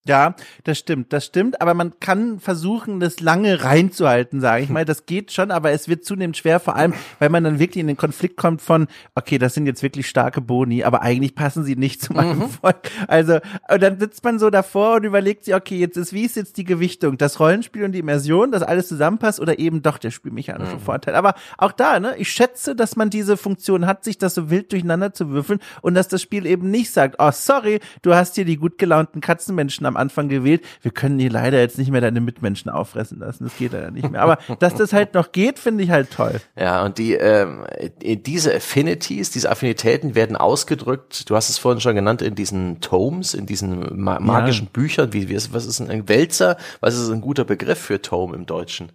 Ja, 0.08 0.34
das 0.64 0.80
stimmt, 0.80 1.14
das 1.14 1.26
stimmt, 1.26 1.62
aber 1.62 1.76
man 1.76 1.99
kann 1.99 2.39
versuchen, 2.39 2.99
das 2.99 3.20
lange 3.20 3.64
reinzuhalten, 3.64 4.41
sage 4.41 4.64
ich 4.64 4.70
mal. 4.70 4.82
Das 4.91 5.06
geht 5.06 5.32
schon, 5.32 5.52
aber 5.52 5.72
es 5.72 5.88
wird 5.88 6.04
zunehmend 6.04 6.36
schwer, 6.36 6.60
vor 6.60 6.76
allem, 6.76 6.93
weil 7.20 7.30
man 7.30 7.43
dann 7.43 7.60
wirklich 7.60 7.80
in 7.80 7.88
den 7.88 7.95
Konflikt 7.95 8.36
kommt 8.36 8.62
von, 8.62 8.88
okay, 9.16 9.38
das 9.38 9.54
sind 9.54 9.68
jetzt 9.68 9.84
wirklich 9.84 10.08
starke 10.08 10.41
Boni, 10.41 10.84
aber 10.84 11.02
eigentlich 11.02 11.34
passen 11.34 11.64
sie 11.64 11.76
nicht 11.76 12.02
zu 12.02 12.12
meinem 12.14 12.39
mhm. 12.39 12.49
Volk. 12.49 12.89
Also, 13.08 13.39
und 13.72 13.82
dann 13.82 13.99
sitzt 13.99 14.24
man 14.24 14.38
so 14.38 14.49
davor 14.49 14.95
und 14.95 15.04
überlegt 15.06 15.45
sich, 15.45 15.56
okay, 15.56 15.78
jetzt 15.78 15.95
ist, 15.97 16.12
wie 16.14 16.24
ist 16.24 16.36
jetzt 16.36 16.58
die 16.58 16.66
Gewichtung? 16.66 17.18
Das 17.18 17.39
Rollenspiel 17.39 17.84
und 17.84 17.93
die 17.93 17.99
Immersion, 17.99 18.52
dass 18.52 18.64
alles 18.64 18.88
zusammenpasst 18.89 19.39
oder 19.39 19.60
eben 19.60 19.82
doch 19.82 19.97
der 19.97 20.12
spielmechanische 20.12 20.76
mhm. 20.76 20.82
Vorteil. 20.82 21.16
Aber 21.16 21.36
auch 21.58 21.72
da, 21.72 21.99
ne, 21.99 22.16
ich 22.18 22.32
schätze, 22.32 22.76
dass 22.76 22.95
man 22.95 23.12
diese 23.12 23.38
Funktion 23.38 23.86
hat, 23.86 24.04
sich 24.04 24.18
das 24.18 24.34
so 24.34 24.49
wild 24.49 24.74
durcheinander 24.74 25.14
zu 25.14 25.30
würfeln 25.30 25.60
und 25.82 25.93
dass 25.93 26.08
das 26.08 26.22
Spiel 26.22 26.45
eben 26.47 26.70
nicht 26.70 26.91
sagt, 26.91 27.16
oh, 27.20 27.32
sorry, 27.32 27.80
du 28.02 28.14
hast 28.14 28.36
hier 28.36 28.45
die 28.45 28.58
gut 28.58 28.78
gelaunten 28.78 29.22
Katzenmenschen 29.22 29.86
am 29.92 29.98
Anfang 29.98 30.30
gewählt. 30.30 30.64
Wir 30.82 30.92
können 30.92 31.20
hier 31.20 31.30
leider 31.30 31.60
jetzt 31.60 31.78
nicht 31.78 31.92
mehr 31.92 32.02
deine 32.02 32.22
Mitmenschen 32.22 32.72
auffressen 32.72 33.20
lassen. 33.20 33.44
Das 33.44 33.58
geht 33.58 33.74
leider 33.74 33.92
nicht 33.92 34.10
mehr. 34.10 34.22
Aber 34.22 34.38
dass 34.60 34.76
das 34.76 34.94
halt 34.94 35.14
noch 35.14 35.32
geht, 35.32 35.60
finde 35.60 35.84
ich 35.84 35.92
halt 35.92 36.12
toll. 36.12 36.39
Ja, 36.58 36.84
und 36.84 36.98
die 36.98 37.14
ähm, 37.14 37.66
diese 38.02 38.56
Affinities, 38.56 39.32
diese 39.32 39.50
Affinitäten 39.50 40.16
werden 40.16 40.36
ausgedrückt. 40.36 41.30
Du 41.30 41.36
hast 41.36 41.50
es 41.50 41.58
vorhin 41.58 41.82
schon 41.82 41.96
genannt 41.96 42.22
in 42.22 42.36
diesen 42.36 42.82
Tomes, 42.82 43.34
in 43.34 43.46
diesen 43.46 44.02
ma 44.02 44.20
magischen 44.20 44.66
ja. 44.66 44.72
Büchern. 44.74 45.14
Wie, 45.14 45.30
wie 45.30 45.34
ist, 45.34 45.54
was 45.54 45.66
ist 45.66 45.82
ein 45.82 46.10
Wälzer? 46.10 46.58
Was 46.80 46.96
ist 46.96 47.10
ein 47.10 47.22
guter 47.22 47.44
Begriff 47.44 47.80
für 47.80 48.02
Tome 48.02 48.36
im 48.36 48.46
Deutschen? 48.46 48.92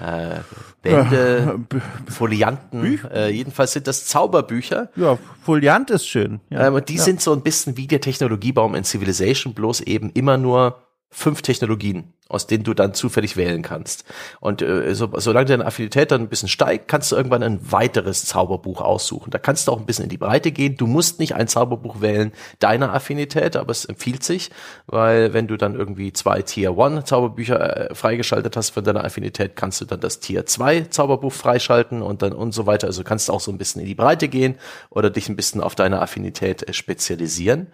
Äh, 0.00 0.40
Bände, 0.82 1.60
Folianten. 2.08 3.00
Äh, 3.12 3.30
jedenfalls 3.30 3.72
sind 3.72 3.86
das 3.86 4.06
Zauberbücher. 4.06 4.90
Ja, 4.96 5.18
Foliant 5.42 5.90
ist 5.90 6.06
schön. 6.06 6.40
Ja. 6.50 6.68
Ähm, 6.68 6.74
und 6.74 6.88
die 6.88 6.96
ja. 6.96 7.02
sind 7.02 7.20
so 7.20 7.32
ein 7.32 7.42
bisschen 7.42 7.76
wie 7.76 7.86
der 7.86 8.00
Technologiebaum 8.00 8.74
in 8.74 8.84
Civilization, 8.84 9.54
bloß 9.54 9.80
eben 9.82 10.10
immer 10.10 10.36
nur 10.36 10.78
fünf 11.10 11.42
Technologien 11.42 12.12
aus 12.28 12.46
denen 12.46 12.64
du 12.64 12.74
dann 12.74 12.94
zufällig 12.94 13.36
wählen 13.36 13.62
kannst. 13.62 14.04
Und 14.40 14.60
äh, 14.60 14.94
so, 14.94 15.08
solange 15.16 15.46
deine 15.46 15.66
Affinität 15.66 16.10
dann 16.10 16.22
ein 16.22 16.28
bisschen 16.28 16.48
steigt, 16.48 16.88
kannst 16.88 17.10
du 17.10 17.16
irgendwann 17.16 17.42
ein 17.42 17.72
weiteres 17.72 18.26
Zauberbuch 18.26 18.82
aussuchen. 18.82 19.30
Da 19.30 19.38
kannst 19.38 19.66
du 19.66 19.72
auch 19.72 19.78
ein 19.78 19.86
bisschen 19.86 20.04
in 20.04 20.10
die 20.10 20.18
Breite 20.18 20.52
gehen. 20.52 20.76
Du 20.76 20.86
musst 20.86 21.20
nicht 21.20 21.34
ein 21.34 21.48
Zauberbuch 21.48 22.00
wählen 22.00 22.32
deiner 22.58 22.92
Affinität, 22.92 23.56
aber 23.56 23.70
es 23.70 23.86
empfiehlt 23.86 24.22
sich, 24.22 24.50
weil 24.86 25.32
wenn 25.32 25.46
du 25.46 25.56
dann 25.56 25.74
irgendwie 25.74 26.12
zwei 26.12 26.42
Tier 26.42 26.78
1 26.78 27.06
Zauberbücher 27.06 27.90
äh, 27.90 27.94
freigeschaltet 27.94 28.56
hast 28.56 28.70
von 28.70 28.84
deiner 28.84 29.04
Affinität, 29.04 29.56
kannst 29.56 29.80
du 29.80 29.86
dann 29.86 30.00
das 30.00 30.20
Tier 30.20 30.44
2 30.44 30.82
Zauberbuch 30.82 31.32
freischalten 31.32 32.02
und 32.02 32.20
dann 32.20 32.32
und 32.32 32.52
so 32.52 32.66
weiter. 32.66 32.88
Also 32.88 33.04
kannst 33.04 33.28
du 33.28 33.32
auch 33.32 33.40
so 33.40 33.50
ein 33.50 33.58
bisschen 33.58 33.80
in 33.80 33.86
die 33.86 33.94
Breite 33.94 34.28
gehen 34.28 34.56
oder 34.90 35.08
dich 35.08 35.28
ein 35.28 35.36
bisschen 35.36 35.62
auf 35.62 35.74
deine 35.74 36.02
Affinität 36.02 36.68
äh, 36.68 36.74
spezialisieren. 36.74 37.68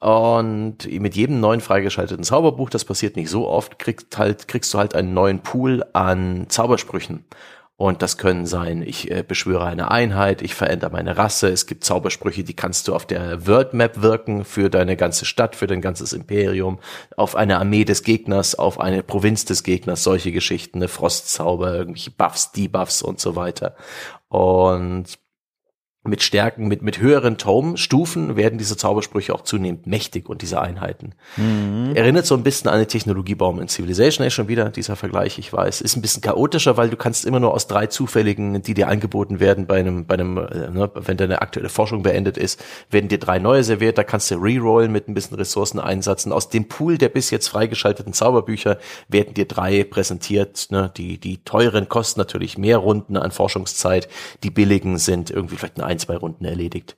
Und 0.00 0.86
mit 1.00 1.16
jedem 1.16 1.40
neuen 1.40 1.60
freigeschalteten 1.60 2.22
Zauberbuch, 2.22 2.70
das 2.70 2.84
passiert 2.84 3.16
nicht 3.16 3.30
so 3.30 3.48
oft, 3.48 3.78
kriegst, 3.78 4.16
halt, 4.16 4.46
kriegst 4.46 4.72
du 4.72 4.78
halt 4.78 4.94
einen 4.94 5.12
neuen 5.12 5.40
Pool 5.40 5.84
an 5.92 6.46
Zaubersprüchen. 6.48 7.24
Und 7.80 8.02
das 8.02 8.18
können 8.18 8.44
sein, 8.44 8.82
ich 8.82 9.08
äh, 9.08 9.22
beschwöre 9.22 9.64
eine 9.64 9.92
Einheit, 9.92 10.42
ich 10.42 10.56
verändere 10.56 10.90
meine 10.90 11.16
Rasse, 11.16 11.48
es 11.48 11.66
gibt 11.66 11.84
Zaubersprüche, 11.84 12.42
die 12.42 12.54
kannst 12.54 12.88
du 12.88 12.94
auf 12.94 13.06
der 13.06 13.46
World 13.46 13.72
Map 13.72 14.02
wirken 14.02 14.44
für 14.44 14.68
deine 14.68 14.96
ganze 14.96 15.24
Stadt, 15.24 15.54
für 15.54 15.68
dein 15.68 15.80
ganzes 15.80 16.12
Imperium, 16.12 16.80
auf 17.16 17.36
eine 17.36 17.58
Armee 17.58 17.84
des 17.84 18.02
Gegners, 18.02 18.56
auf 18.56 18.80
eine 18.80 19.04
Provinz 19.04 19.44
des 19.44 19.62
Gegners, 19.62 20.02
solche 20.02 20.32
Geschichten, 20.32 20.78
eine 20.78 20.88
Frostzauber, 20.88 21.72
irgendwelche 21.72 22.10
Buffs, 22.10 22.50
Debuffs 22.50 23.00
und 23.00 23.20
so 23.20 23.36
weiter. 23.36 23.76
Und 24.26 25.16
mit 26.04 26.22
Stärken, 26.22 26.68
mit, 26.68 26.80
mit 26.80 27.00
höheren 27.00 27.38
Tome-Stufen 27.38 28.36
werden 28.36 28.58
diese 28.58 28.76
Zaubersprüche 28.76 29.34
auch 29.34 29.42
zunehmend 29.42 29.86
mächtig 29.86 30.28
und 30.28 30.42
diese 30.42 30.60
Einheiten. 30.60 31.14
Mhm. 31.36 31.92
Erinnert 31.94 32.24
so 32.24 32.34
ein 32.34 32.44
bisschen 32.44 32.68
an 32.68 32.76
eine 32.76 32.86
Technologiebaum 32.86 33.60
in 33.60 33.68
Civilization, 33.68 34.26
ist 34.26 34.34
schon 34.34 34.48
wieder 34.48 34.70
dieser 34.70 34.96
Vergleich, 34.96 35.38
ich 35.38 35.52
weiß. 35.52 35.80
Ist 35.80 35.96
ein 35.96 36.02
bisschen 36.02 36.22
chaotischer, 36.22 36.76
weil 36.76 36.88
du 36.88 36.96
kannst 36.96 37.26
immer 37.26 37.40
nur 37.40 37.52
aus 37.52 37.66
drei 37.66 37.86
zufälligen, 37.86 38.62
die 38.62 38.74
dir 38.74 38.88
angeboten 38.88 39.40
werden 39.40 39.66
bei 39.66 39.80
einem, 39.80 40.06
bei 40.06 40.14
einem, 40.14 40.38
äh, 40.38 40.70
ne, 40.70 40.90
wenn 40.94 41.16
deine 41.16 41.42
aktuelle 41.42 41.68
Forschung 41.68 42.02
beendet 42.02 42.38
ist, 42.38 42.64
werden 42.90 43.08
dir 43.08 43.18
drei 43.18 43.38
neue 43.38 43.64
serviert, 43.64 43.98
da 43.98 44.04
kannst 44.04 44.30
du 44.30 44.36
rerollen 44.36 44.92
mit 44.92 45.08
ein 45.08 45.14
bisschen 45.14 45.36
Ressourcen 45.36 45.80
einsetzen. 45.80 46.32
Aus 46.32 46.48
dem 46.48 46.68
Pool 46.68 46.96
der 46.96 47.08
bis 47.08 47.30
jetzt 47.30 47.48
freigeschalteten 47.48 48.12
Zauberbücher 48.12 48.78
werden 49.08 49.34
dir 49.34 49.46
drei 49.46 49.84
präsentiert, 49.84 50.68
ne, 50.70 50.90
die, 50.96 51.18
die 51.18 51.38
teuren 51.44 51.88
kosten 51.88 52.20
natürlich 52.20 52.56
mehr 52.56 52.78
Runden 52.78 53.16
an 53.16 53.32
Forschungszeit, 53.32 54.08
die 54.42 54.50
billigen 54.50 54.98
sind 54.98 55.30
irgendwie 55.30 55.56
vielleicht 55.56 55.78
ein 55.78 55.84
ein, 55.98 56.00
zwei 56.00 56.16
Runden 56.16 56.44
erledigt. 56.44 56.96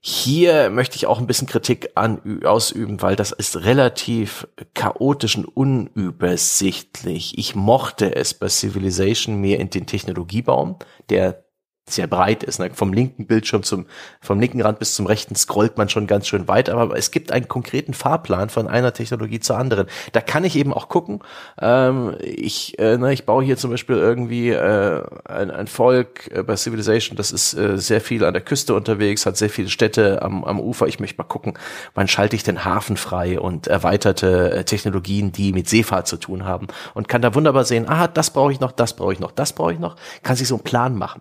Hier 0.00 0.68
möchte 0.68 0.96
ich 0.96 1.06
auch 1.06 1.18
ein 1.18 1.26
bisschen 1.26 1.48
Kritik 1.48 1.90
an, 1.94 2.42
ausüben, 2.44 3.00
weil 3.00 3.16
das 3.16 3.32
ist 3.32 3.64
relativ 3.64 4.46
chaotisch 4.74 5.36
und 5.36 5.46
unübersichtlich. 5.46 7.38
Ich 7.38 7.54
mochte 7.54 8.14
es 8.14 8.34
bei 8.34 8.48
Civilization 8.48 9.40
mehr 9.40 9.60
in 9.60 9.70
den 9.70 9.86
Technologiebaum, 9.86 10.76
der 11.08 11.43
sehr 11.88 12.06
breit 12.06 12.42
ist. 12.42 12.58
Ne? 12.60 12.70
Vom 12.72 12.92
linken 12.92 13.26
Bildschirm 13.26 13.62
zum, 13.62 13.86
vom 14.20 14.40
linken 14.40 14.62
Rand 14.62 14.78
bis 14.78 14.94
zum 14.94 15.06
rechten 15.06 15.36
scrollt 15.36 15.76
man 15.76 15.88
schon 15.90 16.06
ganz 16.06 16.26
schön 16.26 16.48
weit, 16.48 16.70
aber 16.70 16.96
es 16.96 17.10
gibt 17.10 17.30
einen 17.30 17.46
konkreten 17.46 17.92
Fahrplan 17.92 18.48
von 18.48 18.68
einer 18.68 18.94
Technologie 18.94 19.40
zur 19.40 19.58
anderen. 19.58 19.86
Da 20.12 20.20
kann 20.22 20.44
ich 20.44 20.56
eben 20.56 20.72
auch 20.72 20.88
gucken. 20.88 21.20
Ähm, 21.60 22.16
ich, 22.22 22.78
äh, 22.78 22.96
ne, 22.96 23.12
ich 23.12 23.26
baue 23.26 23.44
hier 23.44 23.58
zum 23.58 23.70
Beispiel 23.70 23.96
irgendwie 23.96 24.48
äh, 24.50 25.02
ein, 25.26 25.50
ein 25.50 25.66
Volk 25.66 26.30
äh, 26.34 26.42
bei 26.42 26.56
Civilization, 26.56 27.16
das 27.16 27.32
ist 27.32 27.52
äh, 27.52 27.76
sehr 27.76 28.00
viel 28.00 28.24
an 28.24 28.32
der 28.32 28.42
Küste 28.42 28.74
unterwegs, 28.74 29.26
hat 29.26 29.36
sehr 29.36 29.50
viele 29.50 29.68
Städte 29.68 30.22
am, 30.22 30.42
am 30.44 30.58
Ufer. 30.58 30.86
Ich 30.86 31.00
möchte 31.00 31.18
mal 31.18 31.28
gucken, 31.28 31.58
wann 31.94 32.08
schalte 32.08 32.34
ich 32.34 32.44
den 32.44 32.64
Hafen 32.64 32.96
frei 32.96 33.38
und 33.38 33.66
erweiterte 33.66 34.52
äh, 34.52 34.64
Technologien, 34.64 35.32
die 35.32 35.52
mit 35.52 35.68
Seefahrt 35.68 36.08
zu 36.08 36.16
tun 36.16 36.44
haben 36.46 36.68
und 36.94 37.08
kann 37.08 37.20
da 37.20 37.34
wunderbar 37.34 37.64
sehen, 37.64 37.86
ah, 37.88 38.08
das 38.08 38.30
brauche 38.30 38.52
ich 38.52 38.60
noch, 38.60 38.72
das 38.72 38.96
brauche 38.96 39.12
ich 39.12 39.20
noch, 39.20 39.32
das 39.32 39.52
brauche 39.52 39.74
ich 39.74 39.78
noch, 39.78 39.96
kann 40.22 40.36
sich 40.36 40.48
so 40.48 40.54
einen 40.54 40.64
Plan 40.64 40.96
machen. 40.96 41.20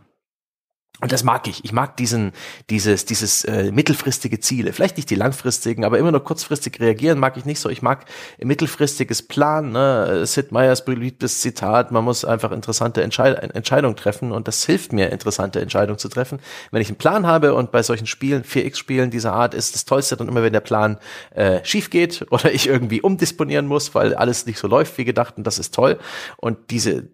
Und 1.01 1.11
das 1.11 1.23
mag 1.23 1.47
ich. 1.47 1.65
Ich 1.65 1.73
mag 1.73 1.97
diesen, 1.97 2.31
dieses, 2.69 3.05
dieses 3.05 3.43
äh, 3.45 3.71
mittelfristige 3.71 4.39
Ziele. 4.39 4.71
Vielleicht 4.73 4.95
nicht 4.95 5.09
die 5.09 5.15
langfristigen, 5.15 5.85
aber 5.85 5.97
immer 5.97 6.11
nur 6.11 6.23
kurzfristig 6.23 6.79
reagieren 6.79 7.19
mag 7.19 7.35
ich 7.35 7.45
nicht 7.45 7.59
so. 7.59 7.69
Ich 7.69 7.81
mag 7.81 8.05
mittelfristiges 8.39 9.23
Plan. 9.23 9.71
Ne? 9.71 10.25
Sid 10.25 10.51
Meyers 10.51 10.85
beliebtes 10.85 11.41
Zitat: 11.41 11.91
Man 11.91 12.03
muss 12.05 12.23
einfach 12.23 12.51
interessante 12.51 13.01
Entscheid 13.01 13.37
Entscheidungen 13.55 13.95
treffen 13.95 14.31
und 14.31 14.47
das 14.47 14.65
hilft 14.65 14.93
mir, 14.93 15.11
interessante 15.11 15.59
Entscheidungen 15.59 15.97
zu 15.97 16.09
treffen. 16.09 16.39
Wenn 16.71 16.81
ich 16.81 16.89
einen 16.89 16.97
Plan 16.97 17.25
habe 17.25 17.55
und 17.55 17.71
bei 17.71 17.81
solchen 17.81 18.05
Spielen, 18.05 18.43
4X-Spielen 18.43 19.09
dieser 19.09 19.33
Art, 19.33 19.55
ist 19.55 19.73
das 19.73 19.85
Tollste 19.85 20.15
dann 20.15 20.27
immer, 20.29 20.43
wenn 20.43 20.53
der 20.53 20.61
Plan 20.61 20.99
äh, 21.31 21.59
schief 21.65 21.89
geht 21.89 22.27
oder 22.29 22.53
ich 22.53 22.67
irgendwie 22.67 23.01
umdisponieren 23.01 23.65
muss, 23.65 23.95
weil 23.95 24.13
alles 24.13 24.45
nicht 24.45 24.59
so 24.59 24.67
läuft 24.67 24.97
wie 24.99 25.05
gedacht 25.05 25.37
und 25.37 25.45
das 25.45 25.57
ist 25.57 25.73
toll. 25.73 25.99
Und 26.37 26.69
diese 26.69 27.09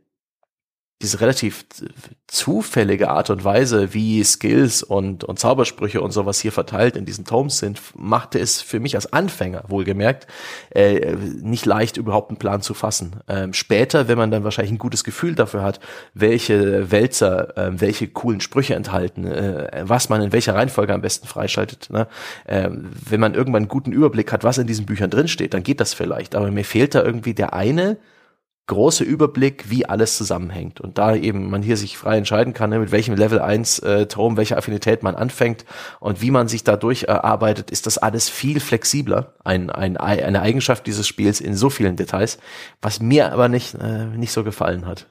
diese 1.02 1.22
relativ 1.22 1.66
zufällige 2.28 3.10
Art 3.10 3.30
und 3.30 3.46
Weise, 3.46 3.94
wie 3.94 4.22
Skills 4.22 4.84
und, 4.84 5.24
und 5.24 5.40
Zaubersprüche 5.40 6.02
und 6.02 6.12
sowas 6.12 6.42
hier 6.42 6.52
verteilt 6.52 6.98
in 6.98 7.06
diesen 7.06 7.24
Tomes 7.24 7.60
sind, 7.60 7.82
machte 7.96 8.38
es 8.38 8.62
für 8.62 8.82
mich 8.82 8.96
als 8.96 9.14
Anfänger, 9.14 9.64
wohlgemerkt, 9.70 10.28
äh, 10.72 11.16
nicht 11.16 11.66
leicht, 11.66 11.96
überhaupt 11.96 12.32
einen 12.32 12.38
Plan 12.38 12.62
zu 12.62 12.74
fassen. 12.74 13.22
Ähm, 13.30 13.54
später, 13.54 14.10
wenn 14.10 14.18
man 14.18 14.30
dann 14.30 14.44
wahrscheinlich 14.44 14.74
ein 14.74 14.78
gutes 14.78 15.06
Gefühl 15.06 15.36
dafür 15.36 15.64
hat, 15.64 15.80
welche 16.14 16.92
Wälzer, 16.92 17.58
äh, 17.58 17.80
welche 17.80 18.10
coolen 18.10 18.42
Sprüche 18.42 18.76
enthalten, 18.76 19.26
äh, 19.26 19.84
was 19.86 20.10
man 20.10 20.22
in 20.22 20.34
welcher 20.34 20.54
Reihenfolge 20.54 20.94
am 20.94 21.02
besten 21.02 21.28
freischaltet, 21.28 21.90
ne? 21.92 22.08
äh, 22.46 22.70
wenn 22.70 23.22
man 23.22 23.36
irgendwann 23.36 23.64
einen 23.64 23.70
guten 23.70 23.94
Überblick 23.94 24.34
hat, 24.34 24.44
was 24.44 24.58
in 24.58 24.68
diesen 24.68 24.86
Büchern 24.86 25.10
drinsteht, 25.10 25.54
dann 25.54 25.64
geht 25.64 25.80
das 25.80 25.94
vielleicht. 25.94 26.36
Aber 26.36 26.52
mir 26.52 26.66
fehlt 26.66 26.94
da 26.94 27.04
irgendwie 27.04 27.34
der 27.34 27.54
eine, 27.54 27.98
große 28.70 29.04
Überblick, 29.04 29.70
wie 29.70 29.86
alles 29.86 30.16
zusammenhängt. 30.16 30.80
Und 30.80 30.98
da 30.98 31.16
eben 31.16 31.50
man 31.50 31.62
hier 31.62 31.76
sich 31.76 31.98
frei 31.98 32.18
entscheiden 32.18 32.54
kann, 32.54 32.70
ne, 32.70 32.80
mit 32.80 32.94
welchem 32.94 33.16
Level 33.16 33.42
1 33.42 33.80
äh, 33.80 34.06
Tome, 34.06 34.38
welche 34.38 34.56
Affinität 34.56 35.04
man 35.04 35.16
anfängt 35.16 35.66
und 36.00 36.22
wie 36.22 36.32
man 36.32 36.48
sich 36.48 36.64
da 36.64 36.78
durcharbeitet, 36.78 37.72
ist 37.72 37.86
das 37.86 37.98
alles 37.98 38.30
viel 38.30 38.62
flexibler. 38.62 39.34
Ein, 39.44 39.70
ein, 39.70 39.98
eine 39.98 40.42
Eigenschaft 40.42 40.88
dieses 40.88 41.08
Spiels 41.08 41.42
in 41.42 41.56
so 41.56 41.70
vielen 41.70 41.98
Details, 41.98 42.38
was 42.82 43.02
mir 43.02 43.34
aber 43.34 43.50
nicht, 43.50 43.74
äh, 43.74 44.06
nicht 44.06 44.32
so 44.32 44.46
gefallen 44.46 44.86
hat. 44.86 45.08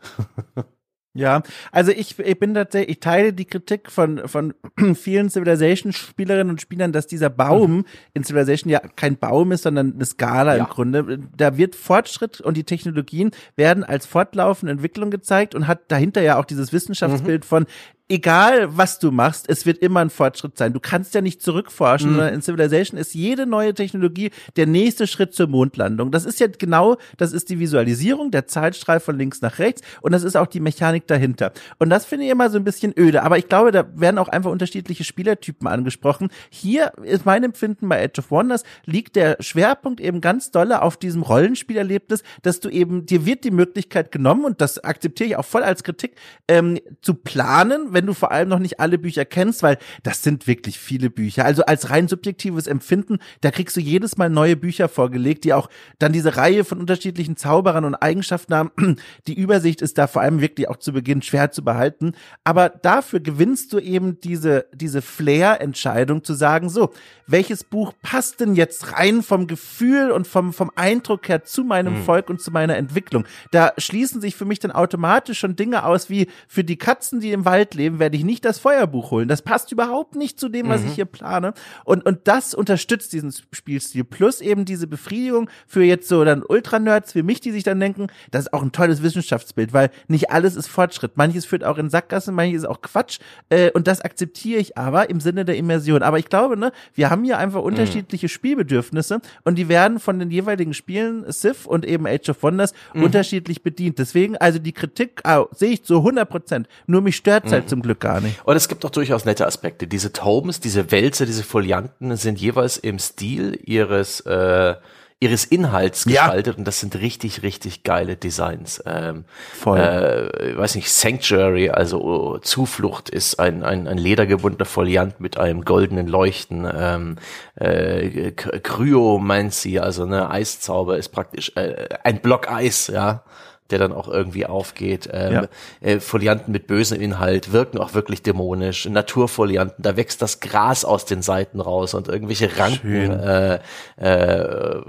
Ja, 1.18 1.42
also 1.72 1.90
ich, 1.90 2.16
ich 2.16 2.38
bin 2.38 2.54
tatsächlich, 2.54 2.90
ich 2.90 3.00
teile 3.00 3.32
die 3.32 3.44
Kritik 3.44 3.90
von, 3.90 4.28
von 4.28 4.54
vielen 4.94 5.30
Civilization-Spielerinnen 5.30 6.50
und 6.50 6.60
Spielern, 6.60 6.92
dass 6.92 7.08
dieser 7.08 7.28
Baum 7.28 7.78
mhm. 7.78 7.84
in 8.14 8.22
Civilization 8.22 8.70
ja 8.70 8.78
kein 8.78 9.16
Baum 9.16 9.50
ist, 9.50 9.64
sondern 9.64 9.94
eine 9.94 10.04
Skala 10.04 10.56
ja. 10.56 10.64
im 10.64 10.70
Grunde. 10.70 11.18
Da 11.36 11.56
wird 11.56 11.74
Fortschritt 11.74 12.40
und 12.40 12.56
die 12.56 12.62
Technologien 12.62 13.32
werden 13.56 13.82
als 13.82 14.06
fortlaufende 14.06 14.70
Entwicklung 14.70 15.10
gezeigt 15.10 15.56
und 15.56 15.66
hat 15.66 15.90
dahinter 15.90 16.22
ja 16.22 16.38
auch 16.38 16.44
dieses 16.44 16.72
Wissenschaftsbild 16.72 17.42
mhm. 17.42 17.48
von, 17.48 17.66
egal 18.08 18.76
was 18.76 18.98
du 18.98 19.10
machst, 19.10 19.48
es 19.48 19.66
wird 19.66 19.78
immer 19.78 20.00
ein 20.00 20.10
Fortschritt 20.10 20.56
sein. 20.56 20.72
Du 20.72 20.80
kannst 20.80 21.14
ja 21.14 21.20
nicht 21.20 21.42
zurückforschen, 21.42 22.10
mhm. 22.10 22.14
sondern 22.14 22.34
in 22.34 22.42
Civilization 22.42 22.98
ist 22.98 23.14
jede 23.14 23.46
neue 23.46 23.74
Technologie 23.74 24.30
der 24.56 24.66
nächste 24.66 25.06
Schritt 25.06 25.34
zur 25.34 25.46
Mondlandung. 25.46 26.10
Das 26.10 26.24
ist 26.24 26.40
ja 26.40 26.46
genau, 26.46 26.96
das 27.18 27.32
ist 27.32 27.50
die 27.50 27.58
Visualisierung, 27.58 28.30
der 28.30 28.46
Zeitstrahl 28.46 29.00
von 29.00 29.18
links 29.18 29.42
nach 29.42 29.58
rechts 29.58 29.82
und 30.00 30.12
das 30.12 30.22
ist 30.22 30.36
auch 30.36 30.46
die 30.46 30.60
Mechanik 30.60 31.06
dahinter. 31.06 31.52
Und 31.78 31.90
das 31.90 32.06
finde 32.06 32.24
ich 32.24 32.30
immer 32.30 32.48
so 32.50 32.58
ein 32.58 32.64
bisschen 32.64 32.94
öde, 32.98 33.22
aber 33.22 33.36
ich 33.38 33.48
glaube, 33.48 33.72
da 33.72 33.86
werden 33.94 34.18
auch 34.18 34.28
einfach 34.28 34.50
unterschiedliche 34.50 35.04
Spielertypen 35.04 35.68
angesprochen. 35.68 36.28
Hier 36.50 36.92
ist 37.02 37.26
mein 37.26 37.44
Empfinden 37.44 37.88
bei 37.88 38.00
Edge 38.00 38.20
of 38.20 38.30
Wonders 38.30 38.62
liegt 38.86 39.16
der 39.16 39.36
Schwerpunkt 39.40 40.00
eben 40.00 40.20
ganz 40.20 40.50
dolle 40.50 40.80
auf 40.82 40.96
diesem 40.96 41.22
Rollenspielerlebnis, 41.22 42.22
dass 42.42 42.60
du 42.60 42.70
eben, 42.70 43.04
dir 43.04 43.26
wird 43.26 43.44
die 43.44 43.50
Möglichkeit 43.50 44.12
genommen 44.12 44.44
und 44.44 44.60
das 44.60 44.82
akzeptiere 44.82 45.28
ich 45.28 45.36
auch 45.36 45.44
voll 45.44 45.62
als 45.62 45.82
Kritik, 45.82 46.16
ähm, 46.48 46.78
zu 47.02 47.14
planen, 47.14 47.92
wenn 47.98 48.06
du 48.06 48.14
vor 48.14 48.30
allem 48.30 48.48
noch 48.48 48.60
nicht 48.60 48.78
alle 48.78 48.96
Bücher 48.96 49.24
kennst, 49.24 49.64
weil 49.64 49.76
das 50.04 50.22
sind 50.22 50.46
wirklich 50.46 50.78
viele 50.78 51.10
Bücher. 51.10 51.44
Also 51.44 51.64
als 51.64 51.90
rein 51.90 52.06
subjektives 52.06 52.68
Empfinden, 52.68 53.18
da 53.40 53.50
kriegst 53.50 53.76
du 53.76 53.80
jedes 53.80 54.16
Mal 54.16 54.30
neue 54.30 54.54
Bücher 54.54 54.88
vorgelegt, 54.88 55.42
die 55.42 55.52
auch 55.52 55.68
dann 55.98 56.12
diese 56.12 56.36
Reihe 56.36 56.62
von 56.62 56.78
unterschiedlichen 56.78 57.36
Zauberern 57.36 57.84
und 57.84 57.96
Eigenschaften 57.96 58.54
haben. 58.54 58.70
Die 59.26 59.34
Übersicht 59.34 59.82
ist 59.82 59.98
da 59.98 60.06
vor 60.06 60.22
allem 60.22 60.40
wirklich 60.40 60.68
auch 60.68 60.76
zu 60.76 60.92
Beginn 60.92 61.22
schwer 61.22 61.50
zu 61.50 61.64
behalten. 61.64 62.12
Aber 62.44 62.68
dafür 62.68 63.18
gewinnst 63.18 63.72
du 63.72 63.80
eben 63.80 64.20
diese, 64.20 64.66
diese 64.72 65.02
Flair-Entscheidung 65.02 66.22
zu 66.22 66.34
sagen, 66.34 66.68
so, 66.68 66.92
welches 67.26 67.64
Buch 67.64 67.94
passt 68.00 68.38
denn 68.38 68.54
jetzt 68.54 68.92
rein 68.92 69.24
vom 69.24 69.48
Gefühl 69.48 70.12
und 70.12 70.28
vom, 70.28 70.52
vom 70.52 70.70
Eindruck 70.76 71.28
her 71.28 71.42
zu 71.42 71.64
meinem 71.64 71.94
mhm. 71.94 72.04
Volk 72.04 72.30
und 72.30 72.40
zu 72.40 72.52
meiner 72.52 72.76
Entwicklung? 72.76 73.24
Da 73.50 73.72
schließen 73.76 74.20
sich 74.20 74.36
für 74.36 74.44
mich 74.44 74.60
dann 74.60 74.70
automatisch 74.70 75.40
schon 75.40 75.56
Dinge 75.56 75.84
aus 75.84 76.08
wie 76.08 76.28
für 76.46 76.62
die 76.62 76.76
Katzen, 76.76 77.18
die 77.18 77.32
im 77.32 77.44
Wald 77.44 77.74
leben, 77.74 77.87
Leben 77.88 77.98
werde 77.98 78.16
ich 78.16 78.24
nicht 78.24 78.44
das 78.44 78.58
Feuerbuch 78.58 79.10
holen. 79.10 79.28
Das 79.28 79.42
passt 79.42 79.72
überhaupt 79.72 80.14
nicht 80.14 80.38
zu 80.38 80.48
dem, 80.48 80.68
was 80.68 80.82
mhm. 80.82 80.88
ich 80.88 80.94
hier 80.94 81.06
plane. 81.06 81.54
Und, 81.84 82.04
und 82.04 82.28
das 82.28 82.54
unterstützt 82.54 83.12
diesen 83.12 83.32
Spielstil. 83.52 84.04
Plus 84.04 84.40
eben 84.40 84.64
diese 84.64 84.86
Befriedigung 84.86 85.48
für 85.66 85.82
jetzt 85.82 86.08
so 86.08 86.24
dann 86.24 86.42
Ultra-Nerds 86.46 87.14
wie 87.14 87.22
mich, 87.22 87.40
die 87.40 87.50
sich 87.50 87.64
dann 87.64 87.80
denken, 87.80 88.08
das 88.30 88.46
ist 88.46 88.52
auch 88.52 88.62
ein 88.62 88.72
tolles 88.72 89.02
Wissenschaftsbild, 89.02 89.72
weil 89.72 89.90
nicht 90.06 90.30
alles 90.30 90.54
ist 90.54 90.68
Fortschritt. 90.68 91.16
Manches 91.16 91.46
führt 91.46 91.64
auch 91.64 91.78
in 91.78 91.88
Sackgassen, 91.88 92.34
manches 92.34 92.62
ist 92.62 92.68
auch 92.68 92.82
Quatsch. 92.82 93.20
Äh, 93.48 93.70
und 93.72 93.86
das 93.86 94.02
akzeptiere 94.02 94.60
ich 94.60 94.76
aber 94.76 95.08
im 95.08 95.20
Sinne 95.20 95.44
der 95.44 95.56
Immersion. 95.56 96.02
Aber 96.02 96.18
ich 96.18 96.26
glaube, 96.26 96.56
ne, 96.58 96.72
wir 96.94 97.08
haben 97.08 97.24
hier 97.24 97.38
einfach 97.38 97.60
mhm. 97.60 97.68
unterschiedliche 97.68 98.26
mhm. 98.26 98.30
Spielbedürfnisse 98.30 99.20
und 99.44 99.56
die 99.56 99.68
werden 99.68 99.98
von 99.98 100.18
den 100.18 100.30
jeweiligen 100.30 100.74
Spielen, 100.74 101.24
Civ 101.32 101.66
und 101.66 101.86
eben 101.86 102.06
Age 102.06 102.28
of 102.28 102.42
Wonders, 102.42 102.74
mhm. 102.92 103.04
unterschiedlich 103.04 103.62
bedient. 103.62 103.98
Deswegen, 103.98 104.36
also 104.36 104.58
die 104.58 104.72
Kritik 104.72 105.22
oh, 105.26 105.46
sehe 105.54 105.70
ich 105.70 105.84
zu 105.84 105.96
100 105.98 106.28
Prozent. 106.28 106.68
Nur 106.86 107.00
mich 107.00 107.16
stört 107.16 107.50
halt 107.50 107.64
mhm. 107.64 107.68
Zum 107.78 107.82
Glück 107.82 108.00
gar 108.00 108.20
nicht. 108.20 108.40
Und 108.44 108.56
es 108.56 108.68
gibt 108.68 108.84
auch 108.84 108.90
durchaus 108.90 109.24
nette 109.24 109.46
Aspekte. 109.46 109.86
Diese 109.86 110.12
Tomes, 110.12 110.60
diese 110.60 110.90
Wälzer, 110.90 111.26
diese 111.26 111.44
Folianten 111.44 112.16
sind 112.16 112.40
jeweils 112.40 112.76
im 112.76 112.98
Stil 112.98 113.58
ihres 113.64 114.20
äh, 114.20 114.74
ihres 115.20 115.44
Inhalts 115.44 116.04
gestaltet 116.04 116.54
ja. 116.54 116.58
und 116.58 116.64
das 116.64 116.78
sind 116.78 116.94
richtig, 116.94 117.42
richtig 117.42 117.82
geile 117.82 118.14
Designs. 118.14 118.80
Ähm, 118.86 119.24
Voll. 119.52 119.80
Äh, 119.80 120.56
weiß 120.56 120.76
nicht, 120.76 120.92
Sanctuary, 120.92 121.70
also 121.70 122.00
oh, 122.00 122.38
Zuflucht 122.38 123.10
ist 123.10 123.40
ein, 123.40 123.64
ein, 123.64 123.88
ein 123.88 123.98
ledergebundener 123.98 124.64
Foliant 124.64 125.18
mit 125.18 125.36
einem 125.36 125.64
goldenen 125.64 126.06
Leuchten. 126.06 126.70
Ähm, 126.72 127.16
äh, 127.56 128.30
Kryomancy, 128.30 129.80
also 129.80 130.06
ne, 130.06 130.30
Eiszauber 130.30 130.96
ist 130.96 131.08
praktisch 131.08 131.50
äh, 131.56 131.88
ein 132.04 132.20
Block 132.20 132.48
Eis, 132.48 132.86
ja 132.86 133.24
der 133.70 133.78
dann 133.78 133.92
auch 133.92 134.08
irgendwie 134.08 134.46
aufgeht. 134.46 135.08
Ähm, 135.12 135.32
ja. 135.32 135.44
äh, 135.80 136.00
Folianten 136.00 136.52
mit 136.52 136.66
bösem 136.66 137.00
Inhalt 137.00 137.52
wirken 137.52 137.78
auch 137.78 137.94
wirklich 137.94 138.22
dämonisch. 138.22 138.86
Naturfolianten, 138.86 139.82
da 139.82 139.96
wächst 139.96 140.22
das 140.22 140.40
Gras 140.40 140.84
aus 140.84 141.04
den 141.04 141.22
Seiten 141.22 141.60
raus 141.60 141.94
und 141.94 142.08
irgendwelche 142.08 142.56
Ranken 142.58 143.10
äh, 143.10 143.58
äh, 143.96 144.80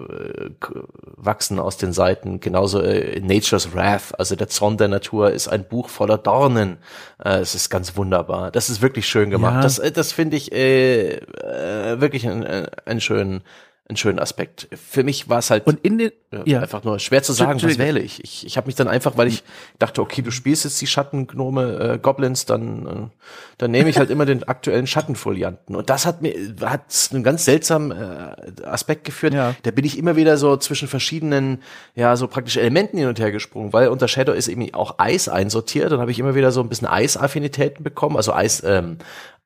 wachsen 1.16 1.60
aus 1.60 1.78
den 1.78 1.94
Seiten. 1.94 2.40
Genauso 2.40 2.82
äh, 2.82 3.20
Nature's 3.20 3.74
Wrath, 3.74 4.18
also 4.18 4.36
der 4.36 4.48
Zorn 4.48 4.78
der 4.78 4.88
Natur, 4.88 5.32
ist 5.32 5.48
ein 5.48 5.66
Buch 5.66 5.90
voller 5.90 6.18
Dornen. 6.18 6.78
Äh, 7.24 7.40
es 7.40 7.56
ist 7.56 7.70
ganz 7.70 7.98
wunderbar. 7.98 8.52
Das 8.52 8.70
ist 8.70 8.82
wirklich 8.82 9.08
schön 9.08 9.30
gemacht. 9.30 9.56
Ja. 9.56 9.62
Das, 9.62 9.80
äh, 9.80 9.92
das 9.92 10.12
finde 10.12 10.38
ich 10.38 10.52
äh, 10.52 11.16
äh, 11.18 12.00
wirklich 12.00 12.28
einen, 12.28 12.68
einen 12.86 13.02
schönen 13.02 13.42
einen 13.90 13.98
schönen 13.98 14.20
Aspekt. 14.20 14.68
Für 14.72 15.04
mich 15.04 15.30
war 15.30 15.40
es 15.40 15.50
halt 15.50 15.66
und 15.66 15.80
in 15.84 15.98
den, 15.98 16.12
ja, 16.46 16.60
einfach 16.62 16.84
nur 16.84 17.00
schwer 17.00 17.24
zu 17.24 17.34
sagen, 17.34 17.62
was 17.62 17.80
wähle 17.80 18.00
ich. 18.00 18.24
Ich, 18.24 18.46
ich 18.46 18.56
habe 18.56 18.68
mich 18.68 18.76
dann 18.76 18.88
einfach, 18.88 19.18
weil 19.18 19.28
ich 19.28 19.44
dachte, 19.80 20.02
okay, 20.02 20.22
du 20.22 20.30
spielst 20.30 20.64
jetzt 20.64 20.80
die 20.80 20.86
Schattengnome 20.86 21.94
äh, 21.96 21.98
Goblins, 21.98 22.46
dann 22.46 22.86
äh, 22.86 23.16
dann 23.58 23.72
nehme 23.72 23.90
ich 23.90 23.98
halt 23.98 24.12
immer 24.12 24.26
den 24.26 24.44
aktuellen 24.44 24.86
Schattenfolianten. 24.86 25.76
Und 25.76 25.90
das 25.90 26.06
hat 26.06 26.22
mir 26.22 26.34
hat 26.62 27.10
einen 27.12 27.24
ganz 27.24 27.46
seltsamen 27.46 27.92
äh, 27.92 28.64
Aspekt 28.64 29.06
geführt. 29.06 29.34
Ja. 29.34 29.56
Da 29.64 29.72
bin 29.72 29.84
ich 29.86 29.98
immer 29.98 30.16
wieder 30.16 30.38
so 30.38 30.56
zwischen 30.58 30.88
verschiedenen, 30.88 31.64
ja, 31.96 32.16
so 32.16 32.28
praktisch 32.28 32.58
Elementen 32.58 33.00
hin 33.00 33.08
und 33.08 33.20
her 33.20 33.32
gesprungen, 33.32 33.74
weil 33.74 33.88
unter 33.88 34.08
Shadow 34.08 34.34
ist 34.34 34.50
eben 34.50 34.72
auch 34.76 34.96
Eis 35.00 35.28
einsortiert. 35.28 35.92
Dann 35.92 36.00
habe 36.00 36.12
ich 36.12 36.20
immer 36.20 36.36
wieder 36.36 36.52
so 36.52 36.62
ein 36.62 36.70
bisschen 36.70 36.88
Eisaffinitäten 36.88 37.84
bekommen, 37.84 38.18
also 38.18 38.34
Eis, 38.34 38.64
ähm, 38.64 39.00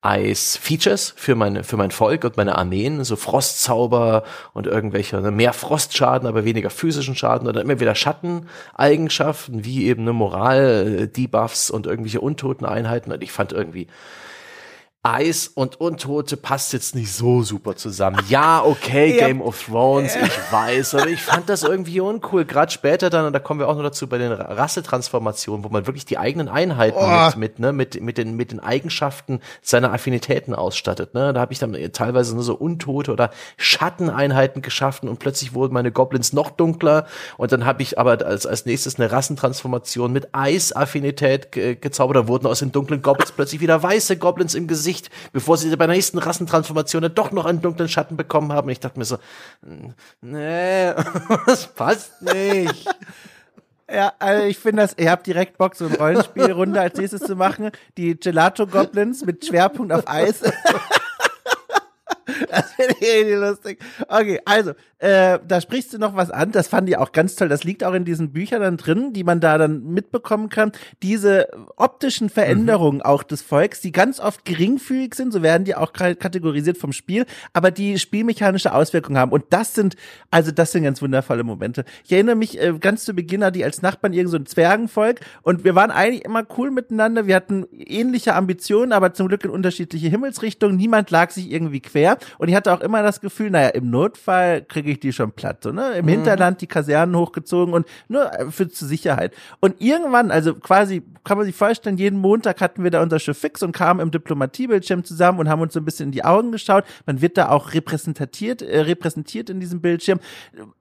Eis-Features 0.04 1.14
für 1.16 1.34
meine, 1.36 1.64
für 1.64 1.78
mein 1.78 1.92
Volk 1.92 2.26
und 2.26 2.38
meine 2.38 2.58
Armeen, 2.58 3.04
so 3.04 3.16
Frostzauber 3.16 4.24
und 4.54 4.68
irgendwelche, 4.68 5.22
ne, 5.22 5.32
mehr 5.32 5.54
Frostschaden, 5.54 6.28
aber 6.28 6.44
weniger 6.44 6.70
physischen 6.70 7.16
Schaden 7.16 7.48
oder 7.48 7.62
immer 7.62 7.80
wieder 7.80 7.96
Schatteneigenschaften, 7.96 9.64
wie 9.64 9.86
eben 9.86 10.02
eine 10.02 10.14
Moral-Debuffs 10.14 11.72
und 11.72 11.88
irgendwelche 11.88 12.20
untoten 12.20 12.66
Einheiten. 12.66 13.14
Und 13.14 13.24
ich 13.24 13.32
fand 13.32 13.54
irgendwie, 13.54 13.88
Eis 15.06 15.50
und 15.54 15.82
Untote 15.82 16.38
passt 16.38 16.72
jetzt 16.72 16.96
nicht 16.96 17.12
so 17.12 17.44
super 17.44 17.76
zusammen. 17.76 18.24
Ja, 18.30 18.64
okay, 18.64 19.18
ja. 19.20 19.28
Game 19.28 19.42
of 19.42 19.62
Thrones, 19.66 20.16
ich 20.16 20.52
weiß, 20.52 20.96
aber 20.96 21.10
ich 21.10 21.22
fand 21.22 21.50
das 21.50 21.64
irgendwie 21.64 22.00
uncool. 22.00 22.46
Gerade 22.46 22.72
später 22.72 23.10
dann, 23.10 23.26
und 23.26 23.34
da 23.34 23.40
kommen 23.40 23.60
wir 23.60 23.68
auch 23.68 23.76
noch 23.76 23.84
dazu 23.84 24.08
bei 24.08 24.18
den 24.18 24.32
Rassetransformationen, 24.32 25.66
wo 25.66 25.68
man 25.68 25.88
wirklich 25.88 26.06
die 26.06 26.18
eigenen 26.18 26.48
Einheiten 26.48 27.00
oh. 27.02 27.26
mit, 27.32 27.38
mit, 27.38 27.60
ne, 27.60 27.74
mit, 27.74 28.02
mit, 28.02 28.18
den, 28.18 28.38
mit 28.38 28.54
den 28.54 28.62
Eigenschaften 28.62 29.42
seiner 29.62 29.92
Affinitäten 29.92 30.56
ausstattet. 30.56 31.14
Ne? 31.14 31.34
Da 31.34 31.42
habe 31.42 31.52
ich 31.52 31.60
dann 31.60 31.76
teilweise 31.92 32.34
nur 32.34 32.44
so 32.46 32.56
Untote 32.56 33.12
oder 33.12 33.32
Schatteneinheiten 33.58 34.62
geschaffen 34.62 35.10
und 35.10 35.20
plötzlich 35.20 35.54
wurden 35.54 35.74
meine 35.74 35.92
Goblins 35.92 36.32
noch 36.32 36.50
dunkler. 36.50 37.08
Und 37.36 37.52
dann 37.52 37.66
habe 37.66 37.82
ich 37.82 38.00
aber 38.00 38.26
als, 38.26 38.46
als 38.46 38.66
nächstes 38.66 38.98
eine 38.98 39.12
Rassentransformation 39.12 40.14
mit 40.14 40.30
Eisaffinität 40.34 41.52
ge 41.52 41.76
gezaubert. 41.76 42.16
Da 42.16 42.28
wurden 42.30 42.48
aus 42.48 42.60
den 42.60 42.72
dunklen 42.72 43.02
Goblins 43.02 43.34
plötzlich 43.34 43.60
wieder 43.60 43.84
weiße 43.84 44.16
Goblins 44.16 44.56
im 44.56 44.68
Gesicht 44.68 44.93
Gesicht, 44.94 45.10
bevor 45.32 45.58
sie 45.58 45.70
bei 45.76 45.88
der 45.88 45.96
nächsten 45.96 46.18
Rassentransformation 46.18 47.02
dann 47.02 47.16
doch 47.16 47.32
noch 47.32 47.46
einen 47.46 47.62
dunklen 47.62 47.90
Schatten 47.90 48.18
bekommen 48.18 48.52
haben. 48.54 48.68
Und 48.68 48.72
ich 48.72 48.80
dachte 48.80 49.00
mir 49.00 49.06
so, 49.06 49.18
nee, 50.22 50.92
das 51.46 51.68
passt 51.68 52.22
nicht. 52.22 52.88
Ja, 53.94 54.14
also 54.18 54.46
ich 54.46 54.58
finde 54.58 54.82
das, 54.82 54.96
ihr 54.98 55.12
habt 55.12 55.28
direkt 55.28 55.58
Bock, 55.58 55.76
so 55.76 55.86
eine 55.86 55.98
Rollenspielrunde 55.98 56.80
als 56.80 56.98
nächstes 56.98 57.22
zu 57.22 57.36
machen. 57.36 57.70
Die 57.98 58.18
Gelato 58.18 58.66
Goblins 58.66 59.24
mit 59.26 59.46
Schwerpunkt 59.46 59.92
auf 59.92 60.08
Eis. 60.08 60.42
das 62.50 62.74
finde 62.74 62.96
ich 63.00 63.14
richtig 63.14 63.36
lustig. 63.36 63.80
Okay, 64.08 64.40
also, 64.46 64.74
äh, 65.04 65.40
da 65.46 65.60
sprichst 65.60 65.94
du 65.94 65.98
noch 65.98 66.16
was 66.16 66.32
an. 66.32 66.54
Das 66.54 66.70
fand 66.70 66.88
ich 66.88 66.98
auch 66.98 67.12
ganz 67.12 67.36
toll. 67.36 67.50
Das 67.50 67.66
liegt 67.66 67.84
auch 67.84 67.94
in 67.94 68.06
diesen 68.06 68.32
Büchern 68.32 68.62
dann 68.62 68.78
drin, 68.78 69.12
die 69.12 69.26
man 69.26 69.42
da 69.42 69.58
dann 69.58 69.84
mitbekommen 69.84 70.48
kann. 70.48 70.72
Diese 71.02 71.50
optischen 71.76 72.30
Veränderungen 72.30 73.00
mhm. 73.00 73.04
auch 73.04 73.24
des 73.24 73.42
Volks, 73.42 73.82
die 73.82 73.92
ganz 73.92 74.22
oft 74.22 74.46
geringfügig 74.46 75.16
sind, 75.16 75.34
so 75.34 75.42
werden 75.42 75.66
die 75.66 75.76
auch 75.76 75.92
kategorisiert 75.92 76.78
vom 76.78 76.94
Spiel, 76.94 77.26
aber 77.52 77.70
die 77.70 78.00
spielmechanische 78.00 78.74
Auswirkungen 78.74 79.18
haben. 79.18 79.32
Und 79.32 79.44
das 79.50 79.76
sind, 79.76 79.96
also 80.32 80.52
das 80.52 80.72
sind 80.72 80.84
ganz 80.84 81.02
wundervolle 81.02 81.44
Momente. 81.44 81.84
Ich 82.06 82.12
erinnere 82.14 82.36
mich 82.36 82.62
äh, 82.62 82.74
ganz 82.80 83.04
zu 83.04 83.14
Beginn, 83.14 83.44
die 83.54 83.66
als 83.66 83.82
Nachbarn 83.82 84.14
irgend 84.14 84.32
so 84.32 84.38
ein 84.38 84.46
Zwergenvolk 84.46 85.20
und 85.42 85.66
wir 85.66 85.76
waren 85.76 85.92
eigentlich 85.92 86.24
immer 86.24 86.46
cool 86.58 86.72
miteinander. 86.72 87.28
Wir 87.28 87.36
hatten 87.36 87.66
ähnliche 87.74 88.36
Ambitionen, 88.36 88.94
aber 88.94 89.14
zum 89.14 89.28
Glück 89.28 89.44
in 89.44 89.50
unterschiedliche 89.50 90.08
Himmelsrichtungen. 90.08 90.78
Niemand 90.78 91.12
lag 91.12 91.32
sich 91.32 91.52
irgendwie 91.52 91.82
quer. 91.82 92.13
Und 92.38 92.50
ich 92.50 92.56
hatte 92.56 92.74
auch 92.74 92.82
immer 92.82 93.04
das 93.04 93.22
Gefühl, 93.22 93.50
naja, 93.50 93.70
im 93.70 93.90
Notfall 93.90 94.64
kriege 94.64 94.92
ich 94.92 95.00
die 95.00 95.14
schon 95.14 95.32
platt. 95.32 95.64
So, 95.64 95.72
ne? 95.72 95.94
Im 95.94 96.06
mhm. 96.06 96.10
Hinterland 96.10 96.62
die 96.62 96.68
Kasernen 96.68 97.16
hochgezogen 97.16 97.74
und 97.74 97.88
nur 98.08 98.32
für 98.50 98.68
zur 98.70 98.88
Sicherheit. 98.88 99.34
Und 99.60 99.76
irgendwann, 99.80 100.32
also 100.32 100.56
quasi, 100.56 101.04
kann 101.24 101.38
man 101.38 101.46
sich 101.46 101.56
vorstellen, 101.56 101.98
jeden 101.98 102.20
Montag 102.20 102.62
hatten 102.62 102.84
wir 102.84 102.92
da 102.92 103.02
unser 103.02 103.20
Schiff 103.20 103.38
fix 103.38 103.64
und 103.64 103.72
kamen 103.72 104.00
im 104.00 104.12
Diplomatiebildschirm 104.12 105.04
zusammen 105.04 105.40
und 105.40 105.50
haben 105.50 105.62
uns 105.62 105.74
so 105.74 105.80
ein 105.80 105.86
bisschen 105.86 106.08
in 106.08 106.12
die 106.12 106.24
Augen 106.24 106.52
geschaut. 106.52 106.84
Man 107.06 107.22
wird 107.22 107.38
da 107.38 107.50
auch 107.50 107.74
repräsentiert, 107.74 108.62
äh, 108.62 108.82
repräsentiert 108.82 109.50
in 109.50 109.60
diesem 109.60 109.82
Bildschirm. 109.82 110.20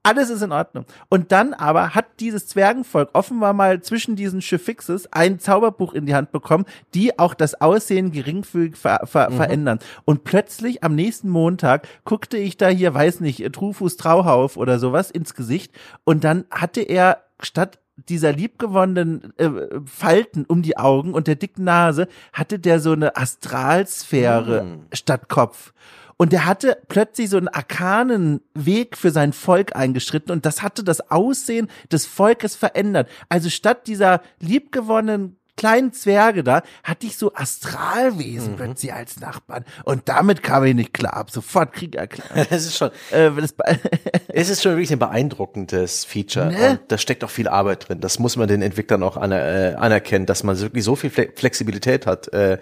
Alles 0.02 0.30
ist 0.30 0.42
in 0.42 0.52
Ordnung. 0.52 0.84
Und 1.08 1.32
dann 1.32 1.54
aber 1.54 1.94
hat 1.94 2.06
dieses 2.20 2.46
Zwergenvolk 2.48 3.10
offenbar 3.12 3.52
mal 3.52 3.82
zwischen 3.82 4.16
diesen 4.16 4.42
Schiffixes 4.42 5.12
ein 5.12 5.38
Zauberbuch 5.38 5.92
in 5.94 6.06
die 6.06 6.14
Hand 6.14 6.32
bekommen, 6.32 6.64
die 6.94 7.18
auch 7.18 7.34
das 7.34 7.60
Aussehen 7.60 8.12
geringfügig 8.12 8.76
ver 8.76 9.00
ver 9.04 9.30
mhm. 9.30 9.36
verändern. 9.36 9.78
Und 10.04 10.24
plötzlich 10.24 10.82
am 10.82 10.94
nächsten 10.94 11.21
Montag 11.28 11.88
guckte 12.04 12.36
ich 12.36 12.56
da 12.56 12.68
hier, 12.68 12.94
weiß 12.94 13.20
nicht, 13.20 13.52
Trufus 13.52 13.96
Trauhauf 13.96 14.56
oder 14.56 14.78
sowas 14.78 15.10
ins 15.10 15.34
Gesicht 15.34 15.72
und 16.04 16.24
dann 16.24 16.44
hatte 16.50 16.80
er 16.80 17.22
statt 17.40 17.78
dieser 18.08 18.32
liebgewonnenen 18.32 19.32
äh, 19.38 19.50
Falten 19.84 20.44
um 20.46 20.62
die 20.62 20.76
Augen 20.76 21.14
und 21.14 21.26
der 21.26 21.36
dicken 21.36 21.64
Nase 21.64 22.08
hatte 22.32 22.58
der 22.58 22.80
so 22.80 22.92
eine 22.92 23.16
Astralsphäre 23.16 24.64
mm. 24.64 24.86
statt 24.92 25.28
Kopf. 25.28 25.72
Und 26.16 26.32
der 26.32 26.46
hatte 26.46 26.78
plötzlich 26.88 27.30
so 27.30 27.36
einen 27.36 27.48
arkanen 27.48 28.40
Weg 28.54 28.96
für 28.96 29.10
sein 29.10 29.32
Volk 29.32 29.74
eingeschritten 29.74 30.30
und 30.30 30.46
das 30.46 30.62
hatte 30.62 30.84
das 30.84 31.10
Aussehen 31.10 31.68
des 31.90 32.06
Volkes 32.06 32.54
verändert. 32.54 33.08
Also 33.28 33.50
statt 33.50 33.86
dieser 33.86 34.20
liebgewonnenen 34.38 35.36
kleinen 35.62 35.92
Zwerge 35.92 36.42
da, 36.42 36.62
hatte 36.82 37.06
ich 37.06 37.16
so 37.16 37.32
Astralwesen 37.34 38.52
mhm. 38.52 38.56
plötzlich 38.56 38.92
als 38.92 39.20
Nachbarn. 39.20 39.64
Und 39.84 40.08
damit 40.08 40.42
kam 40.42 40.64
ich 40.64 40.74
nicht 40.74 40.92
klar, 40.92 41.12
hab 41.12 41.30
sofort 41.30 41.72
Krieg 41.72 41.94
erklärt. 41.94 42.50
das 42.50 42.66
ist 42.66 42.76
schon, 42.76 42.90
äh, 43.12 43.30
das 43.30 43.54
es 44.28 44.48
ist 44.48 44.60
schon 44.60 44.72
wirklich 44.72 44.90
ein 44.90 44.98
beeindruckendes 44.98 46.04
Feature. 46.04 46.50
Ne? 46.50 46.70
Und 46.70 46.80
da 46.88 46.98
steckt 46.98 47.22
auch 47.22 47.30
viel 47.30 47.46
Arbeit 47.46 47.88
drin. 47.88 48.00
Das 48.00 48.18
muss 48.18 48.36
man 48.36 48.48
den 48.48 48.60
Entwicklern 48.60 49.04
auch 49.04 49.16
aner 49.16 49.40
äh, 49.40 49.74
anerkennen, 49.74 50.26
dass 50.26 50.42
man 50.42 50.58
wirklich 50.58 50.82
so 50.82 50.96
viel 50.96 51.10
Flexibilität 51.10 52.06
hat, 52.06 52.32
äh, 52.32 52.58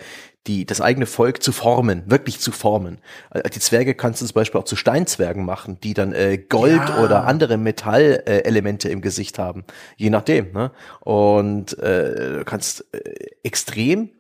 die, 0.47 0.65
das 0.65 0.81
eigene 0.81 1.07
Volk 1.07 1.43
zu 1.43 1.53
formen, 1.53 2.03
wirklich 2.07 2.41
zu 2.41 2.53
formen. 2.53 2.99
Äh, 3.31 3.49
die 3.51 3.61
Zwerge 3.61 3.95
kannst 3.95 4.23
du 4.23 4.27
zum 4.27 4.35
Beispiel 4.35 4.61
auch 4.61 4.65
zu 4.65 4.77
Steinzwergen 4.77 5.45
machen, 5.45 5.79
die 5.81 5.95
dann 5.95 6.13
äh, 6.13 6.39
Gold 6.39 6.89
ja. 6.89 7.03
oder 7.03 7.27
andere 7.27 7.57
Metallelemente 7.57 8.89
äh, 8.89 8.93
im 8.93 9.01
Gesicht 9.03 9.39
haben, 9.39 9.65
je 9.97 10.11
nachdem. 10.11 10.53
Ne? 10.53 10.73
Und 11.01 11.79
äh, 11.79 12.39
du 12.39 12.45
kannst 12.45 12.87
äh, 12.93 12.99
extrem 13.43 14.11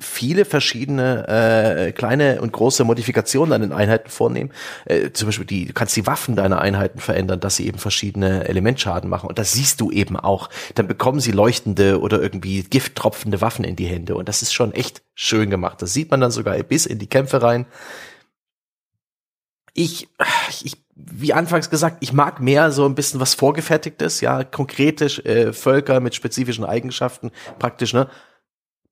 viele 0.00 0.44
verschiedene 0.44 1.28
äh, 1.28 1.92
kleine 1.92 2.40
und 2.40 2.52
große 2.52 2.84
Modifikationen 2.84 3.52
an 3.52 3.60
den 3.60 3.72
Einheiten 3.72 4.10
vornehmen. 4.10 4.50
Äh, 4.86 5.10
zum 5.12 5.28
Beispiel 5.28 5.46
die, 5.46 5.66
du 5.66 5.72
kannst 5.72 5.96
die 5.96 6.06
Waffen 6.06 6.36
deiner 6.36 6.60
Einheiten 6.60 6.98
verändern, 6.98 7.40
dass 7.40 7.56
sie 7.56 7.66
eben 7.66 7.78
verschiedene 7.78 8.48
Elementschaden 8.48 9.08
machen. 9.08 9.28
Und 9.28 9.38
das 9.38 9.52
siehst 9.52 9.80
du 9.80 9.90
eben 9.90 10.16
auch. 10.16 10.50
Dann 10.74 10.88
bekommen 10.88 11.20
sie 11.20 11.32
leuchtende 11.32 12.00
oder 12.00 12.20
irgendwie 12.20 12.62
gifttropfende 12.64 13.40
Waffen 13.40 13.64
in 13.64 13.76
die 13.76 13.86
Hände. 13.86 14.16
Und 14.16 14.28
das 14.28 14.42
ist 14.42 14.52
schon 14.52 14.72
echt 14.72 15.02
schön 15.14 15.48
gemacht. 15.48 15.80
Das 15.80 15.92
sieht 15.92 16.10
man 16.10 16.20
dann 16.20 16.32
sogar 16.32 16.56
bis 16.64 16.86
in 16.86 16.98
die 16.98 17.08
Kämpfe 17.08 17.42
rein. 17.42 17.66
Ich, 19.74 20.08
ich 20.62 20.84
wie 20.96 21.32
anfangs 21.32 21.70
gesagt, 21.70 21.98
ich 22.00 22.12
mag 22.12 22.40
mehr 22.40 22.70
so 22.70 22.84
ein 22.86 22.94
bisschen 22.94 23.20
was 23.20 23.34
vorgefertigtes, 23.34 24.20
ja, 24.20 24.44
konkrete 24.44 25.06
äh, 25.24 25.52
Völker 25.52 26.00
mit 26.00 26.14
spezifischen 26.14 26.64
Eigenschaften, 26.64 27.32
praktisch, 27.58 27.92
ne? 27.92 28.08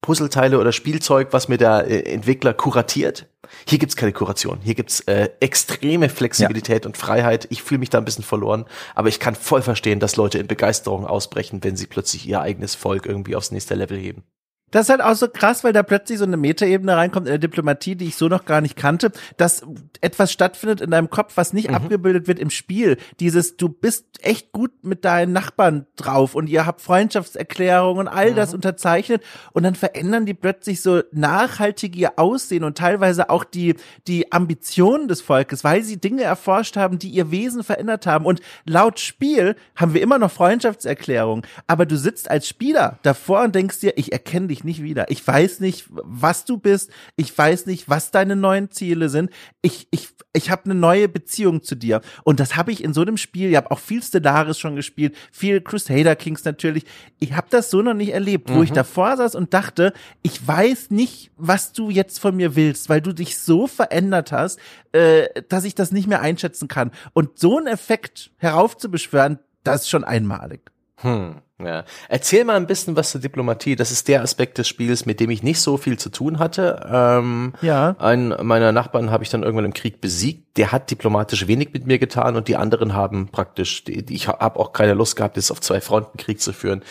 Puzzleteile 0.02 0.58
oder 0.58 0.72
Spielzeug, 0.72 1.28
was 1.30 1.48
mir 1.48 1.58
der 1.58 1.86
äh, 1.86 2.12
Entwickler 2.12 2.52
kuratiert. 2.52 3.26
Hier 3.66 3.78
gibt's 3.78 3.96
keine 3.96 4.12
Kuration. 4.12 4.58
Hier 4.60 4.74
gibt's 4.74 5.00
äh, 5.00 5.30
extreme 5.40 6.08
Flexibilität 6.08 6.84
ja. 6.84 6.88
und 6.88 6.96
Freiheit. 6.96 7.46
Ich 7.50 7.62
fühle 7.62 7.78
mich 7.78 7.90
da 7.90 7.98
ein 7.98 8.04
bisschen 8.04 8.24
verloren, 8.24 8.66
aber 8.94 9.08
ich 9.08 9.20
kann 9.20 9.34
voll 9.34 9.62
verstehen, 9.62 10.00
dass 10.00 10.16
Leute 10.16 10.38
in 10.38 10.48
Begeisterung 10.48 11.06
ausbrechen, 11.06 11.62
wenn 11.62 11.76
sie 11.76 11.86
plötzlich 11.86 12.28
ihr 12.28 12.40
eigenes 12.40 12.74
Volk 12.74 13.06
irgendwie 13.06 13.36
aufs 13.36 13.52
nächste 13.52 13.74
Level 13.74 13.98
heben. 13.98 14.24
Das 14.72 14.86
ist 14.86 14.90
halt 14.90 15.02
auch 15.02 15.14
so 15.14 15.28
krass, 15.28 15.62
weil 15.62 15.72
da 15.72 15.82
plötzlich 15.82 16.18
so 16.18 16.24
eine 16.24 16.36
Metaebene 16.36 16.96
reinkommt 16.96 17.26
in 17.26 17.32
der 17.32 17.38
Diplomatie, 17.38 17.94
die 17.94 18.06
ich 18.06 18.16
so 18.16 18.26
noch 18.28 18.44
gar 18.44 18.60
nicht 18.60 18.74
kannte, 18.74 19.12
dass 19.36 19.62
etwas 20.00 20.32
stattfindet 20.32 20.80
in 20.80 20.90
deinem 20.90 21.10
Kopf, 21.10 21.36
was 21.36 21.52
nicht 21.52 21.68
mhm. 21.68 21.76
abgebildet 21.76 22.26
wird 22.26 22.38
im 22.38 22.50
Spiel. 22.50 22.96
Dieses, 23.20 23.56
du 23.56 23.68
bist 23.68 24.06
echt 24.22 24.52
gut 24.52 24.72
mit 24.82 25.04
deinen 25.04 25.32
Nachbarn 25.32 25.86
drauf 25.96 26.34
und 26.34 26.48
ihr 26.48 26.64
habt 26.66 26.80
Freundschaftserklärungen 26.80 28.06
und 28.06 28.08
all 28.08 28.32
mhm. 28.32 28.36
das 28.36 28.54
unterzeichnet 28.54 29.22
und 29.52 29.62
dann 29.62 29.74
verändern 29.74 30.24
die 30.26 30.34
plötzlich 30.34 30.80
so 30.80 31.02
nachhaltig 31.12 31.94
ihr 31.94 32.18
Aussehen 32.18 32.64
und 32.64 32.78
teilweise 32.78 33.28
auch 33.28 33.44
die, 33.44 33.74
die 34.06 34.32
Ambitionen 34.32 35.06
des 35.06 35.20
Volkes, 35.20 35.64
weil 35.64 35.82
sie 35.82 36.00
Dinge 36.00 36.22
erforscht 36.22 36.76
haben, 36.76 36.98
die 36.98 37.10
ihr 37.10 37.30
Wesen 37.30 37.62
verändert 37.62 38.06
haben. 38.06 38.24
Und 38.24 38.40
laut 38.64 39.00
Spiel 39.00 39.54
haben 39.76 39.92
wir 39.92 40.00
immer 40.00 40.18
noch 40.18 40.30
Freundschaftserklärungen, 40.30 41.44
aber 41.66 41.84
du 41.84 41.98
sitzt 41.98 42.30
als 42.30 42.48
Spieler 42.48 42.98
davor 43.02 43.42
und 43.42 43.54
denkst 43.54 43.80
dir, 43.80 43.98
ich 43.98 44.12
erkenne 44.12 44.48
dich 44.48 44.61
nicht 44.64 44.82
wieder. 44.82 45.10
Ich 45.10 45.26
weiß 45.26 45.60
nicht, 45.60 45.86
was 45.90 46.44
du 46.44 46.58
bist. 46.58 46.90
Ich 47.16 47.36
weiß 47.36 47.66
nicht, 47.66 47.88
was 47.88 48.10
deine 48.10 48.36
neuen 48.36 48.70
Ziele 48.70 49.08
sind. 49.08 49.30
Ich, 49.60 49.88
ich, 49.90 50.08
ich 50.32 50.50
habe 50.50 50.64
eine 50.66 50.74
neue 50.74 51.08
Beziehung 51.08 51.62
zu 51.62 51.74
dir. 51.74 52.00
Und 52.24 52.40
das 52.40 52.56
habe 52.56 52.72
ich 52.72 52.82
in 52.82 52.94
so 52.94 53.02
einem 53.02 53.16
Spiel, 53.16 53.50
ich 53.50 53.56
habe 53.56 53.70
auch 53.70 53.78
viel 53.78 54.02
Stellaris 54.02 54.58
schon 54.58 54.76
gespielt, 54.76 55.16
viel 55.30 55.60
Crusader 55.60 56.16
Kings 56.16 56.44
natürlich. 56.44 56.84
Ich 57.18 57.34
habe 57.34 57.46
das 57.50 57.70
so 57.70 57.82
noch 57.82 57.94
nicht 57.94 58.12
erlebt, 58.12 58.50
mhm. 58.50 58.54
wo 58.54 58.62
ich 58.62 58.70
mhm. 58.70 58.76
davor 58.76 59.16
saß 59.16 59.34
und 59.34 59.54
dachte, 59.54 59.92
ich 60.22 60.46
weiß 60.46 60.90
nicht, 60.90 61.30
was 61.36 61.72
du 61.72 61.90
jetzt 61.90 62.18
von 62.18 62.36
mir 62.36 62.56
willst, 62.56 62.88
weil 62.88 63.00
du 63.00 63.12
dich 63.12 63.38
so 63.38 63.66
verändert 63.66 64.32
hast, 64.32 64.58
äh, 64.92 65.28
dass 65.48 65.64
ich 65.64 65.74
das 65.74 65.92
nicht 65.92 66.06
mehr 66.06 66.20
einschätzen 66.20 66.68
kann. 66.68 66.90
Und 67.12 67.38
so 67.38 67.58
einen 67.58 67.66
Effekt 67.66 68.30
heraufzubeschwören, 68.38 69.38
das 69.64 69.82
ist 69.82 69.90
schon 69.90 70.04
einmalig. 70.04 70.70
Hm. 70.96 71.36
Ja. 71.66 71.84
Erzähl 72.08 72.44
mal 72.44 72.56
ein 72.56 72.66
bisschen 72.66 72.96
was 72.96 73.10
zur 73.10 73.20
Diplomatie. 73.20 73.76
Das 73.76 73.90
ist 73.90 74.08
der 74.08 74.22
Aspekt 74.22 74.58
des 74.58 74.68
Spiels, 74.68 75.06
mit 75.06 75.20
dem 75.20 75.30
ich 75.30 75.42
nicht 75.42 75.60
so 75.60 75.76
viel 75.76 75.98
zu 75.98 76.10
tun 76.10 76.38
hatte. 76.38 76.88
Ähm, 76.90 77.54
ja. 77.62 77.96
Einen 77.98 78.34
meiner 78.46 78.72
Nachbarn 78.72 79.10
habe 79.10 79.24
ich 79.24 79.30
dann 79.30 79.42
irgendwann 79.42 79.64
im 79.64 79.74
Krieg 79.74 80.00
besiegt. 80.00 80.58
Der 80.58 80.70
hat 80.70 80.90
diplomatisch 80.90 81.46
wenig 81.46 81.70
mit 81.72 81.86
mir 81.86 81.98
getan 81.98 82.36
und 82.36 82.46
die 82.46 82.56
anderen 82.56 82.94
haben 82.94 83.28
praktisch, 83.28 83.84
ich 83.86 84.28
habe 84.28 84.58
auch 84.60 84.72
keine 84.74 84.92
Lust 84.92 85.16
gehabt, 85.16 85.36
jetzt 85.36 85.50
auf 85.50 85.60
zwei 85.60 85.80
Fronten 85.80 86.18
Krieg 86.18 86.42
zu 86.42 86.52
führen. 86.52 86.82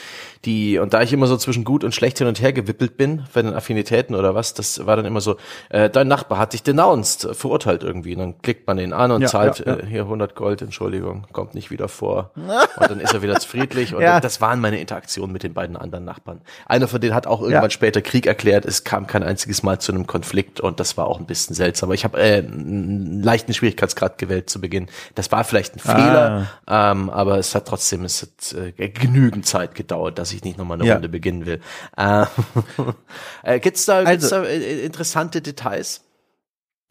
Die 0.46 0.80
und 0.80 0.94
da 0.96 1.04
ich 1.04 1.14
immer 1.14 1.28
so 1.28 1.38
zwischen 1.38 1.64
gut 1.64 1.84
und 1.84 1.94
schlecht 1.94 2.18
hin 2.18 2.26
und 2.26 2.42
her 2.42 2.54
gewippelt 2.54 2.98
bin 2.98 3.26
bei 3.34 3.44
den 3.44 3.54
Affinitäten 3.54 4.16
oder 4.16 4.34
was, 4.34 4.56
das 4.56 4.88
war 4.88 4.96
dann 4.96 5.06
immer 5.06 5.22
so. 5.22 5.38
Äh, 5.70 5.92
dein 5.92 6.08
Nachbar 6.08 6.40
hat 6.40 6.54
dich 6.54 6.64
denounced, 6.64 7.36
verurteilt 7.36 7.84
irgendwie. 7.84 8.14
Und 8.14 8.20
dann 8.20 8.42
klickt 8.42 8.66
man 8.66 8.78
den 8.78 8.94
an 8.94 9.12
und 9.12 9.22
ja, 9.22 9.28
zahlt 9.28 9.60
ja, 9.60 9.76
Äh, 9.76 9.86
hier 9.86 10.02
100 10.02 10.36
Gold, 10.36 10.62
Entschuldigung, 10.64 11.28
kommt 11.32 11.54
nicht 11.54 11.70
wieder 11.70 11.88
vor. 11.88 12.32
und 12.36 12.90
dann 12.90 13.00
ist 13.00 13.14
er 13.14 13.22
wieder 13.22 13.40
friedlich. 13.40 13.94
Und 13.94 14.02
das 14.20 14.42
waren 14.42 14.61
meine 14.62 14.80
Interaktion 14.80 15.32
mit 15.32 15.44
den 15.44 15.54
beiden 15.54 15.76
anderen 15.76 16.06
Nachbarn. 16.06 16.42
Einer 16.66 16.88
von 16.88 17.02
denen 17.02 17.14
hat 17.14 17.28
auch 17.28 17.42
irgendwann 17.42 17.64
ja. 17.64 17.70
später 17.70 18.02
Krieg 18.02 18.28
erklärt. 18.28 18.66
Es 18.66 18.84
kam 18.84 19.08
kein 19.08 19.24
einziges 19.24 19.64
Mal 19.64 19.80
zu 19.80 19.92
einem 19.92 20.08
Konflikt 20.08 20.60
und 20.60 20.80
das 20.80 20.98
war 20.98 21.08
auch 21.08 21.20
ein 21.20 21.26
bisschen 21.26 21.56
seltsam. 21.56 21.88
Aber 21.88 21.96
ich 21.96 22.04
habe 22.04 22.20
äh, 22.20 22.38
einen 22.38 23.22
leichten 23.22 23.54
Schwierigkeitsgrad 23.54 24.18
gewählt 24.18 24.50
zu 24.50 24.62
Beginn. 24.62 24.88
Das 25.16 25.32
war 25.32 25.44
vielleicht 25.44 25.76
ein 25.76 25.82
ah. 25.86 25.96
Fehler, 25.96 26.48
ähm, 26.68 27.10
aber 27.10 27.38
es 27.38 27.54
hat 27.56 27.68
trotzdem 27.68 28.06
es 28.06 28.22
hat, 28.22 28.56
äh, 28.78 28.90
genügend 28.90 29.46
Zeit 29.46 29.76
gedauert, 29.76 30.20
dass 30.20 30.32
ich 30.32 30.44
nicht 30.44 30.58
nochmal 30.58 30.78
eine 30.80 30.88
ja. 30.88 30.94
Runde 30.94 31.10
beginnen 31.10 31.46
will. 31.46 31.60
Äh, 31.98 32.26
äh, 33.44 33.60
gibt's 33.60 33.86
da, 33.86 33.98
also, 33.98 34.12
gibt's 34.12 34.30
da 34.30 34.44
äh, 34.44 34.86
interessante 34.86 35.42
Details? 35.42 36.02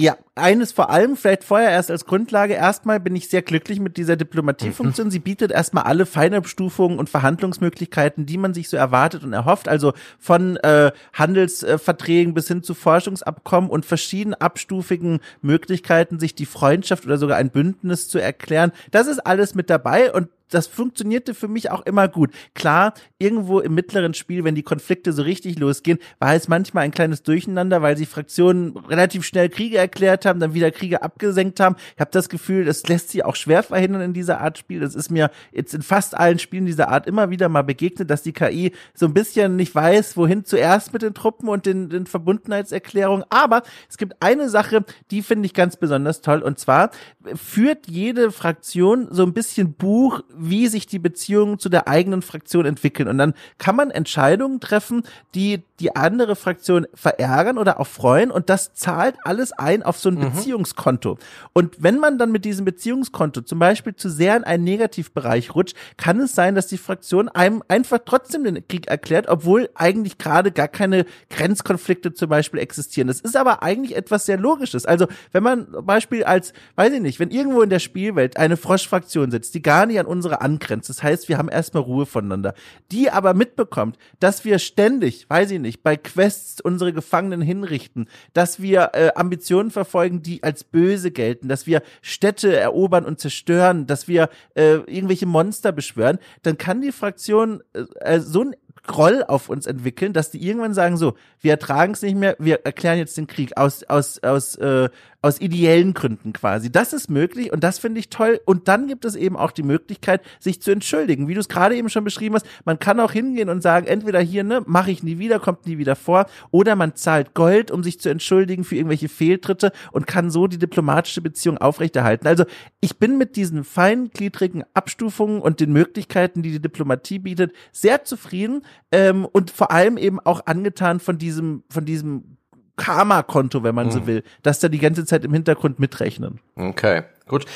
Ja, 0.00 0.16
eines 0.34 0.72
vor 0.72 0.88
allem, 0.88 1.14
vielleicht 1.14 1.44
vorher 1.44 1.68
erst 1.68 1.90
als 1.90 2.06
Grundlage. 2.06 2.54
Erstmal 2.54 3.00
bin 3.00 3.14
ich 3.14 3.28
sehr 3.28 3.42
glücklich 3.42 3.80
mit 3.80 3.98
dieser 3.98 4.16
Diplomatiefunktion. 4.16 5.10
Sie 5.10 5.18
bietet 5.18 5.52
erstmal 5.52 5.84
alle 5.84 6.06
Feinabstufungen 6.06 6.98
und 6.98 7.10
Verhandlungsmöglichkeiten, 7.10 8.24
die 8.24 8.38
man 8.38 8.54
sich 8.54 8.70
so 8.70 8.78
erwartet 8.78 9.24
und 9.24 9.34
erhofft. 9.34 9.68
Also 9.68 9.92
von 10.18 10.56
äh, 10.56 10.92
Handelsverträgen 11.12 12.32
bis 12.32 12.48
hin 12.48 12.62
zu 12.62 12.72
Forschungsabkommen 12.72 13.68
und 13.68 13.84
verschiedenen 13.84 14.40
abstufigen 14.40 15.20
Möglichkeiten, 15.42 16.18
sich 16.18 16.34
die 16.34 16.46
Freundschaft 16.46 17.04
oder 17.04 17.18
sogar 17.18 17.36
ein 17.36 17.50
Bündnis 17.50 18.08
zu 18.08 18.18
erklären. 18.18 18.72
Das 18.92 19.06
ist 19.06 19.18
alles 19.18 19.54
mit 19.54 19.68
dabei 19.68 20.10
und 20.14 20.30
das 20.50 20.66
funktionierte 20.66 21.34
für 21.34 21.48
mich 21.48 21.70
auch 21.70 21.86
immer 21.86 22.08
gut. 22.08 22.30
Klar, 22.54 22.94
irgendwo 23.18 23.60
im 23.60 23.74
mittleren 23.74 24.14
Spiel, 24.14 24.44
wenn 24.44 24.54
die 24.54 24.62
Konflikte 24.62 25.12
so 25.12 25.22
richtig 25.22 25.58
losgehen, 25.58 25.98
war 26.18 26.34
es 26.34 26.48
manchmal 26.48 26.84
ein 26.84 26.90
kleines 26.90 27.22
Durcheinander, 27.22 27.82
weil 27.82 27.96
sich 27.96 28.08
Fraktionen 28.08 28.76
relativ 28.76 29.24
schnell 29.24 29.48
Kriege 29.48 29.78
erklärt 29.78 30.26
haben, 30.26 30.40
dann 30.40 30.54
wieder 30.54 30.70
Kriege 30.70 31.02
abgesenkt 31.02 31.60
haben. 31.60 31.76
Ich 31.94 32.00
habe 32.00 32.10
das 32.10 32.28
Gefühl, 32.28 32.64
das 32.64 32.86
lässt 32.88 33.10
sich 33.10 33.24
auch 33.24 33.36
schwer 33.36 33.62
verhindern 33.62 34.02
in 34.02 34.12
dieser 34.12 34.40
Art 34.40 34.58
Spiel. 34.58 34.80
Das 34.80 34.94
ist 34.94 35.10
mir 35.10 35.30
jetzt 35.52 35.74
in 35.74 35.82
fast 35.82 36.16
allen 36.16 36.38
Spielen 36.38 36.66
dieser 36.66 36.88
Art 36.88 37.06
immer 37.06 37.30
wieder 37.30 37.48
mal 37.48 37.62
begegnet, 37.62 38.10
dass 38.10 38.22
die 38.22 38.32
KI 38.32 38.72
so 38.94 39.06
ein 39.06 39.14
bisschen 39.14 39.56
nicht 39.56 39.74
weiß, 39.74 40.16
wohin 40.16 40.44
zuerst 40.44 40.92
mit 40.92 41.02
den 41.02 41.14
Truppen 41.14 41.48
und 41.48 41.66
den, 41.66 41.88
den 41.88 42.06
Verbundenheitserklärungen. 42.06 43.24
Aber 43.30 43.62
es 43.88 43.96
gibt 43.96 44.16
eine 44.20 44.48
Sache, 44.48 44.84
die 45.10 45.22
finde 45.22 45.46
ich 45.46 45.54
ganz 45.54 45.76
besonders 45.76 46.20
toll. 46.20 46.42
Und 46.42 46.58
zwar 46.58 46.90
führt 47.34 47.86
jede 47.88 48.32
Fraktion 48.32 49.08
so 49.10 49.22
ein 49.22 49.32
bisschen 49.32 49.74
Buch, 49.74 50.22
wie 50.40 50.68
sich 50.68 50.86
die 50.86 50.98
Beziehungen 50.98 51.58
zu 51.58 51.68
der 51.68 51.86
eigenen 51.88 52.22
Fraktion 52.22 52.66
entwickeln. 52.66 53.08
Und 53.08 53.18
dann 53.18 53.34
kann 53.58 53.76
man 53.76 53.90
Entscheidungen 53.90 54.60
treffen, 54.60 55.02
die 55.34 55.62
die 55.80 55.96
andere 55.96 56.36
Fraktion 56.36 56.86
verärgern 56.94 57.58
oder 57.58 57.80
auch 57.80 57.86
freuen. 57.86 58.30
Und 58.30 58.50
das 58.50 58.74
zahlt 58.74 59.16
alles 59.24 59.52
ein 59.52 59.82
auf 59.82 59.98
so 59.98 60.10
ein 60.10 60.16
mhm. 60.16 60.32
Beziehungskonto. 60.32 61.18
Und 61.52 61.82
wenn 61.82 61.98
man 61.98 62.18
dann 62.18 62.30
mit 62.30 62.44
diesem 62.44 62.64
Beziehungskonto 62.64 63.40
zum 63.40 63.58
Beispiel 63.58 63.96
zu 63.96 64.10
sehr 64.10 64.36
in 64.36 64.44
einen 64.44 64.64
Negativbereich 64.64 65.54
rutscht, 65.54 65.76
kann 65.96 66.20
es 66.20 66.34
sein, 66.34 66.54
dass 66.54 66.66
die 66.66 66.78
Fraktion 66.78 67.28
einem 67.28 67.62
einfach 67.68 68.00
trotzdem 68.04 68.44
den 68.44 68.66
Krieg 68.68 68.88
erklärt, 68.88 69.28
obwohl 69.28 69.70
eigentlich 69.74 70.18
gerade 70.18 70.52
gar 70.52 70.68
keine 70.68 71.06
Grenzkonflikte 71.30 72.12
zum 72.12 72.28
Beispiel 72.28 72.60
existieren. 72.60 73.08
Das 73.08 73.20
ist 73.20 73.36
aber 73.36 73.62
eigentlich 73.62 73.96
etwas 73.96 74.26
sehr 74.26 74.38
Logisches. 74.38 74.84
Also 74.86 75.06
wenn 75.32 75.42
man 75.42 75.72
zum 75.72 75.86
Beispiel 75.86 76.24
als, 76.24 76.52
weiß 76.76 76.92
ich 76.92 77.00
nicht, 77.00 77.20
wenn 77.20 77.30
irgendwo 77.30 77.62
in 77.62 77.70
der 77.70 77.78
Spielwelt 77.78 78.36
eine 78.36 78.56
Froschfraktion 78.56 79.30
sitzt, 79.30 79.54
die 79.54 79.62
gar 79.62 79.86
nicht 79.86 79.98
an 79.98 80.06
unsere 80.06 80.40
angrenzt, 80.42 80.90
das 80.90 81.02
heißt, 81.02 81.28
wir 81.28 81.38
haben 81.38 81.48
erstmal 81.48 81.82
Ruhe 81.82 82.06
voneinander, 82.06 82.54
die 82.92 83.10
aber 83.10 83.32
mitbekommt, 83.32 83.96
dass 84.18 84.44
wir 84.44 84.58
ständig, 84.58 85.28
weiß 85.28 85.50
ich 85.52 85.60
nicht, 85.60 85.69
bei 85.78 85.96
Quests 85.96 86.60
unsere 86.60 86.92
Gefangenen 86.92 87.40
hinrichten, 87.40 88.08
dass 88.32 88.60
wir 88.60 88.90
äh, 88.94 89.10
Ambitionen 89.14 89.70
verfolgen, 89.70 90.22
die 90.22 90.42
als 90.42 90.64
böse 90.64 91.10
gelten, 91.10 91.48
dass 91.48 91.66
wir 91.66 91.82
Städte 92.02 92.56
erobern 92.56 93.04
und 93.04 93.20
zerstören, 93.20 93.86
dass 93.86 94.08
wir 94.08 94.28
äh, 94.54 94.74
irgendwelche 94.86 95.26
Monster 95.26 95.72
beschwören, 95.72 96.18
dann 96.42 96.58
kann 96.58 96.80
die 96.80 96.92
Fraktion 96.92 97.62
äh, 97.72 97.84
äh 98.00 98.20
so 98.20 98.42
ein 98.42 98.56
Groll 98.86 99.22
auf 99.22 99.48
uns 99.48 99.66
entwickeln, 99.66 100.12
dass 100.14 100.30
die 100.30 100.44
irgendwann 100.44 100.72
sagen 100.74 100.96
so, 100.96 101.14
wir 101.40 101.52
ertragen 101.52 101.92
es 101.92 102.02
nicht 102.02 102.16
mehr, 102.16 102.34
wir 102.38 102.64
erklären 102.64 102.98
jetzt 102.98 103.16
den 103.16 103.26
Krieg 103.26 103.56
aus 103.56 103.84
aus 103.84 104.22
aus 104.22 104.56
äh, 104.56 104.88
aus 105.22 105.40
ideellen 105.40 105.92
Gründen 105.92 106.32
quasi. 106.32 106.72
Das 106.72 106.92
ist 106.92 107.10
möglich 107.10 107.52
und 107.52 107.62
das 107.62 107.78
finde 107.78 108.00
ich 108.00 108.08
toll. 108.08 108.40
Und 108.46 108.68
dann 108.68 108.86
gibt 108.86 109.04
es 109.04 109.14
eben 109.14 109.36
auch 109.36 109.50
die 109.50 109.62
Möglichkeit, 109.62 110.22
sich 110.38 110.62
zu 110.62 110.70
entschuldigen, 110.70 111.28
wie 111.28 111.34
du 111.34 111.40
es 111.40 111.48
gerade 111.48 111.76
eben 111.76 111.90
schon 111.90 112.04
beschrieben 112.04 112.36
hast. 112.36 112.46
Man 112.64 112.78
kann 112.78 113.00
auch 113.00 113.12
hingehen 113.12 113.50
und 113.50 113.62
sagen, 113.62 113.86
entweder 113.86 114.20
hier 114.20 114.44
ne, 114.44 114.62
mache 114.66 114.90
ich 114.90 115.02
nie 115.02 115.18
wieder, 115.18 115.38
kommt 115.38 115.66
nie 115.66 115.78
wieder 115.78 115.96
vor, 115.96 116.26
oder 116.50 116.74
man 116.74 116.96
zahlt 116.96 117.34
Gold, 117.34 117.70
um 117.70 117.82
sich 117.82 118.00
zu 118.00 118.08
entschuldigen 118.08 118.64
für 118.64 118.76
irgendwelche 118.76 119.08
Fehltritte 119.08 119.72
und 119.92 120.06
kann 120.06 120.30
so 120.30 120.46
die 120.46 120.58
diplomatische 120.58 121.20
Beziehung 121.20 121.58
aufrechterhalten. 121.58 122.26
Also 122.26 122.44
ich 122.80 122.98
bin 122.98 123.18
mit 123.18 123.36
diesen 123.36 123.64
feingliedrigen 123.64 124.64
Abstufungen 124.72 125.42
und 125.42 125.60
den 125.60 125.72
Möglichkeiten, 125.72 126.42
die 126.42 126.52
die 126.52 126.62
Diplomatie 126.62 127.18
bietet, 127.18 127.52
sehr 127.72 128.04
zufrieden 128.04 128.62
ähm, 128.90 129.26
und 129.26 129.50
vor 129.50 129.70
allem 129.70 129.98
eben 129.98 130.18
auch 130.20 130.46
angetan 130.46 131.00
von 131.00 131.18
diesem 131.18 131.62
von 131.68 131.84
diesem 131.84 132.38
Karma-Konto, 132.80 133.62
wenn 133.62 133.74
man 133.74 133.88
mhm. 133.88 133.92
so 133.92 134.06
will, 134.06 134.22
dass 134.42 134.60
da 134.60 134.68
die 134.68 134.78
ganze 134.78 135.04
Zeit 135.04 135.24
im 135.24 135.32
Hintergrund 135.32 135.78
mitrechnen. 135.78 136.40
Okay, 136.56 137.02
gut 137.28 137.46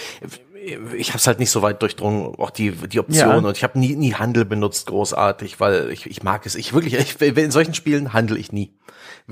ich 0.96 1.08
habe 1.08 1.18
es 1.18 1.26
halt 1.26 1.38
nicht 1.38 1.50
so 1.50 1.62
weit 1.62 1.82
durchdrungen, 1.82 2.34
auch 2.38 2.50
die 2.50 2.70
die 2.72 3.00
Option 3.00 3.28
ja. 3.28 3.36
und 3.36 3.56
ich 3.56 3.64
habe 3.64 3.78
nie 3.78 3.96
nie 3.96 4.14
Handel 4.14 4.44
benutzt 4.44 4.86
großartig, 4.86 5.60
weil 5.60 5.90
ich, 5.90 6.06
ich 6.06 6.22
mag 6.22 6.46
es. 6.46 6.54
Ich 6.54 6.72
wirklich 6.72 6.94
ich, 6.94 7.20
in 7.20 7.50
solchen 7.50 7.74
Spielen 7.74 8.12
handle 8.12 8.38
ich 8.38 8.52
nie. 8.52 8.72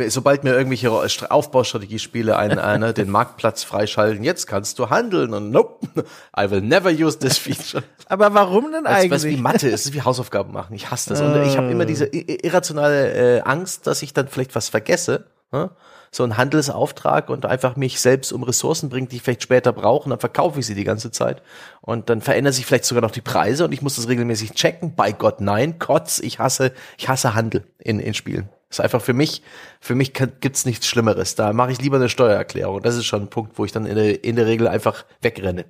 Sobald 0.08 0.44
mir 0.44 0.54
irgendwelche 0.54 0.90
Aufbaustrategiespiele 0.90 2.36
einen, 2.36 2.58
eine, 2.58 2.94
den 2.94 3.10
Marktplatz 3.10 3.62
freischalten, 3.62 4.24
jetzt 4.24 4.46
kannst 4.46 4.78
du 4.78 4.88
handeln 4.90 5.34
und 5.34 5.50
nope, 5.50 5.86
I 6.38 6.50
will 6.50 6.62
never 6.62 6.90
use 6.90 7.18
this 7.18 7.38
feature. 7.38 7.82
Aber 8.06 8.32
warum 8.34 8.72
denn 8.72 8.86
eigentlich? 8.86 9.10
Weißt, 9.10 9.24
wie 9.24 9.36
Mathe 9.36 9.68
ist, 9.68 9.80
es 9.80 9.86
ist 9.86 9.94
wie 9.94 10.02
Hausaufgaben 10.02 10.52
machen. 10.52 10.74
Ich 10.74 10.90
hasse 10.90 11.10
das 11.10 11.20
und 11.20 11.42
ich 11.42 11.56
habe 11.56 11.70
immer 11.70 11.84
diese 11.84 12.06
irrationale 12.06 13.38
äh, 13.38 13.40
Angst, 13.42 13.86
dass 13.86 14.02
ich 14.02 14.12
dann 14.12 14.28
vielleicht 14.28 14.54
was 14.54 14.68
vergesse? 14.68 15.26
So 16.10 16.24
ein 16.24 16.36
Handelsauftrag 16.36 17.30
und 17.30 17.46
einfach 17.46 17.76
mich 17.76 18.00
selbst 18.00 18.32
um 18.32 18.42
Ressourcen 18.42 18.90
bringt, 18.90 19.12
die 19.12 19.16
ich 19.16 19.22
vielleicht 19.22 19.42
später 19.42 19.72
brauche, 19.72 20.04
und 20.04 20.10
dann 20.10 20.20
verkaufe 20.20 20.60
ich 20.60 20.66
sie 20.66 20.74
die 20.74 20.84
ganze 20.84 21.10
Zeit. 21.10 21.42
Und 21.80 22.10
dann 22.10 22.20
verändern 22.20 22.52
sich 22.52 22.66
vielleicht 22.66 22.84
sogar 22.84 23.00
noch 23.00 23.10
die 23.10 23.22
Preise 23.22 23.64
und 23.64 23.72
ich 23.72 23.80
muss 23.80 23.96
das 23.96 24.08
regelmäßig 24.08 24.52
checken. 24.52 24.94
Bei 24.94 25.12
Gott, 25.12 25.40
nein, 25.40 25.78
Kotz, 25.78 26.18
ich 26.18 26.38
hasse, 26.38 26.72
ich 26.98 27.08
hasse 27.08 27.34
Handel 27.34 27.64
in, 27.78 27.98
in 27.98 28.14
Spielen. 28.14 28.48
Das 28.68 28.78
ist 28.78 28.84
einfach 28.84 29.02
für 29.02 29.12
mich, 29.12 29.42
für 29.80 29.94
mich 29.94 30.14
kann, 30.14 30.32
gibt's 30.40 30.64
nichts 30.64 30.86
Schlimmeres. 30.86 31.34
Da 31.34 31.52
mache 31.52 31.72
ich 31.72 31.80
lieber 31.80 31.96
eine 31.96 32.08
Steuererklärung. 32.08 32.82
Das 32.82 32.96
ist 32.96 33.04
schon 33.04 33.22
ein 33.22 33.28
Punkt, 33.28 33.58
wo 33.58 33.64
ich 33.64 33.72
dann 33.72 33.84
in 33.84 33.96
der, 33.96 34.24
in 34.24 34.36
der 34.36 34.46
Regel 34.46 34.66
einfach 34.66 35.04
wegrenne. 35.20 35.66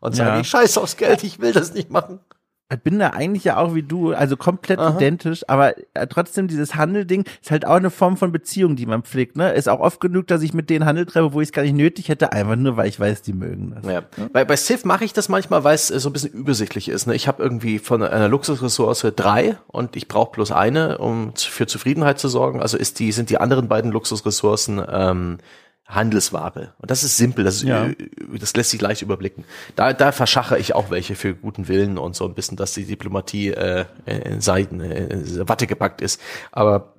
Und 0.00 0.14
sage, 0.14 0.30
ja. 0.30 0.40
ich 0.40 0.48
scheiß 0.48 0.78
aufs 0.78 0.96
Geld, 0.96 1.24
ich 1.24 1.40
will 1.40 1.52
das 1.52 1.74
nicht 1.74 1.90
machen. 1.90 2.20
Ich 2.68 2.80
bin 2.80 2.98
da 2.98 3.10
eigentlich 3.10 3.44
ja 3.44 3.58
auch 3.58 3.76
wie 3.76 3.84
du, 3.84 4.12
also 4.12 4.36
komplett 4.36 4.80
Aha. 4.80 4.96
identisch, 4.96 5.44
aber 5.46 5.74
äh, 5.94 6.08
trotzdem 6.08 6.48
dieses 6.48 6.74
Handelding 6.74 7.24
ist 7.40 7.52
halt 7.52 7.64
auch 7.64 7.76
eine 7.76 7.90
Form 7.90 8.16
von 8.16 8.32
Beziehung, 8.32 8.74
die 8.74 8.86
man 8.86 9.02
pflegt, 9.04 9.36
ne? 9.36 9.52
Ist 9.52 9.68
auch 9.68 9.78
oft 9.78 10.00
genug, 10.00 10.26
dass 10.26 10.42
ich 10.42 10.52
mit 10.52 10.68
denen 10.68 10.84
Handel 10.84 11.06
treffe, 11.06 11.32
wo 11.32 11.40
ich 11.40 11.48
es 11.48 11.52
gar 11.52 11.62
nicht 11.62 11.76
nötig 11.76 12.08
hätte, 12.08 12.32
einfach 12.32 12.56
nur, 12.56 12.76
weil 12.76 12.88
ich 12.88 12.98
weiß, 12.98 13.22
die 13.22 13.34
mögen 13.34 13.72
das. 13.72 13.84
Ja. 13.84 14.00
Ne? 14.16 14.30
Bei, 14.32 14.44
bei 14.44 14.56
Civ 14.56 14.84
mache 14.84 15.04
ich 15.04 15.12
das 15.12 15.28
manchmal, 15.28 15.62
weil 15.62 15.76
es 15.76 15.86
so 15.86 16.08
ein 16.08 16.12
bisschen 16.12 16.32
übersichtlich 16.32 16.88
ist. 16.88 17.06
Ne? 17.06 17.14
Ich 17.14 17.28
habe 17.28 17.40
irgendwie 17.40 17.78
von 17.78 18.02
einer 18.02 18.28
Luxusressource 18.28 19.12
drei 19.14 19.56
und 19.68 19.94
ich 19.94 20.08
brauche 20.08 20.32
bloß 20.32 20.50
eine, 20.50 20.98
um 20.98 21.34
für 21.36 21.68
Zufriedenheit 21.68 22.18
zu 22.18 22.28
sorgen. 22.28 22.60
Also 22.60 22.76
ist 22.76 22.98
die, 22.98 23.12
sind 23.12 23.30
die 23.30 23.38
anderen 23.38 23.68
beiden 23.68 23.92
Luxusressourcen 23.92 24.82
ähm, 24.90 25.38
Handelsware. 25.86 26.74
Und 26.78 26.90
das 26.90 27.04
ist 27.04 27.16
simpel, 27.16 27.44
das, 27.44 27.56
ist, 27.56 27.62
ja. 27.62 27.90
das 28.38 28.56
lässt 28.56 28.70
sich 28.70 28.80
leicht 28.80 29.02
überblicken. 29.02 29.44
Da, 29.76 29.92
da 29.92 30.12
verschache 30.12 30.58
ich 30.58 30.74
auch 30.74 30.90
welche 30.90 31.14
für 31.14 31.34
guten 31.34 31.68
Willen 31.68 31.96
und 31.98 32.16
so 32.16 32.24
ein 32.24 32.34
bisschen, 32.34 32.56
dass 32.56 32.74
die 32.74 32.84
Diplomatie 32.84 33.50
äh, 33.50 33.84
in 34.06 34.40
Seiten, 34.40 34.80
äh, 34.80 35.06
in 35.06 35.48
Watte 35.48 35.66
gepackt 35.66 36.00
ist. 36.00 36.20
Aber 36.50 36.94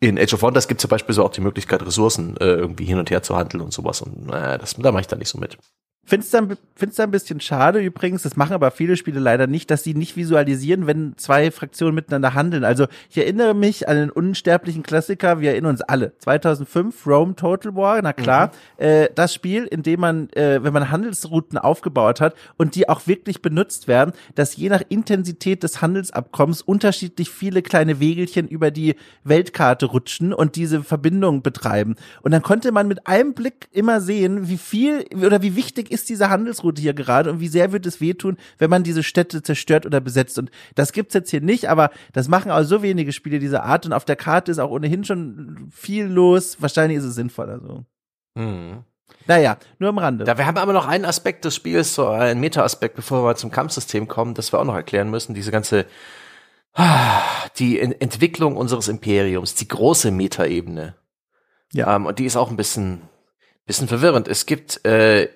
in 0.00 0.18
Age 0.18 0.32
of 0.34 0.42
Wonders 0.42 0.68
gibt 0.68 0.80
es 0.80 0.82
zum 0.82 0.88
Beispiel 0.88 1.14
so 1.14 1.24
auch 1.24 1.30
die 1.30 1.42
Möglichkeit, 1.42 1.84
Ressourcen 1.84 2.36
äh, 2.38 2.46
irgendwie 2.46 2.86
hin 2.86 2.98
und 2.98 3.10
her 3.10 3.22
zu 3.22 3.36
handeln 3.36 3.62
und 3.62 3.72
sowas. 3.72 4.00
Und 4.00 4.30
äh, 4.30 4.56
das, 4.58 4.74
da 4.74 4.90
mache 4.90 5.02
ich 5.02 5.08
da 5.08 5.16
nicht 5.16 5.28
so 5.28 5.38
mit. 5.38 5.58
Find's 6.04 6.30
dann, 6.30 6.56
find's 6.74 6.96
dann 6.96 7.10
ein 7.10 7.12
bisschen 7.12 7.40
schade 7.40 7.78
übrigens, 7.80 8.22
das 8.22 8.36
machen 8.36 8.54
aber 8.54 8.72
viele 8.72 8.96
Spiele 8.96 9.20
leider 9.20 9.46
nicht, 9.46 9.70
dass 9.70 9.84
sie 9.84 9.94
nicht 9.94 10.16
visualisieren, 10.16 10.88
wenn 10.88 11.12
zwei 11.16 11.52
Fraktionen 11.52 11.94
miteinander 11.94 12.34
handeln. 12.34 12.64
Also 12.64 12.86
ich 13.10 13.18
erinnere 13.18 13.54
mich 13.54 13.88
an 13.88 13.96
den 13.96 14.10
unsterblichen 14.10 14.82
Klassiker, 14.82 15.40
wir 15.40 15.50
erinnern 15.50 15.70
uns 15.70 15.82
alle. 15.82 16.16
2005, 16.18 17.06
Rome 17.06 17.36
Total 17.36 17.76
War, 17.76 18.02
na 18.02 18.12
klar, 18.12 18.50
mhm. 18.78 18.84
äh, 18.84 19.08
das 19.14 19.32
Spiel, 19.32 19.66
in 19.66 19.84
dem 19.84 20.00
man, 20.00 20.30
äh, 20.30 20.64
wenn 20.64 20.72
man 20.72 20.90
Handelsrouten 20.90 21.58
aufgebaut 21.58 22.20
hat 22.20 22.34
und 22.56 22.74
die 22.74 22.88
auch 22.88 23.06
wirklich 23.06 23.40
benutzt 23.40 23.86
werden, 23.86 24.12
dass 24.34 24.56
je 24.56 24.68
nach 24.68 24.82
Intensität 24.88 25.62
des 25.62 25.80
Handelsabkommens 25.80 26.62
unterschiedlich 26.62 27.30
viele 27.30 27.62
kleine 27.62 28.00
Wegelchen 28.00 28.48
über 28.48 28.72
die 28.72 28.96
Weltkarte 29.22 29.86
rutschen 29.86 30.32
und 30.32 30.56
diese 30.56 30.82
Verbindung 30.82 31.42
betreiben. 31.42 31.94
Und 32.22 32.32
dann 32.32 32.42
konnte 32.42 32.72
man 32.72 32.88
mit 32.88 33.06
einem 33.06 33.34
Blick 33.34 33.68
immer 33.70 34.00
sehen, 34.00 34.48
wie 34.48 34.58
viel 34.58 35.04
oder 35.14 35.42
wie 35.42 35.54
wichtig 35.54 35.90
ist 35.90 35.99
diese 36.08 36.30
Handelsroute 36.30 36.80
hier 36.80 36.94
gerade 36.94 37.30
und 37.30 37.40
wie 37.40 37.48
sehr 37.48 37.72
wird 37.72 37.86
es 37.86 38.00
wehtun, 38.00 38.36
wenn 38.58 38.70
man 38.70 38.82
diese 38.82 39.02
Städte 39.02 39.42
zerstört 39.42 39.86
oder 39.86 40.00
besetzt. 40.00 40.38
Und 40.38 40.50
das 40.74 40.92
gibt's 40.92 41.14
jetzt 41.14 41.30
hier 41.30 41.40
nicht, 41.40 41.68
aber 41.68 41.90
das 42.12 42.28
machen 42.28 42.50
auch 42.50 42.62
so 42.62 42.82
wenige 42.82 43.12
Spiele 43.12 43.38
dieser 43.38 43.64
Art 43.64 43.86
und 43.86 43.92
auf 43.92 44.04
der 44.04 44.16
Karte 44.16 44.50
ist 44.50 44.58
auch 44.58 44.70
ohnehin 44.70 45.04
schon 45.04 45.68
viel 45.70 46.06
los. 46.06 46.56
Wahrscheinlich 46.60 46.98
ist 46.98 47.04
es 47.04 47.14
sinnvoller 47.14 47.60
so. 47.60 47.84
Mhm. 48.34 48.84
Naja, 49.26 49.58
nur 49.78 49.90
am 49.90 49.98
Rande. 49.98 50.24
Da, 50.24 50.38
wir 50.38 50.46
haben 50.46 50.56
aber 50.56 50.72
noch 50.72 50.86
einen 50.86 51.04
Aspekt 51.04 51.44
des 51.44 51.54
Spiels, 51.54 51.94
so 51.94 52.08
einen 52.08 52.40
Meta-Aspekt, 52.40 52.96
bevor 52.96 53.24
wir 53.24 53.36
zum 53.36 53.50
Kampfsystem 53.50 54.08
kommen, 54.08 54.34
das 54.34 54.52
wir 54.52 54.58
auch 54.58 54.64
noch 54.64 54.74
erklären 54.74 55.10
müssen. 55.10 55.34
Diese 55.34 55.50
ganze, 55.50 55.86
die 57.58 57.80
Entwicklung 57.80 58.56
unseres 58.56 58.88
Imperiums, 58.88 59.54
die 59.54 59.68
große 59.68 60.10
Meta-Ebene. 60.10 60.94
Ja. 61.72 61.94
Ähm, 61.94 62.06
und 62.06 62.18
die 62.18 62.24
ist 62.24 62.36
auch 62.36 62.50
ein 62.50 62.56
bisschen, 62.56 63.02
bisschen 63.66 63.88
verwirrend. 63.88 64.28
Es 64.28 64.46
gibt 64.46 64.84
äh, 64.84 65.28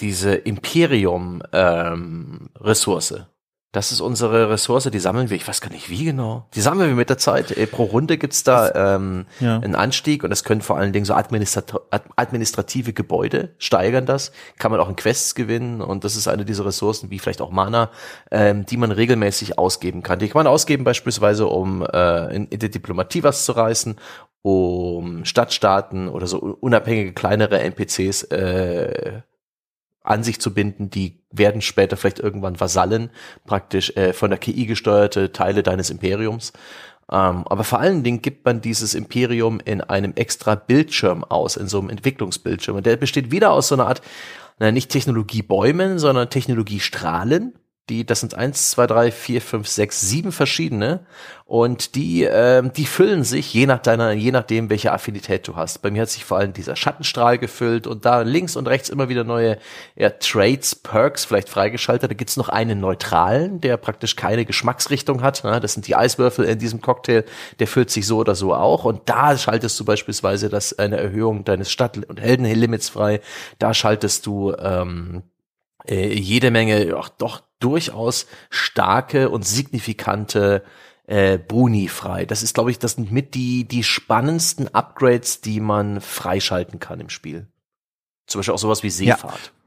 diese 0.00 0.34
Imperium-Ressource. 0.34 3.10
Ähm, 3.12 3.26
das 3.72 3.92
ist 3.92 4.00
unsere 4.00 4.50
Ressource, 4.50 4.90
die 4.90 4.98
sammeln 4.98 5.30
wir, 5.30 5.36
ich 5.36 5.46
weiß 5.46 5.60
gar 5.60 5.70
nicht 5.70 5.90
wie 5.90 6.04
genau. 6.04 6.48
Die 6.54 6.60
sammeln 6.60 6.88
wir 6.88 6.96
mit 6.96 7.08
der 7.08 7.18
Zeit. 7.18 7.52
Äh, 7.52 7.68
pro 7.68 7.84
Runde 7.84 8.18
gibt's 8.18 8.42
da 8.42 8.96
ähm, 8.96 9.26
ja. 9.38 9.60
einen 9.60 9.76
Anstieg 9.76 10.24
und 10.24 10.30
das 10.30 10.42
können 10.42 10.60
vor 10.60 10.76
allen 10.76 10.92
Dingen 10.92 11.04
so 11.04 11.14
administrat 11.14 11.80
administrative 12.16 12.92
Gebäude 12.92 13.54
steigern 13.58 14.06
das. 14.06 14.32
Kann 14.58 14.72
man 14.72 14.80
auch 14.80 14.88
in 14.88 14.96
Quests 14.96 15.36
gewinnen 15.36 15.82
und 15.82 16.02
das 16.02 16.16
ist 16.16 16.26
eine 16.26 16.44
dieser 16.44 16.66
Ressourcen, 16.66 17.10
wie 17.10 17.20
vielleicht 17.20 17.40
auch 17.40 17.52
Mana, 17.52 17.90
ähm, 18.32 18.66
die 18.66 18.76
man 18.76 18.90
regelmäßig 18.90 19.56
ausgeben 19.56 20.02
kann. 20.02 20.18
Die 20.18 20.26
kann 20.26 20.40
man 20.40 20.48
ausgeben 20.48 20.82
beispielsweise, 20.82 21.46
um 21.46 21.82
äh, 21.82 22.34
in, 22.34 22.48
in 22.48 22.58
der 22.58 22.70
Diplomatie 22.70 23.22
was 23.22 23.44
zu 23.44 23.52
reißen, 23.52 23.94
um 24.42 25.24
Stadtstaaten 25.24 26.08
oder 26.08 26.26
so 26.26 26.38
unabhängige 26.38 27.12
kleinere 27.12 27.60
NPCs 27.60 28.24
äh, 28.24 29.20
an 30.02 30.22
sich 30.22 30.40
zu 30.40 30.54
binden, 30.54 30.90
die 30.90 31.20
werden 31.30 31.60
später 31.60 31.96
vielleicht 31.96 32.18
irgendwann 32.18 32.58
Vasallen, 32.58 33.10
praktisch 33.46 33.96
äh, 33.96 34.12
von 34.12 34.30
der 34.30 34.38
KI 34.38 34.66
gesteuerte 34.66 35.32
Teile 35.32 35.62
deines 35.62 35.90
Imperiums. 35.90 36.52
Ähm, 37.10 37.46
aber 37.46 37.64
vor 37.64 37.80
allen 37.80 38.02
Dingen 38.02 38.22
gibt 38.22 38.44
man 38.44 38.60
dieses 38.60 38.94
Imperium 38.94 39.60
in 39.64 39.80
einem 39.80 40.12
extra 40.14 40.54
Bildschirm 40.54 41.24
aus, 41.24 41.56
in 41.56 41.68
so 41.68 41.78
einem 41.78 41.90
Entwicklungsbildschirm. 41.90 42.76
Und 42.76 42.86
der 42.86 42.96
besteht 42.96 43.30
wieder 43.30 43.50
aus 43.52 43.68
so 43.68 43.74
einer 43.74 43.86
Art, 43.86 44.00
na, 44.58 44.72
nicht 44.72 44.90
Technologiebäumen, 44.90 45.98
sondern 45.98 46.30
Technologiestrahlen 46.30 47.54
die, 47.90 48.06
das 48.06 48.20
sind 48.20 48.34
eins, 48.34 48.70
zwei, 48.70 48.86
drei, 48.86 49.10
vier, 49.10 49.42
fünf, 49.42 49.68
sechs, 49.68 50.00
sieben 50.00 50.32
verschiedene 50.32 51.04
und 51.50 51.96
die, 51.96 52.22
ähm, 52.22 52.72
die 52.72 52.86
füllen 52.86 53.24
sich 53.24 53.52
je 53.52 53.66
nach 53.66 53.80
deiner, 53.80 54.12
je 54.12 54.30
nachdem, 54.30 54.70
welche 54.70 54.92
Affinität 54.92 55.48
du 55.48 55.56
hast. 55.56 55.82
Bei 55.82 55.90
mir 55.90 56.02
hat 56.02 56.08
sich 56.08 56.24
vor 56.24 56.38
allem 56.38 56.52
dieser 56.52 56.76
Schattenstrahl 56.76 57.38
gefüllt 57.38 57.88
und 57.88 58.04
da 58.04 58.20
links 58.20 58.54
und 58.54 58.68
rechts 58.68 58.88
immer 58.88 59.08
wieder 59.08 59.24
neue 59.24 59.58
ja, 59.96 60.10
Trades, 60.10 60.76
Perks 60.76 61.24
vielleicht 61.24 61.48
freigeschaltet. 61.48 62.08
Da 62.08 62.14
gibt's 62.14 62.36
noch 62.36 62.50
einen 62.50 62.78
neutralen, 62.78 63.60
der 63.60 63.78
praktisch 63.78 64.14
keine 64.14 64.44
Geschmacksrichtung 64.44 65.22
hat. 65.22 65.42
Ne? 65.42 65.58
Das 65.58 65.72
sind 65.72 65.88
die 65.88 65.96
Eiswürfel 65.96 66.44
in 66.44 66.60
diesem 66.60 66.80
Cocktail. 66.80 67.24
Der 67.58 67.66
füllt 67.66 67.90
sich 67.90 68.06
so 68.06 68.18
oder 68.18 68.36
so 68.36 68.54
auch. 68.54 68.84
Und 68.84 69.08
da 69.08 69.36
schaltest 69.36 69.80
du 69.80 69.84
beispielsweise 69.84 70.50
das 70.50 70.78
eine 70.78 70.98
Erhöhung 70.98 71.42
deines 71.42 71.72
Stadt- 71.72 71.98
und 72.08 72.20
Heldenlimits 72.20 72.90
frei. 72.90 73.20
Da 73.58 73.74
schaltest 73.74 74.24
du 74.24 74.54
ähm, 74.56 75.24
äh, 75.86 76.12
jede 76.12 76.50
Menge, 76.50 76.94
ach, 76.98 77.08
doch 77.08 77.42
durchaus 77.58 78.26
starke 78.48 79.30
und 79.30 79.46
signifikante 79.46 80.62
äh, 81.06 81.38
Boni 81.38 81.88
frei. 81.88 82.24
Das 82.24 82.42
ist, 82.42 82.54
glaube 82.54 82.70
ich, 82.70 82.78
das 82.78 82.92
sind 82.92 83.12
mit 83.12 83.34
die, 83.34 83.64
die 83.64 83.84
spannendsten 83.84 84.74
Upgrades, 84.74 85.40
die 85.40 85.60
man 85.60 86.00
freischalten 86.00 86.80
kann 86.80 87.00
im 87.00 87.10
Spiel. 87.10 87.48
Zum 88.26 88.38
Beispiel 88.38 88.54
auch 88.54 88.58
sowas 88.58 88.82
wie 88.82 88.90
Seefahrt. 88.90 89.46
Ja 89.46 89.59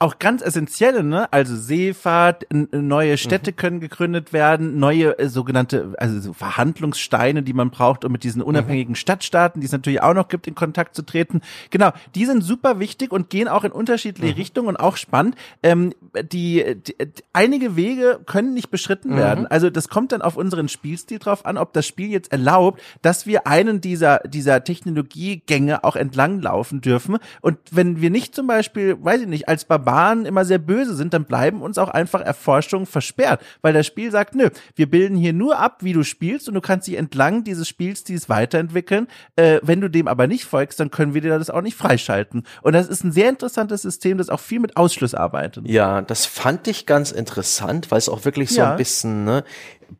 auch 0.00 0.18
ganz 0.18 0.40
essentielle, 0.40 1.04
ne? 1.04 1.30
Also 1.30 1.54
Seefahrt, 1.54 2.46
neue 2.50 3.18
Städte 3.18 3.50
mhm. 3.50 3.56
können 3.56 3.80
gegründet 3.80 4.32
werden, 4.32 4.78
neue 4.78 5.18
äh, 5.18 5.28
sogenannte, 5.28 5.92
also 5.98 6.18
so 6.20 6.32
Verhandlungssteine, 6.32 7.42
die 7.42 7.52
man 7.52 7.70
braucht, 7.70 8.06
um 8.06 8.12
mit 8.12 8.24
diesen 8.24 8.40
unabhängigen 8.40 8.92
mhm. 8.92 8.96
Stadtstaaten, 8.96 9.60
die 9.60 9.66
es 9.66 9.72
natürlich 9.72 10.00
auch 10.00 10.14
noch 10.14 10.28
gibt, 10.28 10.46
in 10.46 10.54
Kontakt 10.54 10.96
zu 10.96 11.02
treten. 11.02 11.42
Genau, 11.68 11.90
die 12.14 12.24
sind 12.24 12.42
super 12.42 12.80
wichtig 12.80 13.12
und 13.12 13.28
gehen 13.28 13.46
auch 13.46 13.62
in 13.62 13.72
unterschiedliche 13.72 14.32
mhm. 14.32 14.38
Richtungen 14.38 14.68
und 14.68 14.76
auch 14.76 14.96
spannend. 14.96 15.36
Ähm, 15.62 15.92
die, 16.32 16.76
die, 16.76 16.96
einige 17.34 17.76
Wege 17.76 18.20
können 18.24 18.54
nicht 18.54 18.70
beschritten 18.70 19.10
mhm. 19.10 19.18
werden. 19.18 19.46
Also 19.48 19.68
das 19.68 19.88
kommt 19.88 20.12
dann 20.12 20.22
auf 20.22 20.38
unseren 20.38 20.68
Spielstil 20.68 21.18
drauf 21.18 21.44
an, 21.44 21.58
ob 21.58 21.74
das 21.74 21.86
Spiel 21.86 22.08
jetzt 22.08 22.32
erlaubt, 22.32 22.80
dass 23.02 23.26
wir 23.26 23.46
einen 23.46 23.82
dieser 23.82 24.20
dieser 24.20 24.64
Technologiegänge 24.64 25.84
auch 25.84 25.96
entlang 25.96 26.40
laufen 26.40 26.80
dürfen. 26.80 27.18
Und 27.42 27.58
wenn 27.70 28.00
wir 28.00 28.08
nicht 28.08 28.34
zum 28.34 28.46
Beispiel, 28.46 28.96
weiß 28.98 29.20
ich 29.20 29.28
nicht, 29.28 29.46
als 29.46 29.66
Barbar 29.66 29.89
Barbaren 29.90 30.24
immer 30.24 30.44
sehr 30.44 30.58
böse 30.58 30.94
sind, 30.94 31.14
dann 31.14 31.24
bleiben 31.24 31.62
uns 31.62 31.76
auch 31.78 31.88
einfach 31.88 32.20
Erforschungen 32.20 32.86
versperrt, 32.86 33.42
weil 33.60 33.72
das 33.72 33.86
Spiel 33.86 34.10
sagt, 34.10 34.34
nö, 34.34 34.48
wir 34.76 34.88
bilden 34.88 35.16
hier 35.16 35.32
nur 35.32 35.58
ab, 35.58 35.78
wie 35.80 35.92
du 35.92 36.04
spielst 36.04 36.48
und 36.48 36.54
du 36.54 36.60
kannst 36.60 36.86
dich 36.86 36.96
entlang 36.96 37.42
dieses 37.44 37.66
Spielstils 37.66 38.28
weiterentwickeln. 38.28 39.08
Äh, 39.36 39.58
wenn 39.62 39.80
du 39.80 39.88
dem 39.88 40.06
aber 40.06 40.26
nicht 40.26 40.44
folgst, 40.44 40.78
dann 40.78 40.90
können 40.90 41.14
wir 41.14 41.20
dir 41.20 41.36
das 41.36 41.50
auch 41.50 41.62
nicht 41.62 41.76
freischalten. 41.76 42.44
Und 42.62 42.72
das 42.74 42.88
ist 42.88 43.04
ein 43.04 43.12
sehr 43.12 43.28
interessantes 43.28 43.82
System, 43.82 44.18
das 44.18 44.28
auch 44.28 44.40
viel 44.40 44.60
mit 44.60 44.76
Ausschluss 44.76 45.14
arbeitet. 45.14 45.66
Ja, 45.68 46.02
das 46.02 46.24
fand 46.26 46.68
ich 46.68 46.86
ganz 46.86 47.10
interessant, 47.10 47.90
weil 47.90 47.98
es 47.98 48.08
auch 48.08 48.24
wirklich 48.24 48.50
so 48.50 48.60
ja. 48.60 48.70
ein 48.72 48.76
bisschen, 48.76 49.24
ne, 49.24 49.44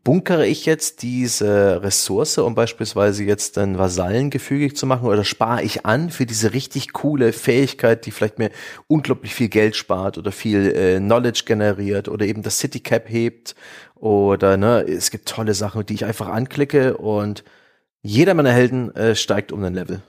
bunkere 0.04 0.46
ich 0.46 0.66
jetzt 0.66 1.02
diese 1.02 1.82
Ressource, 1.82 2.38
um 2.38 2.54
beispielsweise 2.54 3.24
jetzt 3.24 3.58
ein 3.58 3.78
Vasallen 3.78 4.30
gefügig 4.30 4.76
zu 4.76 4.86
machen 4.86 5.06
oder 5.06 5.24
spare 5.24 5.62
ich 5.62 5.86
an 5.86 6.10
für 6.10 6.26
diese 6.26 6.52
richtig 6.52 6.92
coole 6.92 7.32
Fähigkeit, 7.32 8.06
die 8.06 8.10
vielleicht 8.10 8.38
mir 8.38 8.50
unglaublich 8.86 9.34
viel 9.34 9.48
Geld 9.48 9.76
spart 9.76 10.18
oder 10.18 10.32
viel 10.32 10.74
äh, 10.74 10.98
Knowledge 10.98 11.42
generiert 11.46 12.08
oder 12.08 12.26
eben 12.26 12.42
das 12.42 12.58
City 12.58 12.80
Cap 12.80 13.08
hebt 13.08 13.54
oder 13.94 14.56
ne, 14.56 14.82
es 14.82 15.10
gibt 15.10 15.28
tolle 15.28 15.54
Sachen, 15.54 15.84
die 15.84 15.94
ich 15.94 16.04
einfach 16.04 16.28
anklicke 16.28 16.96
und 16.96 17.44
jeder 18.02 18.34
meiner 18.34 18.52
Helden 18.52 18.94
äh, 18.96 19.14
steigt 19.14 19.52
um 19.52 19.62
ein 19.62 19.74
Level. 19.74 20.02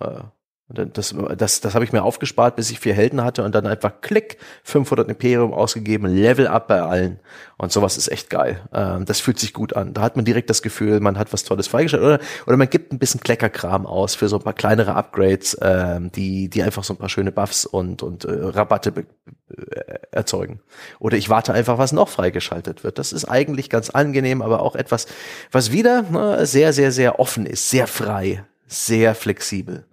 Äh, 0.00 0.22
das, 0.68 1.14
das, 1.36 1.60
das 1.60 1.74
habe 1.74 1.84
ich 1.84 1.92
mir 1.92 2.02
aufgespart, 2.02 2.56
bis 2.56 2.72
ich 2.72 2.80
vier 2.80 2.92
Helden 2.92 3.22
hatte 3.22 3.44
und 3.44 3.54
dann 3.54 3.66
einfach 3.66 4.00
klick, 4.00 4.38
500 4.64 5.08
Imperium 5.08 5.54
ausgegeben, 5.54 6.06
Level 6.06 6.48
up 6.48 6.66
bei 6.66 6.82
allen. 6.82 7.20
Und 7.56 7.70
sowas 7.70 7.96
ist 7.96 8.08
echt 8.08 8.30
geil. 8.30 8.60
Ähm, 8.72 9.04
das 9.04 9.20
fühlt 9.20 9.38
sich 9.38 9.52
gut 9.52 9.76
an. 9.76 9.94
Da 9.94 10.00
hat 10.02 10.16
man 10.16 10.24
direkt 10.24 10.50
das 10.50 10.62
Gefühl, 10.62 10.98
man 10.98 11.18
hat 11.18 11.32
was 11.32 11.44
Tolles 11.44 11.68
freigestellt. 11.68 12.02
Oder, 12.02 12.18
oder 12.48 12.56
man 12.56 12.68
gibt 12.68 12.92
ein 12.92 12.98
bisschen 12.98 13.20
Kleckerkram 13.20 13.86
aus 13.86 14.16
für 14.16 14.28
so 14.28 14.38
ein 14.38 14.42
paar 14.42 14.54
kleinere 14.54 14.96
Upgrades, 14.96 15.56
ähm, 15.62 16.10
die, 16.10 16.48
die 16.48 16.64
einfach 16.64 16.82
so 16.82 16.94
ein 16.94 16.98
paar 16.98 17.10
schöne 17.10 17.30
Buffs 17.30 17.64
und, 17.64 18.02
und 18.02 18.24
äh, 18.24 18.32
Rabatte 18.32 18.92
äh, 19.56 19.94
erzeugen. 20.10 20.60
Oder 20.98 21.16
ich 21.16 21.28
warte 21.28 21.54
einfach, 21.54 21.78
was 21.78 21.92
noch 21.92 22.08
freigeschaltet 22.08 22.82
wird. 22.82 22.98
Das 22.98 23.12
ist 23.12 23.26
eigentlich 23.26 23.70
ganz 23.70 23.90
angenehm, 23.90 24.42
aber 24.42 24.62
auch 24.62 24.74
etwas, 24.74 25.06
was 25.52 25.70
wieder 25.70 26.02
ne, 26.02 26.44
sehr, 26.44 26.72
sehr, 26.72 26.90
sehr 26.90 27.20
offen 27.20 27.46
ist, 27.46 27.70
sehr 27.70 27.86
frei, 27.86 28.44
sehr 28.66 29.14
flexibel 29.14 29.84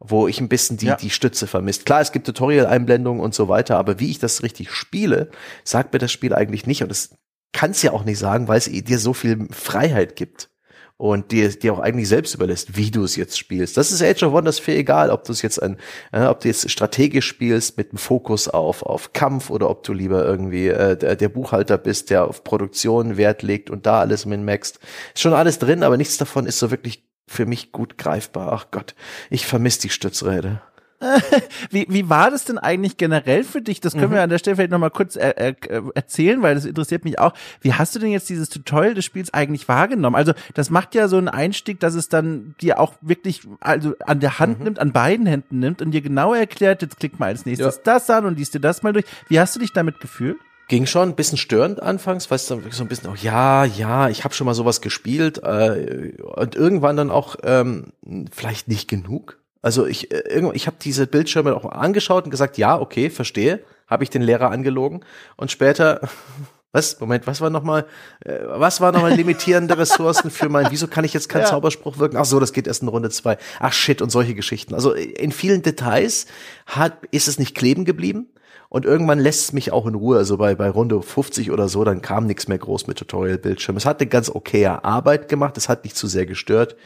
wo 0.00 0.28
ich 0.28 0.40
ein 0.40 0.48
bisschen 0.48 0.76
die, 0.76 0.86
ja. 0.86 0.96
die 0.96 1.10
Stütze 1.10 1.46
vermisst. 1.46 1.86
Klar, 1.86 2.00
es 2.00 2.12
gibt 2.12 2.26
Tutorial-Einblendungen 2.26 3.22
und 3.22 3.34
so 3.34 3.48
weiter, 3.48 3.76
aber 3.78 3.98
wie 3.98 4.10
ich 4.10 4.18
das 4.18 4.42
richtig 4.42 4.70
spiele, 4.70 5.30
sagt 5.64 5.92
mir 5.92 5.98
das 5.98 6.12
Spiel 6.12 6.34
eigentlich 6.34 6.66
nicht 6.66 6.82
und 6.82 6.88
das 6.88 7.10
kann 7.52 7.70
es 7.72 7.82
ja 7.82 7.92
auch 7.92 8.04
nicht 8.04 8.18
sagen, 8.18 8.46
weil 8.48 8.58
es 8.58 8.66
dir 8.66 8.98
so 8.98 9.12
viel 9.12 9.48
Freiheit 9.50 10.16
gibt 10.16 10.50
und 10.98 11.30
dir, 11.30 11.48
dir 11.48 11.72
auch 11.72 11.78
eigentlich 11.78 12.08
selbst 12.08 12.34
überlässt, 12.34 12.76
wie 12.76 12.90
du 12.90 13.04
es 13.04 13.16
jetzt 13.16 13.38
spielst. 13.38 13.76
Das 13.76 13.92
ist 13.92 14.02
Age 14.02 14.24
of 14.24 14.32
Wonders 14.32 14.58
für 14.58 14.72
egal, 14.72 15.10
ob 15.10 15.24
du 15.24 15.32
es 15.32 15.42
jetzt 15.42 15.62
ein, 15.62 15.78
äh, 16.12 16.24
ob 16.24 16.40
du 16.40 16.48
jetzt 16.48 16.68
strategisch 16.70 17.26
spielst 17.26 17.76
mit 17.76 17.90
einem 17.90 17.98
Fokus 17.98 18.48
auf, 18.48 18.82
auf 18.82 19.12
Kampf 19.12 19.48
oder 19.48 19.70
ob 19.70 19.84
du 19.84 19.92
lieber 19.92 20.24
irgendwie 20.24 20.68
äh, 20.68 20.96
der, 20.96 21.14
der 21.14 21.28
Buchhalter 21.28 21.78
bist, 21.78 22.10
der 22.10 22.26
auf 22.26 22.42
Produktion 22.42 23.16
Wert 23.16 23.42
legt 23.42 23.70
und 23.70 23.86
da 23.86 24.00
alles 24.00 24.26
min-maxt. 24.26 24.80
Ist 25.14 25.22
schon 25.22 25.34
alles 25.34 25.60
drin, 25.60 25.84
aber 25.84 25.96
nichts 25.96 26.16
davon 26.16 26.46
ist 26.46 26.58
so 26.58 26.72
wirklich 26.72 27.07
für 27.28 27.46
mich 27.46 27.72
gut 27.72 27.98
greifbar. 27.98 28.52
Ach 28.52 28.66
Gott, 28.70 28.94
ich 29.30 29.46
vermisse 29.46 29.82
die 29.82 29.90
Stützräder. 29.90 30.62
wie, 31.70 31.86
wie 31.88 32.08
war 32.08 32.30
das 32.30 32.44
denn 32.44 32.58
eigentlich 32.58 32.96
generell 32.96 33.44
für 33.44 33.62
dich? 33.62 33.80
Das 33.80 33.92
können 33.92 34.08
mhm. 34.08 34.14
wir 34.14 34.22
an 34.22 34.30
der 34.30 34.38
Stelle 34.38 34.56
vielleicht 34.56 34.72
nochmal 34.72 34.90
kurz 34.90 35.14
er, 35.14 35.38
er, 35.38 35.54
erzählen, 35.94 36.42
weil 36.42 36.56
das 36.56 36.64
interessiert 36.64 37.04
mich 37.04 37.20
auch. 37.20 37.34
Wie 37.60 37.72
hast 37.72 37.94
du 37.94 38.00
denn 38.00 38.10
jetzt 38.10 38.28
dieses 38.28 38.48
Tutorial 38.48 38.94
des 38.94 39.04
Spiels 39.04 39.32
eigentlich 39.32 39.68
wahrgenommen? 39.68 40.16
Also 40.16 40.32
das 40.54 40.70
macht 40.70 40.96
ja 40.96 41.06
so 41.06 41.16
einen 41.16 41.28
Einstieg, 41.28 41.78
dass 41.78 41.94
es 41.94 42.08
dann 42.08 42.56
dir 42.60 42.80
auch 42.80 42.94
wirklich 43.00 43.42
also 43.60 43.94
an 44.04 44.18
der 44.18 44.40
Hand 44.40 44.58
mhm. 44.58 44.64
nimmt, 44.64 44.78
an 44.80 44.92
beiden 44.92 45.26
Händen 45.26 45.60
nimmt 45.60 45.82
und 45.82 45.92
dir 45.92 46.02
genau 46.02 46.34
erklärt, 46.34 46.82
jetzt 46.82 46.98
klick 46.98 47.20
mal 47.20 47.26
als 47.26 47.46
nächstes 47.46 47.76
ja. 47.76 47.82
das 47.84 48.10
an 48.10 48.24
und 48.24 48.36
liest 48.36 48.54
dir 48.54 48.60
das 48.60 48.82
mal 48.82 48.92
durch. 48.92 49.04
Wie 49.28 49.38
hast 49.38 49.54
du 49.54 49.60
dich 49.60 49.72
damit 49.72 50.00
gefühlt? 50.00 50.38
Ging 50.68 50.84
schon 50.86 51.08
ein 51.08 51.14
bisschen 51.14 51.38
störend 51.38 51.82
anfangs, 51.82 52.30
weißt 52.30 52.50
du, 52.50 52.62
so 52.70 52.82
ein 52.84 52.88
bisschen 52.88 53.10
auch, 53.10 53.16
ja, 53.16 53.64
ja, 53.64 54.08
ich 54.10 54.24
habe 54.24 54.34
schon 54.34 54.44
mal 54.44 54.54
sowas 54.54 54.80
gespielt 54.80 55.38
äh, 55.42 56.12
und 56.22 56.54
irgendwann 56.54 56.96
dann 56.96 57.10
auch 57.10 57.36
ähm, 57.42 57.92
vielleicht 58.30 58.68
nicht 58.68 58.88
genug. 58.88 59.38
Also 59.62 59.86
ich 59.86 60.12
äh, 60.12 60.50
ich 60.52 60.66
habe 60.66 60.76
diese 60.80 61.06
Bildschirme 61.06 61.56
auch 61.56 61.64
angeschaut 61.64 62.24
und 62.24 62.30
gesagt, 62.30 62.58
ja, 62.58 62.78
okay, 62.78 63.10
verstehe, 63.10 63.60
habe 63.86 64.04
ich 64.04 64.10
den 64.10 64.22
Lehrer 64.22 64.50
angelogen 64.50 65.04
und 65.36 65.50
später 65.50 66.02
was? 66.72 67.00
Moment, 67.00 67.26
was 67.26 67.40
war 67.40 67.48
nochmal, 67.48 67.86
äh, 68.24 68.38
was 68.46 68.82
war 68.82 68.92
nochmal 68.92 69.14
limitierende 69.14 69.76
Ressourcen 69.78 70.30
für 70.30 70.50
mein, 70.50 70.66
wieso 70.70 70.86
kann 70.86 71.04
ich 71.04 71.14
jetzt 71.14 71.30
keinen 71.30 71.42
ja. 71.42 71.48
Zauberspruch 71.48 71.98
wirken? 71.98 72.18
Ach 72.18 72.26
so, 72.26 72.38
das 72.40 72.52
geht 72.52 72.66
erst 72.66 72.82
in 72.82 72.88
Runde 72.88 73.08
zwei. 73.08 73.38
Ach 73.58 73.72
shit, 73.72 74.02
und 74.02 74.10
solche 74.10 74.34
Geschichten. 74.34 74.74
Also 74.74 74.92
in 74.92 75.32
vielen 75.32 75.62
Details 75.62 76.26
hat, 76.66 76.98
ist 77.10 77.26
es 77.26 77.38
nicht 77.38 77.54
kleben 77.54 77.86
geblieben. 77.86 78.28
Und 78.70 78.84
irgendwann 78.84 79.18
lässt 79.18 79.44
es 79.44 79.52
mich 79.52 79.72
auch 79.72 79.86
in 79.86 79.94
Ruhe. 79.94 80.18
Also 80.18 80.36
bei, 80.36 80.54
bei 80.54 80.68
Runde 80.68 81.00
50 81.00 81.50
oder 81.50 81.68
so, 81.68 81.84
dann 81.84 82.02
kam 82.02 82.26
nichts 82.26 82.48
mehr 82.48 82.58
groß 82.58 82.86
mit 82.86 82.98
Tutorial-Bildschirm. 82.98 83.76
Es 83.76 83.86
hat 83.86 84.00
eine 84.00 84.08
ganz 84.08 84.28
okaye 84.28 84.84
Arbeit 84.84 85.28
gemacht. 85.28 85.56
Es 85.56 85.68
hat 85.68 85.84
nicht 85.84 85.96
zu 85.96 86.06
sehr 86.06 86.26
gestört. 86.26 86.76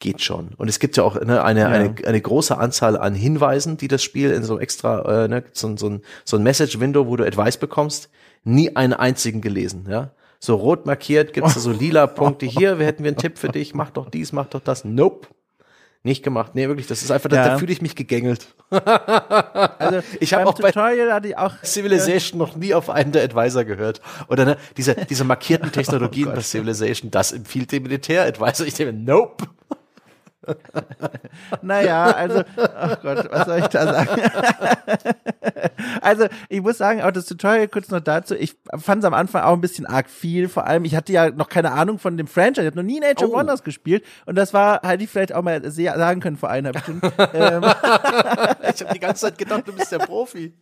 Geht 0.00 0.20
schon. 0.22 0.50
Und 0.56 0.68
es 0.68 0.78
gibt 0.78 0.96
ja 0.96 1.02
auch 1.02 1.20
ne, 1.20 1.42
eine, 1.42 1.60
ja. 1.60 1.68
eine, 1.68 1.94
eine 2.06 2.20
große 2.20 2.56
Anzahl 2.56 2.96
an 2.96 3.14
Hinweisen, 3.14 3.78
die 3.78 3.88
das 3.88 4.02
Spiel 4.02 4.30
in 4.30 4.44
so 4.44 4.60
extra, 4.60 5.24
äh, 5.24 5.28
ne, 5.28 5.44
so, 5.52 5.76
so 5.76 5.88
ein, 5.88 6.02
so 6.24 6.36
ein 6.36 6.42
Message-Window, 6.42 7.06
wo 7.06 7.16
du 7.16 7.24
Advice 7.24 7.56
bekommst, 7.56 8.10
nie 8.44 8.76
einen 8.76 8.92
einzigen 8.92 9.40
gelesen, 9.40 9.86
ja. 9.88 10.12
So 10.40 10.54
rot 10.54 10.86
markiert, 10.86 11.32
gibt's 11.32 11.54
da 11.54 11.60
so 11.60 11.72
lila 11.72 12.06
Punkte. 12.06 12.46
Hier, 12.46 12.78
wir 12.78 12.86
hätten 12.86 13.02
wir 13.02 13.08
einen 13.08 13.16
Tipp 13.16 13.38
für 13.38 13.48
dich, 13.48 13.74
mach 13.74 13.90
doch 13.90 14.08
dies, 14.08 14.32
mach 14.32 14.46
doch 14.46 14.60
das. 14.60 14.84
Nope. 14.84 15.26
Nicht 16.04 16.22
gemacht. 16.22 16.54
Nee, 16.54 16.68
wirklich, 16.68 16.86
das 16.86 17.02
ist 17.02 17.10
einfach, 17.10 17.30
ja. 17.32 17.44
da, 17.44 17.48
da 17.50 17.58
fühle 17.58 17.72
ich 17.72 17.82
mich 17.82 17.96
gegängelt. 17.96 18.46
also, 18.70 20.00
ich 20.20 20.32
habe 20.32 20.46
auch 20.46 20.54
Tutorial 20.54 21.12
hatte 21.12 21.28
ich 21.28 21.36
auch 21.36 21.52
Civilization 21.64 22.38
noch 22.38 22.54
nie 22.54 22.72
auf 22.72 22.88
einen 22.88 23.10
der 23.10 23.24
Advisor 23.24 23.64
gehört. 23.64 24.00
Oder 24.28 24.44
ne, 24.44 24.56
diese, 24.76 24.94
diese 24.94 25.24
markierten 25.24 25.72
Technologien 25.72 26.28
oh 26.28 26.34
bei 26.34 26.40
Civilization, 26.40 27.10
das 27.10 27.32
empfiehlt 27.32 27.72
dem 27.72 27.82
Militär-Advisor. 27.82 28.66
Ich 28.66 28.74
denke, 28.74 28.92
nope. 28.92 29.46
naja, 31.62 32.04
also, 32.04 32.42
ach 32.56 32.96
oh 32.96 33.02
Gott, 33.02 33.30
was 33.30 33.46
soll 33.46 33.58
ich 33.58 33.66
da 33.68 33.92
sagen? 33.92 34.22
also, 36.02 36.26
ich 36.48 36.60
muss 36.60 36.78
sagen, 36.78 37.02
auch 37.02 37.10
das 37.10 37.26
Tutorial 37.26 37.68
kurz 37.68 37.88
noch 37.90 38.00
dazu, 38.00 38.34
ich 38.34 38.56
fand 38.76 39.00
es 39.00 39.04
am 39.04 39.14
Anfang 39.14 39.42
auch 39.42 39.52
ein 39.52 39.60
bisschen 39.60 39.86
arg 39.86 40.08
viel, 40.08 40.48
vor 40.48 40.66
allem, 40.66 40.84
ich 40.84 40.94
hatte 40.94 41.12
ja 41.12 41.30
noch 41.30 41.48
keine 41.48 41.72
Ahnung 41.72 41.98
von 41.98 42.16
dem 42.16 42.26
Franchise, 42.26 42.62
ich 42.62 42.66
habe 42.66 42.76
noch 42.76 42.84
nie 42.84 42.98
in 42.98 43.04
Age 43.04 43.22
of 43.22 43.30
oh. 43.30 43.34
Wonders 43.34 43.62
gespielt 43.62 44.04
und 44.26 44.36
das 44.36 44.52
war, 44.54 44.80
hätte 44.82 45.04
ich 45.04 45.10
vielleicht 45.10 45.34
auch 45.34 45.42
mal 45.42 45.62
sagen 45.70 46.20
können 46.20 46.36
vor 46.36 46.50
einer 46.50 46.76
Stunde. 46.78 47.12
ähm. 47.34 47.64
ich 47.64 48.80
habe 48.80 48.94
die 48.94 49.00
ganze 49.00 49.22
Zeit 49.22 49.38
gedacht, 49.38 49.66
du 49.66 49.72
bist 49.72 49.92
der 49.92 49.98
Profi. 49.98 50.54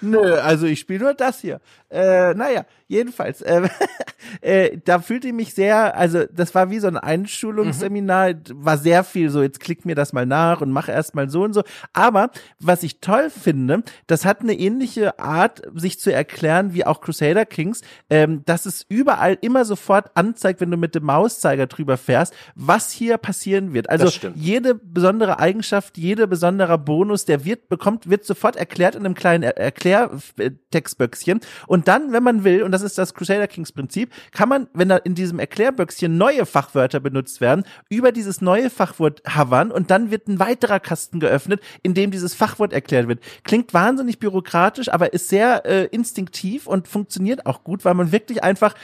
Nö, 0.00 0.34
also 0.34 0.66
ich 0.66 0.80
spiele 0.80 1.04
nur 1.04 1.14
das 1.14 1.40
hier. 1.40 1.60
Äh, 1.88 2.34
naja, 2.34 2.66
jedenfalls, 2.88 3.42
äh, 3.42 3.68
äh, 4.40 4.78
da 4.84 4.98
fühlte 4.98 5.28
ich 5.28 5.32
mich 5.32 5.54
sehr, 5.54 5.96
also 5.96 6.24
das 6.32 6.54
war 6.54 6.70
wie 6.70 6.80
so 6.80 6.88
ein 6.88 6.96
Einschulungsseminar, 6.96 8.30
mhm. 8.30 8.40
war 8.52 8.76
sehr 8.76 9.04
viel 9.04 9.30
so, 9.30 9.40
jetzt 9.40 9.60
klick 9.60 9.84
mir 9.84 9.94
das 9.94 10.12
mal 10.12 10.26
nach 10.26 10.60
und 10.60 10.72
mach 10.72 10.88
erst 10.88 11.14
mal 11.14 11.30
so 11.30 11.44
und 11.44 11.52
so. 11.52 11.62
Aber 11.92 12.30
was 12.58 12.82
ich 12.82 13.00
toll 13.00 13.30
finde, 13.30 13.82
das 14.08 14.24
hat 14.24 14.40
eine 14.40 14.54
ähnliche 14.54 15.18
Art, 15.18 15.62
sich 15.74 16.00
zu 16.00 16.12
erklären 16.12 16.74
wie 16.74 16.84
auch 16.84 17.00
Crusader 17.00 17.46
Kings, 17.46 17.82
ähm, 18.10 18.42
dass 18.44 18.66
es 18.66 18.84
überall 18.88 19.38
immer 19.40 19.64
sofort 19.64 20.10
anzeigt, 20.14 20.60
wenn 20.60 20.70
du 20.70 20.76
mit 20.76 20.94
dem 20.94 21.04
Mauszeiger 21.04 21.66
drüber 21.66 21.96
fährst, 21.96 22.34
was 22.56 22.90
hier 22.90 23.16
passieren 23.18 23.72
wird. 23.72 23.90
Also 23.90 24.10
jede 24.34 24.74
besondere 24.74 25.38
Eigenschaft, 25.38 25.98
jede 25.98 26.26
besonderer 26.26 26.78
Bonus, 26.78 27.24
der 27.24 27.44
wird 27.44 27.68
bekommt, 27.68 28.10
wird 28.10 28.24
sofort 28.24 28.56
erklärt 28.56 28.96
in 28.96 29.04
einem 29.04 29.14
kleinen 29.14 29.44
er 29.44 29.54
Erklärtextböckchen. 29.90 31.40
Und 31.66 31.88
dann, 31.88 32.12
wenn 32.12 32.22
man 32.22 32.44
will, 32.44 32.62
und 32.62 32.72
das 32.72 32.82
ist 32.82 32.98
das 32.98 33.14
Crusader 33.14 33.46
Kings 33.46 33.72
Prinzip, 33.72 34.12
kann 34.32 34.48
man, 34.48 34.68
wenn 34.74 34.88
da 34.88 34.96
in 34.96 35.14
diesem 35.14 35.38
Erklärböckchen 35.38 36.16
neue 36.16 36.46
Fachwörter 36.46 37.00
benutzt 37.00 37.40
werden, 37.40 37.64
über 37.88 38.12
dieses 38.12 38.40
neue 38.40 38.70
Fachwort 38.70 39.22
havern 39.26 39.70
und 39.70 39.90
dann 39.90 40.10
wird 40.10 40.28
ein 40.28 40.38
weiterer 40.38 40.80
Kasten 40.80 41.20
geöffnet, 41.20 41.60
in 41.82 41.94
dem 41.94 42.10
dieses 42.10 42.34
Fachwort 42.34 42.72
erklärt 42.72 43.08
wird. 43.08 43.20
Klingt 43.44 43.74
wahnsinnig 43.74 44.18
bürokratisch, 44.18 44.92
aber 44.92 45.12
ist 45.12 45.28
sehr 45.28 45.64
äh, 45.66 45.84
instinktiv 45.86 46.66
und 46.66 46.88
funktioniert 46.88 47.46
auch 47.46 47.64
gut, 47.64 47.84
weil 47.84 47.94
man 47.94 48.12
wirklich 48.12 48.42
einfach 48.42 48.74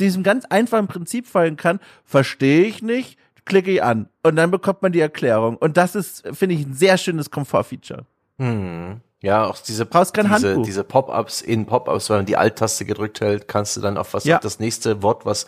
diesem 0.00 0.22
ganz 0.22 0.44
einfachen 0.46 0.88
Prinzip 0.88 1.26
folgen 1.26 1.56
kann. 1.56 1.78
Verstehe 2.04 2.64
ich 2.64 2.82
nicht, 2.82 3.18
klicke 3.44 3.70
ich 3.70 3.82
an 3.82 4.08
und 4.22 4.36
dann 4.36 4.50
bekommt 4.50 4.82
man 4.82 4.92
die 4.92 5.00
Erklärung. 5.00 5.56
Und 5.56 5.76
das 5.76 5.94
ist, 5.94 6.26
finde 6.32 6.54
ich, 6.54 6.66
ein 6.66 6.74
sehr 6.74 6.98
schönes 6.98 7.30
Komfortfeature. 7.30 8.06
Hm. 8.38 9.00
Ja, 9.22 9.46
auch 9.46 9.56
diese, 9.58 9.86
Brauchst 9.86 10.14
kein 10.14 10.26
diese, 10.26 10.48
Handbuch. 10.48 10.64
diese 10.64 10.82
Pop-ups 10.82 11.40
in 11.42 11.64
Pop-ups, 11.64 12.10
wenn 12.10 12.16
man 12.18 12.26
die 12.26 12.36
Alt-Taste 12.36 12.84
gedrückt 12.84 13.20
hält, 13.20 13.46
kannst 13.46 13.76
du 13.76 13.80
dann 13.80 13.96
auf 13.96 14.14
was 14.14 14.24
ja. 14.24 14.38
das 14.38 14.58
nächste 14.58 15.02
Wort, 15.02 15.24
was 15.24 15.46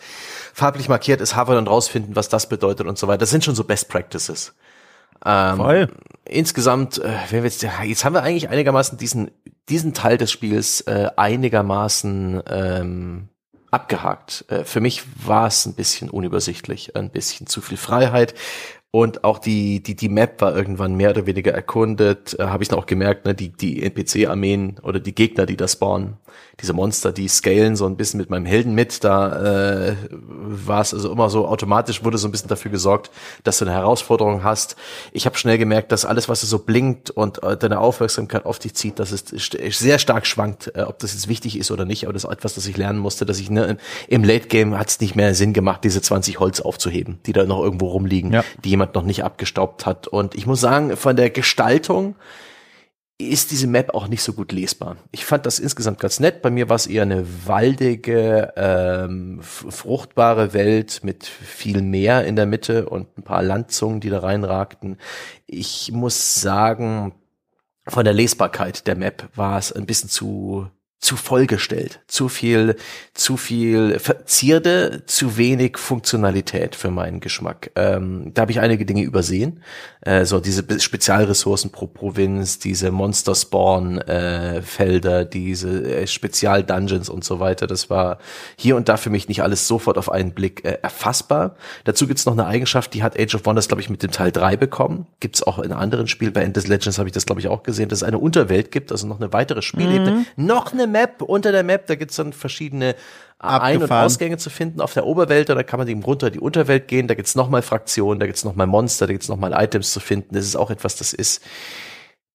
farblich 0.53 0.89
markiert 0.89 1.21
ist, 1.21 1.35
haben 1.35 1.57
und 1.57 1.67
rausfinden, 1.67 2.15
was 2.15 2.29
das 2.29 2.49
bedeutet 2.49 2.87
und 2.87 2.99
so 2.99 3.09
weiter. 3.09 3.19
Das 3.19 3.31
sind 3.31 3.45
schon 3.45 3.57
so 3.57 3.65
Best 3.65 3.89
Practices. 3.89 4.55
Ähm, 5.27 5.57
Voll. 5.57 5.89
Insgesamt, 6.25 6.99
äh, 6.99 7.17
wenn 7.31 7.43
wir 7.43 7.51
jetzt, 7.51 7.63
jetzt 7.63 8.05
haben 8.05 8.15
wir 8.15 8.23
eigentlich 8.23 8.49
einigermaßen 8.49 8.97
diesen, 8.97 9.33
diesen 9.69 9.93
Teil 9.93 10.19
des 10.19 10.31
Spiels 10.31 10.83
äh, 10.83 11.11
einigermaßen 11.17 12.43
ähm, 12.47 13.29
abgehakt. 13.73 14.45
Äh, 14.49 14.65
für 14.65 14.81
mich 14.81 15.03
war 15.27 15.49
es 15.49 15.67
ein 15.67 15.75
bisschen 15.75 16.11
unübersichtlich, 16.11 16.95
ein 16.95 17.11
bisschen 17.11 17.49
zu 17.49 17.61
viel 17.61 17.77
Freiheit. 17.77 18.35
Und 18.95 19.25
auch 19.25 19.41
die, 19.41 19.83
die, 19.83 19.97
die 19.97 20.09
Map 20.09 20.41
war 20.41 20.57
irgendwann 20.57 20.95
mehr 20.95 21.11
oder 21.11 21.27
weniger 21.27 21.51
erkundet, 21.51 22.39
äh, 22.39 22.45
habe 22.45 22.63
ich 22.63 22.69
dann 22.69 22.79
auch 22.79 22.87
gemerkt, 22.87 23.25
ne, 23.27 23.35
die, 23.35 23.49
die 23.49 23.83
NPC-Armeen 23.83 24.77
oder 24.85 25.01
die 25.01 25.17
Gegner, 25.17 25.47
die 25.47 25.57
da 25.57 25.67
spawnen, 25.67 26.19
diese 26.61 26.75
Monster, 26.75 27.11
die 27.11 27.27
scalen 27.27 27.75
so 27.75 27.87
ein 27.87 27.97
bisschen 27.97 28.19
mit 28.19 28.31
meinem 28.31 28.47
Helden 28.47 28.73
mit. 28.73 29.03
Da 29.03 29.89
äh, 29.89 29.97
war 30.11 30.81
es 30.81 30.95
also 30.95 31.11
immer 31.11 31.29
so 31.29 31.49
automatisch 31.49 32.05
wurde 32.05 32.19
so 32.19 32.29
ein 32.29 32.31
bisschen 32.31 32.49
dafür 32.49 32.71
gesorgt, 32.71 33.11
dass 33.43 33.59
du 33.59 33.65
eine 33.65 33.75
Herausforderung 33.75 34.45
hast. 34.45 34.77
Ich 35.13 35.27
habe 35.27 35.37
schnell 35.37 35.59
gemerkt, 35.59 35.91
dass 35.91 36.05
alles, 36.05 36.29
was 36.29 36.43
so 36.43 36.61
blinkt 36.61 37.11
und 37.11 37.43
äh, 37.43 37.57
deine 37.57 37.81
Aufmerksamkeit 37.81 38.47
auf 38.47 38.61
dich 38.61 38.75
zieht, 38.75 39.01
dass 39.01 39.11
es 39.11 39.25
sehr 39.77 39.99
stark 39.99 40.27
schwankt, 40.27 40.71
äh, 40.77 40.83
ob 40.83 41.01
das 41.01 41.15
jetzt 41.15 41.27
wichtig 41.27 41.59
ist 41.59 41.73
oder 41.73 41.85
nicht. 41.85 42.05
Aber 42.05 42.13
das 42.13 42.23
ist 42.23 42.31
etwas, 42.31 42.55
das 42.55 42.67
ich 42.69 42.77
lernen 42.77 43.01
musste, 43.01 43.27
dass 43.27 43.41
ich 43.41 43.51
ne, 43.51 43.77
im 44.07 44.23
Late 44.23 44.47
Game 44.47 44.79
hat 44.79 44.89
es 44.89 45.01
nicht 45.01 45.17
mehr 45.17 45.35
Sinn 45.35 45.53
gemacht, 45.53 45.83
diese 45.83 46.01
20 46.01 46.39
Holz 46.39 46.61
aufzuheben, 46.61 47.19
die 47.27 47.33
da 47.33 47.45
noch 47.45 47.61
irgendwo 47.61 47.89
rumliegen, 47.89 48.33
ja. 48.33 48.45
die 48.63 48.71
jemand 48.71 48.84
jemand 48.85 48.95
noch 48.95 49.03
nicht 49.03 49.25
abgestaubt 49.25 49.87
hat. 49.87 50.07
Und 50.07 50.35
ich 50.35 50.47
muss 50.47 50.61
sagen, 50.61 50.97
von 50.97 51.17
der 51.17 51.31
Gestaltung 51.31 52.17
ist 53.17 53.53
diese 53.53 53.69
Map 53.69 53.95
auch 53.95 54.09
nicht 54.09 54.23
so 54.23 54.33
gut 54.33 54.51
lesbar. 54.51 54.97
Ich 55.13 55.25
fand 55.25 55.47
das 55.47 55.61
insgesamt 55.61 56.01
ganz 56.01 56.19
nett. 56.19 56.43
Bei 56.43 56.51
mir 56.51 56.69
war 56.69 56.77
es 56.77 56.87
eher 56.87 57.03
eine 57.03 57.25
waldige, 57.47 58.53
ähm, 58.57 59.41
fruchtbare 59.43 60.53
Welt 60.53 61.01
mit 61.05 61.25
viel 61.25 61.81
Meer 61.81 62.25
in 62.25 62.35
der 62.35 62.47
Mitte 62.47 62.89
und 62.89 63.17
ein 63.17 63.23
paar 63.23 63.43
Landzungen, 63.43 64.01
die 64.01 64.11
da 64.11 64.19
reinragten. 64.19 64.99
Ich 65.47 65.93
muss 65.93 66.35
sagen, 66.35 67.15
von 67.87 68.05
der 68.05 68.15
Lesbarkeit 68.15 68.87
der 68.87 68.97
Map 68.97 69.29
war 69.35 69.59
es 69.59 69.73
ein 69.73 69.87
bisschen 69.87 70.11
zu 70.11 70.69
zu 71.05 71.17
vollgestellt. 71.17 72.01
Zu 72.07 72.31
viel, 72.31 72.77
zu 73.13 73.37
viel 73.37 74.01
Zierde, 74.25 75.03
zu 75.05 75.37
wenig 75.37 75.77
Funktionalität 75.77 76.75
für 76.75 76.91
meinen 76.91 77.21
Geschmack. 77.21 77.71
Ähm, 77.77 78.33
da 78.33 78.43
habe 78.43 78.53
ich 78.53 78.61
einige 78.61 78.87
Dinge 78.87 79.03
übersehen. 79.03 79.61
Äh, 80.01 80.25
so 80.25 80.41
diese 80.41 80.65
Spezialressourcen 80.81 81.71
pro 81.71 81.87
Provinz, 81.87 82.59
diese 82.59 82.91
Monster 82.91 83.35
Spawn 83.35 83.99
äh, 83.99 84.63
Felder, 84.63 85.27
diese 85.27 85.83
äh, 85.85 86.07
Spezial 86.07 86.65
Dungeons 86.65 87.11
und 87.11 87.23
so 87.23 87.39
weiter. 87.39 87.67
Das 87.67 87.91
war 87.91 88.17
hier 88.57 88.75
und 88.75 88.89
da 88.89 88.97
für 88.97 89.11
mich 89.11 89.29
nicht 89.29 89.43
alles 89.43 89.69
sofort 89.69 89.99
auf 89.99 90.11
einen 90.11 90.33
Blick 90.33 90.65
äh, 90.65 90.79
erfassbar. 90.81 91.57
Dazu 91.85 92.07
gibt's 92.07 92.25
noch 92.25 92.33
eine 92.33 92.47
Eigenschaft, 92.47 92.95
die 92.95 93.03
hat 93.03 93.21
Age 93.21 93.35
of 93.35 93.45
Wonders, 93.45 93.69
glaube 93.69 93.83
ich, 93.83 93.91
mit 93.91 94.03
dem 94.03 94.11
Teil 94.11 94.33
3 94.33 94.57
bekommen. 94.57 95.07
Gibt's 95.21 95.43
auch 95.43 95.59
in 95.59 95.73
anderen 95.73 96.09
Spielen. 96.09 96.33
Bei 96.33 96.41
Endless 96.41 96.67
Legends 96.67 96.99
habe 96.99 97.11
ich 97.11 97.13
das, 97.13 97.27
glaube 97.27 97.43
ich, 97.43 97.49
auch 97.49 97.63
gesehen, 97.63 97.91
dass 97.91 97.99
es 97.99 98.05
eine 98.05 98.19
Unterwelt 98.19 98.71
gibt, 98.71 98.91
also 98.91 99.07
noch 99.07 99.21
eine 99.21 99.35
weitere 99.35 99.61
Spielebene. 99.61 100.25
Mhm. 100.37 100.47
Noch 100.47 100.73
eine 100.73 100.94
Map, 100.95 101.23
unter 101.23 101.53
der 101.53 101.65
Map, 101.65 101.87
da 101.87 101.97
gibt's 101.97 102.17
dann 102.17 102.33
verschiedene 102.33 102.95
Abgefahren. 103.39 103.63
Ein- 103.63 103.83
und 103.83 103.93
Ausgänge 103.93 104.39
zu 104.39 104.49
finden 104.49 104.81
auf 104.81 104.95
der 104.95 105.07
Oberwelt, 105.07 105.49
da 105.49 105.63
kann 105.63 105.79
man 105.79 105.89
eben 105.89 106.03
runter 106.03 106.31
die 106.31 106.39
Unterwelt 106.39 106.89
gehen, 106.89 107.09
da 107.09 107.15
gibt's 107.15 107.35
nochmal 107.35 107.63
Fraktionen, 107.63 108.21
da 108.21 108.27
gibt's 108.27 108.45
nochmal 108.45 108.67
Monster, 108.67 109.07
da 109.07 109.13
gibt's 109.13 109.29
nochmal 109.29 109.53
Items 109.53 109.93
zu 109.93 110.01
finden. 110.01 110.35
Das 110.35 110.45
ist 110.47 110.57
auch 110.57 110.71
etwas, 110.71 110.97
das 110.97 111.13
ist, 111.13 111.43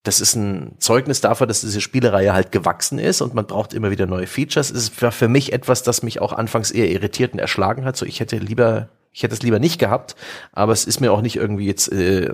das 0.04 0.22
ist 0.22 0.36
ein 0.36 0.76
Zeugnis 0.80 1.22
dafür, 1.22 1.48
dass 1.48 1.62
diese 1.62 1.82
Spielereihe 1.82 2.34
halt 2.34 2.52
gewachsen 2.52 3.00
ist 3.00 3.22
und 3.22 3.34
man 3.34 3.48
braucht 3.48 3.74
immer 3.74 3.92
wieder 3.92 4.06
neue 4.06 4.28
Features. 4.28 4.70
Es 4.72 5.02
war 5.02 5.12
für 5.12 5.28
mich 5.28 5.54
etwas, 5.54 5.82
das 5.84 6.04
mich 6.04 6.22
auch 6.22 6.34
anfangs 6.34 6.70
eher 6.70 6.90
irritiert 6.90 7.34
und 7.34 7.40
erschlagen 7.40 7.86
hat. 7.86 7.98
So, 7.98 8.06
ich 8.06 8.20
hätte 8.20 8.38
lieber 8.38 8.90
ich 9.12 9.24
hätte 9.24 9.34
es 9.34 9.42
lieber 9.42 9.60
nicht 9.60 9.80
gehabt, 9.80 10.16
aber 10.52 10.72
es 10.72 10.86
ist 10.86 11.02
mir 11.02 11.12
auch 11.12 11.22
nicht 11.22 11.36
irgendwie 11.36 11.66
jetzt 11.66 11.92
äh, 11.92 12.32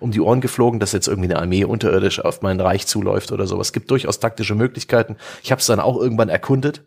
um 0.00 0.10
die 0.10 0.20
Ohren 0.20 0.40
geflogen, 0.40 0.80
dass 0.80 0.92
jetzt 0.92 1.06
irgendwie 1.08 1.30
eine 1.30 1.40
Armee 1.40 1.64
unterirdisch 1.64 2.20
auf 2.20 2.42
mein 2.42 2.60
Reich 2.60 2.86
zuläuft 2.86 3.32
oder 3.32 3.46
sowas. 3.46 3.68
Es 3.68 3.72
gibt 3.72 3.90
durchaus 3.90 4.20
taktische 4.20 4.54
Möglichkeiten. 4.54 5.16
Ich 5.42 5.52
habe 5.52 5.60
es 5.60 5.66
dann 5.66 5.80
auch 5.80 5.98
irgendwann 5.98 6.28
erkundet 6.28 6.82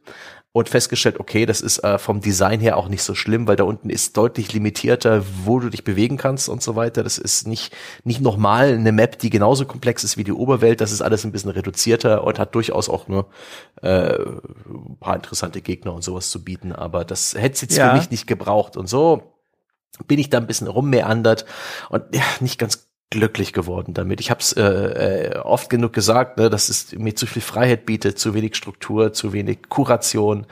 und 0.55 0.69
festgestellt, 0.69 1.19
okay, 1.19 1.45
das 1.45 1.59
ist 1.59 1.79
äh, 1.79 1.97
vom 1.97 2.21
Design 2.21 2.61
her 2.61 2.77
auch 2.77 2.87
nicht 2.87 3.03
so 3.03 3.13
schlimm, 3.13 3.45
weil 3.45 3.57
da 3.57 3.65
unten 3.65 3.89
ist 3.89 4.15
deutlich 4.15 4.53
limitierter, 4.53 5.25
wo 5.43 5.59
du 5.59 5.69
dich 5.69 5.83
bewegen 5.83 6.15
kannst 6.15 6.47
und 6.47 6.63
so 6.63 6.77
weiter. 6.77 7.03
Das 7.03 7.17
ist 7.17 7.45
nicht 7.45 7.75
nicht 8.05 8.21
nochmal 8.21 8.69
eine 8.69 8.93
Map, 8.93 9.19
die 9.19 9.29
genauso 9.29 9.65
komplex 9.65 10.05
ist 10.05 10.15
wie 10.15 10.23
die 10.23 10.31
Oberwelt. 10.31 10.79
Das 10.79 10.93
ist 10.93 11.01
alles 11.01 11.25
ein 11.25 11.33
bisschen 11.33 11.51
reduzierter 11.51 12.23
und 12.23 12.39
hat 12.39 12.55
durchaus 12.55 12.87
auch 12.87 13.09
nur 13.09 13.27
äh, 13.81 14.17
ein 14.17 14.95
paar 15.01 15.17
interessante 15.17 15.59
Gegner 15.59 15.93
und 15.93 16.05
sowas 16.05 16.29
zu 16.29 16.41
bieten. 16.41 16.71
Aber 16.71 17.03
das 17.03 17.33
hätte 17.33 17.55
es 17.55 17.61
jetzt 17.61 17.75
ja. 17.75 17.89
für 17.89 17.97
mich 17.97 18.09
nicht 18.09 18.25
gebraucht 18.25 18.77
und 18.77 18.87
so 18.87 19.23
bin 20.07 20.19
ich 20.19 20.29
da 20.29 20.37
ein 20.37 20.47
bisschen 20.47 20.67
rummeandert 20.67 21.45
und 21.89 22.03
ja, 22.15 22.23
nicht 22.39 22.59
ganz 22.59 22.87
glücklich 23.09 23.53
geworden 23.53 23.93
damit. 23.93 24.19
Ich 24.19 24.29
habe 24.29 24.41
es 24.41 24.53
äh, 24.53 24.63
äh, 24.63 25.37
oft 25.37 25.69
genug 25.69 25.93
gesagt, 25.93 26.37
ne, 26.37 26.49
dass 26.49 26.69
es 26.69 26.91
mir 26.93 27.15
zu 27.15 27.27
viel 27.27 27.41
Freiheit 27.41 27.85
bietet, 27.85 28.19
zu 28.19 28.33
wenig 28.33 28.55
Struktur, 28.55 29.13
zu 29.13 29.31
wenig 29.31 29.69
Kuration, 29.69 30.45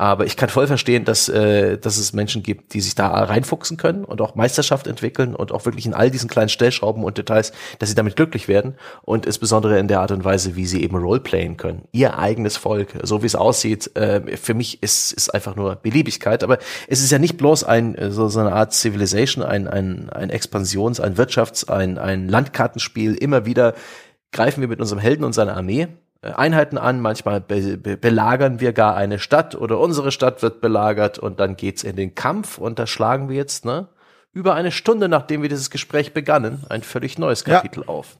aber 0.00 0.24
ich 0.24 0.38
kann 0.38 0.48
voll 0.48 0.66
verstehen, 0.66 1.04
dass, 1.04 1.28
äh, 1.28 1.76
dass 1.76 1.98
es 1.98 2.14
Menschen 2.14 2.42
gibt, 2.42 2.72
die 2.72 2.80
sich 2.80 2.94
da 2.94 3.08
reinfuchsen 3.08 3.76
können 3.76 4.06
und 4.06 4.22
auch 4.22 4.34
Meisterschaft 4.34 4.86
entwickeln 4.86 5.34
und 5.34 5.52
auch 5.52 5.66
wirklich 5.66 5.84
in 5.84 5.92
all 5.92 6.10
diesen 6.10 6.30
kleinen 6.30 6.48
Stellschrauben 6.48 7.04
und 7.04 7.18
Details, 7.18 7.52
dass 7.78 7.90
sie 7.90 7.94
damit 7.94 8.16
glücklich 8.16 8.48
werden 8.48 8.76
und 9.02 9.26
insbesondere 9.26 9.78
in 9.78 9.88
der 9.88 10.00
Art 10.00 10.10
und 10.10 10.24
Weise, 10.24 10.56
wie 10.56 10.64
sie 10.64 10.82
eben 10.82 10.96
Roleplayen 10.96 11.58
können. 11.58 11.82
Ihr 11.92 12.16
eigenes 12.18 12.56
Volk, 12.56 12.94
so 13.02 13.20
wie 13.20 13.26
es 13.26 13.34
aussieht, 13.34 13.94
äh, 13.94 14.38
für 14.38 14.54
mich 14.54 14.82
ist, 14.82 15.12
ist 15.12 15.34
einfach 15.34 15.54
nur 15.54 15.76
Beliebigkeit. 15.76 16.44
Aber 16.44 16.56
es 16.88 17.02
ist 17.02 17.12
ja 17.12 17.18
nicht 17.18 17.36
bloß 17.36 17.64
ein 17.64 17.94
so, 18.08 18.30
so 18.30 18.40
eine 18.40 18.54
Art 18.54 18.72
Civilization, 18.72 19.44
ein, 19.44 19.68
ein, 19.68 20.08
ein 20.08 20.30
Expansions-, 20.30 21.00
ein 21.00 21.16
Wirtschafts-, 21.16 21.68
ein, 21.68 21.98
ein 21.98 22.26
Landkartenspiel. 22.26 23.16
Immer 23.16 23.44
wieder 23.44 23.74
greifen 24.32 24.62
wir 24.62 24.68
mit 24.68 24.80
unserem 24.80 25.00
Helden 25.00 25.24
und 25.24 25.34
seiner 25.34 25.58
Armee 25.58 25.82
äh, 25.82 25.88
Einheiten 26.22 26.76
an, 26.76 27.00
manchmal 27.00 27.40
be 27.40 27.78
be 27.78 27.96
belagern 27.96 28.60
wir 28.60 28.72
gar 28.72 28.94
eine 28.94 29.18
Stadt 29.18 29.54
oder 29.54 29.78
unsere 29.78 30.12
Stadt 30.12 30.42
wird 30.42 30.60
belagert 30.60 31.18
und 31.18 31.40
dann 31.40 31.56
geht's 31.56 31.82
in 31.82 31.96
den 31.96 32.14
Kampf 32.14 32.58
und 32.58 32.78
da 32.78 32.86
schlagen 32.86 33.30
wir 33.30 33.36
jetzt, 33.36 33.64
ne, 33.64 33.88
über 34.32 34.54
eine 34.54 34.70
Stunde 34.70 35.08
nachdem 35.08 35.40
wir 35.42 35.48
dieses 35.48 35.70
Gespräch 35.70 36.12
begannen, 36.12 36.64
ein 36.68 36.82
völlig 36.82 37.18
neues 37.18 37.44
Kapitel 37.44 37.84
ja. 37.84 37.88
auf. 37.88 38.18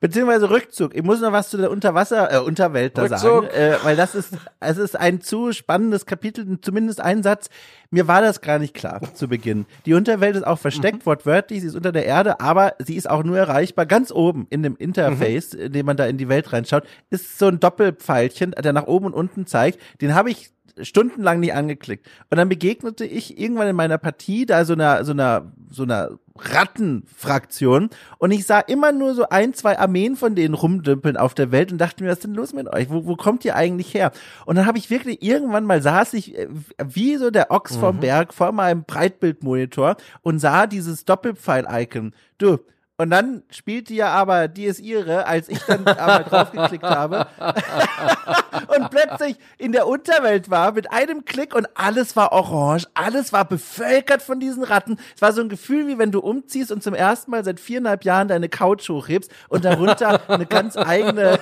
Beziehungsweise 0.00 0.50
Rückzug. 0.50 0.94
Ich 0.94 1.02
muss 1.02 1.20
noch 1.20 1.32
was 1.32 1.50
zu 1.50 1.56
der 1.56 1.70
Unterwasser, 1.70 2.32
äh, 2.32 2.38
Unterwelt 2.38 2.96
da 2.96 3.02
Rückzug. 3.02 3.20
sagen, 3.20 3.46
äh, 3.48 3.76
weil 3.82 3.96
das 3.96 4.14
ist, 4.14 4.32
es 4.60 4.78
ist 4.78 4.96
ein 4.96 5.20
zu 5.20 5.52
spannendes 5.52 6.06
Kapitel, 6.06 6.60
zumindest 6.60 7.00
ein 7.00 7.22
Satz. 7.22 7.48
Mir 7.90 8.06
war 8.06 8.20
das 8.20 8.40
gar 8.40 8.58
nicht 8.58 8.74
klar 8.74 9.00
zu 9.14 9.28
Beginn. 9.28 9.66
Die 9.86 9.94
Unterwelt 9.94 10.36
ist 10.36 10.46
auch 10.46 10.58
versteckt, 10.58 10.98
mhm. 10.98 11.06
wortwörtlich, 11.06 11.62
sie 11.62 11.68
ist 11.68 11.74
unter 11.74 11.92
der 11.92 12.06
Erde, 12.06 12.40
aber 12.40 12.74
sie 12.78 12.96
ist 12.96 13.08
auch 13.08 13.24
nur 13.24 13.38
erreichbar 13.38 13.86
ganz 13.86 14.12
oben 14.12 14.46
in 14.50 14.62
dem 14.62 14.76
Interface, 14.76 15.54
mhm. 15.54 15.60
in 15.60 15.72
dem 15.72 15.86
man 15.86 15.96
da 15.96 16.06
in 16.06 16.18
die 16.18 16.28
Welt 16.28 16.52
reinschaut, 16.52 16.84
ist 17.10 17.38
so 17.38 17.46
ein 17.46 17.60
Doppelpfeilchen, 17.60 18.52
der 18.52 18.72
nach 18.72 18.86
oben 18.86 19.06
und 19.06 19.14
unten 19.14 19.46
zeigt. 19.46 19.80
Den 20.00 20.14
habe 20.14 20.30
ich 20.30 20.50
stundenlang 20.82 21.40
nicht 21.40 21.54
angeklickt. 21.54 22.06
Und 22.30 22.38
dann 22.38 22.48
begegnete 22.48 23.04
ich 23.04 23.38
irgendwann 23.38 23.68
in 23.68 23.76
meiner 23.76 23.98
Partie 23.98 24.46
da 24.46 24.64
so 24.64 24.74
einer, 24.74 25.04
so 25.04 25.12
einer, 25.12 25.52
so 25.70 25.82
einer 25.82 26.18
Rattenfraktion 26.40 27.90
und 28.18 28.30
ich 28.30 28.46
sah 28.46 28.60
immer 28.60 28.92
nur 28.92 29.14
so 29.14 29.28
ein, 29.28 29.54
zwei 29.54 29.78
Armeen 29.78 30.16
von 30.16 30.34
denen 30.34 30.54
rumdümpeln 30.54 31.16
auf 31.16 31.34
der 31.34 31.50
Welt 31.50 31.72
und 31.72 31.78
dachte 31.78 32.02
mir, 32.02 32.10
was 32.10 32.18
ist 32.18 32.24
denn 32.24 32.34
los 32.34 32.52
mit 32.52 32.72
euch? 32.72 32.90
Wo, 32.90 33.06
wo 33.06 33.16
kommt 33.16 33.44
ihr 33.44 33.56
eigentlich 33.56 33.92
her? 33.94 34.12
Und 34.46 34.56
dann 34.56 34.66
habe 34.66 34.78
ich 34.78 34.90
wirklich 34.90 35.22
irgendwann 35.22 35.64
mal 35.64 35.82
saß 35.82 36.14
ich 36.14 36.38
äh, 36.38 36.48
wie 36.84 37.16
so 37.16 37.30
der 37.30 37.50
Ochs 37.50 37.76
vom 37.76 37.96
mhm. 37.96 38.00
Berg 38.00 38.34
vor 38.34 38.52
meinem 38.52 38.84
Breitbildmonitor 38.84 39.96
und 40.22 40.38
sah 40.38 40.66
dieses 40.66 41.04
Doppelpfeil-Icon. 41.04 42.12
Du, 42.38 42.58
und 43.00 43.10
dann 43.10 43.44
spielt 43.48 43.90
die 43.90 43.94
ja 43.94 44.08
aber, 44.08 44.48
die 44.48 44.64
ist 44.64 44.80
ihre, 44.80 45.24
als 45.26 45.48
ich 45.48 45.60
dann 45.60 45.86
aber 45.86 46.24
draufgeklickt 46.28 46.82
habe. 46.82 47.28
und 48.76 48.90
plötzlich 48.90 49.36
in 49.56 49.70
der 49.70 49.86
Unterwelt 49.86 50.50
war 50.50 50.72
mit 50.72 50.90
einem 50.90 51.24
Klick 51.24 51.54
und 51.54 51.68
alles 51.74 52.16
war 52.16 52.32
orange, 52.32 52.88
alles 52.94 53.32
war 53.32 53.44
bevölkert 53.44 54.20
von 54.20 54.40
diesen 54.40 54.64
Ratten. 54.64 54.98
Es 55.14 55.22
war 55.22 55.32
so 55.32 55.40
ein 55.40 55.48
Gefühl, 55.48 55.86
wie 55.86 55.98
wenn 55.98 56.10
du 56.10 56.18
umziehst 56.18 56.72
und 56.72 56.82
zum 56.82 56.92
ersten 56.92 57.30
Mal 57.30 57.44
seit 57.44 57.60
viereinhalb 57.60 58.02
Jahren 58.02 58.26
deine 58.26 58.48
Couch 58.48 58.88
hochhebst 58.88 59.30
und 59.48 59.64
darunter 59.64 60.20
eine 60.28 60.46
ganz 60.46 60.76
eigene, 60.76 61.38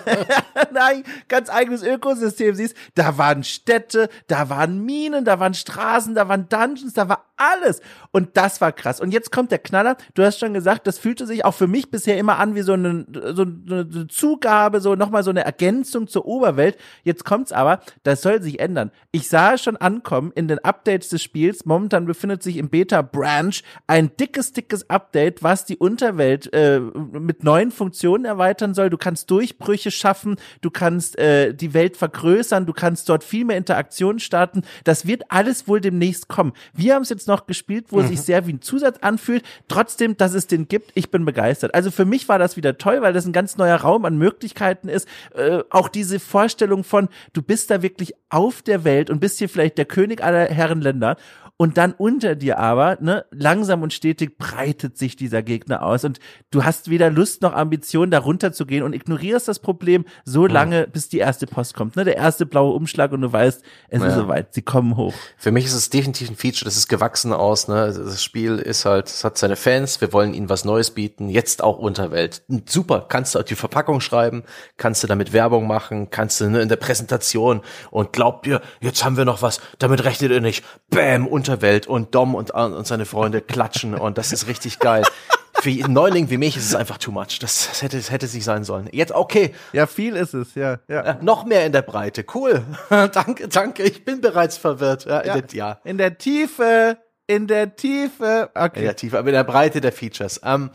nein, 0.74 1.04
ganz 1.28 1.48
eigenes 1.48 1.82
Ökosystem 1.82 2.54
siehst. 2.54 2.76
Da 2.94 3.16
waren 3.16 3.44
Städte, 3.44 4.10
da 4.26 4.50
waren 4.50 4.84
Minen, 4.84 5.24
da 5.24 5.40
waren 5.40 5.54
Straßen, 5.54 6.14
da 6.14 6.28
waren 6.28 6.50
Dungeons, 6.50 6.92
da 6.92 7.08
war 7.08 7.24
alles. 7.36 7.80
Und 8.12 8.36
das 8.36 8.60
war 8.60 8.72
krass. 8.72 9.00
Und 9.00 9.12
jetzt 9.12 9.30
kommt 9.30 9.50
der 9.50 9.58
Knaller. 9.58 9.96
Du 10.14 10.22
hast 10.22 10.38
schon 10.38 10.54
gesagt, 10.54 10.86
das 10.86 10.98
fühlte 10.98 11.26
sich 11.26 11.44
auch 11.44 11.54
für 11.54 11.66
mich 11.66 11.90
bisher 11.90 12.18
immer 12.18 12.38
an 12.38 12.54
wie 12.54 12.62
so 12.62 12.72
eine, 12.72 13.06
so 13.34 13.42
eine 13.42 14.06
Zugabe, 14.08 14.80
so 14.80 14.94
nochmal 14.94 15.22
so 15.22 15.30
eine 15.30 15.44
Ergänzung 15.44 16.08
zur 16.08 16.26
Oberwelt. 16.26 16.76
Jetzt 17.04 17.24
kommt's 17.24 17.52
aber, 17.52 17.80
das 18.02 18.22
soll 18.22 18.42
sich 18.42 18.60
ändern. 18.60 18.90
Ich 19.12 19.28
sah 19.28 19.58
schon 19.58 19.76
ankommen 19.76 20.32
in 20.34 20.48
den 20.48 20.58
Updates 20.60 21.08
des 21.08 21.22
Spiels. 21.22 21.66
Momentan 21.66 22.06
befindet 22.06 22.42
sich 22.42 22.56
im 22.56 22.68
Beta 22.70 23.02
Branch 23.02 23.54
ein 23.86 24.16
dickes, 24.16 24.52
dickes 24.52 24.88
Update, 24.88 25.42
was 25.42 25.64
die 25.64 25.76
Unterwelt 25.76 26.52
äh, 26.52 26.80
mit 26.80 27.44
neuen 27.44 27.70
Funktionen 27.70 28.24
erweitern 28.24 28.74
soll. 28.74 28.90
Du 28.90 28.98
kannst 28.98 29.30
Durchbrüche 29.30 29.90
schaffen, 29.90 30.36
du 30.60 30.70
kannst 30.70 31.18
äh, 31.18 31.54
die 31.54 31.74
Welt 31.74 31.96
vergrößern, 31.96 32.66
du 32.66 32.72
kannst 32.72 33.08
dort 33.08 33.24
viel 33.24 33.44
mehr 33.44 33.56
Interaktionen 33.56 34.20
starten. 34.20 34.62
Das 34.84 35.06
wird 35.06 35.30
alles 35.30 35.68
wohl 35.68 35.80
demnächst 35.80 36.28
kommen. 36.28 36.52
Wir 36.72 36.94
haben 36.94 37.02
es 37.02 37.10
jetzt 37.10 37.25
noch 37.26 37.46
gespielt, 37.46 37.86
wo 37.90 37.96
mhm. 37.96 38.04
es 38.04 38.08
sich 38.08 38.20
sehr 38.22 38.46
wie 38.46 38.54
ein 38.54 38.62
Zusatz 38.62 38.98
anfühlt. 39.00 39.44
Trotzdem, 39.68 40.16
dass 40.16 40.34
es 40.34 40.46
den 40.46 40.68
gibt, 40.68 40.92
ich 40.94 41.10
bin 41.10 41.24
begeistert. 41.24 41.74
Also 41.74 41.90
für 41.90 42.04
mich 42.04 42.28
war 42.28 42.38
das 42.38 42.56
wieder 42.56 42.78
toll, 42.78 43.02
weil 43.02 43.12
das 43.12 43.26
ein 43.26 43.32
ganz 43.32 43.56
neuer 43.56 43.76
Raum 43.76 44.04
an 44.04 44.18
Möglichkeiten 44.18 44.88
ist. 44.88 45.08
Äh, 45.34 45.62
auch 45.70 45.88
diese 45.88 46.20
Vorstellung 46.20 46.84
von, 46.84 47.08
du 47.32 47.42
bist 47.42 47.70
da 47.70 47.82
wirklich 47.82 48.14
auf 48.28 48.62
der 48.62 48.84
Welt 48.84 49.10
und 49.10 49.20
bist 49.20 49.38
hier 49.38 49.48
vielleicht 49.48 49.78
der 49.78 49.84
König 49.84 50.22
aller 50.22 50.46
Herrenländer 50.46 51.16
und 51.58 51.78
dann 51.78 51.92
unter 51.92 52.34
dir 52.34 52.58
aber, 52.58 52.98
ne, 53.00 53.24
langsam 53.30 53.82
und 53.82 53.92
stetig 53.92 54.36
breitet 54.36 54.98
sich 54.98 55.16
dieser 55.16 55.42
Gegner 55.42 55.82
aus 55.82 56.04
und 56.04 56.20
du 56.50 56.64
hast 56.64 56.90
weder 56.90 57.10
Lust 57.10 57.42
noch 57.42 57.54
Ambition, 57.54 58.10
da 58.10 58.18
runter 58.18 58.52
zu 58.52 58.66
gehen 58.66 58.82
und 58.82 58.92
ignorierst 58.92 59.48
das 59.48 59.58
Problem 59.58 60.04
so 60.24 60.44
hm. 60.44 60.52
lange, 60.52 60.86
bis 60.86 61.08
die 61.08 61.18
erste 61.18 61.46
Post 61.46 61.74
kommt, 61.74 61.96
ne, 61.96 62.04
der 62.04 62.16
erste 62.16 62.44
blaue 62.44 62.74
Umschlag 62.74 63.12
und 63.12 63.22
du 63.22 63.32
weißt, 63.32 63.62
es 63.88 64.02
ja. 64.02 64.08
ist 64.08 64.14
soweit, 64.14 64.52
sie 64.52 64.62
kommen 64.62 64.96
hoch. 64.96 65.14
Für 65.38 65.50
mich 65.50 65.64
ist 65.64 65.74
es 65.74 65.88
definitiv 65.88 66.28
ein 66.28 66.36
Feature, 66.36 66.66
das 66.66 66.76
ist 66.76 66.88
gewachsen 66.88 67.15
aus, 67.24 67.68
ne, 67.68 67.92
das 67.92 68.22
Spiel 68.22 68.58
ist 68.58 68.84
halt, 68.84 69.06
es 69.08 69.24
hat 69.24 69.38
seine 69.38 69.56
Fans, 69.56 70.00
wir 70.00 70.12
wollen 70.12 70.34
ihnen 70.34 70.48
was 70.48 70.64
Neues 70.64 70.90
bieten, 70.90 71.28
jetzt 71.28 71.62
auch 71.62 71.78
Unterwelt. 71.78 72.42
Super, 72.66 73.06
kannst 73.08 73.34
du 73.34 73.38
auf 73.38 73.44
die 73.44 73.54
Verpackung 73.54 74.00
schreiben, 74.00 74.44
kannst 74.76 75.02
du 75.02 75.06
damit 75.06 75.32
Werbung 75.32 75.66
machen, 75.66 76.10
kannst 76.10 76.40
du 76.40 76.50
ne, 76.50 76.60
in 76.60 76.68
der 76.68 76.76
Präsentation 76.76 77.62
und 77.90 78.12
glaubt 78.12 78.46
ihr, 78.46 78.60
jetzt 78.80 79.04
haben 79.04 79.16
wir 79.16 79.24
noch 79.24 79.42
was, 79.42 79.60
damit 79.78 80.04
rechnet 80.04 80.30
ihr 80.30 80.40
nicht, 80.40 80.64
und 80.92 81.26
Unterwelt 81.26 81.86
und 81.86 82.14
Dom 82.14 82.34
und, 82.34 82.50
und 82.50 82.86
seine 82.86 83.06
Freunde 83.06 83.40
klatschen 83.40 83.94
und 83.94 84.18
das 84.18 84.32
ist 84.32 84.46
richtig 84.48 84.78
geil. 84.78 85.04
Für 85.60 85.70
einen 85.70 85.94
Neuling 85.94 86.28
wie 86.30 86.36
mich 86.36 86.56
ist 86.56 86.66
es 86.66 86.74
einfach 86.74 86.98
too 86.98 87.10
much. 87.10 87.38
Das, 87.40 87.68
das 87.68 87.82
hätte, 87.82 87.96
das 87.96 88.10
hätte 88.10 88.26
es 88.26 88.34
nicht 88.34 88.44
sein 88.44 88.64
sollen. 88.64 88.88
Jetzt 88.92 89.12
okay. 89.12 89.54
Ja, 89.72 89.86
viel 89.86 90.14
ist 90.16 90.34
es, 90.34 90.54
ja. 90.54 90.78
ja. 90.88 91.00
Äh, 91.00 91.16
noch 91.22 91.44
mehr 91.44 91.64
in 91.64 91.72
der 91.72 91.82
Breite. 91.82 92.24
Cool. 92.34 92.62
danke, 92.90 93.48
danke. 93.48 93.82
Ich 93.82 94.04
bin 94.04 94.20
bereits 94.20 94.58
verwirrt. 94.58 95.06
Ja, 95.06 95.24
ja. 95.24 95.34
In, 95.34 95.46
der, 95.46 95.56
ja. 95.56 95.80
in 95.84 95.98
der 95.98 96.18
Tiefe, 96.18 96.98
in 97.26 97.46
der 97.46 97.76
Tiefe. 97.76 98.50
Okay. 98.54 98.78
In 98.80 98.84
der 98.84 98.96
Tiefe, 98.96 99.18
aber 99.18 99.28
in 99.28 99.34
der 99.34 99.44
Breite 99.44 99.80
der 99.80 99.92
Features. 99.92 100.40
Ähm, 100.44 100.70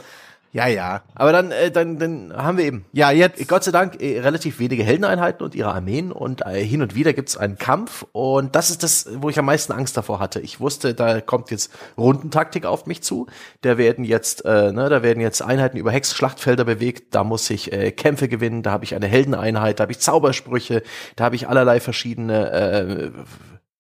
ja, 0.54 0.68
ja. 0.68 1.02
Aber 1.16 1.32
dann, 1.32 1.52
äh, 1.52 1.72
dann, 1.72 1.98
dann 1.98 2.34
haben 2.36 2.58
wir 2.58 2.66
eben. 2.66 2.84
Ja, 2.92 3.10
jetzt. 3.12 3.48
Gott 3.48 3.64
sei 3.64 3.72
Dank 3.72 4.02
äh, 4.02 4.20
relativ 4.20 4.60
wenige 4.60 4.84
Heldeneinheiten 4.84 5.46
und 5.46 5.56
ihre 5.56 5.74
Armeen 5.74 6.12
und 6.12 6.46
äh, 6.46 6.62
hin 6.62 6.82
und 6.82 6.94
wieder 6.94 7.14
gibt's 7.14 7.38
einen 7.38 7.58
Kampf 7.58 8.06
und 8.12 8.54
das 8.54 8.70
ist 8.70 8.84
das, 8.84 9.08
wo 9.16 9.30
ich 9.30 9.40
am 9.40 9.46
meisten 9.46 9.72
Angst 9.72 9.96
davor 9.96 10.20
hatte. 10.20 10.42
Ich 10.42 10.60
wusste, 10.60 10.94
da 10.94 11.22
kommt 11.22 11.52
jetzt 11.52 11.72
Rundentaktik 11.98 12.66
auf 12.66 12.86
mich 12.86 13.02
zu. 13.02 13.28
Da 13.62 13.78
werden 13.78 14.04
jetzt, 14.04 14.44
äh, 14.44 14.74
ne, 14.74 14.90
da 14.90 15.04
werden 15.04 15.22
jetzt 15.22 15.42
Einheiten 15.42 15.78
über 15.78 15.92
Hexschlachtfelder 15.92 16.66
bewegt. 16.66 17.16
Da 17.16 17.24
muss 17.24 17.50
ich 17.50 17.72
äh, 17.72 17.92
Kämpfe 17.92 18.28
gewinnen. 18.28 18.62
Da 18.62 18.72
habe 18.72 18.84
ich 18.84 18.94
eine 18.94 19.08
Heldeneinheit. 19.08 19.80
Da 19.80 19.84
habe 19.84 19.94
ich 19.94 20.00
Zaubersprüche. 20.00 20.84
Da 21.16 21.24
habe 21.24 21.38
ich 21.38 21.48
allerlei 21.48 21.80
verschiedene 21.80 22.52
äh, 22.52 23.12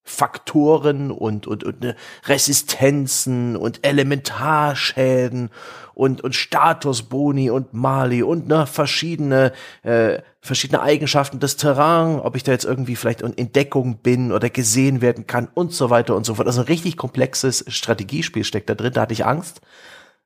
Faktoren 0.03 1.11
und, 1.11 1.45
und, 1.47 1.63
und 1.63 1.81
ne, 1.81 1.95
Resistenzen 2.25 3.55
und 3.55 3.85
Elementarschäden 3.85 5.49
und, 5.93 6.21
und 6.21 6.35
Statusboni 6.35 7.51
und 7.51 7.73
Mali 7.73 8.23
und 8.23 8.47
ne, 8.47 8.65
verschiedene, 8.65 9.53
äh, 9.83 10.19
verschiedene 10.41 10.81
Eigenschaften 10.81 11.39
des 11.39 11.57
Terrain, 11.57 12.19
ob 12.19 12.35
ich 12.35 12.43
da 12.43 12.51
jetzt 12.51 12.65
irgendwie 12.65 12.95
vielleicht 12.95 13.21
in 13.21 13.53
Deckung 13.53 13.97
bin 13.97 14.31
oder 14.31 14.49
gesehen 14.49 15.01
werden 15.01 15.27
kann 15.27 15.47
und 15.53 15.73
so 15.73 15.89
weiter 15.89 16.15
und 16.15 16.25
so 16.25 16.35
fort. 16.35 16.47
Also 16.47 16.61
ein 16.61 16.67
richtig 16.67 16.97
komplexes 16.97 17.63
Strategiespiel 17.67 18.43
steckt 18.43 18.69
da 18.69 18.75
drin, 18.75 18.93
da 18.93 19.01
hatte 19.01 19.13
ich 19.13 19.25
Angst. 19.25 19.61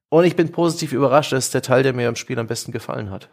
Und 0.09 0.23
ich 0.23 0.35
bin 0.35 0.51
positiv 0.51 0.93
überrascht, 0.93 1.33
das 1.33 1.45
ist 1.45 1.53
der 1.53 1.61
Teil, 1.61 1.83
der 1.83 1.93
mir 1.93 2.07
im 2.07 2.15
Spiel 2.15 2.39
am 2.39 2.47
besten 2.47 2.71
gefallen 2.71 3.09
hat. 3.09 3.29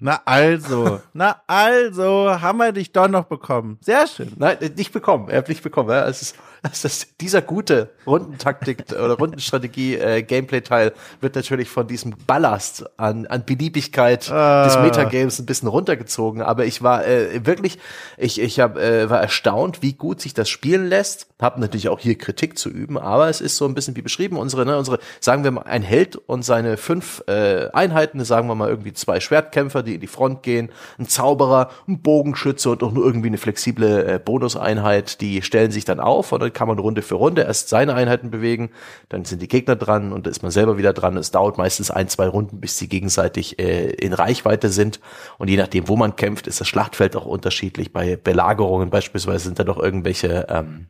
Na 0.00 0.20
also, 0.24 1.00
na 1.12 1.42
also, 1.46 2.40
haben 2.40 2.58
wir 2.58 2.72
dich 2.72 2.92
doch 2.92 3.08
noch 3.08 3.24
bekommen. 3.24 3.78
Sehr 3.80 4.06
schön. 4.06 4.32
Nein, 4.36 4.56
nicht 4.76 4.92
bekommen. 4.92 5.28
Er 5.28 5.38
hat 5.38 5.48
nicht 5.48 5.62
bekommen. 5.62 5.90
Es 5.90 6.22
ist, 6.22 6.36
es 6.62 6.84
ist, 6.84 7.20
dieser 7.20 7.42
gute 7.42 7.90
Rundentaktik 8.06 8.84
oder 8.90 9.14
Rundenstrategie 9.14 9.96
äh, 9.96 10.22
Gameplay-Teil 10.22 10.92
wird 11.20 11.34
natürlich 11.34 11.68
von 11.68 11.86
diesem 11.86 12.14
Ballast 12.26 12.84
an, 12.98 13.26
an 13.26 13.44
Beliebigkeit 13.44 14.30
ah. 14.30 14.64
des 14.64 14.78
Metagames 14.78 15.38
ein 15.38 15.46
bisschen 15.46 15.68
runtergezogen. 15.68 16.42
Aber 16.42 16.64
ich 16.64 16.82
war 16.82 17.06
äh, 17.06 17.46
wirklich, 17.46 17.78
ich, 18.16 18.40
ich 18.40 18.60
hab, 18.60 18.76
äh, 18.76 19.08
war 19.08 19.20
erstaunt, 19.20 19.82
wie 19.82 19.92
gut 19.92 20.20
sich 20.20 20.34
das 20.34 20.48
spielen 20.48 20.88
lässt. 20.88 21.28
Hab 21.40 21.58
natürlich 21.58 21.88
auch 21.88 22.00
hier 22.00 22.18
Kritik 22.18 22.58
zu 22.58 22.68
üben, 22.68 22.98
aber 22.98 23.28
es 23.28 23.40
ist 23.40 23.56
so 23.56 23.64
ein 23.64 23.74
bisschen 23.74 23.94
wie 23.96 24.02
beschrieben. 24.02 24.36
Unsere, 24.36 24.66
ne, 24.66 24.76
unsere, 24.76 24.98
sagen 25.20 25.44
wir 25.44 25.52
mal, 25.52 25.62
ein 25.62 25.82
Held 25.82 26.16
und 26.16 26.44
seine 26.44 26.76
fünf 26.76 27.22
äh, 27.28 27.68
Einheiten, 27.72 28.24
sagen 28.24 28.48
wir 28.48 28.56
mal 28.56 28.68
irgendwie 28.68 28.92
zwei 28.92 29.20
Schwertkämpfer, 29.20 29.84
die 29.84 29.94
in 29.94 30.00
die 30.00 30.08
Front 30.08 30.42
gehen, 30.42 30.70
ein 30.98 31.06
Zauberer, 31.06 31.70
ein 31.86 32.00
Bogenschütze 32.00 32.70
und 32.70 32.82
auch 32.82 32.90
nur 32.90 33.04
irgendwie 33.04 33.28
eine 33.28 33.38
flexible 33.38 34.14
äh, 34.14 34.18
Bonuseinheit, 34.18 35.20
die 35.20 35.42
stellen 35.42 35.70
sich 35.70 35.84
dann 35.84 36.00
auf 36.00 36.32
und 36.32 36.42
kann 36.50 36.68
man 36.68 36.78
Runde 36.78 37.02
für 37.02 37.14
Runde 37.14 37.42
erst 37.42 37.68
seine 37.68 37.94
Einheiten 37.94 38.30
bewegen, 38.30 38.70
dann 39.08 39.24
sind 39.24 39.42
die 39.42 39.48
Gegner 39.48 39.76
dran 39.76 40.12
und 40.12 40.26
dann 40.26 40.30
ist 40.30 40.42
man 40.42 40.50
selber 40.50 40.78
wieder 40.78 40.92
dran. 40.92 41.16
Es 41.16 41.30
dauert 41.30 41.58
meistens 41.58 41.90
ein, 41.90 42.08
zwei 42.08 42.28
Runden, 42.28 42.60
bis 42.60 42.78
sie 42.78 42.88
gegenseitig 42.88 43.58
äh, 43.58 43.90
in 43.90 44.12
Reichweite 44.12 44.68
sind 44.70 45.00
und 45.38 45.48
je 45.48 45.56
nachdem, 45.56 45.88
wo 45.88 45.96
man 45.96 46.16
kämpft, 46.16 46.46
ist 46.46 46.60
das 46.60 46.68
Schlachtfeld 46.68 47.16
auch 47.16 47.26
unterschiedlich. 47.26 47.92
Bei 47.92 48.16
Belagerungen 48.16 48.90
beispielsweise 48.90 49.44
sind 49.44 49.58
da 49.58 49.64
doch 49.64 49.78
irgendwelche 49.78 50.46
ähm, 50.48 50.86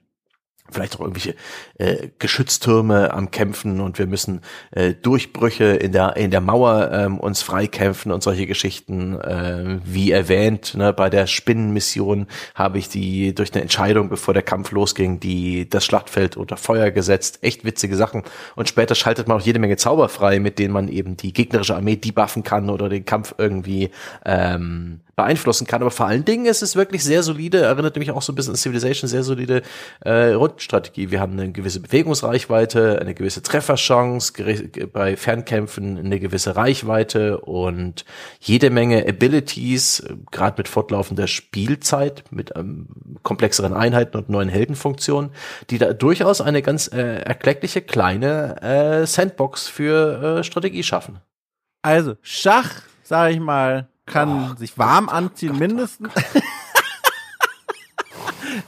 vielleicht 0.71 0.97
auch 0.97 1.01
irgendwelche 1.01 1.35
äh, 1.79 2.09
Geschütztürme 2.19 3.13
am 3.13 3.31
Kämpfen 3.31 3.81
und 3.81 3.99
wir 3.99 4.07
müssen 4.07 4.43
äh, 4.71 4.95
Durchbrüche 4.95 5.65
in 5.65 5.93
der 5.93 6.17
in 6.17 6.31
der 6.31 6.41
Mauer 6.41 6.91
ähm, 6.93 7.19
uns 7.19 7.43
freikämpfen 7.43 8.13
und 8.13 8.23
solche 8.23 8.47
Geschichten. 8.47 9.19
Äh, 9.21 9.79
wie 9.85 10.11
erwähnt, 10.11 10.75
ne, 10.75 10.93
bei 10.93 11.11
der 11.11 11.27
Spinnenmission 11.27 12.27
habe 12.55 12.79
ich 12.79 12.89
die 12.89 13.35
durch 13.35 13.53
eine 13.53 13.63
Entscheidung, 13.63 14.09
bevor 14.09 14.35
der 14.35 14.43
Kampf 14.43 14.73
losging, 14.73 15.21
die 15.21 15.69
das 15.69 15.85
Schlachtfeld 15.85 16.37
unter 16.37 16.57
Feuer 16.57 16.91
gesetzt. 16.91 17.39
Echt 17.43 17.65
witzige 17.65 17.97
Sachen. 17.97 18.23
Und 18.57 18.69
später 18.69 18.95
schaltet 18.95 19.29
man 19.29 19.39
auch 19.39 19.45
jede 19.45 19.59
Menge 19.59 19.77
Zauber 19.77 20.09
frei, 20.09 20.41
mit 20.41 20.59
denen 20.59 20.73
man 20.73 20.89
eben 20.89 21.17
die 21.17 21.33
gegnerische 21.33 21.77
Armee 21.77 21.97
debuffen 21.97 22.43
kann 22.43 22.71
oder 22.71 22.89
den 22.89 23.05
Kampf 23.05 23.35
irgendwie 23.39 23.91
ähm, 24.25 25.01
beeinflussen 25.19 25.67
kann. 25.67 25.83
Aber 25.83 25.91
vor 25.91 26.07
allen 26.07 26.25
Dingen 26.25 26.47
ist 26.47 26.63
es 26.63 26.77
wirklich 26.77 27.03
sehr 27.05 27.23
solide, 27.23 27.63
erinnert 27.63 27.97
mich 27.97 28.11
auch 28.13 28.23
so 28.23 28.33
ein 28.33 28.37
bisschen 28.37 28.53
an 28.53 28.57
Civilization, 28.57 29.09
sehr 29.09 29.25
solide 29.25 29.63
äh, 30.05 30.35
Rundenstrategie. 30.59 31.11
Wir 31.11 31.21
haben 31.21 31.33
eine 31.33 31.53
gewisse 31.53 31.81
Bewegungsreichweite, 31.81 33.01
eine 33.01 33.15
gewisse 33.15 33.43
Trefferchance, 33.43 34.33
bei 34.93 35.17
Fernkämpfen 35.17 35.97
eine 35.99 36.19
gewisse 36.19 36.57
Reichweite 36.57 37.39
und 37.41 38.05
jede 38.41 38.71
Menge 38.71 39.07
Abilities, 39.07 40.01
äh, 40.01 40.17
gerade 40.31 40.57
mit 40.59 40.69
fortlaufender 40.69 41.29
Spielzeit, 41.29 42.25
mit 42.31 42.53
ähm, 42.57 42.89
komplexeren 43.23 43.73
Einheiten 43.73 44.17
und 44.17 44.29
neuen 44.29 44.49
Heldenfunktionen, 44.49 45.31
die 45.71 45.79
da 45.79 45.93
durchaus 45.93 46.41
eine 46.41 46.63
ganz 46.63 46.89
äh, 46.89 47.21
erkleckliche 47.23 47.81
kleine 47.81 48.61
äh, 48.61 49.07
Sandbox 49.07 49.69
für 49.69 50.39
äh, 50.41 50.45
Strategie 50.45 50.83
schaffen. 50.83 51.21
Also 51.83 52.17
Schach, 52.23 52.83
sage 53.05 53.35
ich 53.35 53.41
mal, 53.41 53.89
kann 54.07 54.53
oh, 54.53 54.57
sich 54.57 54.77
warm 54.77 55.07
Gott, 55.07 55.15
anziehen, 55.15 55.51
Gott, 55.51 55.61
mindestens. 55.61 56.13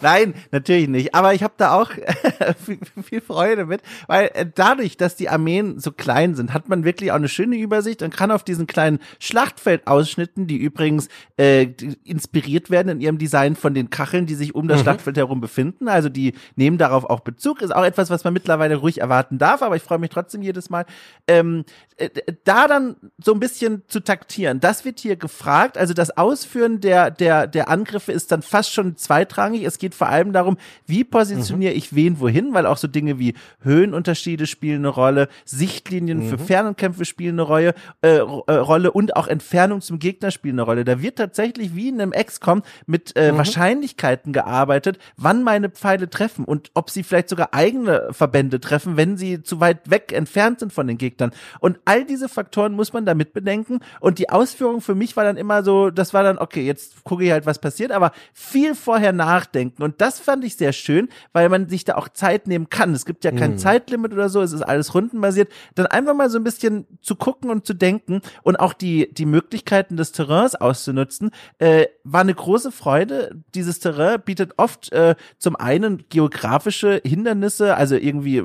Nein, 0.01 0.35
natürlich 0.51 0.89
nicht. 0.89 1.15
Aber 1.15 1.35
ich 1.35 1.43
habe 1.43 1.55
da 1.57 1.75
auch 1.75 1.91
viel, 3.03 3.21
Freude 3.21 3.67
mit, 3.67 3.83
weil 4.07 4.31
äh, 4.35 4.47
dadurch, 4.53 4.97
dass 4.97 5.17
die 5.17 5.29
Armeen 5.29 5.79
so 5.79 5.93
klein 5.93 6.35
sind, 6.35 6.55
hat 6.55 6.69
man 6.69 6.85
wirklich 6.85 7.13
auch 7.13 7.17
eine 7.17 7.29
schöne 7.29 7.57
Übersicht 7.57 8.03
und 8.03 8.15
kann 8.17 8.31
auf 8.31 8.45
diesen 8.45 8.67
kleinen 8.67 8.99
Schlachtfeldausschnitten, 9.19 10.47
die 10.47 10.57
übrigens 10.57 11.09
äh, 11.37 11.69
inspiriert 12.05 12.71
werden 12.71 12.89
in 12.89 13.01
ihrem 13.01 13.19
Design 13.19 13.57
von 13.57 13.75
den 13.75 13.91
Kacheln, 13.91 14.27
die 14.27 14.35
sich 14.35 14.55
um 14.55 14.69
das 14.69 14.79
mhm. 14.79 14.83
Schlachtfeld 14.85 15.17
herum 15.17 15.41
befinden. 15.41 15.89
Also 15.89 16.09
die 16.09 16.35
nehmen 16.57 16.79
darauf 16.79 17.05
auch 17.05 17.21
Bezug. 17.21 17.63
Ist 17.63 17.75
auch 17.75 17.85
etwas, 17.85 18.11
was 18.11 18.25
man 18.25 18.33
mittlerweile 18.33 18.77
ruhig 18.77 19.01
erwarten 19.01 19.39
darf, 19.39 19.63
aber 19.63 19.77
ich 19.77 19.83
freue 19.83 19.99
mich 19.99 20.11
trotzdem 20.11 20.43
jedes 20.43 20.71
Mal. 20.71 20.87
Ähm, 21.29 21.65
äh, 21.97 22.09
da 22.45 22.67
dann 22.67 22.97
so 23.23 23.33
ein 23.33 23.41
bisschen 23.41 23.83
zu 23.89 24.01
taktieren, 24.01 24.61
das 24.61 24.85
wird 24.85 25.01
hier 25.01 25.17
gefragt. 25.17 25.77
Also 25.77 25.95
das 25.95 26.17
Ausführen 26.17 26.81
der, 26.81 27.11
der, 27.11 27.47
der 27.47 27.69
Angriffe 27.69 28.13
ist 28.13 28.33
dann 28.33 28.43
fast 28.43 28.73
schon 28.73 28.97
zweitrangig. 28.97 29.65
Es 29.71 29.79
geht 29.79 29.95
vor 29.95 30.09
allem 30.09 30.33
darum, 30.33 30.57
wie 30.87 31.05
positioniere 31.05 31.73
mhm. 31.73 31.79
ich 31.79 31.95
wen 31.95 32.21
wohin, 32.21 32.53
weil 32.55 32.67
auch 32.67 32.77
so 32.77 32.89
Dinge 32.89 33.19
wie 33.19 33.35
Höhenunterschiede 33.63 34.47
spielen 34.47 34.81
eine 34.81 34.89
Rolle, 34.89 35.29
Sichtlinien 35.45 36.19
mhm. 36.19 36.29
für 36.29 36.39
Fernkämpfe 36.39 37.05
spielen 37.05 37.37
eine 37.37 37.43
Rolle, 37.43 37.75
äh, 38.03 38.17
äh, 38.17 38.21
Rolle 38.21 38.91
und 38.91 39.17
auch 39.17 39.29
Entfernung 39.29 39.81
zum 39.81 39.99
Gegner 39.99 40.31
spielen 40.31 40.57
eine 40.57 40.63
Rolle. 40.63 40.85
Da 40.85 41.01
wird 41.01 41.17
tatsächlich 41.17 41.75
wie 41.77 41.89
in 41.89 42.01
einem 42.01 42.13
XCOM 42.13 42.63
mit 42.87 43.17
äh, 43.17 43.31
mhm. 43.31 43.39
Wahrscheinlichkeiten 43.39 44.33
gearbeitet, 44.33 44.99
wann 45.17 45.43
meine 45.43 45.71
Pfeile 45.71 46.11
treffen 46.11 46.45
und 46.45 46.71
ob 46.75 46.91
sie 46.91 47.03
vielleicht 47.03 47.29
sogar 47.29 47.55
eigene 47.55 48.09
Verbände 48.11 48.61
treffen, 48.61 48.97
wenn 48.97 49.17
sie 49.17 49.43
zu 49.43 49.61
weit 49.61 49.91
weg 49.91 50.13
entfernt 50.13 50.61
sind 50.61 50.73
von 50.73 50.87
den 50.87 50.99
Gegnern. 50.99 51.31
Und 51.61 51.79
all 51.85 52.05
diese 52.05 52.29
Faktoren 52.29 52.73
muss 52.73 52.93
man 52.93 53.07
damit 53.07 53.33
bedenken. 53.33 53.81
Und 54.01 54.19
die 54.19 54.31
Ausführung 54.31 54.81
für 54.81 54.95
mich 54.95 55.17
war 55.17 55.25
dann 55.25 55.37
immer 55.37 55.63
so, 55.63 55.91
das 55.91 56.13
war 56.13 56.23
dann, 56.23 56.39
okay, 56.39 56.63
jetzt 56.63 57.05
gucke 57.05 57.25
ich 57.25 57.31
halt, 57.31 57.47
was 57.47 57.59
passiert, 57.59 57.93
aber 57.93 58.13
viel 58.33 58.75
vorher 58.75 59.13
nachdenken. 59.13 59.60
Und 59.79 60.01
das 60.01 60.19
fand 60.19 60.45
ich 60.45 60.57
sehr 60.57 60.73
schön, 60.73 61.09
weil 61.33 61.49
man 61.49 61.69
sich 61.69 61.85
da 61.85 61.95
auch 61.97 62.09
Zeit 62.09 62.47
nehmen 62.47 62.71
kann. 62.71 62.93
Es 62.93 63.05
gibt 63.05 63.25
ja 63.25 63.33
kein 63.33 63.53
mhm. 63.53 63.59
Zeitlimit 63.59 64.13
oder 64.13 64.29
so, 64.29 64.41
es 64.41 64.53
ist 64.53 64.63
alles 64.63 64.95
rundenbasiert. 64.95 65.51
Dann 65.75 65.87
einfach 65.87 66.15
mal 66.15 66.31
so 66.31 66.39
ein 66.39 66.45
bisschen 66.45 66.87
zu 67.03 67.17
gucken 67.17 67.51
und 67.51 67.67
zu 67.67 67.75
denken 67.75 68.21
und 68.43 68.57
auch 68.57 68.73
die, 68.73 69.13
die 69.13 69.27
Möglichkeiten 69.27 69.97
des 69.97 70.13
Terrains 70.13 70.55
auszunutzen, 70.55 71.31
äh, 71.59 71.87
war 72.05 72.23
eine 72.23 72.35
große 72.35 72.73
Freude. 72.73 73.37
Dieses 73.55 73.79
Terrain 73.79 74.21
bietet 74.25 74.55
oft 74.57 74.93
äh, 74.93 75.15
zum 75.39 75.57
einen 75.57 76.05
geografische 76.09 77.01
Hindernisse, 77.05 77.77
also 77.77 77.97
irgendwie 77.97 78.43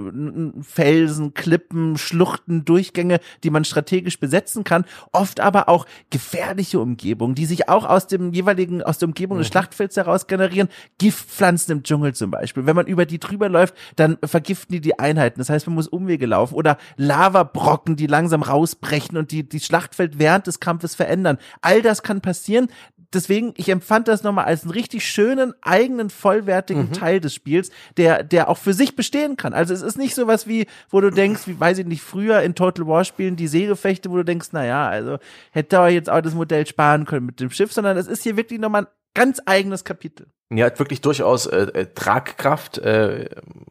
Felsen, 0.61 1.33
Klippen, 1.33 1.97
Schluchten, 1.97 2.65
Durchgänge, 2.65 3.19
die 3.43 3.49
man 3.49 3.65
strategisch 3.65 4.19
besetzen 4.19 4.63
kann, 4.63 4.85
oft 5.11 5.39
aber 5.39 5.69
auch 5.69 5.85
gefährliche 6.09 6.79
Umgebungen, 6.79 7.35
die 7.35 7.45
sich 7.45 7.69
auch 7.69 7.85
aus 7.85 8.07
dem 8.07 8.33
jeweiligen, 8.33 8.83
aus 8.83 8.97
der 8.97 9.07
Umgebung 9.07 9.37
des 9.37 9.47
mhm. 9.47 9.51
Schlachtfelds 9.51 9.97
heraus 9.97 10.27
generieren. 10.27 10.69
Giftpflanzen 11.05 11.71
im 11.71 11.83
Dschungel 11.83 12.15
zum 12.15 12.31
Beispiel. 12.31 12.65
Wenn 12.65 12.75
man 12.75 12.87
über 12.87 13.05
die 13.05 13.19
drüber 13.19 13.47
läuft, 13.47 13.75
dann 13.95 14.17
vergiften 14.23 14.73
die 14.73 14.81
die 14.81 14.97
Einheiten. 14.97 15.39
Das 15.39 15.51
heißt, 15.51 15.67
man 15.67 15.75
muss 15.75 15.87
Umwege 15.87 16.25
laufen 16.25 16.55
oder 16.55 16.79
Lavabrocken, 16.97 17.95
die 17.95 18.07
langsam 18.07 18.41
rausbrechen 18.41 19.15
und 19.15 19.29
die, 19.29 19.47
die 19.47 19.59
Schlachtfeld 19.59 20.17
während 20.17 20.47
des 20.47 20.59
Kampfes 20.59 20.95
verändern. 20.95 21.37
All 21.61 21.83
das 21.83 22.01
kann 22.01 22.21
passieren 22.21 22.69
deswegen, 23.13 23.53
ich 23.55 23.69
empfand 23.69 24.07
das 24.07 24.23
nochmal 24.23 24.45
als 24.45 24.63
einen 24.63 24.71
richtig 24.71 25.05
schönen, 25.05 25.53
eigenen, 25.61 26.09
vollwertigen 26.09 26.89
mhm. 26.89 26.93
Teil 26.93 27.19
des 27.19 27.33
Spiels, 27.33 27.69
der, 27.97 28.23
der 28.23 28.49
auch 28.49 28.57
für 28.57 28.73
sich 28.73 28.95
bestehen 28.95 29.37
kann. 29.37 29.53
Also 29.53 29.73
es 29.73 29.83
ist 29.83 29.97
nicht 29.97 30.15
so 30.15 30.27
was 30.27 30.47
wie, 30.47 30.65
wo 30.89 31.01
du 31.01 31.11
denkst, 31.11 31.43
wie 31.45 31.59
weiß 31.59 31.77
ich 31.77 31.85
nicht, 31.85 32.01
früher 32.01 32.41
in 32.41 32.55
Total 32.55 32.87
War 32.87 33.05
Spielen 33.05 33.35
die 33.35 33.47
Seegefechte, 33.47 34.09
wo 34.11 34.17
du 34.17 34.25
denkst, 34.25 34.49
na 34.51 34.65
ja, 34.65 34.87
also 34.87 35.17
hätte 35.51 35.75
er 35.77 35.89
jetzt 35.89 36.09
auch 36.09 36.21
das 36.21 36.33
Modell 36.33 36.67
sparen 36.67 37.05
können 37.05 37.27
mit 37.27 37.39
dem 37.39 37.51
Schiff, 37.51 37.71
sondern 37.71 37.95
es 37.95 38.07
ist 38.07 38.23
hier 38.23 38.37
wirklich 38.37 38.59
nochmal 38.59 38.83
ein 38.83 38.87
ganz 39.15 39.41
eigenes 39.45 39.83
Kapitel. 39.83 40.27
Ja, 40.53 40.67
hat 40.67 40.77
wirklich 40.77 41.01
durchaus 41.01 41.47
äh, 41.47 41.61
äh, 41.73 41.87
Tragkraft 41.95 42.77
äh, 42.77 43.29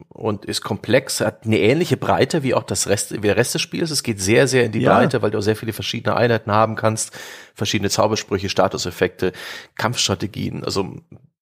und 0.09 0.43
ist 0.43 0.61
komplex, 0.61 1.21
hat 1.21 1.45
eine 1.45 1.59
ähnliche 1.59 1.95
Breite 1.95 2.43
wie 2.43 2.53
auch 2.53 2.63
das 2.63 2.89
Rest, 2.89 3.13
wie 3.13 3.27
der 3.27 3.37
Rest 3.37 3.53
des 3.53 3.61
Spiels. 3.61 3.91
Es 3.91 4.03
geht 4.03 4.19
sehr, 4.19 4.47
sehr 4.49 4.65
in 4.65 4.73
die 4.73 4.81
ja. 4.81 4.93
Breite, 4.93 5.21
weil 5.21 5.31
du 5.31 5.37
auch 5.37 5.41
sehr 5.41 5.55
viele 5.55 5.71
verschiedene 5.71 6.17
Einheiten 6.17 6.51
haben 6.51 6.75
kannst, 6.75 7.17
verschiedene 7.53 7.89
Zaubersprüche, 7.89 8.49
Statuseffekte, 8.49 9.31
Kampfstrategien, 9.75 10.65
also 10.65 10.97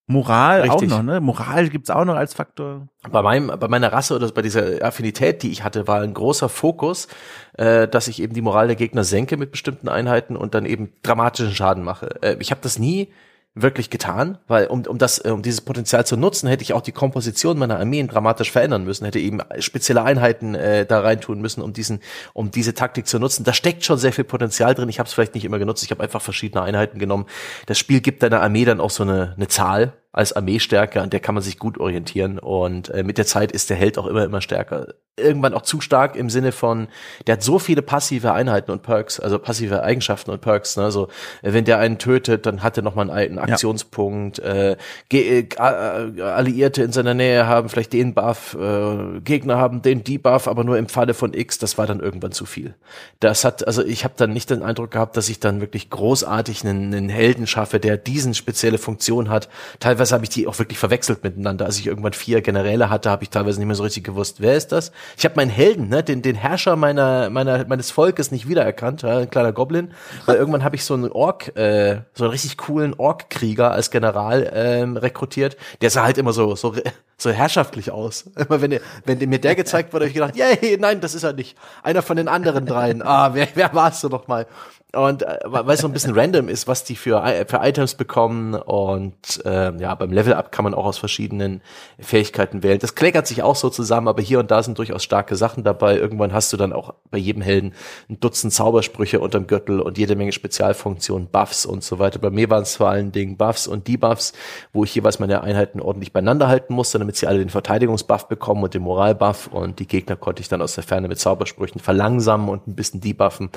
Moral 0.05 0.61
Richtig. 0.61 0.91
auch 0.91 0.97
noch, 0.97 1.03
ne? 1.03 1.21
Moral 1.21 1.69
gibt's 1.69 1.89
auch 1.89 2.03
noch 2.05 2.15
als 2.15 2.33
Faktor. 2.33 2.89
Bei 3.09 3.21
meinem, 3.21 3.57
bei 3.57 3.67
meiner 3.69 3.91
Rasse 3.91 4.15
oder 4.15 4.29
bei 4.31 4.41
dieser 4.41 4.83
Affinität, 4.83 5.41
die 5.41 5.49
ich 5.49 5.63
hatte, 5.63 5.87
war 5.87 6.01
ein 6.01 6.13
großer 6.13 6.49
Fokus, 6.49 7.07
äh, 7.53 7.87
dass 7.87 8.07
ich 8.07 8.21
eben 8.21 8.33
die 8.33 8.41
Moral 8.41 8.67
der 8.67 8.75
Gegner 8.75 9.05
senke 9.05 9.37
mit 9.37 9.51
bestimmten 9.51 9.87
Einheiten 9.87 10.35
und 10.35 10.53
dann 10.53 10.65
eben 10.65 10.91
dramatischen 11.03 11.55
Schaden 11.55 11.83
mache. 11.83 12.21
Äh, 12.21 12.35
ich 12.39 12.51
habe 12.51 12.61
das 12.61 12.77
nie 12.77 13.13
wirklich 13.55 13.91
getan, 13.91 14.39
weil 14.47 14.65
um, 14.65 14.83
um 14.87 14.97
das, 14.97 15.19
um 15.19 15.43
dieses 15.43 15.61
Potenzial 15.61 16.05
zu 16.05 16.17
nutzen, 16.17 16.47
hätte 16.47 16.63
ich 16.63 16.73
auch 16.73 16.81
die 16.81 16.91
Komposition 16.91 17.59
meiner 17.59 17.79
Armeen 17.79 18.07
dramatisch 18.07 18.51
verändern 18.51 18.83
müssen, 18.83 19.05
hätte 19.05 19.19
eben 19.19 19.41
spezielle 19.59 20.03
Einheiten 20.03 20.55
äh, 20.55 20.85
da 20.87 21.01
reintun 21.01 21.39
müssen, 21.39 21.61
um 21.61 21.71
diesen, 21.71 21.99
um 22.33 22.49
diese 22.49 22.73
Taktik 22.73 23.05
zu 23.05 23.19
nutzen. 23.19 23.43
Da 23.43 23.53
steckt 23.53 23.85
schon 23.85 23.99
sehr 23.99 24.11
viel 24.11 24.23
Potenzial 24.23 24.73
drin. 24.73 24.89
Ich 24.89 24.97
habe 24.97 25.07
es 25.07 25.13
vielleicht 25.13 25.35
nicht 25.35 25.45
immer 25.45 25.59
genutzt. 25.59 25.83
Ich 25.83 25.91
habe 25.91 26.01
einfach 26.01 26.21
verschiedene 26.21 26.63
Einheiten 26.63 26.97
genommen. 26.97 27.27
Das 27.67 27.77
Spiel 27.77 28.01
gibt 28.01 28.23
deiner 28.23 28.41
Armee 28.41 28.65
dann 28.65 28.81
auch 28.81 28.89
so 28.89 29.03
eine, 29.03 29.33
eine 29.35 29.47
Zahl, 29.47 29.93
als 30.13 30.31
Armeestärke, 30.31 31.01
an 31.01 31.09
der 31.09 31.19
kann 31.19 31.33
man 31.33 31.43
sich 31.43 31.57
gut 31.57 31.79
orientieren 31.79 32.37
und 32.37 32.89
äh, 32.89 33.03
mit 33.03 33.17
der 33.17 33.25
Zeit 33.25 33.51
ist 33.51 33.71
der 33.71 33.77
Held 33.77 33.97
auch 33.97 34.05
immer 34.05 34.23
immer 34.23 34.41
stärker. 34.41 34.93
Irgendwann 35.15 35.53
auch 35.53 35.63
zu 35.63 35.81
stark 35.81 36.15
im 36.15 36.29
Sinne 36.29 36.51
von, 36.51 36.87
der 37.25 37.33
hat 37.33 37.43
so 37.43 37.59
viele 37.59 37.81
passive 37.81 38.31
Einheiten 38.31 38.71
und 38.71 38.83
Perks, 38.83 39.19
also 39.19 39.37
passive 39.39 39.83
Eigenschaften 39.83 40.31
und 40.31 40.41
Perks. 40.41 40.77
Ne? 40.77 40.83
Also 40.83 41.07
äh, 41.41 41.53
wenn 41.53 41.65
der 41.65 41.79
einen 41.79 41.97
tötet, 41.97 42.45
dann 42.45 42.61
hat 42.61 42.77
er 42.77 42.83
noch 42.83 42.93
mal 42.93 43.09
einen, 43.09 43.11
einen 43.11 43.39
Aktionspunkt. 43.39 44.37
Ja. 44.37 44.43
Äh, 44.43 44.77
äh, 45.11 45.39
äh, 45.39 46.21
Alliierte 46.21 46.83
in 46.83 46.91
seiner 46.91 47.15
Nähe 47.15 47.47
haben 47.47 47.69
vielleicht 47.69 47.93
den 47.93 48.13
Buff, 48.13 48.55
äh, 48.59 49.19
Gegner 49.21 49.57
haben 49.57 49.81
den 49.81 50.03
Debuff, 50.03 50.47
aber 50.47 50.63
nur 50.63 50.77
im 50.77 50.89
Falle 50.89 51.15
von 51.15 51.33
X. 51.33 51.57
Das 51.57 51.79
war 51.79 51.87
dann 51.87 51.99
irgendwann 51.99 52.33
zu 52.33 52.45
viel. 52.45 52.75
Das 53.19 53.45
hat, 53.45 53.65
also 53.65 53.83
ich 53.83 54.03
habe 54.03 54.13
dann 54.17 54.31
nicht 54.31 54.51
den 54.51 54.61
Eindruck 54.61 54.91
gehabt, 54.91 55.17
dass 55.17 55.29
ich 55.29 55.39
dann 55.39 55.59
wirklich 55.59 55.89
großartig 55.89 56.63
einen, 56.65 56.93
einen 56.93 57.09
Helden 57.09 57.47
schaffe, 57.47 57.79
der 57.79 57.97
diesen 57.97 58.35
spezielle 58.35 58.77
Funktion 58.77 59.29
hat. 59.29 59.49
Teilweise 59.79 60.02
teilweise 60.03 60.15
habe 60.15 60.25
ich 60.25 60.29
die 60.29 60.47
auch 60.47 60.59
wirklich 60.59 60.77
verwechselt 60.77 61.23
miteinander. 61.23 61.65
Als 61.65 61.79
ich 61.79 61.87
irgendwann 61.87 62.13
vier 62.13 62.41
Generäle 62.41 62.89
hatte, 62.89 63.09
habe 63.09 63.23
ich 63.23 63.29
teilweise 63.29 63.59
nicht 63.59 63.67
mehr 63.67 63.75
so 63.75 63.83
richtig 63.83 64.03
gewusst, 64.03 64.41
wer 64.41 64.55
ist 64.55 64.71
das? 64.71 64.91
Ich 65.17 65.23
habe 65.25 65.35
meinen 65.35 65.49
Helden, 65.49 65.87
ne, 65.87 66.03
den, 66.03 66.21
den 66.21 66.35
Herrscher 66.35 66.75
meiner, 66.75 67.29
meiner, 67.29 67.65
meines 67.65 67.91
Volkes 67.91 68.31
nicht 68.31 68.47
wiedererkannt, 68.47 69.03
ja, 69.03 69.19
ein 69.19 69.29
kleiner 69.29 69.53
Goblin. 69.53 69.93
Weil 70.25 70.35
irgendwann 70.35 70.63
habe 70.63 70.75
ich 70.75 70.83
so 70.83 70.93
einen 70.93 71.11
Ork, 71.11 71.55
äh, 71.55 72.01
so 72.13 72.25
einen 72.25 72.31
richtig 72.31 72.57
coolen 72.57 72.93
Ork-Krieger 72.95 73.71
als 73.71 73.91
General 73.91 74.51
ähm, 74.53 74.97
rekrutiert. 74.97 75.55
Der 75.81 75.89
sah 75.89 76.03
halt 76.03 76.17
immer 76.17 76.33
so, 76.33 76.55
so, 76.55 76.75
so 77.17 77.31
herrschaftlich 77.31 77.91
aus. 77.91 78.23
Immer 78.35 78.61
wenn, 78.61 78.79
wenn 79.05 79.29
mir 79.29 79.39
der 79.39 79.55
gezeigt 79.55 79.93
wurde, 79.93 80.05
habe 80.05 80.09
ich 80.09 80.15
gedacht, 80.15 80.35
yay, 80.35 80.77
nein, 80.79 80.99
das 80.99 81.15
ist 81.15 81.23
er 81.23 81.33
nicht. 81.33 81.57
Einer 81.81 82.01
von 82.01 82.17
den 82.17 82.27
anderen 82.27 82.65
dreien. 82.65 83.01
Ah, 83.01 83.33
wer, 83.33 83.47
wer 83.53 83.73
warst 83.73 84.03
du 84.03 84.09
noch 84.09 84.27
mal? 84.27 84.47
Und 84.95 85.23
äh, 85.23 85.39
weil 85.45 85.73
es 85.73 85.81
so 85.81 85.87
ein 85.87 85.93
bisschen 85.93 86.13
random 86.13 86.47
ist, 86.47 86.67
was 86.67 86.83
die 86.83 86.95
für, 86.95 87.23
für 87.47 87.57
Items 87.57 87.95
bekommen 87.95 88.53
und 88.53 89.43
äh, 89.43 89.75
ja, 89.77 89.95
beim 89.95 90.11
Level-Up 90.11 90.51
kann 90.51 90.63
man 90.63 90.75
auch 90.75 90.85
aus 90.85 90.99
verschiedenen 90.99 91.61
Fähigkeiten 91.99 92.61
wählen. 92.61 92.77
Das 92.77 92.93
klägert 92.93 93.25
sich 93.25 93.41
auch 93.41 93.55
so 93.55 93.69
zusammen, 93.69 94.07
aber 94.07 94.21
hier 94.21 94.39
und 94.39 94.51
da 94.51 94.61
sind 94.61 94.77
durchaus 94.77 95.03
starke 95.03 95.35
Sachen 95.35 95.63
dabei. 95.63 95.97
Irgendwann 95.97 96.31
hast 96.31 96.53
du 96.53 96.57
dann 96.57 96.73
auch 96.73 96.93
bei 97.09 97.17
jedem 97.17 97.41
Helden 97.41 97.73
ein 98.07 98.19
Dutzend 98.19 98.53
Zaubersprüche 98.53 99.19
unterm 99.19 99.47
Gürtel 99.47 99.79
und 99.79 99.97
jede 99.97 100.15
Menge 100.15 100.31
Spezialfunktionen, 100.31 101.27
Buffs 101.27 101.65
und 101.65 101.83
so 101.83 101.97
weiter. 101.97 102.19
Bei 102.19 102.29
mir 102.29 102.51
waren 102.51 102.61
es 102.61 102.75
vor 102.75 102.89
allen 102.89 103.11
Dingen 103.11 103.35
Buffs 103.35 103.65
und 103.65 103.87
Debuffs, 103.87 104.33
wo 104.73 104.83
ich 104.83 104.93
jeweils 104.93 105.17
meine 105.17 105.41
Einheiten 105.41 105.81
ordentlich 105.81 106.13
beieinander 106.13 106.47
halten 106.49 106.75
musste, 106.75 106.99
damit 106.99 107.15
sie 107.15 107.25
alle 107.25 107.39
den 107.39 107.49
Verteidigungsbuff 107.49 108.27
bekommen 108.27 108.63
und 108.63 108.75
den 108.75 108.83
Moralbuff 108.83 109.47
und 109.47 109.79
die 109.79 109.87
Gegner 109.87 110.17
konnte 110.17 110.41
ich 110.41 110.49
dann 110.49 110.61
aus 110.61 110.75
der 110.75 110.83
Ferne 110.83 111.07
mit 111.07 111.19
Zaubersprüchen 111.19 111.81
verlangsamen 111.81 112.47
und 112.47 112.67
ein 112.67 112.75
bisschen 112.75 113.01
debuffen. 113.01 113.49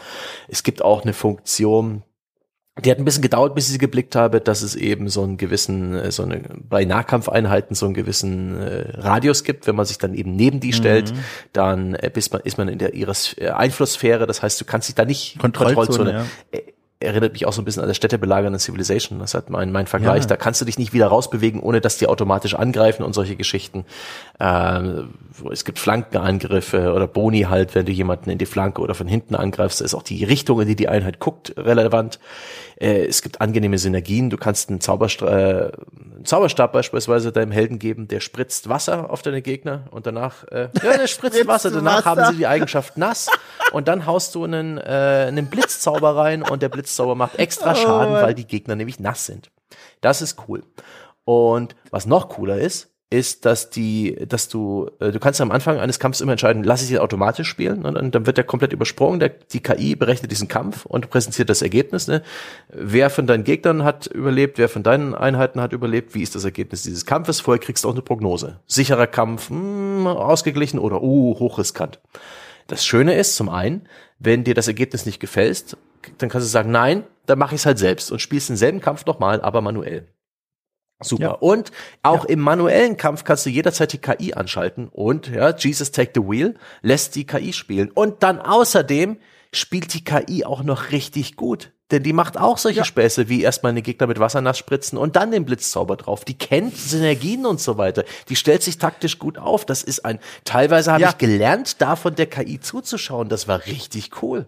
Es 0.49 0.63
gibt 0.63 0.83
auch 0.83 1.03
eine 1.03 1.13
Funktion, 1.27 2.05
die 2.85 2.91
hat 2.91 2.99
ein 2.99 3.05
bisschen 3.05 3.23
gedauert, 3.23 3.55
bis 3.55 3.67
ich 3.67 3.73
sie 3.73 3.79
geblickt 3.79 4.15
habe, 4.15 4.41
dass 4.41 4.63
es 4.63 4.75
eben 4.75 5.09
so 5.09 5.23
einen 5.23 5.39
gewissen, 5.39 5.95
äh, 5.95 6.13
so 6.13 6.23
eine, 6.23 6.43
bei 6.69 6.85
Nahkampfeinheiten 6.85 7.75
so 7.75 7.87
einen 7.87 7.95
gewissen 7.95 8.57
äh, 8.61 9.01
Radius 9.01 9.45
gibt. 9.45 9.67
Wenn 9.67 9.75
man 9.75 9.87
sich 9.87 9.99
dann 9.99 10.15
eben 10.15 10.37
neben 10.37 10.61
die 10.61 10.69
mhm. 10.69 10.73
stellt, 10.73 11.15
dann 11.53 11.95
äh, 11.95 12.11
ist 12.15 12.33
man, 12.33 12.43
ist 12.43 12.59
man 12.59 12.69
in 12.69 12.79
der 12.79 12.95
ihres 12.95 13.35
äh, 13.39 13.49
Einflusssphäre. 13.49 14.27
Das 14.27 14.43
heißt, 14.43 14.61
du 14.61 14.65
kannst 14.67 14.89
dich 14.89 14.95
da 14.95 15.05
nicht 15.05 15.39
Kontrollzone, 15.39 15.87
Kontrollzone 15.87 16.27
ja. 16.53 16.61
Erinnert 16.99 17.35
mich 17.35 17.45
auch 17.47 17.53
so 17.53 17.61
ein 17.61 17.67
bisschen 17.67 17.83
an 17.83 17.89
das 17.89 17.97
städtebelagernde 17.99 18.59
Civilization. 18.59 19.19
Das 19.19 19.35
hat 19.35 19.51
mein, 19.51 19.71
mein 19.71 19.87
Vergleich. 19.87 20.23
Ja. 20.23 20.29
Da 20.29 20.37
kannst 20.37 20.63
du 20.63 20.65
dich 20.65 20.79
nicht 20.79 20.95
wieder 20.95 21.09
rausbewegen, 21.09 21.61
ohne 21.61 21.83
dass 21.83 21.99
die 21.99 22.07
automatisch 22.07 22.55
angreifen 22.55 23.03
und 23.03 23.13
solche 23.13 23.37
Geschichten. 23.37 23.85
Ähm, 24.41 25.11
es 25.53 25.67
gibt 25.67 25.79
Flankenangriffe 25.79 26.95
oder 26.95 27.07
Boni 27.07 27.43
halt, 27.43 27.75
wenn 27.75 27.85
du 27.85 27.93
jemanden 27.93 28.31
in 28.31 28.39
die 28.39 28.47
Flanke 28.47 28.81
oder 28.81 28.95
von 28.95 29.07
hinten 29.07 29.35
angreifst. 29.35 29.83
Da 29.83 29.85
ist 29.85 29.95
auch 29.95 30.03
die 30.03 30.25
Richtung, 30.25 30.61
in 30.63 30.69
die 30.69 30.77
die 30.77 30.89
Einheit 30.89 31.21
guckt, 31.21 31.53
relevant. 31.59 32.19
Äh, 32.77 33.07
es 33.07 33.23
gibt 33.23 33.41
angenehme 33.41 33.79
Synergien. 33.79 34.31
Du 34.31 34.37
kannst 34.37 34.69
einen, 34.69 34.81
Zauberstra 34.81 35.27
äh, 35.27 35.73
einen 36.15 36.25
Zauberstab 36.25 36.73
beispielsweise 36.73 37.33
deinem 37.33 37.53
Helden 37.53 37.79
geben, 37.79 38.09
der 38.09 38.21
spritzt 38.21 38.69
Wasser 38.69 39.11
auf 39.11 39.23
deine 39.23 39.43
Gegner 39.43 39.85
und 39.91 40.07
danach, 40.07 40.45
äh, 40.45 40.69
ja, 40.83 40.97
der 40.97 41.07
spritzt 41.07 41.47
Wasser. 41.47 41.71
Danach 41.71 42.05
Wasser. 42.05 42.23
haben 42.23 42.33
sie 42.33 42.39
die 42.39 42.47
Eigenschaft 42.47 42.97
nass 42.99 43.29
und 43.73 43.89
dann 43.89 44.07
haust 44.07 44.35
du 44.35 44.45
einen, 44.45 44.79
äh, 44.79 45.27
einen 45.29 45.49
Blitzzauber 45.49 46.17
rein 46.17 46.43
und 46.43 46.63
der 46.63 46.69
Blitzzauber 46.69 47.15
macht 47.15 47.39
extra 47.39 47.73
oh 47.73 47.75
Schaden, 47.75 48.15
oh 48.15 48.23
weil 48.23 48.35
die 48.35 48.47
Gegner 48.47 48.77
nämlich 48.77 49.01
nass 49.01 49.27
sind. 49.27 49.51
Das 50.01 50.23
ist 50.23 50.45
cool. 50.49 50.63
Und 51.25 51.75
was 51.91 52.07
noch 52.07 52.29
cooler 52.29 52.59
ist, 52.59 52.96
ist, 53.09 53.45
dass 53.45 53.71
die, 53.71 54.17
dass 54.29 54.49
du, 54.49 54.91
äh, 54.99 55.13
du 55.13 55.21
kannst 55.21 55.41
am 55.41 55.53
Anfang 55.53 55.79
eines 55.79 56.01
Kampfs 56.01 56.21
immer 56.21 56.33
entscheiden, 56.33 56.65
lass 56.65 56.83
ich 56.83 56.91
ihn 56.91 56.99
automatisch 56.99 57.49
spielen 57.49 57.85
und 57.85 57.95
dann, 57.95 58.11
dann 58.11 58.27
wird 58.27 58.37
der 58.37 58.45
komplett 58.45 58.73
übersprungen. 58.73 59.21
Der, 59.21 59.29
die 59.29 59.61
KI 59.61 59.95
berechnet 59.95 60.33
diesen 60.33 60.49
Kampf 60.49 60.87
und 60.87 61.09
präsentiert 61.09 61.49
das 61.49 61.63
Ergebnis. 61.63 62.09
Ne? 62.09 62.23
Wer 62.69 63.09
von 63.09 63.29
deinen 63.29 63.45
Gegnern 63.45 63.85
hat 63.85 64.09
überlebt, 64.09 64.59
wer 64.59 64.69
von 64.69 64.83
deinen 64.83 65.15
Einheiten 65.15 65.61
hat 65.61 65.73
überlebt, 65.73 66.15
wie 66.15 66.23
ist 66.23 66.35
das 66.35 66.45
Ergebnis 66.45 66.83
dieses 66.83 67.07
Kampfes? 67.07 67.41
Vorher 67.41 67.61
kriegst 67.61 67.85
du 67.85 67.89
auch 67.89 67.93
eine 67.93 68.03
Prognose. 68.03 68.61
Sicherer 68.67 69.07
Kampf, 69.07 69.51
mh, 69.51 69.57
hm, 69.57 70.07
ausgeglichen 70.09 70.81
oder 70.81 71.01
uh, 71.01 71.39
hochriskant. 71.39 72.01
Das 72.67 72.85
Schöne 72.85 73.15
ist 73.15 73.37
zum 73.37 73.49
einen, 73.49 73.89
wenn 74.19 74.43
dir 74.43 74.55
das 74.55 74.67
Ergebnis 74.67 75.07
nicht 75.07 75.21
gefällt, 75.21 75.77
dann 76.19 76.29
kannst 76.29 76.47
du 76.47 76.51
sagen, 76.51 76.73
nein, 76.73 77.05
dann 77.27 77.39
mache 77.39 77.55
ich 77.55 77.61
es 77.61 77.67
halt 77.67 77.79
selbst 77.79 78.11
und 78.11 78.21
spielst 78.21 78.49
denselben 78.49 78.81
Kampf 78.81 79.07
nochmal, 79.07 79.41
aber 79.41 79.61
manuell. 79.61 80.09
Super. 81.01 81.23
Ja. 81.23 81.31
Und 81.33 81.73
auch 82.03 82.25
ja. 82.25 82.31
im 82.31 82.41
manuellen 82.41 82.97
Kampf 82.97 83.25
kannst 83.25 83.45
du 83.45 83.51
jederzeit 83.51 83.93
die 83.93 83.99
KI 83.99 84.33
anschalten 84.35 84.89
und 84.89 85.29
ja, 85.29 85.55
Jesus 85.55 85.91
Take 85.91 86.13
the 86.15 86.23
Wheel 86.23 86.55
lässt 86.81 87.15
die 87.17 87.27
KI 87.27 87.53
spielen. 87.53 87.91
Und 87.91 88.23
dann 88.23 88.41
außerdem 88.41 89.19
spielt 89.53 89.93
die 89.95 90.05
KI 90.05 90.45
auch 90.45 90.63
noch 90.63 90.93
richtig 90.93 91.37
gut. 91.37 91.73
Denn 91.93 92.03
die 92.03 92.13
macht 92.13 92.37
auch 92.37 92.59
solche 92.59 92.79
ja. 92.79 92.85
Späße, 92.85 93.29
wie 93.29 93.43
erstmal 93.43 93.71
eine 93.71 93.83
Gegner 93.83 94.09
mit 94.09 94.19
Wasser 94.19 94.41
nass 94.41 94.59
spritzen 94.59 94.99
und 94.99 95.15
dann 95.15 95.31
den 95.31 95.45
Blitzzauber 95.45 95.97
drauf. 95.97 96.25
Die 96.25 96.37
kennt 96.37 96.77
Synergien 96.77 97.47
und 97.47 97.61
so 97.61 97.79
weiter. 97.79 98.05
Die 98.29 98.35
stellt 98.35 98.63
sich 98.63 98.79
taktisch 98.79 99.21
gut 99.21 99.39
auf. 99.39 99.65
Das 99.65 99.85
ist 99.85 100.05
ein, 100.05 100.19
teilweise 100.45 100.93
habe 100.93 101.05
ich 101.05 101.19
gelernt, 101.19 101.81
davon 101.81 102.17
der 102.17 102.27
KI 102.27 102.59
zuzuschauen. 102.59 103.29
Das 103.29 103.47
war 103.47 103.67
richtig 103.67 104.23
cool. 104.23 104.47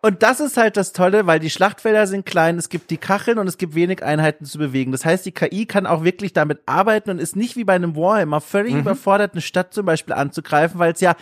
Und 0.00 0.22
das 0.22 0.38
ist 0.38 0.56
halt 0.56 0.76
das 0.76 0.92
Tolle, 0.92 1.26
weil 1.26 1.40
die 1.40 1.50
Schlachtfelder 1.50 2.06
sind 2.06 2.24
klein, 2.24 2.56
es 2.56 2.68
gibt 2.68 2.90
die 2.90 2.98
Kacheln 2.98 3.38
und 3.38 3.48
es 3.48 3.58
gibt 3.58 3.74
wenig 3.74 4.04
Einheiten 4.04 4.44
zu 4.44 4.58
bewegen. 4.58 4.92
Das 4.92 5.04
heißt, 5.04 5.26
die 5.26 5.32
KI 5.32 5.66
kann 5.66 5.86
auch 5.86 6.04
wirklich 6.04 6.32
damit 6.32 6.60
arbeiten 6.66 7.10
und 7.10 7.18
ist 7.18 7.34
nicht 7.34 7.56
wie 7.56 7.64
bei 7.64 7.74
einem 7.74 7.96
Warhammer 7.96 8.40
völlig 8.40 8.74
mhm. 8.74 8.80
überfordert, 8.80 9.32
eine 9.32 9.40
Stadt 9.40 9.74
zum 9.74 9.86
Beispiel 9.86 10.14
anzugreifen, 10.14 10.78
weil 10.78 10.92
es 10.92 11.00
ja 11.00 11.16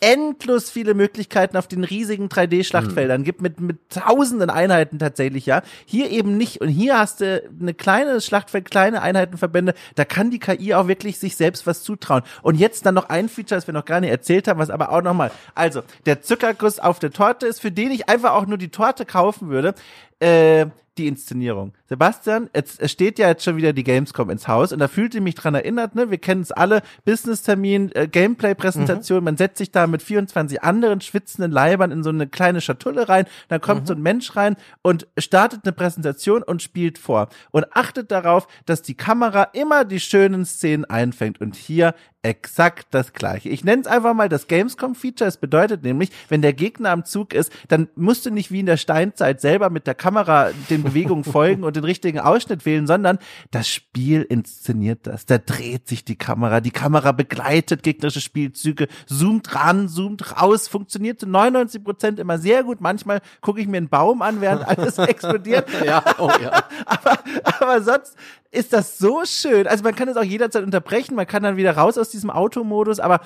endlos 0.00 0.70
viele 0.70 0.94
Möglichkeiten 0.94 1.56
auf 1.56 1.68
den 1.68 1.84
riesigen 1.84 2.28
3D-Schlachtfeldern 2.28 3.20
mhm. 3.20 3.24
gibt, 3.24 3.42
mit, 3.42 3.60
mit 3.60 3.78
tausenden 3.90 4.48
Einheiten 4.48 4.98
tatsächlich, 4.98 5.46
ja. 5.46 5.62
Hier 5.84 6.10
eben 6.10 6.36
nicht. 6.36 6.60
Und 6.60 6.68
hier 6.68 6.98
hast 6.98 7.20
du 7.20 7.42
eine 7.60 7.74
kleine 7.74 8.20
Schlachtfeld, 8.20 8.70
kleine 8.70 9.02
Einheitenverbände, 9.02 9.74
da 9.94 10.04
kann 10.06 10.30
die 10.30 10.38
KI 10.38 10.74
auch 10.74 10.88
wirklich 10.88 11.18
sich 11.18 11.36
selbst 11.36 11.66
was 11.66 11.82
zutrauen. 11.82 12.22
Und 12.42 12.56
jetzt 12.56 12.86
dann 12.86 12.94
noch 12.94 13.10
ein 13.10 13.28
Feature, 13.28 13.58
das 13.58 13.66
wir 13.66 13.74
noch 13.74 13.84
gar 13.84 14.00
nicht 14.00 14.10
erzählt 14.10 14.48
haben, 14.48 14.58
was 14.58 14.70
aber 14.70 14.90
auch 14.90 15.02
nochmal, 15.02 15.30
also, 15.54 15.82
der 16.06 16.22
Zuckerguss 16.22 16.78
auf 16.78 16.98
der 16.98 17.10
Torte 17.10 17.46
ist, 17.46 17.60
für 17.60 17.70
den 17.70 17.90
ich 17.90 18.08
einfach 18.08 18.32
auch 18.32 18.46
nur 18.46 18.58
die 18.58 18.70
Torte 18.70 19.04
kaufen 19.04 19.50
würde, 19.50 19.74
äh, 20.18 20.66
die 20.96 21.08
Inszenierung. 21.08 21.74
Sebastian, 21.90 22.48
es, 22.52 22.78
es 22.78 22.92
steht 22.92 23.18
ja 23.18 23.26
jetzt 23.26 23.42
schon 23.42 23.56
wieder 23.56 23.72
die 23.72 23.82
Gamescom 23.82 24.30
ins 24.30 24.46
Haus 24.46 24.72
und 24.72 24.78
da 24.78 24.86
fühlte 24.86 25.20
mich 25.20 25.34
dran 25.34 25.56
erinnert, 25.56 25.96
ne? 25.96 26.08
Wir 26.08 26.18
kennen 26.18 26.40
es 26.40 26.52
alle, 26.52 26.82
Business-Termin, 27.04 27.90
äh, 27.96 28.06
Gameplay-Präsentation, 28.06 29.18
mhm. 29.18 29.24
man 29.24 29.36
setzt 29.36 29.58
sich 29.58 29.72
da 29.72 29.88
mit 29.88 30.00
24 30.00 30.62
anderen 30.62 31.00
schwitzenden 31.00 31.50
Leibern 31.50 31.90
in 31.90 32.04
so 32.04 32.10
eine 32.10 32.28
kleine 32.28 32.60
Schatulle 32.60 33.08
rein, 33.08 33.26
dann 33.48 33.60
kommt 33.60 33.82
mhm. 33.82 33.86
so 33.86 33.94
ein 33.94 34.02
Mensch 34.02 34.36
rein 34.36 34.54
und 34.82 35.08
startet 35.18 35.64
eine 35.64 35.72
Präsentation 35.72 36.44
und 36.44 36.62
spielt 36.62 36.96
vor 36.96 37.28
und 37.50 37.66
achtet 37.76 38.12
darauf, 38.12 38.46
dass 38.66 38.82
die 38.82 38.94
Kamera 38.94 39.48
immer 39.52 39.84
die 39.84 39.98
schönen 39.98 40.46
Szenen 40.46 40.84
einfängt 40.84 41.40
und 41.40 41.56
hier 41.56 41.96
exakt 42.22 42.88
das 42.90 43.12
gleiche. 43.12 43.48
Ich 43.48 43.64
nenne 43.64 43.80
es 43.80 43.86
einfach 43.86 44.12
mal 44.12 44.28
das 44.28 44.46
Gamescom-Feature. 44.46 45.28
Es 45.28 45.38
bedeutet 45.38 45.82
nämlich, 45.82 46.10
wenn 46.28 46.42
der 46.42 46.52
Gegner 46.52 46.90
am 46.90 47.04
Zug 47.04 47.32
ist, 47.32 47.50
dann 47.68 47.88
musst 47.94 48.26
du 48.26 48.30
nicht 48.30 48.50
wie 48.50 48.60
in 48.60 48.66
der 48.66 48.76
Steinzeit 48.76 49.40
selber 49.40 49.70
mit 49.70 49.86
der 49.86 49.94
Kamera 49.94 50.50
den 50.68 50.82
Bewegungen 50.82 51.24
folgen 51.24 51.64
und 51.64 51.76
den 51.80 51.84
richtigen 51.84 52.20
Ausschnitt 52.20 52.66
wählen, 52.66 52.86
sondern 52.86 53.18
das 53.50 53.68
Spiel 53.68 54.22
inszeniert 54.22 55.06
das. 55.06 55.26
Da 55.26 55.38
dreht 55.38 55.88
sich 55.88 56.04
die 56.04 56.16
Kamera, 56.16 56.60
die 56.60 56.70
Kamera 56.70 57.12
begleitet 57.12 57.82
gegnerische 57.82 58.20
Spielzüge, 58.20 58.88
zoomt 59.06 59.54
ran, 59.54 59.88
zoomt 59.88 60.40
raus, 60.40 60.68
funktioniert 60.68 61.20
zu 61.20 61.26
99 61.26 61.82
Prozent 61.82 62.18
immer 62.18 62.38
sehr 62.38 62.62
gut. 62.62 62.80
Manchmal 62.80 63.20
gucke 63.40 63.60
ich 63.60 63.66
mir 63.66 63.78
einen 63.78 63.88
Baum 63.88 64.22
an, 64.22 64.40
während 64.40 64.66
alles 64.66 64.98
explodiert. 64.98 65.68
ja, 65.84 66.02
oh 66.18 66.30
ja. 66.42 66.64
aber, 66.86 67.18
aber 67.44 67.82
sonst 67.82 68.16
ist 68.50 68.72
das 68.72 68.98
so 68.98 69.22
schön. 69.24 69.66
Also 69.66 69.84
man 69.84 69.94
kann 69.94 70.08
es 70.08 70.16
auch 70.16 70.24
jederzeit 70.24 70.64
unterbrechen, 70.64 71.14
man 71.14 71.26
kann 71.26 71.42
dann 71.42 71.56
wieder 71.56 71.76
raus 71.76 71.98
aus 71.98 72.10
diesem 72.10 72.30
Automodus, 72.30 73.00
aber 73.00 73.20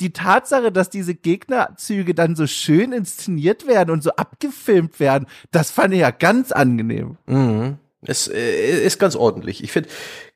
die 0.00 0.12
Tatsache, 0.12 0.72
dass 0.72 0.88
diese 0.88 1.14
Gegnerzüge 1.14 2.14
dann 2.14 2.34
so 2.34 2.46
schön 2.46 2.92
inszeniert 2.92 3.66
werden 3.66 3.90
und 3.90 4.02
so 4.02 4.10
abgefilmt 4.12 4.98
werden, 4.98 5.26
das 5.50 5.70
fand 5.70 5.92
ich 5.92 6.00
ja 6.00 6.10
ganz 6.10 6.52
angenehm. 6.52 7.18
Mhm. 7.26 7.78
Es 8.02 8.28
äh, 8.28 8.82
ist 8.82 8.98
ganz 8.98 9.14
ordentlich. 9.14 9.62
Ich 9.62 9.72
finde, 9.72 9.90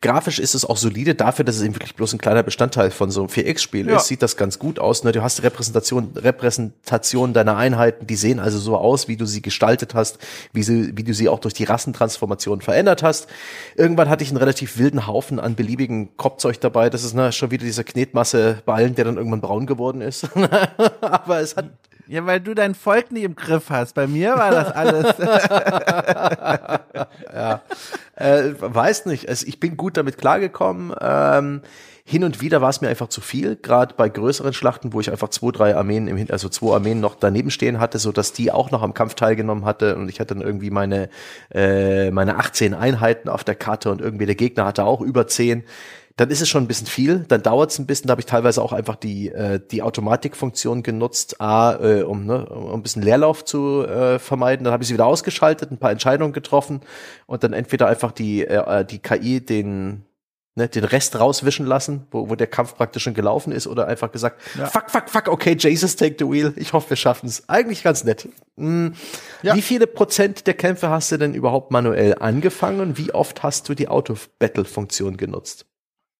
grafisch 0.04 0.38
ist 0.38 0.54
es 0.54 0.66
auch 0.66 0.76
solide 0.76 1.14
dafür, 1.14 1.46
dass 1.46 1.56
es 1.56 1.62
eben 1.62 1.74
wirklich 1.74 1.94
bloß 1.94 2.12
ein 2.12 2.18
kleiner 2.18 2.42
Bestandteil 2.42 2.90
von 2.90 3.10
so 3.10 3.22
einem 3.22 3.30
4X-Spiel 3.30 3.88
ja. 3.88 3.96
ist. 3.96 4.06
Sieht 4.06 4.20
das 4.20 4.36
ganz 4.36 4.58
gut 4.58 4.78
aus. 4.78 5.02
Ne? 5.02 5.12
Du 5.12 5.22
hast 5.22 5.42
Repräsentation, 5.42 6.12
Repräsentation 6.14 7.32
deiner 7.32 7.56
Einheiten, 7.56 8.06
die 8.06 8.16
sehen 8.16 8.38
also 8.38 8.58
so 8.58 8.76
aus, 8.76 9.08
wie 9.08 9.16
du 9.16 9.24
sie 9.24 9.40
gestaltet 9.40 9.94
hast, 9.94 10.18
wie, 10.52 10.62
sie, 10.62 10.94
wie 10.94 11.04
du 11.04 11.14
sie 11.14 11.30
auch 11.30 11.38
durch 11.38 11.54
die 11.54 11.64
Rassentransformation 11.64 12.60
verändert 12.60 13.02
hast. 13.02 13.28
Irgendwann 13.76 14.10
hatte 14.10 14.22
ich 14.22 14.28
einen 14.28 14.36
relativ 14.36 14.76
wilden 14.76 15.06
Haufen 15.06 15.40
an 15.40 15.54
beliebigen 15.54 16.14
Kopfzeug 16.18 16.60
dabei. 16.60 16.90
Das 16.90 17.02
ist 17.02 17.14
ne, 17.14 17.32
schon 17.32 17.50
wieder 17.50 17.64
dieser 17.64 17.84
Knetmasse-Ballen, 17.84 18.94
der 18.94 19.06
dann 19.06 19.16
irgendwann 19.16 19.40
braun 19.40 19.64
geworden 19.64 20.02
ist. 20.02 20.28
Aber 21.00 21.40
es 21.40 21.56
hat 21.56 21.70
ja, 22.06 22.26
weil 22.26 22.40
du 22.40 22.54
dein 22.54 22.74
Volk 22.74 23.12
nicht 23.12 23.24
im 23.24 23.34
Griff 23.34 23.70
hast. 23.70 23.94
Bei 23.94 24.06
mir 24.06 24.36
war 24.36 24.50
das 24.50 24.70
alles. 24.72 25.16
ja. 27.34 27.62
Äh, 28.16 28.52
weiß 28.58 29.06
nicht. 29.06 29.28
Also 29.28 29.46
ich 29.46 29.60
bin 29.60 29.76
gut 29.76 29.96
damit 29.96 30.18
klargekommen. 30.18 30.94
Ähm, 31.00 31.62
hin 32.06 32.22
und 32.22 32.42
wieder 32.42 32.60
war 32.60 32.68
es 32.68 32.82
mir 32.82 32.88
einfach 32.88 33.08
zu 33.08 33.22
viel, 33.22 33.56
gerade 33.56 33.94
bei 33.96 34.10
größeren 34.10 34.52
Schlachten, 34.52 34.92
wo 34.92 35.00
ich 35.00 35.10
einfach 35.10 35.30
zwei, 35.30 35.52
drei 35.52 35.74
Armeen 35.74 36.06
im 36.06 36.26
also 36.30 36.50
zwei 36.50 36.74
Armeen 36.74 37.00
noch 37.00 37.14
daneben 37.14 37.50
stehen 37.50 37.80
hatte, 37.80 37.98
so 37.98 38.12
dass 38.12 38.34
die 38.34 38.52
auch 38.52 38.70
noch 38.70 38.82
am 38.82 38.92
Kampf 38.92 39.14
teilgenommen 39.14 39.64
hatte 39.64 39.96
und 39.96 40.10
ich 40.10 40.20
hatte 40.20 40.34
dann 40.34 40.42
irgendwie 40.42 40.68
meine 40.68 41.08
äh, 41.50 42.10
meine 42.10 42.36
18 42.36 42.74
Einheiten 42.74 43.30
auf 43.30 43.42
der 43.42 43.54
Karte 43.54 43.90
und 43.90 44.02
irgendwie 44.02 44.26
der 44.26 44.34
Gegner 44.34 44.66
hatte 44.66 44.84
auch 44.84 45.00
über 45.00 45.26
10 45.26 45.64
dann 46.16 46.30
ist 46.30 46.40
es 46.40 46.48
schon 46.48 46.62
ein 46.62 46.68
bisschen 46.68 46.86
viel, 46.86 47.24
dann 47.26 47.42
dauert 47.42 47.72
es 47.72 47.78
ein 47.78 47.86
bisschen, 47.86 48.06
da 48.06 48.12
habe 48.12 48.20
ich 48.20 48.26
teilweise 48.26 48.62
auch 48.62 48.72
einfach 48.72 48.94
die, 48.94 49.30
äh, 49.30 49.60
die 49.70 49.82
Automatikfunktion 49.82 50.84
genutzt, 50.84 51.40
A, 51.40 51.74
äh, 51.74 52.02
um, 52.02 52.24
ne, 52.24 52.46
um 52.46 52.72
ein 52.72 52.82
bisschen 52.82 53.02
Leerlauf 53.02 53.44
zu 53.44 53.84
äh, 53.84 54.20
vermeiden, 54.20 54.64
dann 54.64 54.72
habe 54.72 54.84
ich 54.84 54.88
sie 54.88 54.94
wieder 54.94 55.06
ausgeschaltet, 55.06 55.72
ein 55.72 55.78
paar 55.78 55.90
Entscheidungen 55.90 56.32
getroffen 56.32 56.82
und 57.26 57.42
dann 57.42 57.52
entweder 57.52 57.88
einfach 57.88 58.12
die, 58.12 58.46
äh, 58.46 58.84
die 58.84 59.00
KI 59.00 59.44
den, 59.44 60.04
ne, 60.54 60.68
den 60.68 60.84
Rest 60.84 61.18
rauswischen 61.18 61.66
lassen, 61.66 62.06
wo, 62.12 62.30
wo 62.30 62.36
der 62.36 62.46
Kampf 62.46 62.76
praktisch 62.76 63.02
schon 63.02 63.14
gelaufen 63.14 63.52
ist, 63.52 63.66
oder 63.66 63.88
einfach 63.88 64.12
gesagt, 64.12 64.40
ja. 64.56 64.66
fuck, 64.66 64.90
fuck, 64.92 65.10
fuck, 65.10 65.26
okay, 65.26 65.56
Jesus, 65.58 65.96
take 65.96 66.14
the 66.20 66.30
wheel. 66.30 66.52
Ich 66.54 66.72
hoffe, 66.74 66.90
wir 66.90 66.96
schaffen 66.96 67.26
es. 67.26 67.48
Eigentlich 67.48 67.82
ganz 67.82 68.04
nett. 68.04 68.28
Hm. 68.56 68.94
Ja. 69.42 69.56
Wie 69.56 69.62
viele 69.62 69.88
Prozent 69.88 70.46
der 70.46 70.54
Kämpfe 70.54 70.90
hast 70.90 71.10
du 71.10 71.16
denn 71.16 71.34
überhaupt 71.34 71.72
manuell 71.72 72.14
angefangen 72.20 72.78
und 72.78 72.98
wie 72.98 73.12
oft 73.12 73.42
hast 73.42 73.68
du 73.68 73.74
die 73.74 73.88
Auto-Battle-Funktion 73.88 75.16
genutzt? 75.16 75.66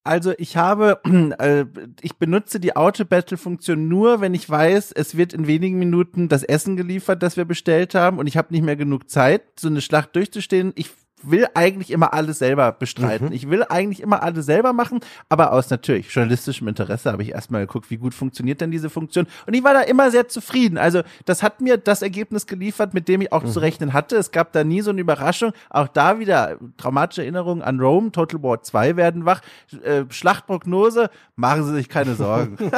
Also 0.04 0.34
ich 0.36 0.58
habe, 0.58 1.00
äh, 1.38 1.64
ich 2.02 2.16
benutze 2.16 2.60
die 2.60 2.76
Auto-Battle-Funktion 2.76 3.88
nur, 3.88 4.20
wenn 4.20 4.34
ich 4.34 4.48
weiß, 4.48 4.92
es 4.92 5.16
wird 5.16 5.32
in 5.32 5.46
wenigen 5.46 5.78
Minuten 5.78 6.28
das 6.28 6.42
Essen 6.42 6.76
geliefert, 6.76 7.22
das 7.22 7.38
wir 7.38 7.46
bestellt 7.46 7.94
haben 7.94 8.18
und 8.18 8.26
ich 8.26 8.36
habe 8.36 8.52
nicht 8.52 8.62
mehr 8.62 8.76
genug 8.76 9.08
Zeit, 9.10 9.42
so 9.58 9.68
eine 9.68 9.80
Schlacht 9.80 10.14
durchzustehen. 10.14 10.72
Ich 10.76 10.90
will 11.30 11.46
eigentlich 11.54 11.90
immer 11.90 12.12
alles 12.14 12.38
selber 12.38 12.72
bestreiten. 12.72 13.28
Mhm. 13.28 13.32
Ich 13.32 13.48
will 13.50 13.64
eigentlich 13.68 14.00
immer 14.00 14.22
alles 14.22 14.46
selber 14.46 14.72
machen, 14.72 15.00
aber 15.28 15.52
aus 15.52 15.70
natürlich 15.70 16.12
journalistischem 16.12 16.68
Interesse 16.68 17.12
habe 17.12 17.22
ich 17.22 17.30
erstmal 17.30 17.66
geguckt, 17.66 17.90
wie 17.90 17.96
gut 17.96 18.14
funktioniert 18.14 18.60
denn 18.60 18.70
diese 18.70 18.90
Funktion. 18.90 19.26
Und 19.46 19.54
ich 19.54 19.64
war 19.64 19.74
da 19.74 19.80
immer 19.80 20.10
sehr 20.10 20.28
zufrieden. 20.28 20.78
Also 20.78 21.02
das 21.24 21.42
hat 21.42 21.60
mir 21.60 21.76
das 21.76 22.02
Ergebnis 22.02 22.46
geliefert, 22.46 22.94
mit 22.94 23.08
dem 23.08 23.20
ich 23.20 23.32
auch 23.32 23.42
mhm. 23.42 23.48
zu 23.48 23.60
rechnen 23.60 23.92
hatte. 23.92 24.16
Es 24.16 24.30
gab 24.30 24.52
da 24.52 24.64
nie 24.64 24.80
so 24.80 24.90
eine 24.90 25.00
Überraschung. 25.00 25.52
Auch 25.70 25.88
da 25.88 26.18
wieder 26.18 26.58
traumatische 26.76 27.22
Erinnerungen 27.22 27.62
an 27.62 27.80
Rome, 27.80 28.12
Total 28.12 28.42
War 28.42 28.62
2 28.62 28.96
werden 28.96 29.24
wach. 29.24 29.40
Äh, 29.82 30.04
Schlachtprognose, 30.08 31.10
machen 31.36 31.64
Sie 31.64 31.74
sich 31.74 31.88
keine 31.88 32.14
Sorgen. 32.14 32.56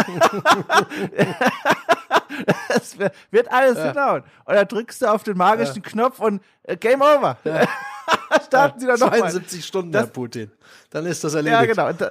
es 2.69 2.99
wird 2.99 3.51
alles 3.51 3.79
ja. 3.79 3.89
hinhauen. 3.89 4.23
Und 4.45 4.55
dann 4.55 4.69
drückst 4.69 5.03
du 5.03 5.07
auf 5.07 5.23
den 5.23 5.37
magischen 5.37 5.83
ja. 5.83 5.91
Knopf 5.91 6.21
und 6.21 6.43
äh, 6.65 6.77
Game 6.77 7.03
Over. 7.03 7.39
Ja. 7.45 7.67
Starten 8.47 8.81
Sie 8.81 8.87
dann 8.87 8.99
noch 8.99 9.11
72 9.11 9.59
mal. 9.59 9.63
Stunden, 9.63 9.93
das, 9.93 10.03
Herr 10.03 10.11
Putin. 10.11 10.51
Dann 10.91 11.07
ist 11.07 11.23
das 11.25 11.35
erledigt. 11.35 11.77
Ja, 11.77 11.93
genau. 11.93 12.11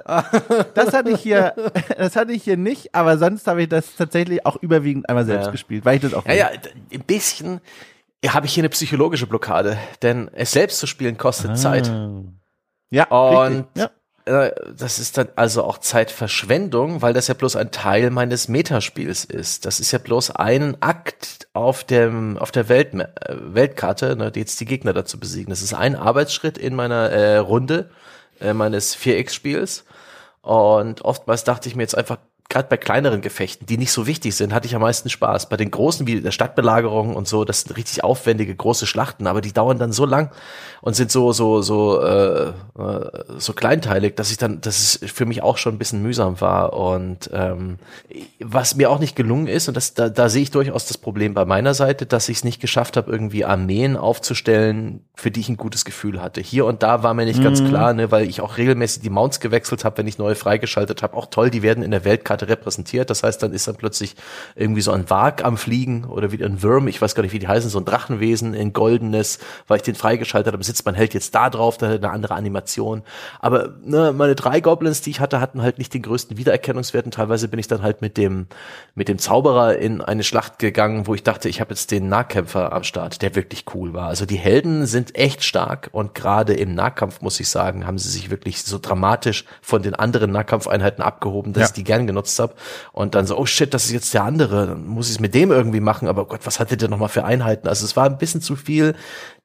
Das 0.74 0.92
hatte 0.92 1.10
ich 1.10 1.20
hier, 1.20 1.54
das 1.98 2.16
hatte 2.16 2.32
ich 2.32 2.44
hier 2.44 2.56
nicht, 2.56 2.94
aber 2.94 3.18
sonst 3.18 3.46
habe 3.46 3.62
ich 3.62 3.68
das 3.68 3.96
tatsächlich 3.96 4.44
auch 4.46 4.56
überwiegend 4.56 5.08
einmal 5.08 5.24
selbst 5.24 5.52
gespielt, 5.52 5.84
weil 5.84 5.96
ich 5.96 6.02
das 6.02 6.14
auch. 6.14 6.26
Ja, 6.26 6.34
ja, 6.34 6.50
ein 6.92 7.00
bisschen 7.00 7.60
habe 8.26 8.46
ich 8.46 8.54
hier 8.54 8.62
eine 8.62 8.70
psychologische 8.70 9.26
Blockade, 9.26 9.78
denn 10.02 10.28
es 10.32 10.50
selbst 10.50 10.78
zu 10.78 10.86
spielen 10.86 11.16
kostet 11.16 11.52
ah. 11.52 11.54
Zeit. 11.54 11.92
Ja. 12.90 13.04
Und 13.08 13.66
ja. 13.76 13.90
Äh, 14.26 14.50
das 14.76 14.98
ist 14.98 15.16
dann 15.16 15.28
also 15.36 15.62
auch 15.64 15.78
Zeitverschwendung, 15.78 17.00
weil 17.00 17.14
das 17.14 17.28
ja 17.28 17.34
bloß 17.34 17.56
ein 17.56 17.70
Teil 17.70 18.10
meines 18.10 18.48
Metaspiels 18.48 19.24
ist. 19.24 19.64
Das 19.64 19.80
ist 19.80 19.92
ja 19.92 19.98
bloß 19.98 20.32
ein 20.32 20.76
Akt 20.82 21.48
auf 21.52 21.84
dem 21.84 22.36
auf 22.36 22.50
der 22.50 22.68
Welt, 22.68 22.94
äh, 22.94 23.06
Weltkarte, 23.28 24.16
ne, 24.16 24.32
die 24.32 24.40
jetzt 24.40 24.60
die 24.60 24.66
Gegner 24.66 24.92
dazu 24.92 25.18
besiegen. 25.18 25.50
Das 25.50 25.62
ist 25.62 25.74
ein 25.74 25.96
Arbeitsschritt 25.96 26.58
in 26.58 26.74
meiner 26.74 27.10
äh, 27.10 27.36
Runde, 27.38 27.90
äh, 28.40 28.52
meines 28.52 28.96
4X-Spiels. 28.96 29.84
Und 30.42 31.02
oftmals 31.02 31.44
dachte 31.44 31.68
ich 31.68 31.76
mir 31.76 31.82
jetzt 31.82 31.96
einfach, 31.96 32.18
gerade 32.48 32.68
bei 32.68 32.76
kleineren 32.76 33.20
Gefechten, 33.20 33.66
die 33.66 33.78
nicht 33.78 33.92
so 33.92 34.06
wichtig 34.06 34.34
sind, 34.36 34.54
hatte 34.54 34.66
ich 34.66 34.74
am 34.74 34.82
meisten 34.82 35.08
Spaß. 35.08 35.48
Bei 35.48 35.56
den 35.56 35.70
großen, 35.70 36.06
wie 36.06 36.20
der 36.20 36.30
Stadtbelagerung 36.30 37.16
und 37.16 37.26
so, 37.26 37.44
das 37.44 37.62
sind 37.62 37.76
richtig 37.76 38.04
aufwendige, 38.04 38.54
große 38.54 38.86
Schlachten, 38.86 39.26
aber 39.26 39.40
die 39.40 39.52
dauern 39.52 39.78
dann 39.78 39.92
so 39.92 40.04
lang 40.04 40.30
und 40.80 40.94
sind 40.94 41.10
so, 41.10 41.32
so, 41.32 41.62
so, 41.62 42.00
äh, 42.00 42.48
äh, 42.48 42.52
so 43.38 43.52
kleinteilig, 43.52 44.14
dass 44.14 44.30
ich 44.30 44.36
dann, 44.36 44.60
dass 44.60 45.00
es 45.02 45.12
für 45.12 45.26
mich 45.26 45.42
auch 45.42 45.58
schon 45.58 45.74
ein 45.74 45.78
bisschen 45.78 46.02
mühsam 46.02 46.40
war. 46.40 46.74
Und 46.74 47.30
ähm, 47.32 47.78
was 48.40 48.76
mir 48.76 48.90
auch 48.90 49.00
nicht 49.00 49.16
gelungen 49.16 49.48
ist, 49.48 49.68
und 49.68 49.76
das, 49.76 49.94
da, 49.94 50.08
da 50.08 50.28
sehe 50.28 50.42
ich 50.42 50.50
durchaus 50.50 50.86
das 50.86 50.98
Problem 50.98 51.34
bei 51.34 51.44
meiner 51.44 51.74
Seite, 51.74 52.06
dass 52.06 52.28
ich 52.28 52.38
es 52.38 52.44
nicht 52.44 52.60
geschafft 52.60 52.96
habe, 52.96 53.10
irgendwie 53.10 53.44
Armeen 53.44 53.96
aufzustellen, 53.96 55.04
für 55.14 55.30
die 55.30 55.40
ich 55.40 55.48
ein 55.48 55.56
gutes 55.56 55.84
Gefühl 55.84 56.22
hatte. 56.22 56.40
Hier 56.40 56.66
und 56.66 56.82
da 56.82 57.02
war 57.02 57.14
mir 57.14 57.24
nicht 57.24 57.40
mhm. 57.40 57.44
ganz 57.44 57.64
klar, 57.64 57.92
ne, 57.92 58.10
weil 58.12 58.28
ich 58.28 58.40
auch 58.40 58.56
regelmäßig 58.56 59.02
die 59.02 59.10
Mounts 59.10 59.40
gewechselt 59.40 59.84
habe, 59.84 59.98
wenn 59.98 60.06
ich 60.06 60.18
neue 60.18 60.34
freigeschaltet 60.36 61.02
habe. 61.02 61.16
Auch 61.16 61.26
toll, 61.26 61.50
die 61.50 61.62
werden 61.62 61.82
in 61.82 61.90
der 61.90 62.04
Weltkarte 62.04 62.35
Karte 62.36 62.48
repräsentiert. 62.48 63.08
Das 63.08 63.22
heißt, 63.22 63.42
dann 63.42 63.52
ist 63.52 63.66
dann 63.66 63.76
plötzlich 63.76 64.14
irgendwie 64.54 64.82
so 64.82 64.92
ein 64.92 65.08
Wag 65.08 65.42
am 65.42 65.56
Fliegen 65.56 66.04
oder 66.04 66.32
wieder 66.32 66.46
ein 66.46 66.62
Würm, 66.62 66.86
ich 66.88 67.00
weiß 67.00 67.14
gar 67.14 67.22
nicht, 67.22 67.32
wie 67.32 67.38
die 67.38 67.48
heißen, 67.48 67.70
so 67.70 67.78
ein 67.78 67.84
Drachenwesen 67.84 68.52
in 68.52 68.72
goldenes, 68.72 69.38
weil 69.66 69.78
ich 69.78 69.82
den 69.82 69.94
freigeschaltet 69.94 70.52
habe, 70.52 70.62
sitzt 70.62 70.84
man 70.84 70.94
hält 70.94 71.14
jetzt 71.14 71.34
da 71.34 71.48
drauf, 71.48 71.78
da 71.78 71.88
hat 71.88 72.04
eine 72.04 72.10
andere 72.10 72.34
Animation. 72.34 73.02
Aber 73.40 73.74
ne, 73.82 74.12
meine 74.12 74.34
drei 74.34 74.60
Goblins, 74.60 75.00
die 75.00 75.10
ich 75.10 75.20
hatte, 75.20 75.40
hatten 75.40 75.62
halt 75.62 75.78
nicht 75.78 75.94
den 75.94 76.02
größten 76.02 76.36
Wiedererkennungswert 76.36 77.06
und 77.06 77.14
teilweise 77.14 77.48
bin 77.48 77.58
ich 77.58 77.68
dann 77.68 77.82
halt 77.82 78.02
mit 78.02 78.16
dem 78.16 78.46
mit 78.94 79.08
dem 79.08 79.18
Zauberer 79.18 79.76
in 79.76 80.00
eine 80.00 80.22
Schlacht 80.22 80.58
gegangen, 80.58 81.06
wo 81.06 81.14
ich 81.14 81.22
dachte, 81.22 81.48
ich 81.48 81.60
habe 81.60 81.70
jetzt 81.70 81.90
den 81.90 82.08
Nahkämpfer 82.08 82.72
am 82.72 82.82
Start, 82.82 83.22
der 83.22 83.34
wirklich 83.34 83.64
cool 83.74 83.94
war. 83.94 84.08
Also 84.08 84.26
die 84.26 84.36
Helden 84.36 84.86
sind 84.86 85.16
echt 85.16 85.44
stark 85.44 85.88
und 85.92 86.14
gerade 86.14 86.54
im 86.54 86.74
Nahkampf 86.74 87.20
muss 87.20 87.40
ich 87.40 87.48
sagen, 87.48 87.86
haben 87.86 87.98
sie 87.98 88.10
sich 88.10 88.30
wirklich 88.30 88.62
so 88.62 88.78
dramatisch 88.78 89.44
von 89.62 89.82
den 89.82 89.94
anderen 89.94 90.32
Nahkampfeinheiten 90.32 91.02
abgehoben, 91.02 91.52
dass 91.52 91.62
ja. 91.62 91.66
ich 91.66 91.72
die 91.72 91.84
gern 91.84 92.06
genutzt 92.06 92.25
benutzt 92.26 92.38
habe 92.38 92.54
und 92.92 93.14
dann 93.14 93.26
so, 93.26 93.38
oh 93.38 93.46
shit, 93.46 93.72
das 93.72 93.86
ist 93.86 93.92
jetzt 93.92 94.12
der 94.14 94.24
andere, 94.24 94.66
dann 94.66 94.86
muss 94.86 95.08
ich 95.08 95.14
es 95.14 95.20
mit 95.20 95.34
dem 95.34 95.50
irgendwie 95.50 95.80
machen, 95.80 96.08
aber 96.08 96.26
Gott, 96.26 96.40
was 96.44 96.60
hatte 96.60 96.76
der 96.76 96.88
nochmal 96.88 97.08
für 97.08 97.24
Einheiten? 97.24 97.68
Also 97.68 97.84
es 97.84 97.96
war 97.96 98.06
ein 98.06 98.18
bisschen 98.18 98.40
zu 98.40 98.56
viel 98.56 98.94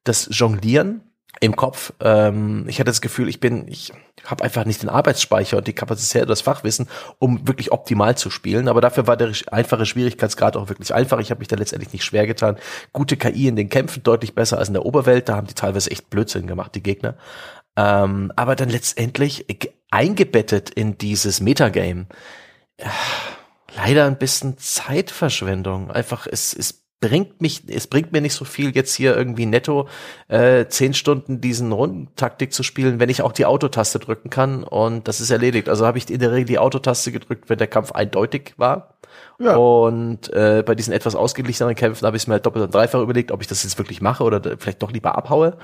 das 0.04 0.28
Jonglieren 0.30 1.02
im 1.40 1.56
Kopf. 1.56 1.92
Ähm, 2.00 2.66
ich 2.68 2.78
hatte 2.78 2.90
das 2.90 3.00
Gefühl, 3.00 3.28
ich 3.28 3.40
bin, 3.40 3.66
ich 3.66 3.92
habe 4.24 4.44
einfach 4.44 4.64
nicht 4.64 4.82
den 4.82 4.90
Arbeitsspeicher 4.90 5.56
und 5.56 5.66
die 5.66 5.72
Kapazität, 5.72 6.28
das 6.28 6.42
Fachwissen, 6.42 6.88
um 7.18 7.48
wirklich 7.48 7.72
optimal 7.72 8.16
zu 8.16 8.30
spielen. 8.30 8.68
Aber 8.68 8.80
dafür 8.80 9.06
war 9.06 9.16
der 9.16 9.32
einfache 9.50 9.86
Schwierigkeitsgrad 9.86 10.56
auch 10.56 10.68
wirklich 10.68 10.94
einfach. 10.94 11.18
Ich 11.20 11.30
habe 11.30 11.38
mich 11.38 11.48
da 11.48 11.56
letztendlich 11.56 11.92
nicht 11.92 12.04
schwer 12.04 12.26
getan. 12.26 12.56
Gute 12.92 13.16
KI 13.16 13.48
in 13.48 13.56
den 13.56 13.70
Kämpfen 13.70 14.02
deutlich 14.02 14.34
besser 14.34 14.58
als 14.58 14.68
in 14.68 14.74
der 14.74 14.84
Oberwelt. 14.84 15.28
Da 15.28 15.36
haben 15.36 15.46
die 15.46 15.54
teilweise 15.54 15.90
echt 15.90 16.10
Blödsinn 16.10 16.46
gemacht, 16.46 16.74
die 16.74 16.82
Gegner. 16.82 17.16
Ähm, 17.76 18.30
aber 18.36 18.54
dann 18.54 18.68
letztendlich 18.68 19.46
eingebettet 19.90 20.70
in 20.70 20.98
dieses 20.98 21.40
Metagame 21.40 22.06
leider 23.76 24.06
ein 24.06 24.18
bisschen 24.18 24.58
Zeitverschwendung. 24.58 25.90
Einfach, 25.90 26.26
es, 26.30 26.54
es 26.54 26.82
bringt 27.00 27.40
mich, 27.40 27.62
es 27.68 27.88
bringt 27.88 28.12
mir 28.12 28.20
nicht 28.20 28.34
so 28.34 28.44
viel, 28.44 28.74
jetzt 28.74 28.94
hier 28.94 29.16
irgendwie 29.16 29.44
netto 29.44 29.88
äh, 30.28 30.66
zehn 30.66 30.94
Stunden 30.94 31.40
diesen 31.40 31.72
Rundentaktik 31.72 32.52
zu 32.52 32.62
spielen, 32.62 33.00
wenn 33.00 33.10
ich 33.10 33.22
auch 33.22 33.32
die 33.32 33.44
Autotaste 33.44 33.98
drücken 33.98 34.30
kann 34.30 34.62
und 34.64 35.08
das 35.08 35.20
ist 35.20 35.30
erledigt. 35.30 35.68
Also 35.68 35.84
habe 35.84 35.98
ich 35.98 36.08
in 36.08 36.20
der 36.20 36.32
Regel 36.32 36.46
die 36.46 36.58
Autotaste 36.58 37.12
gedrückt, 37.12 37.50
wenn 37.50 37.58
der 37.58 37.66
Kampf 37.66 37.92
eindeutig 37.92 38.54
war. 38.56 38.94
Ja. 39.38 39.56
Und 39.56 40.32
äh, 40.32 40.62
bei 40.64 40.74
diesen 40.74 40.92
etwas 40.92 41.14
ausgeglicheneren 41.14 41.74
Kämpfen 41.74 42.06
habe 42.06 42.16
ich 42.16 42.24
es 42.24 42.26
mir 42.26 42.34
halt 42.34 42.46
doppelt 42.46 42.64
und 42.64 42.74
dreifach 42.74 43.00
überlegt, 43.00 43.32
ob 43.32 43.40
ich 43.40 43.46
das 43.46 43.62
jetzt 43.62 43.78
wirklich 43.78 44.00
mache 44.00 44.24
oder 44.24 44.40
vielleicht 44.58 44.82
doch 44.82 44.92
lieber 44.92 45.16
abhaue. 45.16 45.56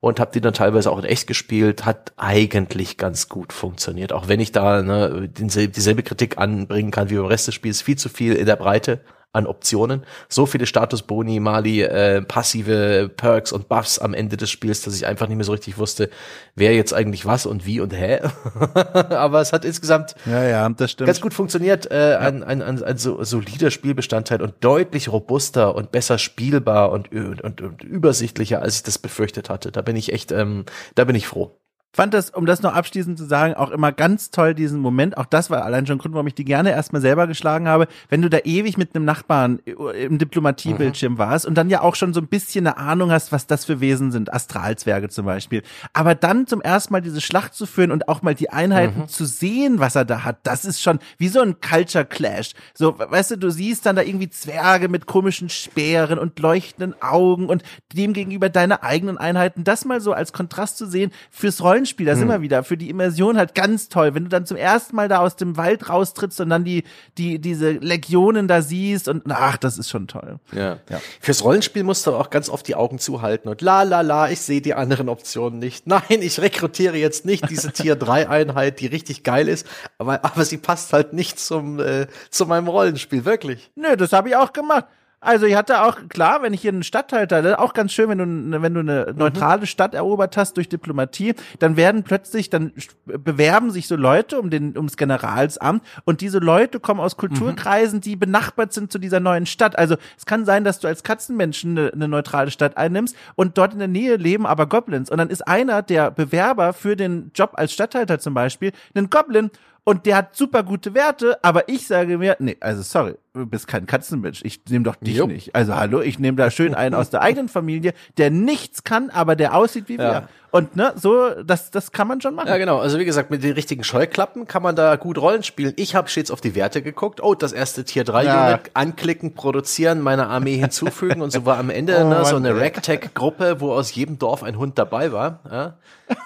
Und 0.00 0.20
habe 0.20 0.30
die 0.32 0.40
dann 0.40 0.54
teilweise 0.54 0.90
auch 0.90 0.98
in 0.98 1.04
echt 1.04 1.26
gespielt. 1.26 1.84
Hat 1.84 2.12
eigentlich 2.16 2.96
ganz 2.96 3.28
gut 3.28 3.52
funktioniert. 3.52 4.12
Auch 4.12 4.28
wenn 4.28 4.40
ich 4.40 4.52
da 4.52 4.82
ne, 4.82 5.28
dieselbe 5.28 6.02
Kritik 6.02 6.38
anbringen 6.38 6.90
kann 6.90 7.10
wie 7.10 7.16
beim 7.16 7.26
Rest 7.26 7.48
des 7.48 7.54
Spiels. 7.54 7.82
Viel 7.82 7.96
zu 7.96 8.08
viel 8.08 8.34
in 8.34 8.46
der 8.46 8.56
Breite 8.56 9.00
an 9.32 9.46
Optionen. 9.46 10.02
So 10.28 10.46
viele 10.46 10.66
Statusboni, 10.66 11.40
Mali, 11.40 11.82
äh, 11.82 12.22
passive 12.22 13.10
Perks 13.14 13.52
und 13.52 13.68
Buffs 13.68 13.98
am 13.98 14.14
Ende 14.14 14.36
des 14.36 14.50
Spiels, 14.50 14.82
dass 14.82 14.96
ich 14.96 15.06
einfach 15.06 15.28
nicht 15.28 15.36
mehr 15.36 15.44
so 15.44 15.52
richtig 15.52 15.78
wusste, 15.78 16.08
wer 16.54 16.74
jetzt 16.74 16.94
eigentlich 16.94 17.26
was 17.26 17.44
und 17.46 17.66
wie 17.66 17.80
und 17.80 17.92
hä. 17.92 18.20
Aber 19.10 19.40
es 19.40 19.52
hat 19.52 19.64
insgesamt 19.64 20.14
ja, 20.24 20.42
ja, 20.42 20.68
ganz 20.68 21.20
gut 21.20 21.34
funktioniert. 21.34 21.90
Äh, 21.90 22.12
ja. 22.12 22.18
ein, 22.18 22.42
ein, 22.42 22.62
ein, 22.62 22.82
ein 22.82 22.96
so, 22.96 23.22
solider 23.22 23.70
Spielbestandteil 23.70 24.40
und 24.40 24.54
deutlich 24.60 25.12
robuster 25.12 25.74
und 25.74 25.92
besser 25.92 26.18
spielbar 26.18 26.90
und, 26.90 27.12
und, 27.12 27.42
und, 27.42 27.60
und 27.60 27.84
übersichtlicher, 27.84 28.62
als 28.62 28.76
ich 28.76 28.82
das 28.84 28.98
befürchtet 28.98 29.50
hatte. 29.50 29.70
Da 29.70 29.82
bin 29.82 29.96
ich 29.96 30.12
echt, 30.12 30.32
ähm, 30.32 30.64
da 30.94 31.04
bin 31.04 31.14
ich 31.14 31.26
froh 31.26 31.58
fand 31.96 32.12
das, 32.12 32.30
um 32.30 32.44
das 32.44 32.60
noch 32.60 32.74
abschließend 32.74 33.16
zu 33.16 33.24
sagen, 33.24 33.54
auch 33.54 33.70
immer 33.70 33.90
ganz 33.90 34.30
toll, 34.30 34.54
diesen 34.54 34.80
Moment. 34.80 35.16
Auch 35.16 35.24
das 35.24 35.48
war 35.48 35.64
allein 35.64 35.86
schon 35.86 35.96
ein 35.96 35.98
Grund, 35.98 36.14
warum 36.14 36.26
ich 36.26 36.34
die 36.34 36.44
gerne 36.44 36.70
erstmal 36.70 37.00
selber 37.00 37.26
geschlagen 37.26 37.66
habe. 37.68 37.88
Wenn 38.10 38.20
du 38.20 38.28
da 38.28 38.38
ewig 38.44 38.76
mit 38.76 38.94
einem 38.94 39.06
Nachbarn 39.06 39.60
im 39.60 40.18
Diplomatiebildschirm 40.18 41.14
mhm. 41.14 41.18
warst 41.18 41.46
und 41.46 41.54
dann 41.54 41.70
ja 41.70 41.80
auch 41.80 41.94
schon 41.94 42.12
so 42.12 42.20
ein 42.20 42.28
bisschen 42.28 42.66
eine 42.66 42.76
Ahnung 42.76 43.10
hast, 43.10 43.32
was 43.32 43.46
das 43.46 43.64
für 43.64 43.80
Wesen 43.80 44.12
sind, 44.12 44.32
Astralzwerge 44.32 45.08
zum 45.08 45.24
Beispiel. 45.24 45.62
Aber 45.94 46.14
dann 46.14 46.46
zum 46.46 46.60
ersten 46.60 46.92
Mal 46.92 47.00
diese 47.00 47.22
Schlacht 47.22 47.54
zu 47.54 47.64
führen 47.64 47.90
und 47.90 48.08
auch 48.08 48.20
mal 48.20 48.34
die 48.34 48.50
Einheiten 48.50 49.00
mhm. 49.00 49.08
zu 49.08 49.24
sehen, 49.24 49.80
was 49.80 49.96
er 49.96 50.04
da 50.04 50.22
hat, 50.24 50.40
das 50.42 50.66
ist 50.66 50.82
schon 50.82 50.98
wie 51.16 51.28
so 51.28 51.40
ein 51.40 51.60
Culture 51.62 52.04
Clash. 52.04 52.52
So, 52.74 52.98
weißt 52.98 53.30
du, 53.30 53.38
du 53.38 53.50
siehst 53.50 53.86
dann 53.86 53.96
da 53.96 54.02
irgendwie 54.02 54.28
Zwerge 54.28 54.90
mit 54.90 55.06
komischen 55.06 55.48
Speeren 55.48 56.18
und 56.18 56.38
leuchtenden 56.38 56.94
Augen 57.00 57.46
und 57.46 57.62
dem 57.94 58.12
gegenüber 58.12 58.50
deine 58.50 58.82
eigenen 58.82 59.16
Einheiten. 59.16 59.64
Das 59.64 59.86
mal 59.86 60.02
so 60.02 60.12
als 60.12 60.34
Kontrast 60.34 60.76
zu 60.76 60.86
sehen 60.86 61.10
fürs 61.30 61.62
Rollen 61.62 61.85
Rollenspiel, 61.86 62.06
das 62.06 62.18
hm. 62.18 62.24
immer 62.24 62.42
wieder 62.42 62.64
für 62.64 62.76
die 62.76 62.90
Immersion 62.90 63.36
halt 63.36 63.54
ganz 63.54 63.88
toll. 63.88 64.14
Wenn 64.14 64.24
du 64.24 64.28
dann 64.28 64.46
zum 64.46 64.56
ersten 64.56 64.96
Mal 64.96 65.08
da 65.08 65.18
aus 65.18 65.36
dem 65.36 65.56
Wald 65.56 65.88
raustrittst 65.88 66.40
und 66.40 66.50
dann 66.50 66.64
die, 66.64 66.84
die, 67.16 67.38
diese 67.38 67.72
Legionen 67.72 68.48
da 68.48 68.62
siehst 68.62 69.08
und 69.08 69.22
ach, 69.28 69.56
das 69.56 69.78
ist 69.78 69.88
schon 69.88 70.08
toll. 70.08 70.38
Ja. 70.52 70.78
ja. 70.90 71.00
Fürs 71.20 71.44
Rollenspiel 71.44 71.84
musst 71.84 72.06
du 72.06 72.12
auch 72.12 72.30
ganz 72.30 72.48
oft 72.48 72.66
die 72.66 72.74
Augen 72.74 72.98
zuhalten 72.98 73.48
und 73.48 73.62
la 73.62 73.82
la 73.82 74.00
la, 74.00 74.30
ich 74.30 74.40
sehe 74.40 74.60
die 74.60 74.74
anderen 74.74 75.08
Optionen 75.08 75.58
nicht. 75.58 75.86
Nein, 75.86 76.02
ich 76.08 76.40
rekrutiere 76.40 76.96
jetzt 76.96 77.24
nicht 77.24 77.48
diese 77.48 77.72
Tier 77.76 77.96
3 77.96 78.28
Einheit, 78.28 78.80
die 78.80 78.86
richtig 78.86 79.22
geil 79.22 79.48
ist, 79.48 79.66
aber, 79.98 80.24
aber 80.24 80.44
sie 80.44 80.58
passt 80.58 80.92
halt 80.92 81.12
nicht 81.12 81.38
zum, 81.38 81.78
äh, 81.78 82.06
zu 82.30 82.46
meinem 82.46 82.68
Rollenspiel, 82.68 83.24
wirklich. 83.24 83.70
Nö, 83.76 83.96
das 83.96 84.12
habe 84.12 84.28
ich 84.28 84.36
auch 84.36 84.52
gemacht. 84.52 84.86
Also 85.20 85.46
ich 85.46 85.56
hatte 85.56 85.82
auch, 85.82 86.08
klar, 86.08 86.42
wenn 86.42 86.52
ich 86.52 86.60
hier 86.60 86.72
einen 86.72 86.82
Stadtteil 86.82 87.26
teile, 87.26 87.58
auch 87.58 87.72
ganz 87.72 87.92
schön, 87.92 88.10
wenn 88.10 88.18
du, 88.18 88.62
wenn 88.62 88.74
du 88.74 88.80
eine 88.80 89.06
mhm. 89.10 89.18
neutrale 89.18 89.66
Stadt 89.66 89.94
erobert 89.94 90.36
hast 90.36 90.56
durch 90.58 90.68
Diplomatie, 90.68 91.34
dann 91.58 91.76
werden 91.76 92.02
plötzlich, 92.02 92.50
dann 92.50 92.72
bewerben 93.06 93.70
sich 93.70 93.88
so 93.88 93.96
Leute 93.96 94.38
um 94.38 94.50
den, 94.50 94.76
ums 94.76 94.98
Generalsamt 94.98 95.82
und 96.04 96.20
diese 96.20 96.38
Leute 96.38 96.80
kommen 96.80 97.00
aus 97.00 97.16
Kulturkreisen, 97.16 98.02
die 98.02 98.14
benachbart 98.14 98.74
sind 98.74 98.92
zu 98.92 98.98
dieser 98.98 99.18
neuen 99.18 99.46
Stadt. 99.46 99.78
Also 99.78 99.96
es 100.18 100.26
kann 100.26 100.44
sein, 100.44 100.64
dass 100.64 100.80
du 100.80 100.86
als 100.86 101.02
Katzenmenschen 101.02 101.78
eine, 101.78 101.92
eine 101.94 102.08
neutrale 102.08 102.50
Stadt 102.50 102.76
einnimmst 102.76 103.16
und 103.36 103.56
dort 103.56 103.72
in 103.72 103.78
der 103.78 103.88
Nähe 103.88 104.16
leben 104.16 104.46
aber 104.46 104.66
Goblins. 104.66 105.10
Und 105.10 105.16
dann 105.16 105.30
ist 105.30 105.48
einer 105.48 105.80
der 105.80 106.10
Bewerber 106.10 106.74
für 106.74 106.94
den 106.94 107.30
Job 107.34 107.52
als 107.54 107.72
Stadthalter 107.72 108.18
zum 108.18 108.34
Beispiel 108.34 108.72
ein 108.94 109.08
Goblin 109.08 109.50
und 109.88 110.04
der 110.04 110.16
hat 110.16 110.34
super 110.34 110.64
gute 110.64 110.94
Werte, 110.94 111.38
aber 111.44 111.68
ich 111.68 111.86
sage 111.86 112.18
mir, 112.18 112.36
nee, 112.40 112.56
also 112.58 112.82
sorry, 112.82 113.14
bist 113.44 113.68
kein 113.68 113.86
Katzenmensch, 113.86 114.40
ich 114.44 114.60
nehme 114.68 114.84
doch 114.84 114.96
dich 114.96 115.16
Jupp. 115.16 115.30
nicht. 115.30 115.54
Also 115.54 115.74
hallo, 115.74 116.00
ich 116.00 116.18
nehme 116.18 116.36
da 116.36 116.50
schön 116.50 116.74
einen 116.74 116.94
aus 116.94 117.10
der 117.10 117.20
eigenen 117.22 117.48
Familie, 117.48 117.92
der 118.16 118.30
nichts 118.30 118.84
kann, 118.84 119.10
aber 119.10 119.36
der 119.36 119.54
aussieht 119.54 119.88
wie 119.88 119.96
ja. 119.96 120.10
wir. 120.10 120.28
Und 120.56 120.74
ne, 120.74 120.94
so, 120.96 121.30
das, 121.44 121.70
das 121.70 121.92
kann 121.92 122.08
man 122.08 122.22
schon 122.22 122.34
machen. 122.34 122.48
Ja, 122.48 122.56
genau. 122.56 122.78
Also 122.78 122.98
wie 122.98 123.04
gesagt, 123.04 123.30
mit 123.30 123.42
den 123.44 123.52
richtigen 123.52 123.84
Scheuklappen 123.84 124.46
kann 124.46 124.62
man 124.62 124.74
da 124.74 124.96
gut 124.96 125.18
Rollen 125.18 125.42
spielen. 125.42 125.74
Ich 125.76 125.94
habe 125.94 126.08
stets 126.08 126.30
auf 126.30 126.40
die 126.40 126.54
Werte 126.54 126.80
geguckt. 126.80 127.22
Oh, 127.22 127.34
das 127.34 127.52
erste 127.52 127.84
Tier 127.84 128.04
3 128.04 128.24
ja. 128.24 128.48
Unit 128.48 128.70
anklicken, 128.72 129.34
produzieren, 129.34 130.00
meine 130.00 130.28
Armee 130.28 130.56
hinzufügen 130.56 131.20
und 131.20 131.30
so 131.30 131.44
war 131.44 131.58
am 131.58 131.68
Ende 131.68 131.98
oh, 132.02 132.08
ne, 132.08 132.24
so 132.24 132.36
eine 132.36 132.58
Ragtag-Gruppe, 132.58 133.60
wo 133.60 133.72
aus 133.72 133.94
jedem 133.94 134.18
Dorf 134.18 134.42
ein 134.42 134.56
Hund 134.56 134.78
dabei 134.78 135.12
war. 135.12 135.40
Ja? 135.50 135.74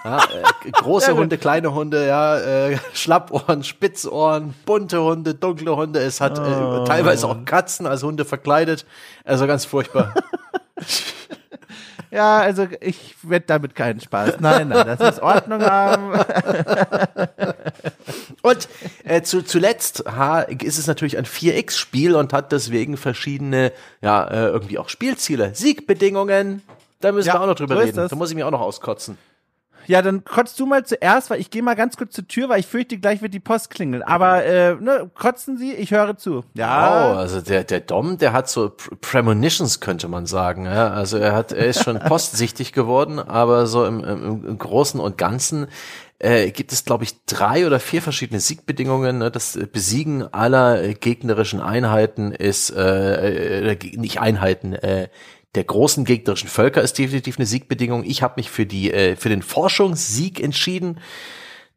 Ja, 0.04 0.18
äh, 0.64 0.70
große 0.70 1.16
Hunde, 1.16 1.38
kleine 1.38 1.74
Hunde, 1.74 2.06
ja, 2.06 2.38
äh, 2.38 2.78
Schlappohren, 2.92 3.64
Spitzohren, 3.64 4.54
bunte 4.66 5.02
Hunde, 5.02 5.34
dunkle 5.34 5.74
Hunde. 5.74 6.00
Es 6.00 6.20
hat 6.20 6.38
äh, 6.38 6.42
oh. 6.42 6.84
Teilweise 7.02 7.26
auch 7.26 7.44
Katzen 7.44 7.86
als 7.86 8.02
Hunde 8.02 8.24
verkleidet. 8.24 8.86
Also 9.24 9.46
ganz 9.46 9.64
furchtbar. 9.64 10.14
Ja, 12.12 12.38
also 12.38 12.66
ich 12.80 13.14
werde 13.22 13.46
damit 13.46 13.76
keinen 13.76 14.00
Spaß. 14.00 14.40
Nein, 14.40 14.68
nein, 14.68 14.84
das 14.84 14.98
muss 14.98 15.20
Ordnung 15.20 15.62
haben. 15.62 16.12
Und 18.42 18.68
äh, 19.04 19.22
zu, 19.22 19.44
zuletzt 19.44 20.04
ha, 20.06 20.40
ist 20.40 20.78
es 20.78 20.88
natürlich 20.88 21.18
ein 21.18 21.24
4X-Spiel 21.24 22.16
und 22.16 22.32
hat 22.32 22.52
deswegen 22.52 22.96
verschiedene, 22.96 23.70
ja, 24.00 24.24
äh, 24.24 24.46
irgendwie 24.46 24.78
auch 24.78 24.88
Spielziele. 24.88 25.54
Siegbedingungen, 25.54 26.62
da 27.00 27.12
müssen 27.12 27.28
ja, 27.28 27.34
wir 27.34 27.42
auch 27.42 27.46
noch 27.46 27.54
drüber 27.54 27.76
so 27.76 27.80
reden. 27.82 28.08
Da 28.08 28.16
muss 28.16 28.30
ich 28.30 28.34
mich 28.34 28.44
auch 28.44 28.50
noch 28.50 28.60
auskotzen. 28.60 29.18
Ja, 29.90 30.02
dann 30.02 30.22
kotzt 30.22 30.60
du 30.60 30.66
mal 30.66 30.86
zuerst, 30.86 31.30
weil 31.30 31.40
ich 31.40 31.50
gehe 31.50 31.64
mal 31.64 31.74
ganz 31.74 31.96
kurz 31.96 32.14
zur 32.14 32.28
Tür, 32.28 32.48
weil 32.48 32.60
ich 32.60 32.66
fürchte, 32.66 32.96
gleich 32.96 33.22
wird 33.22 33.34
die 33.34 33.40
Post 33.40 33.70
klingeln. 33.70 34.04
Aber 34.04 34.44
äh, 34.44 34.76
ne, 34.76 35.10
kotzen 35.14 35.58
Sie, 35.58 35.72
ich 35.72 35.90
höre 35.90 36.16
zu. 36.16 36.44
Ja. 36.54 37.12
Oh, 37.12 37.16
also 37.16 37.40
der 37.40 37.64
der 37.64 37.80
Dom, 37.80 38.16
der 38.16 38.32
hat 38.32 38.48
so 38.48 38.70
Premonitions 39.00 39.80
könnte 39.80 40.06
man 40.06 40.26
sagen. 40.26 40.66
Ja? 40.66 40.90
Also 40.90 41.18
er 41.18 41.34
hat 41.34 41.50
er 41.50 41.66
ist 41.66 41.82
schon 41.82 41.98
postsichtig 42.06 42.72
geworden, 42.72 43.18
aber 43.18 43.66
so 43.66 43.84
im, 43.84 44.04
im, 44.04 44.46
im 44.46 44.58
Großen 44.58 45.00
und 45.00 45.18
Ganzen 45.18 45.66
äh, 46.20 46.52
gibt 46.52 46.70
es, 46.70 46.84
glaube 46.84 47.02
ich, 47.02 47.24
drei 47.24 47.66
oder 47.66 47.80
vier 47.80 48.00
verschiedene 48.00 48.38
Siegbedingungen. 48.38 49.18
Ne? 49.18 49.32
Das 49.32 49.58
Besiegen 49.72 50.32
aller 50.32 50.94
gegnerischen 50.94 51.60
Einheiten 51.60 52.30
ist, 52.30 52.70
äh, 52.70 53.72
äh, 53.72 53.96
nicht 53.96 54.20
Einheiten, 54.20 54.74
äh, 54.74 55.08
der 55.54 55.64
großen 55.64 56.04
gegnerischen 56.04 56.48
Völker 56.48 56.82
ist 56.82 56.98
definitiv 56.98 57.38
eine 57.38 57.46
Siegbedingung. 57.46 58.04
Ich 58.04 58.22
habe 58.22 58.34
mich 58.36 58.50
für 58.50 58.66
die 58.66 58.92
äh, 58.92 59.16
für 59.16 59.28
den 59.28 59.42
Forschungssieg 59.42 60.40
entschieden. 60.40 61.00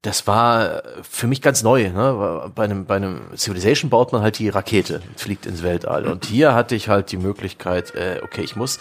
Das 0.01 0.27
war 0.27 0.83
für 1.01 1.27
mich 1.27 1.41
ganz 1.41 1.63
neu. 1.63 1.89
Ne? 1.89 2.51
Bei 2.53 2.65
einem 2.65 2.85
bei 2.85 2.97
einem 2.97 3.21
Civilization 3.35 3.89
baut 3.89 4.11
man 4.11 4.21
halt 4.21 4.37
die 4.37 4.49
Rakete, 4.49 5.01
fliegt 5.15 5.45
ins 5.45 5.63
Weltall. 5.63 6.07
Und 6.07 6.25
hier 6.25 6.53
hatte 6.53 6.75
ich 6.75 6.89
halt 6.89 7.11
die 7.11 7.17
Möglichkeit, 7.17 7.95
äh, 7.95 8.19
okay, 8.23 8.41
ich 8.41 8.55
muss 8.55 8.79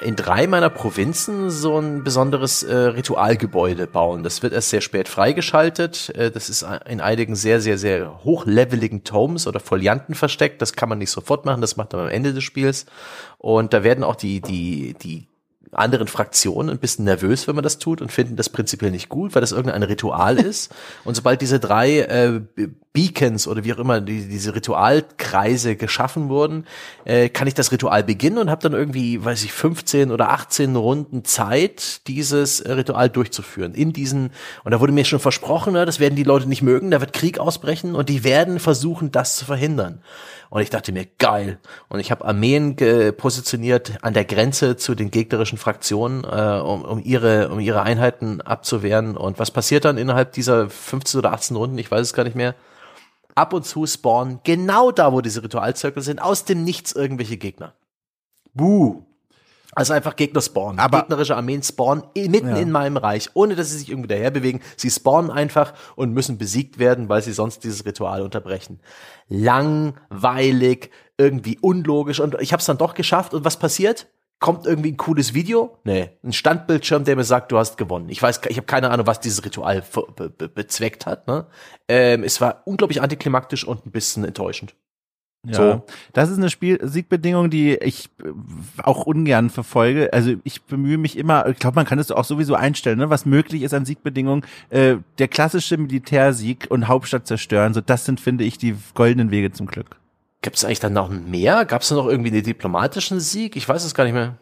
in 0.00 0.16
drei 0.16 0.46
meiner 0.46 0.70
Provinzen 0.70 1.50
so 1.50 1.78
ein 1.78 2.02
besonderes 2.04 2.62
äh, 2.62 2.74
Ritualgebäude 2.74 3.86
bauen. 3.86 4.22
Das 4.22 4.42
wird 4.42 4.52
erst 4.52 4.70
sehr 4.70 4.80
spät 4.80 5.08
freigeschaltet. 5.08 6.10
Äh, 6.16 6.30
das 6.30 6.48
ist 6.48 6.66
in 6.88 7.00
einigen 7.00 7.36
sehr, 7.36 7.60
sehr, 7.60 7.78
sehr 7.78 8.24
hochleveligen 8.24 9.04
Tomes 9.04 9.46
oder 9.46 9.60
Folianten 9.60 10.14
versteckt. 10.14 10.62
Das 10.62 10.72
kann 10.72 10.88
man 10.88 10.98
nicht 10.98 11.10
sofort 11.10 11.44
machen, 11.44 11.60
das 11.60 11.76
macht 11.76 11.92
man 11.92 12.02
am 12.02 12.08
Ende 12.08 12.32
des 12.32 12.44
Spiels. 12.44 12.86
Und 13.38 13.72
da 13.72 13.84
werden 13.84 14.04
auch 14.04 14.16
die, 14.16 14.40
die, 14.40 14.94
die 14.94 15.28
anderen 15.72 16.08
Fraktionen 16.08 16.70
ein 16.70 16.78
bisschen 16.78 17.04
nervös, 17.04 17.46
wenn 17.46 17.54
man 17.54 17.62
das 17.62 17.78
tut 17.78 18.00
und 18.00 18.10
finden 18.10 18.36
das 18.36 18.48
prinzipiell 18.48 18.90
nicht 18.90 19.08
gut, 19.08 19.34
weil 19.34 19.40
das 19.40 19.52
irgendein 19.52 19.82
Ritual 19.82 20.38
ist. 20.38 20.74
Und 21.04 21.14
sobald 21.14 21.40
diese 21.40 21.60
drei 21.60 22.00
äh, 22.00 22.40
Beacons 22.92 23.46
oder 23.46 23.62
wie 23.64 23.72
auch 23.72 23.78
immer 23.78 24.00
die, 24.00 24.26
diese 24.26 24.54
Ritualkreise 24.54 25.76
geschaffen 25.76 26.28
wurden, 26.28 26.66
äh, 27.04 27.28
kann 27.28 27.46
ich 27.46 27.54
das 27.54 27.70
Ritual 27.70 28.02
beginnen 28.02 28.38
und 28.38 28.50
habe 28.50 28.62
dann 28.62 28.72
irgendwie, 28.72 29.24
weiß 29.24 29.44
ich, 29.44 29.52
15 29.52 30.10
oder 30.10 30.30
18 30.30 30.74
Runden 30.74 31.24
Zeit, 31.24 32.06
dieses 32.08 32.64
Ritual 32.66 33.08
durchzuführen. 33.08 33.74
In 33.74 33.92
diesen, 33.92 34.30
und 34.64 34.72
da 34.72 34.80
wurde 34.80 34.92
mir 34.92 35.04
schon 35.04 35.20
versprochen, 35.20 35.74
ne, 35.74 35.86
das 35.86 36.00
werden 36.00 36.16
die 36.16 36.24
Leute 36.24 36.48
nicht 36.48 36.62
mögen, 36.62 36.90
da 36.90 37.00
wird 37.00 37.12
Krieg 37.12 37.38
ausbrechen 37.38 37.94
und 37.94 38.08
die 38.08 38.24
werden 38.24 38.58
versuchen, 38.58 39.12
das 39.12 39.36
zu 39.36 39.44
verhindern. 39.44 40.02
Und 40.50 40.62
ich 40.62 40.70
dachte 40.70 40.90
mir, 40.90 41.06
geil. 41.18 41.60
Und 41.88 42.00
ich 42.00 42.10
habe 42.10 42.24
Armeen 42.24 42.74
positioniert 43.16 43.92
an 44.02 44.14
der 44.14 44.24
Grenze 44.24 44.76
zu 44.76 44.96
den 44.96 45.12
gegnerischen 45.12 45.58
Fraktionen, 45.58 46.24
äh, 46.24 46.60
um, 46.60 46.82
um, 46.82 47.00
ihre, 47.04 47.50
um 47.50 47.60
ihre 47.60 47.82
Einheiten 47.82 48.40
abzuwehren. 48.40 49.16
Und 49.16 49.38
was 49.38 49.52
passiert 49.52 49.84
dann 49.84 49.96
innerhalb 49.96 50.32
dieser 50.32 50.68
15 50.68 51.18
oder 51.18 51.32
18 51.32 51.56
Runden? 51.56 51.78
Ich 51.78 51.88
weiß 51.88 52.00
es 52.00 52.14
gar 52.14 52.24
nicht 52.24 52.34
mehr. 52.34 52.56
Ab 53.40 53.54
und 53.54 53.64
zu 53.64 53.86
spawnen 53.86 54.40
genau 54.44 54.90
da, 54.90 55.14
wo 55.14 55.22
diese 55.22 55.42
Ritualzirkel 55.42 56.02
sind, 56.02 56.20
aus 56.20 56.44
dem 56.44 56.62
Nichts 56.62 56.92
irgendwelche 56.92 57.38
Gegner. 57.38 57.72
Buh. 58.52 59.02
Also 59.72 59.94
einfach 59.94 60.14
Gegner 60.14 60.42
spawnen. 60.42 60.78
Aber 60.78 60.98
Gegnerische 60.98 61.36
Armeen 61.36 61.62
spawnen 61.62 62.04
mitten 62.14 62.50
ja. 62.50 62.56
in 62.56 62.70
meinem 62.70 62.98
Reich, 62.98 63.30
ohne 63.32 63.56
dass 63.56 63.70
sie 63.70 63.78
sich 63.78 63.88
irgendwie 63.88 64.08
daher 64.08 64.30
bewegen. 64.30 64.60
Sie 64.76 64.90
spawnen 64.90 65.30
einfach 65.30 65.72
und 65.96 66.12
müssen 66.12 66.36
besiegt 66.36 66.78
werden, 66.78 67.08
weil 67.08 67.22
sie 67.22 67.32
sonst 67.32 67.64
dieses 67.64 67.86
Ritual 67.86 68.20
unterbrechen. 68.20 68.80
Langweilig, 69.28 70.90
irgendwie 71.16 71.58
unlogisch. 71.62 72.20
Und 72.20 72.36
ich 72.42 72.52
habe 72.52 72.60
es 72.60 72.66
dann 72.66 72.76
doch 72.76 72.92
geschafft. 72.92 73.32
Und 73.32 73.46
was 73.46 73.58
passiert? 73.58 74.06
Kommt 74.40 74.66
irgendwie 74.66 74.92
ein 74.92 74.96
cooles 74.96 75.34
Video? 75.34 75.76
Nee, 75.84 76.10
ein 76.24 76.32
Standbildschirm, 76.32 77.04
der 77.04 77.14
mir 77.14 77.24
sagt, 77.24 77.52
du 77.52 77.58
hast 77.58 77.76
gewonnen. 77.76 78.08
Ich 78.08 78.22
weiß, 78.22 78.40
ich 78.48 78.56
habe 78.56 78.66
keine 78.66 78.90
Ahnung, 78.90 79.06
was 79.06 79.20
dieses 79.20 79.44
Ritual 79.44 79.82
be 80.16 80.30
be 80.30 80.48
bezweckt 80.48 81.04
hat. 81.04 81.28
Ne? 81.28 81.46
Ähm, 81.88 82.24
es 82.24 82.40
war 82.40 82.62
unglaublich 82.64 83.02
antiklimaktisch 83.02 83.66
und 83.66 83.84
ein 83.84 83.90
bisschen 83.90 84.24
enttäuschend. 84.24 84.74
Ja, 85.46 85.54
so. 85.54 85.84
das 86.14 86.30
ist 86.30 86.38
eine 86.38 86.48
Spiel 86.48 86.78
Siegbedingung, 86.82 87.50
die 87.50 87.74
ich 87.74 88.10
äh, 88.22 88.28
auch 88.82 89.06
ungern 89.06 89.50
verfolge. 89.50 90.10
Also 90.12 90.34
ich 90.44 90.62
bemühe 90.62 90.96
mich 90.96 91.18
immer, 91.18 91.46
ich 91.46 91.58
glaube, 91.58 91.76
man 91.76 91.86
kann 91.86 91.98
es 91.98 92.10
auch 92.10 92.24
sowieso 92.24 92.54
einstellen, 92.54 92.98
ne? 92.98 93.10
was 93.10 93.26
möglich 93.26 93.62
ist 93.62 93.74
an 93.74 93.84
Siegbedingungen. 93.84 94.44
Äh, 94.70 94.96
der 95.18 95.28
klassische 95.28 95.76
Militärsieg 95.76 96.66
und 96.70 96.88
Hauptstadt 96.88 97.26
zerstören, 97.26 97.74
so 97.74 97.82
das 97.82 98.06
sind, 98.06 98.20
finde 98.20 98.44
ich, 98.44 98.56
die 98.56 98.74
goldenen 98.94 99.30
Wege 99.30 99.52
zum 99.52 99.66
Glück. 99.66 99.99
Gibt 100.42 100.56
es 100.56 100.64
eigentlich 100.64 100.80
dann 100.80 100.94
noch 100.94 101.10
mehr? 101.10 101.64
Gab 101.64 101.82
es 101.82 101.90
noch 101.90 102.06
irgendwie 102.06 102.30
einen 102.30 102.42
diplomatischen 102.42 103.20
Sieg? 103.20 103.56
Ich 103.56 103.68
weiß 103.68 103.84
es 103.84 103.94
gar 103.94 104.04
nicht 104.04 104.14
mehr. 104.14 104.38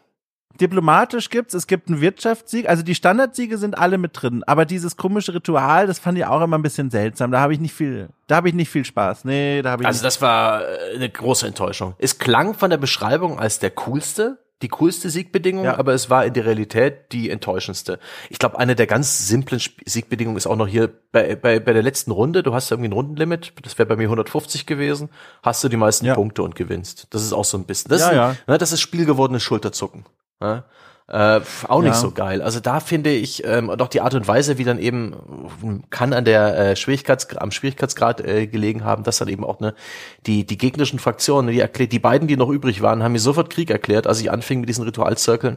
Diplomatisch 0.61 1.31
gibt's, 1.31 1.55
es 1.55 1.69
gibt 1.69 1.89
einen 1.89 2.01
Wirtschaftssieg, 2.01 2.69
also 2.69 2.83
die 2.83 2.97
Standardsiege 2.97 3.59
sind 3.59 3.79
alle 3.79 3.97
mit 3.97 4.20
drin, 4.20 4.43
aber 4.45 4.65
dieses 4.65 4.97
komische 4.97 5.35
Ritual, 5.35 5.87
das 5.87 6.01
fand 6.01 6.19
ich 6.19 6.25
auch 6.25 6.41
immer 6.41 6.59
ein 6.59 6.62
bisschen 6.62 6.91
seltsam. 6.91 7.31
Da 7.31 7.39
habe 7.39 7.53
ich 7.53 7.61
nicht 7.61 7.75
viel, 7.75 8.09
da 8.27 8.37
habe 8.37 8.49
ich 8.49 8.55
nicht 8.55 8.69
viel 8.69 8.85
Spaß. 8.85 9.25
Nee, 9.25 9.62
da 9.62 9.70
habe 9.70 9.85
ich 9.85 9.87
Also 9.87 10.03
das 10.03 10.20
war 10.20 10.62
äh, 10.62 10.97
eine 10.97 11.09
große 11.09 11.47
Enttäuschung. 11.47 11.95
Es 11.99 12.19
klang 12.19 12.55
von 12.55 12.70
der 12.70 12.79
Beschreibung 12.79 13.39
als 13.39 13.61
der 13.61 13.70
coolste, 13.70 14.39
die 14.62 14.68
coolste 14.68 15.09
Siegbedingung, 15.09 15.64
ja. 15.64 15.78
aber 15.78 15.94
es 15.94 16.10
war 16.10 16.24
in 16.24 16.35
der 16.35 16.44
Realität 16.44 17.12
die 17.12 17.30
enttäuschendste. 17.30 18.01
Ich 18.28 18.39
glaube, 18.39 18.59
eine 18.59 18.74
der 18.74 18.86
ganz 18.86 19.28
simplen 19.28 19.60
Siegbedingungen 19.85 20.36
ist 20.36 20.47
auch 20.47 20.56
noch 20.56 20.66
hier 20.66 20.90
bei, 21.12 21.36
bei, 21.36 21.60
bei 21.60 21.72
der 21.72 21.82
letzten 21.82 22.10
Runde. 22.10 22.43
Du 22.43 22.55
hast 22.55 22.70
irgendwie 22.70 22.89
ein 22.89 22.93
Rundenlimit, 22.93 23.52
das 23.62 23.78
wäre 23.78 23.86
bei 23.86 23.97
mir 23.97 24.05
150 24.05 24.66
gewesen, 24.66 25.10
hast 25.43 25.62
du 25.62 25.68
die 25.68 25.76
meisten 25.76 26.06
ja. 26.06 26.14
Punkte 26.14 26.43
und 26.43 26.56
gewinnst. 26.56 27.06
Das 27.10 27.22
ist 27.22 27.32
auch 27.32 27.44
so 27.44 27.56
ein 27.56 27.64
bisschen. 27.64 27.89
Das, 27.90 28.01
ja, 28.01 28.32
ist, 28.32 28.48
ne, 28.48 28.59
das 28.59 28.72
ist 28.72 28.80
spielgewordenes 28.80 29.43
Schulterzucken. 29.43 30.06
Ne? 30.40 30.64
Äh, 31.10 31.40
auch 31.68 31.80
nicht 31.80 31.94
ja. 31.94 32.01
so 32.01 32.10
geil. 32.10 32.43
Also 32.43 32.60
da 32.60 32.80
finde 32.80 33.10
ich 33.10 33.43
ähm, 33.47 33.72
doch 33.78 33.89
die 33.89 34.02
Art 34.02 34.12
und 34.12 34.28
Weise, 34.28 34.59
wie 34.59 34.64
dann 34.64 34.78
eben 34.78 35.16
kann 35.89 36.12
an 36.12 36.26
der 36.26 36.59
äh, 36.59 36.76
Schwierigkeits 36.76 37.35
am 37.36 37.51
Schwierigkeitsgrad 37.51 38.20
äh, 38.20 38.47
gelegen 38.47 38.85
haben, 38.85 39.05
dass 39.05 39.16
dann 39.16 39.28
eben 39.28 39.43
auch 39.43 39.59
ne 39.59 39.74
die 40.26 40.44
die 40.44 40.59
gegnerischen 40.59 40.98
Fraktionen, 40.98 41.51
die 41.51 41.60
erklärt, 41.60 41.93
die 41.93 41.98
beiden, 41.98 42.28
die 42.28 42.36
noch 42.36 42.51
übrig 42.51 42.82
waren, 42.82 43.02
haben 43.02 43.12
mir 43.12 43.20
sofort 43.20 43.48
Krieg 43.48 43.70
erklärt, 43.70 44.06
als 44.06 44.20
ich 44.20 44.30
anfing 44.30 44.60
mit 44.60 44.68
diesen 44.68 44.85
Ritualzirkeln 44.85 45.56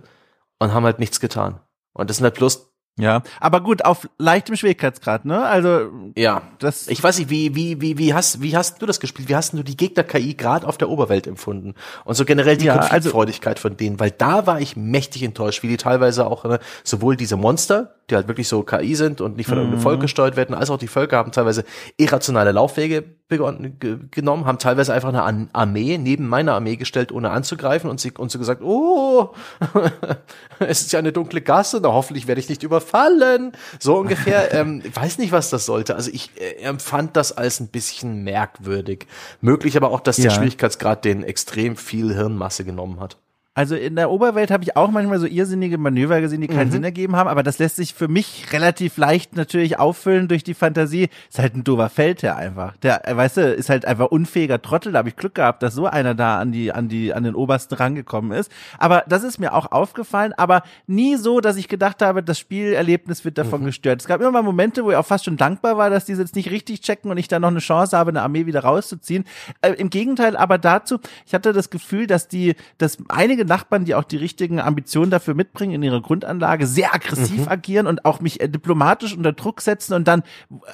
und 0.60 0.74
haben 0.74 0.86
halt 0.86 1.00
nichts 1.00 1.20
getan. 1.20 1.60
Und 1.94 2.10
das 2.10 2.18
sind 2.18 2.24
halt 2.24 2.36
bloß 2.36 2.71
ja, 3.00 3.24
aber 3.40 3.62
gut, 3.62 3.86
auf 3.86 4.10
leichtem 4.18 4.56
Schwierigkeitsgrad, 4.56 5.24
ne? 5.24 5.44
Also 5.44 5.90
ja, 6.18 6.42
das. 6.60 6.90
Ich 6.90 7.02
weiß 7.02 7.20
nicht, 7.20 7.30
wie 7.30 7.56
wie 7.56 7.80
wie 7.80 7.98
wie 7.98 8.14
hast 8.14 8.42
wie 8.42 8.56
hast 8.56 8.82
du 8.82 8.86
das 8.86 9.00
gespielt? 9.00 9.30
Wie 9.30 9.36
hast 9.36 9.54
du 9.54 9.64
die 9.64 9.78
Gegner 9.78 10.04
KI 10.04 10.34
gerade 10.34 10.68
auf 10.68 10.78
der 10.78 10.90
Oberwelt 10.90 11.26
empfunden 11.26 11.74
und 12.04 12.16
so 12.16 12.26
generell 12.26 12.58
die 12.58 12.66
ja, 12.66 12.74
also 12.74 12.90
Konfliktfreudigkeit 12.90 13.58
also, 13.58 13.70
von 13.70 13.78
denen? 13.78 14.00
Weil 14.00 14.12
da 14.12 14.46
war 14.46 14.60
ich 14.60 14.76
mächtig 14.76 15.24
enttäuscht, 15.24 15.64
wie 15.64 15.70
die 15.70 15.78
teilweise 15.78 16.28
auch 16.28 16.44
ne, 16.44 16.60
sowohl 16.84 17.16
diese 17.16 17.38
Monster, 17.38 17.96
die 18.10 18.16
halt 18.16 18.28
wirklich 18.28 18.50
so 18.50 18.62
KI 18.62 18.94
sind 18.96 19.22
und 19.22 19.38
nicht 19.38 19.48
von 19.48 19.58
irgendeinem 19.58 19.82
Volk 19.82 19.98
mhm. 19.98 20.02
gesteuert 20.02 20.36
werden, 20.36 20.54
als 20.54 20.70
auch 20.70 20.78
die 20.78 20.88
Völker 20.88 21.18
haben 21.18 21.32
teilweise 21.32 21.64
irrationale 21.98 22.52
Laufwege 22.52 23.06
genommen, 23.30 24.46
haben 24.46 24.58
teilweise 24.58 24.94
einfach 24.94 25.14
eine 25.14 25.48
Armee 25.54 25.98
neben 25.98 26.28
meiner 26.28 26.54
Armee 26.54 26.76
gestellt, 26.76 27.14
ohne 27.14 27.30
anzugreifen 27.30 27.90
und 27.90 28.00
sie, 28.02 28.12
und 28.12 28.30
so 28.30 28.38
gesagt, 28.38 28.62
oh, 28.62 29.34
es 30.60 30.82
ist 30.82 30.92
ja 30.92 31.00
eine 31.00 31.14
dunkle 31.14 31.42
Gasse, 31.42 31.80
na 31.82 31.90
hoffentlich 31.90 32.28
werde 32.28 32.42
ich 32.42 32.50
nicht 32.50 32.62
überfallen. 32.82 33.54
So 33.80 33.98
ungefähr, 33.98 34.54
ähm, 34.60 34.84
weiß 34.94 35.18
nicht, 35.18 35.32
was 35.32 35.50
das 35.50 35.66
sollte. 35.66 35.96
Also 35.96 36.12
ich 36.12 36.32
äh, 36.40 36.62
empfand 36.64 37.16
das 37.16 37.32
als 37.32 37.60
ein 37.60 37.68
bisschen 37.68 38.24
merkwürdig. 38.24 39.08
Möglich 39.42 39.78
aber 39.78 39.92
auch, 39.92 40.00
dass 40.00 40.18
ja. 40.18 40.26
der 40.26 40.32
Schwierigkeitsgrad 40.32 41.06
den 41.06 41.24
extrem 41.24 41.76
viel 41.78 42.14
Hirnmasse 42.14 42.66
genommen 42.66 43.00
hat. 43.00 43.18
Also 43.54 43.76
in 43.76 43.98
der 43.98 44.10
Oberwelt 44.10 44.50
habe 44.50 44.64
ich 44.64 44.78
auch 44.78 44.90
manchmal 44.92 45.20
so 45.20 45.26
irrsinnige 45.26 45.78
Manöver 45.78 46.22
gesehen, 46.22 46.40
die 46.40 46.48
keinen 46.48 46.68
mhm. 46.68 46.72
Sinn 46.72 46.84
ergeben 46.86 47.18
haben, 47.18 47.28
aber 47.28 47.44
das 47.44 47.60
lässt 47.60 47.76
sich 47.76 47.94
für 47.94 48.08
mich 48.08 48.54
relativ 48.54 48.96
leicht 48.96 49.36
natürlich 49.36 49.78
auffüllen 49.78 50.30
durch 50.30 50.46
die 50.46 50.54
Fantasie. 50.54 51.10
Ist 51.30 51.38
halt 51.38 51.56
ein 51.56 51.66
doofer 51.66 51.90
Feldherr 51.90 52.38
einfach. 52.38 52.78
Der, 52.78 53.06
äh, 53.06 53.18
weißt 53.18 53.36
du, 53.36 53.54
ist 53.54 53.70
halt 53.70 53.84
einfach 53.84 54.06
unfähiger 54.06 54.62
Trottel. 54.62 54.94
Da 54.94 55.00
habe 55.00 55.10
ich 55.10 55.18
Glück 55.18 55.36
gehabt, 55.36 55.64
dass 55.64 55.74
so 55.74 55.86
einer 55.86 56.16
da 56.16 56.40
an 56.40 56.54
die, 56.54 56.72
an 56.72 56.88
die, 56.88 57.14
an 57.14 57.26
den 57.26 57.36
obersten 57.36 57.76
Rang 57.76 57.94
gekommen 57.94 58.32
ist. 58.32 58.50
Aber 58.78 59.04
das 59.10 59.24
ist 59.24 59.38
mir 59.38 59.54
auch 59.54 59.70
aufgefallen, 59.74 60.32
aber 60.38 60.64
nie 60.88 61.18
so, 61.18 61.42
dass 61.42 61.58
ich 61.58 61.68
gedacht 61.68 62.02
habe, 62.02 62.24
das 62.24 62.40
Spielerlebnis 62.40 63.26
wird 63.26 63.38
davon 63.38 63.64
mhm. 63.64 63.66
gestört. 63.66 64.00
Es 64.00 64.08
gab 64.08 64.22
immer 64.22 64.32
mal 64.32 64.44
Momente, 64.44 64.86
wo 64.86 64.92
ich 64.92 64.96
auch 64.96 65.06
fast 65.06 65.26
schon 65.26 65.36
dankbar 65.36 65.76
war, 65.76 65.90
dass 65.90 66.06
die 66.06 66.14
jetzt 66.14 66.38
nicht 66.38 66.52
richtig 66.52 66.80
checken 66.80 67.12
und 67.12 67.18
ich 67.18 67.28
da 67.28 67.38
noch 67.38 67.50
eine 67.50 67.60
Chance 67.60 67.98
habe, 67.98 68.12
eine 68.12 68.22
Armee 68.22 68.46
wieder 68.46 68.62
rauszuziehen. 68.62 69.26
Äh, 69.62 69.74
Im 69.74 69.90
Gegenteil 69.90 70.38
aber 70.38 70.58
dazu, 70.58 71.00
ich 71.26 71.34
hatte 71.34 71.52
das 71.52 71.70
Gefühl, 71.70 72.08
dass 72.08 72.30
die, 72.30 72.56
dass 72.78 72.98
einige 73.10 73.41
einige 73.42 73.46
Nachbarn, 73.46 73.86
die 73.86 73.96
auch 73.96 74.04
die 74.04 74.18
richtigen 74.18 74.60
Ambitionen 74.60 75.12
dafür 75.12 75.34
mitbringen 75.34 75.76
in 75.76 75.84
ihrer 75.84 76.02
Grundanlage, 76.02 76.68
sehr 76.68 76.94
aggressiv 76.94 77.42
mhm. 77.42 77.48
agieren 77.48 77.88
und 77.88 78.06
auch 78.06 78.22
mich 78.22 78.42
äh, 78.42 78.48
diplomatisch 78.48 79.16
unter 79.16 79.34
Druck 79.34 79.62
setzen 79.62 79.94
und 79.94 80.08
dann 80.08 80.24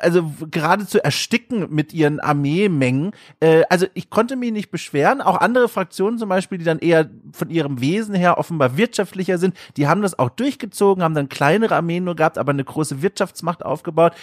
also 0.01 0.31
geradezu 0.51 0.99
ersticken 0.99 1.67
mit 1.69 1.93
ihren 1.93 2.19
Armeemengen. 2.19 3.11
Äh, 3.39 3.63
also 3.69 3.87
ich 3.93 4.09
konnte 4.09 4.35
mich 4.35 4.51
nicht 4.51 4.71
beschweren. 4.71 5.21
Auch 5.21 5.39
andere 5.39 5.69
Fraktionen 5.69 6.17
zum 6.17 6.29
Beispiel, 6.29 6.57
die 6.57 6.65
dann 6.65 6.79
eher 6.79 7.09
von 7.31 7.49
ihrem 7.49 7.81
Wesen 7.81 8.15
her 8.15 8.37
offenbar 8.37 8.77
wirtschaftlicher 8.77 9.37
sind, 9.37 9.55
die 9.77 9.87
haben 9.87 10.01
das 10.01 10.17
auch 10.17 10.29
durchgezogen, 10.29 11.03
haben 11.03 11.15
dann 11.15 11.29
kleinere 11.29 11.75
Armeen 11.75 12.03
nur 12.03 12.15
gehabt, 12.15 12.37
aber 12.37 12.51
eine 12.51 12.63
große 12.63 13.01
Wirtschaftsmacht 13.01 13.63
aufgebaut. 13.63 14.13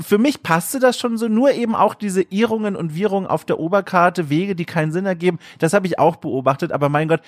Für 0.00 0.18
mich 0.18 0.42
passte 0.42 0.78
das 0.78 0.98
schon 0.98 1.16
so, 1.16 1.28
nur 1.28 1.52
eben 1.52 1.74
auch 1.74 1.94
diese 1.94 2.22
Irrungen 2.22 2.76
und 2.76 2.94
Wirrungen 2.94 3.26
auf 3.26 3.44
der 3.44 3.58
Oberkarte, 3.58 4.28
Wege, 4.28 4.54
die 4.54 4.64
keinen 4.64 4.92
Sinn 4.92 5.06
ergeben. 5.06 5.38
Das 5.58 5.72
habe 5.72 5.86
ich 5.86 5.98
auch 5.98 6.16
beobachtet, 6.16 6.72
aber 6.72 6.88
mein 6.88 7.08
Gott, 7.08 7.20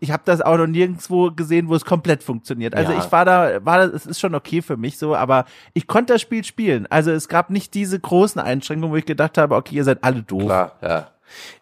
ich 0.00 0.10
habe 0.10 0.22
das 0.24 0.40
auch 0.40 0.56
noch 0.56 0.66
nirgendwo 0.66 1.30
gesehen, 1.30 1.68
wo 1.68 1.74
es 1.74 1.84
komplett 1.84 2.22
funktioniert. 2.22 2.74
Also 2.74 2.92
ja. 2.92 2.98
ich 2.98 3.10
war 3.10 3.24
da, 3.24 3.64
war 3.64 3.78
das, 3.78 3.92
es 3.92 4.06
ist 4.06 4.20
schon 4.20 4.34
okay 4.34 4.62
für 4.62 4.76
mich 4.76 4.98
so, 4.98 5.14
aber 5.14 5.44
ich 5.74 5.86
konnte 5.86 6.14
das 6.14 6.22
Spiel 6.22 6.44
spielen. 6.44 6.86
Also 6.90 7.10
es 7.10 7.28
gab 7.28 7.50
nicht 7.50 7.74
diese 7.74 7.98
großen 7.98 8.40
Einschränkungen, 8.40 8.92
wo 8.92 8.96
ich 8.96 9.06
gedacht 9.06 9.38
habe, 9.38 9.54
okay, 9.54 9.76
ihr 9.76 9.84
seid 9.84 10.04
alle 10.04 10.22
doof. 10.22 10.44
Klar, 10.44 10.72
ja. 10.82 11.08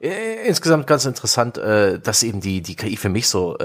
Äh, 0.01 0.47
insgesamt 0.47 0.87
ganz 0.87 1.07
interessant, 1.07 1.59
äh, 1.59 1.99
dass 1.99 2.23
eben 2.23 2.41
die 2.41 2.61
die 2.61 2.77
KI 2.77 2.97
für 2.97 3.09
mich 3.09 3.29
so, 3.29 3.57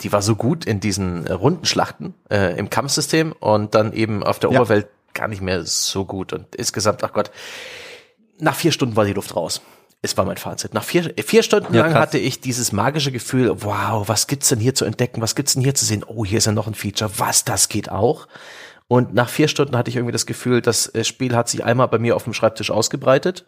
die 0.00 0.12
war 0.12 0.22
so 0.22 0.36
gut 0.36 0.64
in 0.64 0.80
diesen 0.80 1.26
Rundenschlachten 1.26 2.14
im 2.28 2.70
Kampfsystem 2.70 3.32
und 3.32 3.74
dann 3.74 3.92
eben 3.92 4.22
auf 4.22 4.38
der 4.38 4.50
ja. 4.50 4.60
Oberwelt 4.60 4.88
gar 5.14 5.28
nicht 5.28 5.42
mehr 5.42 5.64
so 5.64 6.04
gut. 6.04 6.32
Und 6.32 6.54
insgesamt, 6.54 7.02
ach 7.04 7.12
Gott, 7.12 7.30
nach 8.38 8.54
vier 8.54 8.72
Stunden 8.72 8.96
war 8.96 9.04
die 9.04 9.12
Luft 9.12 9.36
raus. 9.36 9.60
Es 10.02 10.16
war 10.16 10.24
mein 10.24 10.38
Fazit. 10.38 10.72
Nach 10.72 10.84
vier, 10.84 11.12
vier 11.24 11.42
Stunden 11.42 11.74
ja, 11.74 11.82
lang 11.82 11.94
hatte 11.94 12.18
ich 12.18 12.40
dieses 12.40 12.72
magische 12.72 13.12
Gefühl, 13.12 13.62
wow, 13.62 14.08
was 14.08 14.26
gibt's 14.26 14.48
denn 14.48 14.58
hier 14.58 14.74
zu 14.74 14.86
entdecken? 14.86 15.20
Was 15.20 15.34
gibt's 15.34 15.52
denn 15.52 15.62
hier 15.62 15.74
zu 15.74 15.84
sehen? 15.84 16.04
Oh, 16.06 16.24
hier 16.24 16.38
ist 16.38 16.46
ja 16.46 16.52
noch 16.52 16.66
ein 16.66 16.74
Feature. 16.74 17.10
Was, 17.18 17.44
das 17.44 17.68
geht 17.68 17.90
auch? 17.90 18.26
Und 18.88 19.14
nach 19.14 19.28
vier 19.28 19.46
Stunden 19.46 19.76
hatte 19.76 19.90
ich 19.90 19.96
irgendwie 19.96 20.12
das 20.12 20.26
Gefühl, 20.26 20.62
das 20.62 20.92
äh, 20.94 21.04
Spiel 21.04 21.36
hat 21.36 21.48
sich 21.48 21.64
einmal 21.64 21.88
bei 21.88 21.98
mir 21.98 22.16
auf 22.16 22.24
dem 22.24 22.32
Schreibtisch 22.32 22.70
ausgebreitet, 22.70 23.44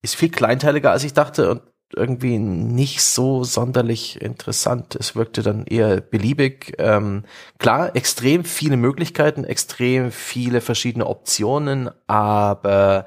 ist 0.00 0.14
viel 0.14 0.30
kleinteiliger 0.30 0.90
als 0.92 1.04
ich 1.04 1.12
dachte 1.12 1.50
und 1.50 1.62
irgendwie 1.96 2.38
nicht 2.38 3.02
so 3.02 3.42
sonderlich 3.42 4.20
interessant. 4.20 4.94
Es 4.94 5.16
wirkte 5.16 5.42
dann 5.42 5.64
eher 5.64 6.00
beliebig. 6.00 6.74
Ähm, 6.78 7.24
klar, 7.58 7.96
extrem 7.96 8.44
viele 8.44 8.76
Möglichkeiten, 8.76 9.44
extrem 9.44 10.12
viele 10.12 10.60
verschiedene 10.60 11.06
Optionen, 11.06 11.90
aber 12.06 13.06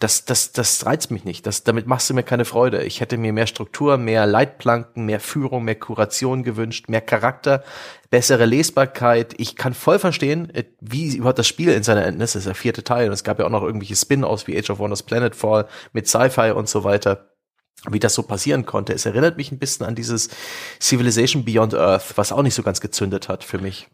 das, 0.00 0.24
das, 0.24 0.52
das 0.52 0.86
reizt 0.86 1.10
mich 1.10 1.24
nicht. 1.24 1.46
Das, 1.46 1.62
damit 1.62 1.86
machst 1.86 2.08
du 2.08 2.14
mir 2.14 2.22
keine 2.22 2.46
Freude. 2.46 2.82
Ich 2.84 3.02
hätte 3.02 3.18
mir 3.18 3.34
mehr 3.34 3.46
Struktur, 3.46 3.98
mehr 3.98 4.24
Leitplanken, 4.24 5.04
mehr 5.04 5.20
Führung, 5.20 5.64
mehr 5.64 5.74
Kuration 5.74 6.42
gewünscht, 6.42 6.88
mehr 6.88 7.02
Charakter, 7.02 7.62
bessere 8.08 8.46
Lesbarkeit. 8.46 9.34
Ich 9.36 9.56
kann 9.56 9.74
voll 9.74 9.98
verstehen, 9.98 10.48
äh, 10.54 10.64
wie 10.80 11.14
überhaupt 11.14 11.38
das 11.38 11.46
Spiel 11.46 11.68
in 11.68 11.82
seiner 11.82 12.06
Endnis 12.06 12.34
ist, 12.34 12.46
der 12.46 12.54
vierte 12.54 12.82
Teil. 12.82 13.08
Und 13.08 13.12
es 13.12 13.24
gab 13.24 13.38
ja 13.38 13.44
auch 13.44 13.50
noch 13.50 13.62
irgendwelche 13.62 13.94
Spin-offs 13.94 14.46
wie 14.46 14.58
Age 14.58 14.70
of 14.70 14.78
Wonders 14.78 15.02
Planetfall 15.02 15.68
mit 15.92 16.08
Sci-Fi 16.08 16.52
und 16.52 16.66
so 16.66 16.82
weiter 16.82 17.29
wie 17.88 17.98
das 17.98 18.14
so 18.14 18.22
passieren 18.22 18.66
konnte. 18.66 18.92
Es 18.92 19.06
erinnert 19.06 19.36
mich 19.36 19.52
ein 19.52 19.58
bisschen 19.58 19.86
an 19.86 19.94
dieses 19.94 20.28
Civilization 20.80 21.44
Beyond 21.44 21.74
Earth, 21.74 22.16
was 22.16 22.32
auch 22.32 22.42
nicht 22.42 22.54
so 22.54 22.62
ganz 22.62 22.80
gezündet 22.80 23.28
hat 23.28 23.44
für 23.44 23.58
mich. 23.58 23.88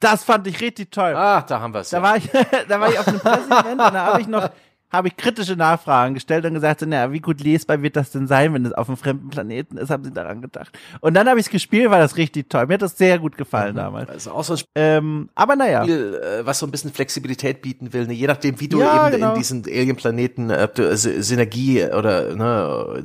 Das 0.00 0.24
fand 0.24 0.46
ich 0.46 0.60
richtig 0.60 0.90
toll. 0.90 1.14
Ah, 1.14 1.42
da 1.42 1.60
haben 1.60 1.74
wir 1.74 1.80
es. 1.80 1.90
Da 1.90 1.98
ja. 1.98 2.02
war 2.02 2.16
ich, 2.16 2.28
da 2.68 2.80
war 2.80 2.90
ich 2.90 2.98
auf 2.98 3.08
einem 3.08 3.20
Presseevent 3.20 3.70
und 3.70 3.78
da 3.78 4.06
habe 4.06 4.20
ich 4.20 4.26
noch 4.26 4.50
habe 4.92 5.08
ich 5.08 5.16
kritische 5.16 5.56
Nachfragen 5.56 6.14
gestellt 6.14 6.44
und 6.44 6.54
gesagt, 6.54 6.80
so, 6.80 6.86
naja, 6.86 7.10
wie 7.10 7.20
gut 7.20 7.40
lesbar 7.40 7.80
wird 7.80 7.96
das 7.96 8.10
denn 8.10 8.26
sein, 8.26 8.52
wenn 8.52 8.66
es 8.66 8.72
auf 8.72 8.88
einem 8.88 8.98
fremden 8.98 9.30
Planeten 9.30 9.78
ist, 9.78 9.88
haben 9.90 10.04
sie 10.04 10.12
daran 10.12 10.42
gedacht. 10.42 10.78
Und 11.00 11.14
dann 11.14 11.28
habe 11.28 11.40
ich 11.40 11.46
es 11.46 11.50
gespielt, 11.50 11.90
war 11.90 11.98
das 11.98 12.18
richtig 12.18 12.50
toll. 12.50 12.66
Mir 12.66 12.74
hat 12.74 12.82
das 12.82 12.98
sehr 12.98 13.18
gut 13.18 13.38
gefallen 13.38 13.72
mhm. 13.72 13.78
damals. 13.78 14.10
Also 14.10 14.32
auch 14.32 14.44
so 14.44 14.52
ein 14.52 14.58
Spiel, 14.58 14.70
ähm, 14.74 15.30
aber 15.34 15.56
naja. 15.56 15.82
Spiel, 15.84 16.20
äh, 16.22 16.46
was 16.46 16.58
so 16.58 16.66
ein 16.66 16.70
bisschen 16.70 16.92
Flexibilität 16.92 17.62
bieten 17.62 17.94
will, 17.94 18.06
ne? 18.06 18.12
je 18.12 18.26
nachdem, 18.26 18.60
wie 18.60 18.68
du 18.68 18.80
ja, 18.80 19.08
eben 19.08 19.16
genau. 19.16 19.32
in 19.32 19.38
diesen 19.38 19.64
Alien-Planeten, 19.64 20.50
äh, 20.50 20.68
Synergie 20.96 21.84
oder 21.84 22.36
ne, 22.36 23.02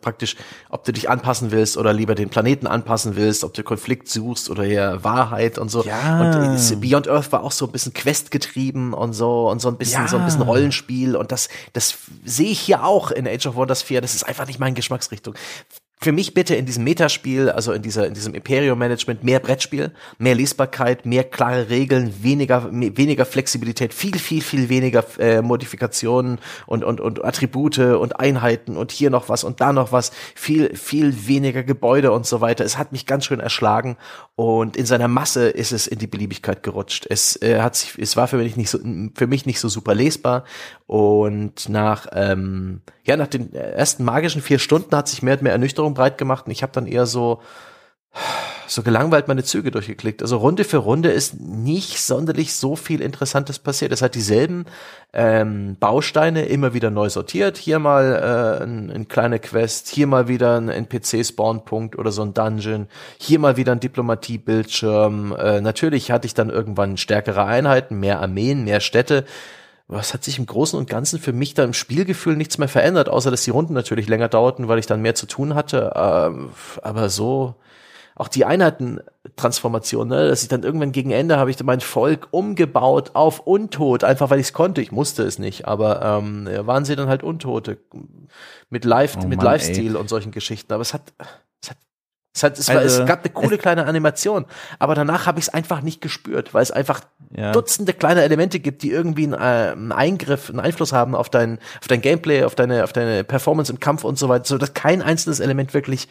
praktisch, 0.00 0.36
ob 0.70 0.84
du 0.84 0.92
dich 0.92 1.08
anpassen 1.08 1.50
willst 1.50 1.76
oder 1.76 1.92
lieber 1.92 2.14
den 2.14 2.28
Planeten 2.28 2.66
anpassen 2.66 3.16
willst, 3.16 3.44
ob 3.44 3.54
du 3.54 3.62
Konflikt 3.62 4.08
suchst 4.08 4.50
oder 4.50 4.64
eher 4.64 5.04
Wahrheit 5.04 5.58
und 5.58 5.70
so. 5.70 5.84
Ja. 5.84 6.20
Und 6.20 6.80
Beyond 6.80 7.08
Earth 7.08 7.32
war 7.32 7.42
auch 7.42 7.52
so 7.52 7.66
ein 7.66 7.72
bisschen 7.72 7.92
Quest 7.92 8.30
getrieben 8.30 8.92
und 8.92 9.12
so 9.12 9.48
und 9.50 9.60
so 9.60 9.68
ein 9.68 9.76
bisschen 9.76 10.02
ja. 10.02 10.08
so 10.08 10.16
ein 10.16 10.24
bisschen 10.24 10.42
Rollenspiel 10.42 11.16
und 11.16 11.32
das 11.32 11.48
das 11.72 11.96
sehe 12.24 12.50
ich 12.50 12.60
hier 12.60 12.84
auch 12.84 13.10
in 13.10 13.26
Age 13.28 13.46
of 13.46 13.54
Wonders 13.54 13.82
4. 13.82 14.00
Das 14.00 14.14
ist 14.14 14.24
einfach 14.24 14.46
nicht 14.46 14.58
meine 14.58 14.74
Geschmacksrichtung 14.74 15.34
für 16.04 16.12
mich 16.12 16.34
bitte 16.34 16.54
in 16.54 16.66
diesem 16.66 16.84
Metaspiel, 16.84 17.48
also 17.48 17.72
in 17.72 17.80
dieser, 17.80 18.06
in 18.06 18.12
diesem 18.12 18.34
Imperium-Management, 18.34 19.24
mehr 19.24 19.40
Brettspiel, 19.40 19.90
mehr 20.18 20.34
Lesbarkeit, 20.34 21.06
mehr 21.06 21.24
klare 21.24 21.70
Regeln, 21.70 22.22
weniger, 22.22 22.68
weniger 22.70 23.24
Flexibilität, 23.24 23.94
viel, 23.94 24.18
viel, 24.18 24.42
viel 24.42 24.68
weniger 24.68 25.02
äh, 25.18 25.40
Modifikationen 25.40 26.38
und, 26.66 26.84
und, 26.84 27.00
und 27.00 27.24
Attribute 27.24 27.78
und 27.78 28.20
Einheiten 28.20 28.76
und 28.76 28.92
hier 28.92 29.08
noch 29.08 29.30
was 29.30 29.44
und 29.44 29.62
da 29.62 29.72
noch 29.72 29.92
was, 29.92 30.12
viel, 30.34 30.76
viel 30.76 31.26
weniger 31.26 31.62
Gebäude 31.62 32.12
und 32.12 32.26
so 32.26 32.42
weiter. 32.42 32.66
Es 32.66 32.76
hat 32.76 32.92
mich 32.92 33.06
ganz 33.06 33.24
schön 33.24 33.40
erschlagen 33.40 33.96
und 34.36 34.76
in 34.76 34.84
seiner 34.84 35.08
Masse 35.08 35.48
ist 35.48 35.72
es 35.72 35.86
in 35.86 35.98
die 35.98 36.06
Beliebigkeit 36.06 36.62
gerutscht. 36.62 37.06
Es 37.08 37.40
äh, 37.40 37.60
hat 37.60 37.76
sich, 37.76 37.98
es 37.98 38.14
war 38.14 38.28
für 38.28 38.36
mich 38.36 38.58
nicht 38.58 38.68
so, 38.68 38.78
für 39.14 39.26
mich 39.26 39.46
nicht 39.46 39.58
so 39.58 39.70
super 39.70 39.94
lesbar 39.94 40.44
und 40.86 41.70
nach, 41.70 42.08
ähm, 42.12 42.82
ja, 43.04 43.16
nach 43.16 43.26
den 43.26 43.54
ersten 43.54 44.04
magischen 44.04 44.42
vier 44.42 44.58
Stunden 44.58 44.94
hat 44.94 45.08
sich 45.08 45.22
mehr 45.22 45.34
und 45.34 45.42
mehr 45.42 45.52
Ernüchterung 45.52 45.93
breit 45.94 46.18
gemacht 46.18 46.46
und 46.46 46.52
ich 46.52 46.62
habe 46.62 46.72
dann 46.72 46.86
eher 46.86 47.06
so, 47.06 47.40
so 48.66 48.82
gelangweilt 48.82 49.28
meine 49.28 49.44
Züge 49.44 49.70
durchgeklickt. 49.70 50.22
Also 50.22 50.36
Runde 50.38 50.64
für 50.64 50.78
Runde 50.78 51.10
ist 51.10 51.40
nicht 51.40 52.00
sonderlich 52.00 52.54
so 52.54 52.76
viel 52.76 53.00
Interessantes 53.00 53.58
passiert. 53.58 53.92
Es 53.92 54.02
hat 54.02 54.14
dieselben 54.14 54.66
ähm, 55.12 55.76
Bausteine 55.78 56.46
immer 56.46 56.74
wieder 56.74 56.90
neu 56.90 57.08
sortiert. 57.08 57.56
Hier 57.56 57.78
mal 57.78 58.60
äh, 58.60 58.64
ein, 58.64 58.90
ein 58.90 59.08
kleine 59.08 59.38
Quest, 59.38 59.88
hier 59.88 60.06
mal 60.06 60.28
wieder 60.28 60.60
ein 60.60 60.68
NPC-Spawnpunkt 60.68 61.96
oder 61.96 62.12
so 62.12 62.22
ein 62.22 62.34
Dungeon, 62.34 62.88
hier 63.18 63.38
mal 63.38 63.56
wieder 63.56 63.72
ein 63.72 63.80
Diplomatie-Bildschirm. 63.80 65.34
Äh, 65.36 65.60
natürlich 65.60 66.10
hatte 66.10 66.26
ich 66.26 66.34
dann 66.34 66.50
irgendwann 66.50 66.96
stärkere 66.96 67.44
Einheiten, 67.44 68.00
mehr 68.00 68.20
Armeen, 68.20 68.64
mehr 68.64 68.80
Städte 68.80 69.24
was 69.86 70.14
hat 70.14 70.24
sich 70.24 70.38
im 70.38 70.46
Großen 70.46 70.78
und 70.78 70.88
Ganzen 70.88 71.18
für 71.18 71.32
mich 71.32 71.54
da 71.54 71.64
im 71.64 71.74
Spielgefühl 71.74 72.36
nichts 72.36 72.58
mehr 72.58 72.68
verändert, 72.68 73.08
außer 73.08 73.30
dass 73.30 73.44
die 73.44 73.50
Runden 73.50 73.74
natürlich 73.74 74.08
länger 74.08 74.28
dauerten, 74.28 74.68
weil 74.68 74.78
ich 74.78 74.86
dann 74.86 75.02
mehr 75.02 75.14
zu 75.14 75.26
tun 75.26 75.54
hatte. 75.54 75.92
Ähm, 75.94 76.50
aber 76.82 77.10
so, 77.10 77.56
auch 78.16 78.28
die 78.28 78.44
Einheitentransformation, 78.44 80.08
ne, 80.08 80.28
dass 80.28 80.42
ich 80.42 80.48
dann 80.48 80.62
irgendwann 80.62 80.92
gegen 80.92 81.10
Ende 81.10 81.36
habe 81.36 81.50
ich 81.50 81.62
mein 81.62 81.80
Volk 81.80 82.28
umgebaut 82.30 83.10
auf 83.14 83.40
Untot, 83.40 84.04
einfach 84.04 84.30
weil 84.30 84.38
ich 84.38 84.46
es 84.46 84.52
konnte. 84.52 84.80
Ich 84.80 84.92
musste 84.92 85.24
es 85.24 85.38
nicht, 85.38 85.66
aber 85.66 86.00
ähm, 86.02 86.48
waren 86.66 86.84
sie 86.84 86.96
dann 86.96 87.08
halt 87.08 87.22
Untote 87.22 87.78
mit 88.70 88.84
Live, 88.84 89.18
oh 89.20 89.26
mit 89.26 89.42
Lifestyle 89.42 89.98
und 89.98 90.08
solchen 90.08 90.30
Geschichten. 90.30 90.72
Aber 90.72 90.82
es 90.82 90.94
hat, 90.94 91.12
es 91.60 91.70
hat 91.70 91.76
es, 92.34 92.42
hat, 92.42 92.58
es, 92.58 92.68
also, 92.68 92.78
war, 92.78 92.84
es 92.84 92.92
also, 92.94 93.04
gab 93.06 93.24
eine 93.24 93.32
coole 93.32 93.58
kleine 93.58 93.86
Animation, 93.86 94.44
aber 94.78 94.94
danach 94.94 95.26
habe 95.26 95.38
ich 95.38 95.46
es 95.46 95.54
einfach 95.54 95.82
nicht 95.82 96.00
gespürt, 96.00 96.52
weil 96.52 96.62
es 96.62 96.72
einfach 96.72 97.02
ja. 97.36 97.52
Dutzende 97.52 97.92
kleine 97.92 98.22
Elemente 98.22 98.60
gibt, 98.60 98.82
die 98.82 98.90
irgendwie 98.90 99.24
einen, 99.24 99.34
äh, 99.34 99.72
einen, 99.72 99.92
Eingriff, 99.92 100.50
einen 100.50 100.60
Einfluss 100.60 100.92
haben 100.92 101.14
auf 101.14 101.28
dein, 101.28 101.58
auf 101.80 101.88
dein 101.88 102.00
Gameplay, 102.00 102.44
auf 102.44 102.54
deine, 102.54 102.84
auf 102.84 102.92
deine 102.92 103.24
Performance 103.24 103.72
im 103.72 103.80
Kampf 103.80 104.04
und 104.04 104.18
so 104.18 104.28
weiter, 104.28 104.44
so 104.44 104.58
dass 104.58 104.74
kein 104.74 105.02
einzelnes 105.02 105.40
Element 105.40 105.74
wirklich 105.74 106.08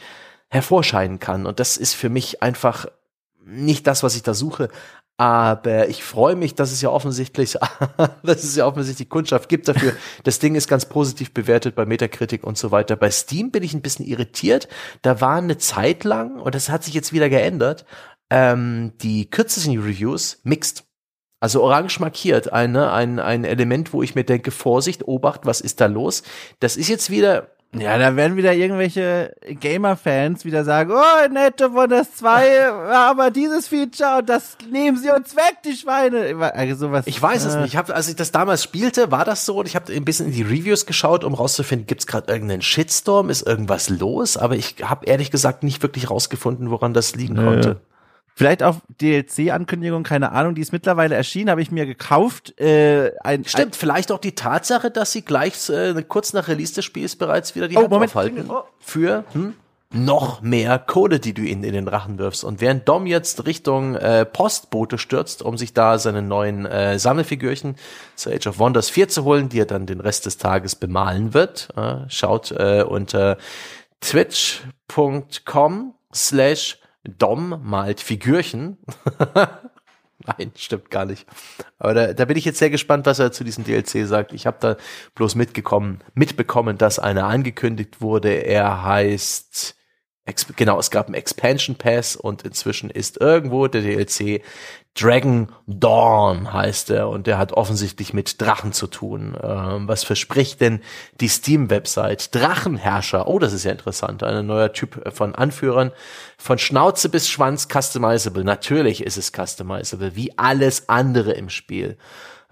hervorscheinen 0.49 1.19
kann. 1.19 1.45
Und 1.45 1.59
das 1.59 1.77
ist 1.77 1.93
für 1.93 2.09
mich 2.09 2.43
einfach 2.43 2.85
nicht 3.45 3.87
das, 3.87 4.03
was 4.03 4.15
ich 4.15 4.23
da 4.23 4.33
suche. 4.33 4.69
Aber 5.17 5.89
ich 5.89 6.03
freue 6.03 6.35
mich, 6.35 6.55
dass 6.55 6.71
es 6.71 6.81
ja 6.81 6.89
offensichtlich, 6.89 7.53
dass 8.23 8.43
es 8.43 8.55
ja 8.55 8.65
offensichtlich 8.65 9.09
Kundschaft 9.09 9.47
gibt 9.47 9.67
dafür. 9.67 9.93
Das 10.23 10.39
Ding 10.39 10.55
ist 10.55 10.67
ganz 10.67 10.85
positiv 10.85 11.33
bewertet 11.33 11.75
bei 11.75 11.85
Metacritic 11.85 12.43
und 12.43 12.57
so 12.57 12.71
weiter. 12.71 12.95
Bei 12.95 13.11
Steam 13.11 13.51
bin 13.51 13.61
ich 13.63 13.73
ein 13.73 13.81
bisschen 13.81 14.05
irritiert. 14.05 14.67
Da 15.03 15.21
war 15.21 15.35
eine 15.35 15.57
Zeit 15.57 16.03
lang, 16.03 16.39
und 16.39 16.55
das 16.55 16.69
hat 16.69 16.83
sich 16.83 16.95
jetzt 16.95 17.13
wieder 17.13 17.29
geändert, 17.29 17.85
ähm, 18.31 18.93
die 19.01 19.29
kürzesten 19.29 19.79
Reviews 19.79 20.39
mixed. 20.43 20.85
Also 21.39 21.61
orange 21.61 21.99
markiert, 21.99 22.53
eine, 22.53 22.91
ein, 22.93 23.19
ein 23.19 23.43
Element, 23.43 23.93
wo 23.93 24.01
ich 24.01 24.15
mir 24.15 24.23
denke, 24.23 24.49
Vorsicht, 24.49 25.07
Obacht, 25.07 25.45
was 25.45 25.61
ist 25.61 25.81
da 25.81 25.87
los? 25.87 26.23
Das 26.59 26.77
ist 26.77 26.87
jetzt 26.87 27.09
wieder, 27.09 27.49
ja, 27.77 27.97
da 27.97 28.15
werden 28.15 28.37
wieder 28.37 28.53
irgendwelche 28.53 29.35
Gamer-Fans 29.47 30.45
wieder 30.45 30.63
sagen, 30.63 30.91
oh, 30.93 31.31
nette 31.31 31.71
von 31.71 31.89
das 31.89 32.15
2, 32.15 32.69
aber 32.93 33.31
dieses 33.31 33.67
Feature 33.67 34.19
und 34.19 34.29
das 34.29 34.57
nehmen 34.71 34.97
sie 34.97 35.09
uns 35.09 35.35
weg, 35.35 35.57
die 35.65 35.73
Schweine. 35.73 36.35
Also 36.53 36.87
sowas, 36.87 37.07
ich 37.07 37.21
weiß 37.21 37.45
äh, 37.45 37.47
es 37.47 37.55
nicht. 37.55 37.67
Ich 37.67 37.77
hab, 37.77 37.89
als 37.89 38.07
ich 38.09 38.15
das 38.15 38.31
damals 38.31 38.63
spielte, 38.63 39.11
war 39.11 39.25
das 39.25 39.45
so 39.45 39.59
und 39.59 39.67
ich 39.67 39.75
habe 39.75 39.91
ein 39.91 40.05
bisschen 40.05 40.27
in 40.27 40.33
die 40.33 40.43
Reviews 40.43 40.85
geschaut, 40.85 41.23
um 41.23 41.33
rauszufinden, 41.33 41.87
gibt's 41.87 42.07
gerade 42.07 42.31
irgendeinen 42.31 42.61
Shitstorm, 42.61 43.29
ist 43.29 43.45
irgendwas 43.45 43.89
los? 43.89 44.37
Aber 44.37 44.55
ich 44.55 44.75
habe 44.83 45.05
ehrlich 45.05 45.31
gesagt 45.31 45.63
nicht 45.63 45.81
wirklich 45.81 46.09
rausgefunden, 46.09 46.69
woran 46.69 46.93
das 46.93 47.15
liegen 47.15 47.35
nö. 47.35 47.43
konnte. 47.45 47.81
Vielleicht 48.35 48.63
auch 48.63 48.77
DLC-Ankündigung, 48.99 50.03
keine 50.03 50.31
Ahnung, 50.31 50.55
die 50.55 50.61
ist 50.61 50.71
mittlerweile 50.71 51.13
erschienen, 51.15 51.51
habe 51.51 51.61
ich 51.61 51.69
mir 51.69 51.85
gekauft. 51.85 52.59
Äh, 52.59 53.11
ein, 53.23 53.45
Stimmt, 53.45 53.73
ein, 53.73 53.73
vielleicht 53.73 54.11
auch 54.11 54.17
die 54.17 54.33
Tatsache, 54.33 54.89
dass 54.89 55.11
sie 55.11 55.21
gleich 55.21 55.69
äh, 55.69 55.93
kurz 56.07 56.33
nach 56.33 56.47
Release 56.47 56.73
des 56.73 56.83
Spiels 56.83 57.15
bereits 57.15 57.55
wieder 57.55 57.67
die 57.67 57.77
oh, 57.77 57.81
Hand 57.81 57.91
Moment, 57.91 58.09
aufhalten 58.11 58.49
oh. 58.49 58.63
für 58.79 59.23
hm, 59.33 59.53
noch 59.91 60.41
mehr 60.41 60.79
Kohle, 60.79 61.19
die 61.19 61.35
du 61.35 61.43
ihnen 61.43 61.63
in 61.63 61.73
den 61.73 61.87
Rachen 61.87 62.17
wirfst. 62.17 62.43
Und 62.43 62.59
während 62.59 62.89
Dom 62.89 63.05
jetzt 63.05 63.45
Richtung 63.45 63.95
äh, 63.95 64.25
Postbote 64.25 64.97
stürzt, 64.97 65.43
um 65.43 65.55
sich 65.55 65.73
da 65.73 65.99
seine 65.99 66.23
neuen 66.23 66.65
äh, 66.65 66.97
Sammelfigürchen 66.97 67.75
zu 68.15 68.31
Age 68.31 68.47
of 68.47 68.57
Wonders 68.57 68.89
4 68.89 69.09
zu 69.09 69.23
holen, 69.25 69.49
die 69.49 69.59
er 69.59 69.67
dann 69.67 69.85
den 69.85 69.99
Rest 69.99 70.25
des 70.25 70.39
Tages 70.39 70.75
bemalen 70.75 71.35
wird, 71.35 71.69
äh, 71.77 71.97
schaut 72.07 72.51
äh, 72.51 72.83
unter 72.87 73.37
twitch.com 74.01 75.93
slash 76.11 76.79
Dom 77.03 77.59
malt 77.63 77.99
Figürchen. 77.99 78.77
Nein, 80.25 80.51
stimmt 80.55 80.89
gar 80.89 81.05
nicht. 81.05 81.27
Aber 81.79 81.93
da, 81.93 82.13
da 82.13 82.25
bin 82.25 82.37
ich 82.37 82.45
jetzt 82.45 82.59
sehr 82.59 82.69
gespannt, 82.69 83.05
was 83.05 83.19
er 83.19 83.31
zu 83.31 83.43
diesem 83.43 83.65
DLC 83.65 84.07
sagt. 84.07 84.31
Ich 84.31 84.45
habe 84.45 84.57
da 84.59 84.77
bloß 85.15 85.35
mitgekommen, 85.35 85.99
mitbekommen, 86.13 86.77
dass 86.77 86.99
einer 86.99 87.25
angekündigt 87.25 87.99
wurde. 87.99 88.29
Er 88.29 88.83
heißt 88.83 89.75
genau, 90.55 90.79
es 90.79 90.89
gab 90.89 91.07
einen 91.07 91.15
Expansion 91.15 91.75
Pass 91.75 92.15
und 92.15 92.43
inzwischen 92.43 92.89
ist 92.89 93.19
irgendwo 93.19 93.67
der 93.67 93.81
DLC 93.81 94.41
Dragon 94.95 95.47
Dawn 95.65 96.53
heißt 96.53 96.91
er 96.91 97.09
und 97.09 97.25
der 97.25 97.39
hat 97.39 97.51
offensichtlich 97.53 98.13
mit 98.13 98.39
Drachen 98.39 98.73
zu 98.73 98.85
tun. 98.85 99.35
Ähm, 99.41 99.87
was 99.87 100.03
verspricht 100.03 100.61
denn 100.61 100.81
die 101.19 101.29
Steam-Website? 101.29 102.33
Drachenherrscher. 102.35 103.27
Oh, 103.27 103.39
das 103.39 103.53
ist 103.53 103.63
ja 103.63 103.71
interessant. 103.71 104.21
Ein 104.21 104.45
neuer 104.45 104.71
Typ 104.71 105.01
von 105.15 105.33
Anführern. 105.33 105.91
Von 106.37 106.59
Schnauze 106.59 107.09
bis 107.09 107.27
Schwanz 107.27 107.67
customizable. 107.67 108.43
Natürlich 108.43 109.03
ist 109.03 109.17
es 109.17 109.31
customizable, 109.31 110.15
wie 110.15 110.37
alles 110.37 110.89
andere 110.89 111.31
im 111.31 111.49
Spiel 111.49 111.97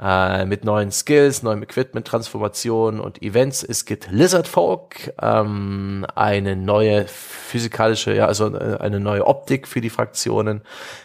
äh, 0.02 0.46
mit 0.46 0.66
neuen 0.66 0.92
Skills, 0.92 1.44
neuem 1.44 1.62
Equipment, 1.62 2.08
Transformationen 2.08 3.00
und 3.00 3.22
Events. 3.22 3.64
Es 3.64 3.86
gibt 3.86 4.10
Lizard 4.12 4.48
Folk, 4.48 5.14
ähm, 5.22 6.06
eine 6.16 6.56
neue 6.56 7.06
physikalische, 7.08 8.14
ja, 8.16 8.26
also 8.26 8.56
äh, 8.56 8.78
eine 8.80 9.00
neue 9.00 9.28
Optik 9.28 9.68
für 9.68 9.80
die 9.80 9.92
Fraktionen, 9.92 10.62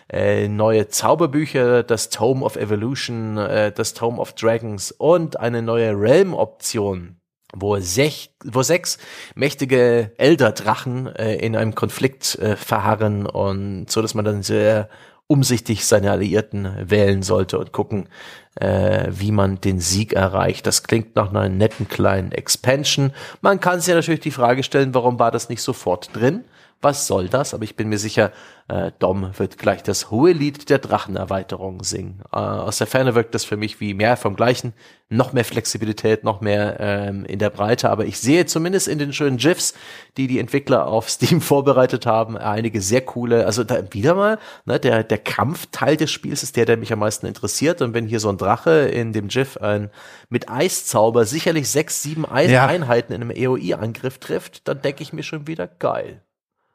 äh, 0.08 0.48
neue 0.48 0.88
Zauberbücher, 0.88 1.82
das 1.82 2.08
Tome 2.08 2.44
of 2.44 2.56
Evolution, 2.56 3.36
äh, 3.36 3.70
das 3.72 3.92
Tome 3.92 4.18
of 4.18 4.32
Dragons 4.32 4.92
und 4.92 5.38
eine 5.38 5.62
neue 5.62 5.90
Realm-Option 5.92 7.16
wo, 7.54 7.78
sech, 7.78 8.34
wo 8.44 8.62
sechs 8.62 8.98
mächtige 9.34 10.12
Elderdrachen 10.18 11.06
äh, 11.14 11.36
in 11.36 11.56
einem 11.56 11.74
Konflikt 11.74 12.34
äh, 12.36 12.56
verharren 12.56 13.24
und 13.24 13.90
so, 13.90 14.02
dass 14.02 14.14
man 14.14 14.24
dann 14.24 14.42
sehr 14.42 14.88
umsichtig 15.28 15.86
seine 15.86 16.12
Alliierten 16.12 16.88
wählen 16.88 17.22
sollte 17.22 17.58
und 17.58 17.72
gucken, 17.72 18.08
äh, 18.54 19.08
wie 19.10 19.32
man 19.32 19.60
den 19.60 19.80
Sieg 19.80 20.12
erreicht. 20.12 20.66
Das 20.66 20.84
klingt 20.84 21.16
nach 21.16 21.30
einer 21.30 21.48
netten 21.48 21.88
kleinen 21.88 22.32
Expansion. 22.32 23.12
Man 23.40 23.60
kann 23.60 23.80
sich 23.80 23.94
natürlich 23.94 24.20
die 24.20 24.30
Frage 24.30 24.62
stellen, 24.62 24.94
warum 24.94 25.18
war 25.18 25.30
das 25.30 25.48
nicht 25.48 25.62
sofort 25.62 26.14
drin? 26.14 26.44
Was 26.80 27.06
soll 27.06 27.28
das? 27.28 27.54
Aber 27.54 27.64
ich 27.64 27.74
bin 27.74 27.88
mir 27.88 27.98
sicher, 27.98 28.32
äh, 28.68 28.90
Dom 28.98 29.30
wird 29.38 29.58
gleich 29.58 29.84
das 29.84 30.10
hohe 30.10 30.32
Lied 30.32 30.70
der 30.70 30.78
Drachenerweiterung 30.78 31.84
singen. 31.84 32.22
Äh, 32.32 32.38
aus 32.38 32.78
der 32.78 32.88
Ferne 32.88 33.14
wirkt 33.14 33.34
das 33.34 33.44
für 33.44 33.56
mich 33.56 33.80
wie 33.80 33.94
mehr 33.94 34.16
vom 34.16 34.34
Gleichen. 34.34 34.72
Noch 35.08 35.32
mehr 35.32 35.44
Flexibilität, 35.44 36.24
noch 36.24 36.40
mehr 36.40 36.78
ähm, 36.80 37.24
in 37.26 37.38
der 37.38 37.50
Breite. 37.50 37.90
Aber 37.90 38.06
ich 38.06 38.18
sehe 38.18 38.44
zumindest 38.46 38.88
in 38.88 38.98
den 38.98 39.12
schönen 39.12 39.36
GIFs, 39.36 39.74
die 40.16 40.26
die 40.26 40.40
Entwickler 40.40 40.88
auf 40.88 41.08
Steam 41.08 41.40
vorbereitet 41.42 42.06
haben, 42.06 42.36
einige 42.36 42.80
sehr 42.80 43.02
coole. 43.02 43.46
Also 43.46 43.62
da 43.62 43.92
wieder 43.92 44.14
mal, 44.14 44.38
ne, 44.64 44.80
der, 44.80 45.04
der 45.04 45.18
Kampfteil 45.18 45.96
des 45.96 46.10
Spiels 46.10 46.42
ist 46.42 46.56
der, 46.56 46.64
der 46.64 46.76
mich 46.76 46.92
am 46.92 46.98
meisten 46.98 47.26
interessiert. 47.26 47.82
Und 47.82 47.94
wenn 47.94 48.06
hier 48.06 48.18
so 48.18 48.28
ein 48.30 48.36
Drache 48.36 48.88
in 48.88 49.12
dem 49.12 49.28
GIF 49.28 49.58
ein, 49.58 49.90
mit 50.28 50.50
Eiszauber 50.50 51.24
sicherlich 51.24 51.70
sechs, 51.70 52.02
sieben 52.02 52.26
Eis 52.26 52.50
ja. 52.50 52.66
Einheiten 52.66 53.12
in 53.12 53.22
einem 53.22 53.30
EOI-Angriff 53.30 54.18
trifft, 54.18 54.66
dann 54.66 54.82
denke 54.82 55.04
ich 55.04 55.12
mir 55.12 55.22
schon 55.22 55.46
wieder 55.46 55.68
geil. 55.68 56.20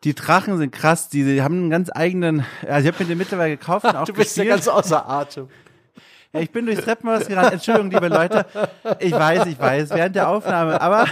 Die 0.03 0.15
Drachen 0.15 0.57
sind 0.57 0.72
krass, 0.72 1.10
die, 1.10 1.23
die 1.23 1.41
haben 1.44 1.56
einen 1.56 1.69
ganz 1.69 1.91
eigenen, 1.94 2.44
also 2.68 2.88
ich 2.88 2.94
habe 2.94 3.03
mir 3.03 3.10
den 3.10 3.18
mittlerweile 3.19 3.57
gekauft 3.57 3.86
und 3.86 3.95
auch 3.95 4.06
Du 4.06 4.14
bist 4.14 4.36
ja 4.38 4.45
ganz 4.45 4.68
außer 4.68 5.07
Atem. 5.07 5.48
Ja, 6.34 6.40
ich 6.40 6.52
bin 6.52 6.65
durchs 6.65 6.84
Treppenhaus 6.84 7.28
gerannt. 7.28 7.52
Entschuldigung, 7.52 7.91
liebe 7.91 8.07
Leute. 8.07 8.45
Ich 8.99 9.11
weiß, 9.11 9.48
ich 9.48 9.60
weiß, 9.60 9.90
während 9.90 10.15
der 10.15 10.30
Aufnahme. 10.30 10.80
Aber 10.80 11.06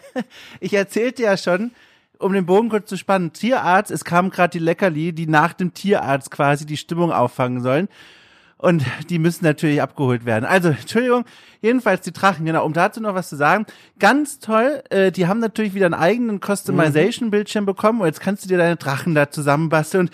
ich 0.60 0.74
erzählte 0.74 1.22
ja 1.22 1.36
schon, 1.36 1.70
um 2.18 2.32
den 2.32 2.44
Bogen 2.44 2.68
kurz 2.68 2.88
zu 2.88 2.96
spannen, 2.96 3.32
Tierarzt, 3.32 3.92
es 3.92 4.04
kam 4.04 4.30
gerade 4.30 4.50
die 4.50 4.64
Leckerli, 4.64 5.12
die 5.12 5.28
nach 5.28 5.52
dem 5.52 5.74
Tierarzt 5.74 6.32
quasi 6.32 6.66
die 6.66 6.76
Stimmung 6.76 7.12
auffangen 7.12 7.62
sollen. 7.62 7.88
Und 8.58 8.84
die 9.08 9.20
müssen 9.20 9.44
natürlich 9.44 9.80
abgeholt 9.80 10.24
werden. 10.24 10.44
Also, 10.44 10.68
Entschuldigung, 10.70 11.24
jedenfalls 11.62 12.00
die 12.00 12.12
Drachen, 12.12 12.44
genau, 12.44 12.64
um 12.64 12.72
dazu 12.72 13.00
noch 13.00 13.14
was 13.14 13.28
zu 13.28 13.36
sagen. 13.36 13.66
Ganz 14.00 14.40
toll, 14.40 14.82
äh, 14.90 15.12
die 15.12 15.28
haben 15.28 15.38
natürlich 15.38 15.74
wieder 15.74 15.86
einen 15.86 15.94
eigenen 15.94 16.40
Customization-Bildschirm 16.40 17.66
bekommen 17.66 18.00
und 18.00 18.06
jetzt 18.06 18.20
kannst 18.20 18.44
du 18.44 18.48
dir 18.48 18.58
deine 18.58 18.76
Drachen 18.76 19.14
da 19.14 19.30
zusammenbasteln. 19.30 20.08
Und 20.08 20.12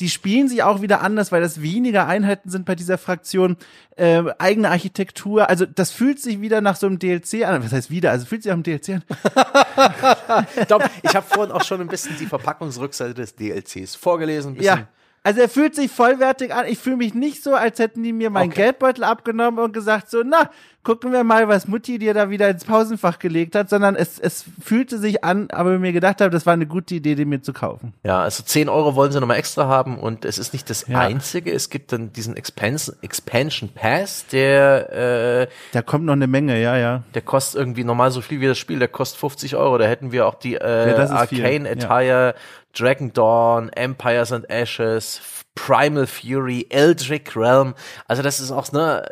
die 0.00 0.10
spielen 0.10 0.46
sich 0.48 0.62
auch 0.62 0.82
wieder 0.82 1.00
anders, 1.00 1.32
weil 1.32 1.40
das 1.40 1.62
weniger 1.62 2.06
Einheiten 2.06 2.50
sind 2.50 2.66
bei 2.66 2.74
dieser 2.74 2.98
Fraktion. 2.98 3.56
Äh, 3.96 4.24
eigene 4.38 4.68
Architektur, 4.68 5.48
also 5.48 5.64
das 5.64 5.90
fühlt 5.90 6.20
sich 6.20 6.42
wieder 6.42 6.60
nach 6.60 6.76
so 6.76 6.86
einem 6.86 6.98
DLC 6.98 7.46
an. 7.46 7.64
Was 7.64 7.72
heißt 7.72 7.90
wieder? 7.90 8.10
Also 8.10 8.26
fühlt 8.26 8.42
sich 8.42 8.50
nach 8.50 8.56
einem 8.56 8.62
DLC 8.62 8.90
an. 8.90 9.04
ich 10.60 10.66
glaube, 10.66 10.90
ich 11.02 11.16
habe 11.16 11.26
vorhin 11.26 11.50
auch 11.50 11.64
schon 11.64 11.80
ein 11.80 11.88
bisschen 11.88 12.14
die 12.18 12.26
Verpackungsrückseite 12.26 13.14
des 13.14 13.36
DLCs 13.36 13.94
vorgelesen. 13.94 14.52
Ein 14.52 14.56
bisschen 14.56 14.78
ja. 14.80 14.88
Also 15.26 15.40
er 15.40 15.48
fühlt 15.48 15.74
sich 15.74 15.90
vollwertig 15.90 16.54
an. 16.54 16.66
Ich 16.68 16.78
fühle 16.78 16.98
mich 16.98 17.12
nicht 17.12 17.42
so, 17.42 17.54
als 17.54 17.80
hätten 17.80 18.04
die 18.04 18.12
mir 18.12 18.30
meinen 18.30 18.52
okay. 18.52 18.62
Geldbeutel 18.62 19.02
abgenommen 19.02 19.58
und 19.58 19.72
gesagt 19.72 20.08
so, 20.08 20.22
na, 20.24 20.50
gucken 20.84 21.10
wir 21.10 21.24
mal, 21.24 21.48
was 21.48 21.66
Mutti 21.66 21.98
dir 21.98 22.14
da 22.14 22.30
wieder 22.30 22.48
ins 22.48 22.64
Pausenfach 22.64 23.18
gelegt 23.18 23.56
hat, 23.56 23.68
sondern 23.68 23.96
es, 23.96 24.20
es 24.20 24.44
fühlte 24.62 24.98
sich 24.98 25.24
an, 25.24 25.48
aber 25.50 25.74
ich 25.74 25.80
mir 25.80 25.92
gedacht 25.92 26.20
habe, 26.20 26.30
das 26.30 26.46
war 26.46 26.52
eine 26.52 26.68
gute 26.68 26.94
Idee, 26.94 27.16
den 27.16 27.28
mir 27.28 27.42
zu 27.42 27.52
kaufen. 27.52 27.92
Ja, 28.04 28.22
also 28.22 28.44
10 28.44 28.68
Euro 28.68 28.94
wollen 28.94 29.10
sie 29.10 29.18
nochmal 29.18 29.38
extra 29.38 29.66
haben 29.66 29.98
und 29.98 30.24
es 30.24 30.38
ist 30.38 30.52
nicht 30.52 30.70
das 30.70 30.86
ja. 30.86 31.00
einzige. 31.00 31.52
Es 31.52 31.70
gibt 31.70 31.90
dann 31.90 32.12
diesen 32.12 32.36
Expansion, 32.36 32.94
Expansion 33.02 33.70
Pass, 33.74 34.28
der 34.28 35.42
äh, 35.42 35.46
Da 35.72 35.82
kommt 35.82 36.04
noch 36.04 36.12
eine 36.12 36.28
Menge, 36.28 36.62
ja, 36.62 36.76
ja. 36.76 37.02
Der 37.14 37.22
kostet 37.22 37.58
irgendwie 37.58 37.82
normal 37.82 38.12
so 38.12 38.20
viel 38.20 38.40
wie 38.40 38.46
das 38.46 38.58
Spiel, 38.58 38.78
der 38.78 38.86
kostet 38.86 39.18
50 39.18 39.56
Euro. 39.56 39.76
Da 39.76 39.86
hätten 39.86 40.12
wir 40.12 40.28
auch 40.28 40.36
die 40.36 40.54
äh, 40.54 40.90
ja, 40.96 41.10
Arcane 41.10 41.68
Attire, 41.68 42.34
ja. 42.36 42.65
Dragon 42.76 43.12
Dawn, 43.12 43.70
Empires 43.70 44.32
and 44.32 44.48
Ashes, 44.50 45.20
Primal 45.54 46.06
Fury, 46.06 46.66
Eldritch 46.70 47.34
Realm. 47.36 47.74
Also 48.06 48.22
das 48.22 48.40
ist 48.40 48.50
auch 48.50 48.70
ne 48.72 49.08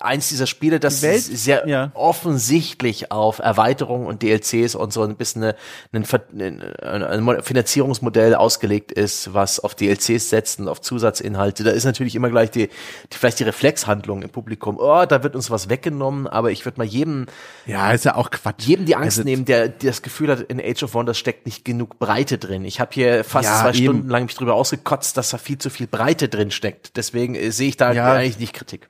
eins 0.00 0.28
dieser 0.28 0.46
Spiele, 0.46 0.80
das 0.80 1.02
Welt, 1.02 1.22
sehr 1.22 1.66
ja. 1.68 1.90
offensichtlich 1.94 3.10
auf 3.10 3.38
Erweiterungen 3.38 4.06
und 4.06 4.22
DLCs 4.22 4.74
und 4.74 4.92
so 4.92 5.02
ein 5.02 5.16
bisschen 5.16 5.52
ein, 5.92 6.04
ein 6.42 7.42
Finanzierungsmodell 7.42 8.34
ausgelegt 8.34 8.92
ist, 8.92 9.34
was 9.34 9.60
auf 9.60 9.74
DLCs 9.74 10.30
setzt 10.30 10.60
und 10.60 10.68
auf 10.68 10.80
Zusatzinhalte. 10.80 11.64
Da 11.64 11.70
ist 11.70 11.84
natürlich 11.84 12.14
immer 12.14 12.30
gleich 12.30 12.50
die, 12.50 12.68
die 13.12 13.16
vielleicht 13.16 13.40
die 13.40 13.44
Reflexhandlung 13.44 14.22
im 14.22 14.30
Publikum. 14.30 14.78
Oh, 14.78 15.04
da 15.06 15.22
wird 15.22 15.34
uns 15.34 15.50
was 15.50 15.68
weggenommen, 15.68 16.26
aber 16.26 16.50
ich 16.50 16.64
würde 16.64 16.78
mal 16.78 16.86
jedem, 16.86 17.26
ja, 17.66 17.90
ist 17.92 18.04
ja 18.04 18.14
auch 18.16 18.30
Quatsch. 18.30 18.64
Jedem 18.66 18.86
die 18.86 18.96
Angst 18.96 19.18
also, 19.18 19.28
nehmen, 19.28 19.44
der, 19.44 19.68
der 19.68 19.90
das 19.90 20.02
Gefühl 20.02 20.30
hat, 20.30 20.40
in 20.40 20.60
Age 20.60 20.82
of 20.84 20.94
Wonders 20.94 21.18
steckt 21.18 21.46
nicht 21.46 21.64
genug 21.64 21.98
Breite 21.98 22.38
drin. 22.38 22.64
Ich 22.64 22.80
habe 22.80 22.90
hier 22.92 23.24
fast 23.24 23.48
ja, 23.48 23.60
zwei 23.62 23.70
eben. 23.70 23.84
Stunden 23.84 24.08
lang 24.08 24.24
mich 24.24 24.34
drüber 24.34 24.54
ausgekotzt, 24.54 25.16
dass 25.16 25.30
da 25.30 25.38
viel 25.38 25.58
zu 25.58 25.70
viel 25.70 25.86
Breite 25.86 26.28
drin 26.28 26.50
steckt. 26.50 26.96
Deswegen 26.96 27.34
äh, 27.34 27.50
sehe 27.50 27.68
ich 27.68 27.76
da 27.76 27.92
ja. 27.92 28.12
eigentlich 28.12 28.38
nicht 28.38 28.52
Kritik. 28.52 28.88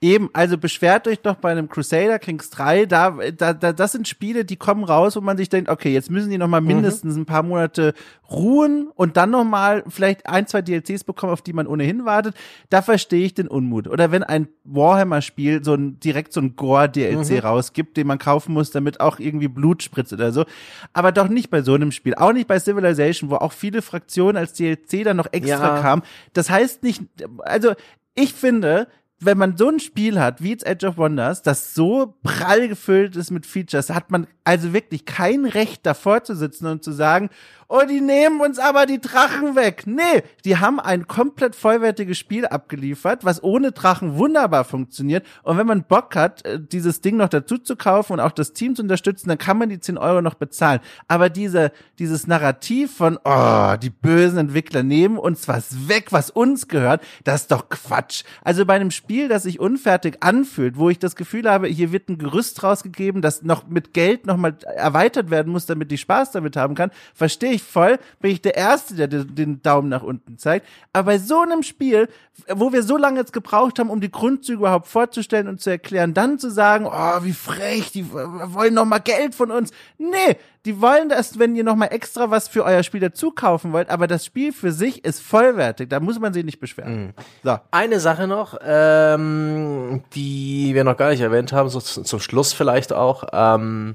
Eben, 0.00 0.30
also 0.32 0.56
beschwert 0.58 1.08
euch 1.08 1.18
doch 1.18 1.34
bei 1.34 1.50
einem 1.50 1.68
Crusader 1.68 2.20
Kings 2.20 2.50
3, 2.50 2.86
da, 2.86 3.18
da, 3.36 3.52
da, 3.52 3.72
das 3.72 3.90
sind 3.90 4.06
Spiele, 4.06 4.44
die 4.44 4.54
kommen 4.54 4.84
raus, 4.84 5.16
wo 5.16 5.20
man 5.20 5.36
sich 5.36 5.48
denkt, 5.48 5.68
okay, 5.68 5.92
jetzt 5.92 6.08
müssen 6.08 6.30
die 6.30 6.38
noch 6.38 6.46
mal 6.46 6.60
mhm. 6.60 6.68
mindestens 6.68 7.16
ein 7.16 7.26
paar 7.26 7.42
Monate 7.42 7.94
ruhen 8.30 8.90
und 8.94 9.16
dann 9.16 9.30
noch 9.30 9.42
mal 9.42 9.82
vielleicht 9.88 10.28
ein, 10.28 10.46
zwei 10.46 10.62
DLCs 10.62 11.02
bekommen, 11.02 11.32
auf 11.32 11.42
die 11.42 11.52
man 11.52 11.66
ohnehin 11.66 12.04
wartet. 12.04 12.36
Da 12.70 12.80
verstehe 12.80 13.24
ich 13.24 13.34
den 13.34 13.48
Unmut. 13.48 13.88
Oder 13.88 14.12
wenn 14.12 14.22
ein 14.22 14.46
Warhammer-Spiel 14.62 15.64
so 15.64 15.74
ein, 15.74 15.98
direkt 15.98 16.32
so 16.32 16.40
ein 16.40 16.54
Gore-DLC 16.54 17.30
mhm. 17.30 17.38
rausgibt, 17.38 17.96
den 17.96 18.06
man 18.06 18.18
kaufen 18.18 18.52
muss, 18.52 18.70
damit 18.70 19.00
auch 19.00 19.18
irgendwie 19.18 19.48
Blut 19.48 19.82
spritzt 19.82 20.12
oder 20.12 20.30
so. 20.30 20.44
Aber 20.92 21.10
doch 21.10 21.26
nicht 21.26 21.50
bei 21.50 21.62
so 21.62 21.74
einem 21.74 21.90
Spiel. 21.90 22.14
Auch 22.14 22.32
nicht 22.32 22.46
bei 22.46 22.60
Civilization, 22.60 23.30
wo 23.30 23.36
auch 23.36 23.52
viele 23.52 23.82
Fraktionen 23.82 24.36
als 24.36 24.52
DLC 24.52 25.02
dann 25.02 25.16
noch 25.16 25.32
extra 25.32 25.76
ja. 25.76 25.82
kamen. 25.82 26.02
Das 26.34 26.50
heißt 26.50 26.84
nicht, 26.84 27.02
also 27.40 27.72
ich 28.14 28.32
finde, 28.32 28.86
wenn 29.20 29.38
man 29.38 29.56
so 29.56 29.68
ein 29.68 29.80
Spiel 29.80 30.20
hat 30.20 30.42
wie 30.42 30.50
jetzt 30.50 30.66
Edge 30.66 30.86
of 30.86 30.96
Wonders, 30.96 31.42
das 31.42 31.74
so 31.74 32.14
prall 32.22 32.68
gefüllt 32.68 33.16
ist 33.16 33.30
mit 33.30 33.46
Features, 33.46 33.90
hat 33.90 34.10
man 34.10 34.26
also 34.44 34.72
wirklich 34.72 35.04
kein 35.04 35.44
Recht 35.44 35.84
davor 35.84 36.22
zu 36.22 36.34
sitzen 36.34 36.66
und 36.66 36.84
zu 36.84 36.92
sagen, 36.92 37.28
oh, 37.68 37.82
die 37.88 38.00
nehmen 38.00 38.40
uns 38.40 38.58
aber 38.58 38.86
die 38.86 39.00
Drachen 39.00 39.54
weg. 39.54 39.82
Nee, 39.86 40.22
die 40.44 40.56
haben 40.56 40.80
ein 40.80 41.06
komplett 41.06 41.54
vollwertiges 41.54 42.18
Spiel 42.18 42.46
abgeliefert, 42.46 43.24
was 43.24 43.42
ohne 43.42 43.72
Drachen 43.72 44.16
wunderbar 44.16 44.64
funktioniert. 44.64 45.26
Und 45.42 45.58
wenn 45.58 45.66
man 45.66 45.84
Bock 45.84 46.16
hat, 46.16 46.44
äh, 46.46 46.58
dieses 46.60 47.02
Ding 47.02 47.16
noch 47.16 47.28
dazu 47.28 47.58
zu 47.58 47.76
kaufen 47.76 48.14
und 48.14 48.20
auch 48.20 48.32
das 48.32 48.54
Team 48.54 48.74
zu 48.74 48.82
unterstützen, 48.82 49.28
dann 49.28 49.38
kann 49.38 49.58
man 49.58 49.68
die 49.68 49.80
10 49.80 49.98
Euro 49.98 50.22
noch 50.22 50.34
bezahlen. 50.34 50.80
Aber 51.08 51.28
diese, 51.28 51.72
dieses 51.98 52.26
Narrativ 52.26 52.96
von, 52.96 53.18
oh, 53.24 53.74
die 53.76 53.90
bösen 53.90 54.38
Entwickler 54.38 54.82
nehmen 54.82 55.18
uns 55.18 55.46
was 55.46 55.88
weg, 55.88 56.06
was 56.10 56.30
uns 56.30 56.68
gehört, 56.68 57.02
das 57.24 57.42
ist 57.42 57.52
doch 57.52 57.68
Quatsch. 57.68 58.24
Also 58.42 58.64
bei 58.64 58.74
einem 58.74 58.90
Spiel, 58.90 59.28
das 59.28 59.42
sich 59.42 59.60
unfertig 59.60 60.18
anfühlt, 60.20 60.78
wo 60.78 60.88
ich 60.88 60.98
das 60.98 61.16
Gefühl 61.16 61.50
habe, 61.50 61.66
hier 61.66 61.92
wird 61.92 62.08
ein 62.08 62.18
Gerüst 62.18 62.62
rausgegeben, 62.62 63.20
das 63.20 63.42
noch 63.42 63.66
mit 63.66 63.92
Geld 63.92 64.26
nochmal 64.26 64.56
erweitert 64.74 65.30
werden 65.30 65.52
muss, 65.52 65.66
damit 65.66 65.92
ich 65.92 66.00
Spaß 66.00 66.32
damit 66.32 66.56
haben 66.56 66.74
kann, 66.74 66.90
verstehe 67.12 67.52
ich 67.52 67.57
voll, 67.62 67.98
bin 68.20 68.30
ich 68.30 68.42
der 68.42 68.56
Erste, 68.56 68.94
der 68.94 69.08
den 69.08 69.62
Daumen 69.62 69.88
nach 69.88 70.02
unten 70.02 70.38
zeigt. 70.38 70.66
Aber 70.92 71.12
bei 71.12 71.18
so 71.18 71.40
einem 71.40 71.62
Spiel, 71.62 72.08
wo 72.48 72.72
wir 72.72 72.82
so 72.82 72.96
lange 72.96 73.18
jetzt 73.20 73.32
gebraucht 73.32 73.78
haben, 73.78 73.90
um 73.90 74.00
die 74.00 74.10
Grundzüge 74.10 74.58
überhaupt 74.58 74.86
vorzustellen 74.86 75.48
und 75.48 75.60
zu 75.60 75.70
erklären, 75.70 76.14
dann 76.14 76.38
zu 76.38 76.50
sagen, 76.50 76.86
oh, 76.86 77.24
wie 77.24 77.32
frech, 77.32 77.92
die 77.92 78.12
wollen 78.12 78.74
noch 78.74 78.84
mal 78.84 78.98
Geld 78.98 79.34
von 79.34 79.50
uns. 79.50 79.70
Nee, 79.98 80.36
die 80.64 80.80
wollen 80.80 81.08
das, 81.08 81.38
wenn 81.38 81.56
ihr 81.56 81.64
noch 81.64 81.76
mal 81.76 81.86
extra 81.86 82.30
was 82.30 82.46
für 82.48 82.64
euer 82.64 82.82
Spiel 82.82 83.00
dazu 83.00 83.30
kaufen 83.30 83.72
wollt, 83.72 83.88
aber 83.88 84.06
das 84.06 84.24
Spiel 84.24 84.52
für 84.52 84.72
sich 84.72 85.04
ist 85.04 85.22
vollwertig, 85.22 85.88
da 85.88 85.98
muss 85.98 86.18
man 86.18 86.34
sich 86.34 86.44
nicht 86.44 86.60
beschweren. 86.60 87.06
Mhm. 87.06 87.12
So. 87.42 87.58
Eine 87.70 88.00
Sache 88.00 88.26
noch, 88.26 88.58
ähm, 88.62 90.02
die 90.14 90.74
wir 90.74 90.84
noch 90.84 90.96
gar 90.96 91.10
nicht 91.10 91.20
erwähnt 91.20 91.52
haben, 91.52 91.68
so 91.68 91.80
zum 91.80 92.20
Schluss 92.20 92.52
vielleicht 92.52 92.92
auch, 92.92 93.24
ähm, 93.32 93.94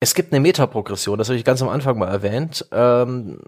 Es 0.00 0.14
gibt 0.14 0.32
eine 0.32 0.40
Metaprogression, 0.40 1.18
das 1.18 1.28
habe 1.28 1.36
ich 1.38 1.44
ganz 1.44 1.60
am 1.60 1.68
Anfang 1.68 1.98
mal 1.98 2.06
erwähnt. 2.08 2.66
Ähm, 2.70 3.40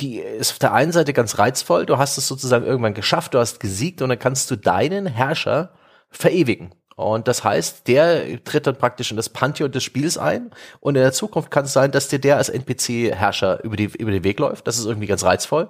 die 0.00 0.20
ist 0.20 0.52
auf 0.52 0.58
der 0.58 0.72
einen 0.72 0.90
Seite 0.92 1.12
ganz 1.12 1.38
reizvoll. 1.38 1.84
Du 1.84 1.98
hast 1.98 2.16
es 2.16 2.26
sozusagen 2.26 2.64
irgendwann 2.64 2.94
geschafft, 2.94 3.34
du 3.34 3.38
hast 3.38 3.60
gesiegt 3.60 4.00
und 4.00 4.08
dann 4.08 4.18
kannst 4.18 4.50
du 4.50 4.56
deinen 4.56 5.06
Herrscher 5.06 5.70
verewigen. 6.10 6.74
Und 6.96 7.28
das 7.28 7.44
heißt, 7.44 7.86
der 7.86 8.42
tritt 8.42 8.66
dann 8.66 8.76
praktisch 8.76 9.10
in 9.10 9.16
das 9.16 9.28
Pantheon 9.28 9.70
des 9.70 9.84
Spiels 9.84 10.18
ein. 10.18 10.50
Und 10.80 10.96
in 10.96 11.02
der 11.02 11.12
Zukunft 11.12 11.50
kann 11.50 11.66
es 11.66 11.72
sein, 11.72 11.92
dass 11.92 12.08
dir 12.08 12.18
der 12.18 12.38
als 12.38 12.48
NPC-Herrscher 12.48 13.62
über, 13.62 13.78
über 13.78 14.10
den 14.10 14.24
Weg 14.24 14.40
läuft. 14.40 14.66
Das 14.66 14.78
ist 14.78 14.86
irgendwie 14.86 15.06
ganz 15.06 15.22
reizvoll. 15.22 15.68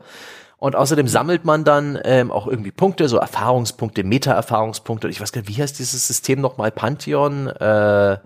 Und 0.59 0.74
außerdem 0.74 1.06
sammelt 1.06 1.44
man 1.44 1.62
dann 1.62 1.98
ähm, 2.05 2.32
auch 2.32 2.48
irgendwie 2.48 2.72
Punkte, 2.72 3.09
so 3.09 3.18
Erfahrungspunkte, 3.18 4.02
Meta-Erfahrungspunkte. 4.02 5.09
Ich 5.09 5.20
weiß 5.20 5.30
gar 5.30 5.43
nicht, 5.43 5.56
wie 5.56 5.62
heißt 5.62 5.78
dieses 5.78 6.06
System 6.06 6.40
nochmal? 6.40 6.72
Pantheon? 6.72 7.47
Äh, 7.47 8.18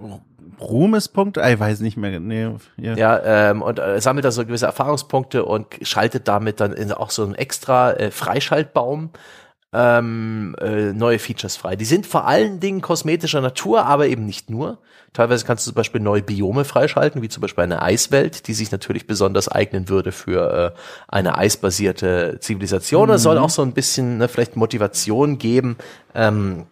Ruhmespunkte? 0.62 1.42
Ich 1.46 1.60
weiß 1.60 1.80
nicht 1.80 1.96
mehr. 1.96 2.20
Nee, 2.20 2.48
ja, 2.78 2.94
ja 2.94 3.50
ähm, 3.50 3.60
und 3.62 3.78
äh, 3.78 4.00
sammelt 4.00 4.24
da 4.24 4.30
so 4.30 4.46
gewisse 4.46 4.66
Erfahrungspunkte 4.66 5.44
und 5.44 5.66
schaltet 5.82 6.28
damit 6.28 6.60
dann 6.60 6.72
in 6.72 6.92
auch 6.92 7.10
so 7.10 7.22
einen 7.24 7.34
extra 7.34 7.92
äh, 7.92 8.10
Freischaltbaum 8.10 9.10
ähm, 9.72 10.54
äh, 10.60 10.92
neue 10.92 11.18
Features 11.18 11.56
frei. 11.56 11.76
Die 11.76 11.84
sind 11.84 12.06
vor 12.06 12.26
allen 12.26 12.60
Dingen 12.60 12.80
kosmetischer 12.80 13.40
Natur, 13.40 13.86
aber 13.86 14.06
eben 14.06 14.26
nicht 14.26 14.50
nur. 14.50 14.78
Teilweise 15.12 15.44
kannst 15.44 15.66
du 15.66 15.70
zum 15.70 15.76
Beispiel 15.76 16.00
neue 16.00 16.22
Biome 16.22 16.64
freischalten, 16.64 17.20
wie 17.22 17.28
zum 17.28 17.40
Beispiel 17.42 17.64
eine 17.64 17.82
Eiswelt, 17.82 18.48
die 18.48 18.54
sich 18.54 18.70
natürlich 18.70 19.06
besonders 19.06 19.48
eignen 19.48 19.88
würde 19.88 20.12
für 20.12 20.74
äh, 20.74 20.78
eine 21.08 21.36
eisbasierte 21.36 22.38
Zivilisation. 22.40 23.10
Es 23.10 23.22
mhm. 23.22 23.24
soll 23.24 23.38
auch 23.38 23.50
so 23.50 23.62
ein 23.62 23.72
bisschen 23.72 24.18
ne, 24.18 24.28
vielleicht 24.28 24.56
Motivation 24.56 25.38
geben, 25.38 25.76
ähm, 26.14 26.66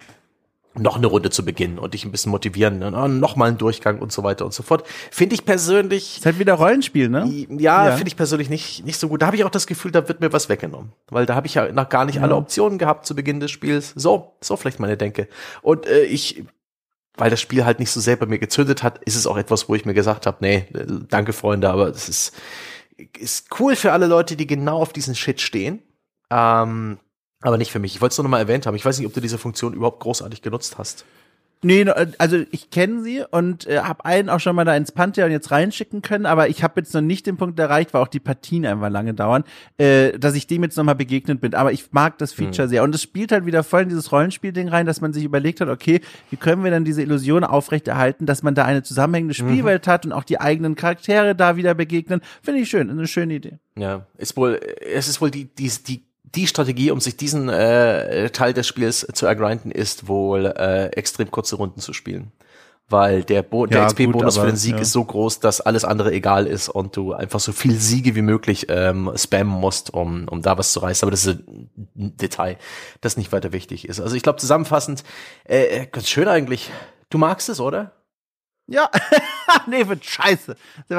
noch 0.74 0.96
eine 0.96 1.08
Runde 1.08 1.30
zu 1.30 1.44
beginnen 1.44 1.78
und 1.78 1.94
dich 1.94 2.04
ein 2.04 2.12
bisschen 2.12 2.30
motivieren, 2.30 2.78
ne? 2.78 2.90
noch 2.90 3.34
mal 3.34 3.48
einen 3.48 3.58
Durchgang 3.58 3.98
und 3.98 4.12
so 4.12 4.22
weiter 4.22 4.44
und 4.44 4.54
so 4.54 4.62
fort. 4.62 4.86
Finde 5.10 5.34
ich 5.34 5.44
persönlich. 5.44 6.18
Ist 6.18 6.26
halt 6.26 6.38
wieder 6.38 6.54
Rollenspiel, 6.54 7.08
ne? 7.08 7.28
Ja, 7.48 7.88
ja. 7.88 7.92
finde 7.96 8.08
ich 8.08 8.16
persönlich 8.16 8.48
nicht, 8.48 8.84
nicht 8.84 8.98
so 8.98 9.08
gut. 9.08 9.20
Da 9.20 9.26
habe 9.26 9.36
ich 9.36 9.44
auch 9.44 9.50
das 9.50 9.66
Gefühl, 9.66 9.90
da 9.90 10.06
wird 10.08 10.20
mir 10.20 10.32
was 10.32 10.48
weggenommen. 10.48 10.92
Weil 11.08 11.26
da 11.26 11.34
habe 11.34 11.48
ich 11.48 11.54
ja 11.54 11.70
noch 11.72 11.88
gar 11.88 12.04
nicht 12.04 12.16
ja. 12.16 12.22
alle 12.22 12.36
Optionen 12.36 12.78
gehabt 12.78 13.04
zu 13.04 13.16
Beginn 13.16 13.40
des 13.40 13.50
Spiels. 13.50 13.92
So, 13.96 14.36
so 14.40 14.56
vielleicht 14.56 14.78
meine 14.78 14.96
Denke. 14.96 15.26
Und 15.60 15.86
äh, 15.86 16.04
ich, 16.04 16.44
weil 17.16 17.30
das 17.30 17.40
Spiel 17.40 17.64
halt 17.64 17.80
nicht 17.80 17.90
so 17.90 17.98
sehr 18.00 18.16
bei 18.16 18.26
mir 18.26 18.38
gezündet 18.38 18.84
hat, 18.84 18.98
ist 18.98 19.16
es 19.16 19.26
auch 19.26 19.36
etwas, 19.36 19.68
wo 19.68 19.74
ich 19.74 19.84
mir 19.84 19.94
gesagt 19.94 20.26
habe, 20.26 20.38
nee, 20.40 20.66
danke 21.08 21.32
Freunde, 21.32 21.68
aber 21.70 21.90
das 21.90 22.08
ist, 22.08 22.34
ist 23.18 23.48
cool 23.58 23.74
für 23.74 23.92
alle 23.92 24.06
Leute, 24.06 24.36
die 24.36 24.46
genau 24.46 24.80
auf 24.80 24.92
diesen 24.92 25.16
Shit 25.16 25.40
stehen. 25.40 25.82
Ähm, 26.30 26.98
aber 27.42 27.58
nicht 27.58 27.72
für 27.72 27.78
mich. 27.78 27.94
Ich 27.94 28.00
wollte 28.00 28.12
es 28.12 28.18
nur 28.18 28.24
noch 28.24 28.30
mal 28.30 28.38
erwähnt 28.38 28.66
haben. 28.66 28.76
Ich 28.76 28.84
weiß 28.84 28.98
nicht, 28.98 29.06
ob 29.06 29.14
du 29.14 29.20
diese 29.20 29.38
Funktion 29.38 29.72
überhaupt 29.72 30.00
großartig 30.00 30.42
genutzt 30.42 30.78
hast. 30.78 31.04
Nee, 31.62 31.84
also 32.16 32.38
ich 32.52 32.70
kenne 32.70 33.02
sie 33.02 33.22
und 33.30 33.66
äh, 33.66 33.80
habe 33.80 34.06
einen 34.06 34.30
auch 34.30 34.40
schon 34.40 34.56
mal 34.56 34.64
da 34.64 34.74
ins 34.74 34.92
Pantheon 34.92 35.30
jetzt 35.30 35.50
reinschicken 35.50 36.00
können, 36.00 36.24
aber 36.24 36.48
ich 36.48 36.62
habe 36.62 36.80
jetzt 36.80 36.94
noch 36.94 37.02
nicht 37.02 37.26
den 37.26 37.36
Punkt 37.36 37.58
erreicht, 37.58 37.92
weil 37.92 38.00
auch 38.00 38.08
die 38.08 38.18
Partien 38.18 38.64
einfach 38.64 38.88
lange 38.88 39.12
dauern, 39.12 39.44
äh, 39.76 40.18
dass 40.18 40.34
ich 40.34 40.46
dem 40.46 40.62
jetzt 40.62 40.78
nochmal 40.78 40.94
begegnet 40.94 41.42
bin. 41.42 41.52
Aber 41.54 41.70
ich 41.70 41.92
mag 41.92 42.16
das 42.16 42.32
Feature 42.32 42.66
mhm. 42.66 42.70
sehr 42.70 42.82
und 42.82 42.94
es 42.94 43.02
spielt 43.02 43.30
halt 43.30 43.44
wieder 43.44 43.62
voll 43.62 43.82
in 43.82 43.90
dieses 43.90 44.10
Rollenspielding 44.10 44.68
rein, 44.68 44.86
dass 44.86 45.02
man 45.02 45.12
sich 45.12 45.22
überlegt 45.22 45.60
hat, 45.60 45.68
okay, 45.68 46.00
wie 46.30 46.36
können 46.36 46.64
wir 46.64 46.70
dann 46.70 46.86
diese 46.86 47.02
Illusion 47.02 47.44
aufrechterhalten, 47.44 48.24
dass 48.24 48.42
man 48.42 48.54
da 48.54 48.64
eine 48.64 48.82
zusammenhängende 48.82 49.34
mhm. 49.42 49.50
Spielwelt 49.50 49.86
mhm. 49.86 49.90
hat 49.90 50.06
und 50.06 50.12
auch 50.12 50.24
die 50.24 50.40
eigenen 50.40 50.76
Charaktere 50.76 51.34
da 51.34 51.56
wieder 51.56 51.74
begegnen. 51.74 52.22
Finde 52.42 52.62
ich 52.62 52.70
schön, 52.70 52.88
eine 52.88 53.06
schöne 53.06 53.34
Idee. 53.34 53.58
Ja, 53.76 54.06
ist 54.16 54.34
wohl, 54.38 54.58
es 54.80 55.08
ist 55.08 55.20
wohl 55.20 55.30
die, 55.30 55.44
die, 55.44 55.70
die 55.86 56.09
die 56.34 56.46
Strategie, 56.46 56.90
um 56.90 57.00
sich 57.00 57.16
diesen 57.16 57.48
äh, 57.48 58.30
Teil 58.30 58.52
des 58.52 58.66
Spiels 58.66 59.06
zu 59.12 59.26
ergrinden, 59.26 59.70
ist 59.70 60.08
wohl 60.08 60.46
äh, 60.46 60.86
extrem 60.88 61.30
kurze 61.30 61.56
Runden 61.56 61.80
zu 61.80 61.92
spielen. 61.92 62.32
Weil 62.88 63.22
der, 63.22 63.42
Bo 63.42 63.66
der 63.66 63.86
XP-Bonus 63.86 64.36
für 64.36 64.46
den 64.46 64.56
Sieg 64.56 64.74
ja. 64.74 64.80
ist 64.80 64.90
so 64.90 65.04
groß, 65.04 65.38
dass 65.38 65.60
alles 65.60 65.84
andere 65.84 66.12
egal 66.12 66.48
ist 66.48 66.68
und 66.68 66.96
du 66.96 67.12
einfach 67.12 67.38
so 67.38 67.52
viel 67.52 67.76
Siege 67.76 68.16
wie 68.16 68.22
möglich 68.22 68.66
ähm, 68.68 69.12
spammen 69.14 69.52
musst, 69.52 69.94
um, 69.94 70.26
um 70.28 70.42
da 70.42 70.58
was 70.58 70.72
zu 70.72 70.80
reißen. 70.80 71.06
Aber 71.06 71.12
das 71.12 71.24
ist 71.24 71.38
ein 71.46 71.70
Detail, 71.94 72.58
das 73.00 73.16
nicht 73.16 73.30
weiter 73.30 73.52
wichtig 73.52 73.88
ist. 73.88 74.00
Also 74.00 74.16
ich 74.16 74.24
glaube 74.24 74.40
zusammenfassend, 74.40 75.04
äh 75.44 75.86
ganz 75.86 76.08
schön 76.08 76.26
eigentlich. 76.26 76.68
Du 77.10 77.18
magst 77.18 77.48
es, 77.48 77.60
oder? 77.60 77.92
Ja, 78.66 78.90
nee, 79.66 79.86
wird 79.86 80.04
scheiße. 80.04 80.56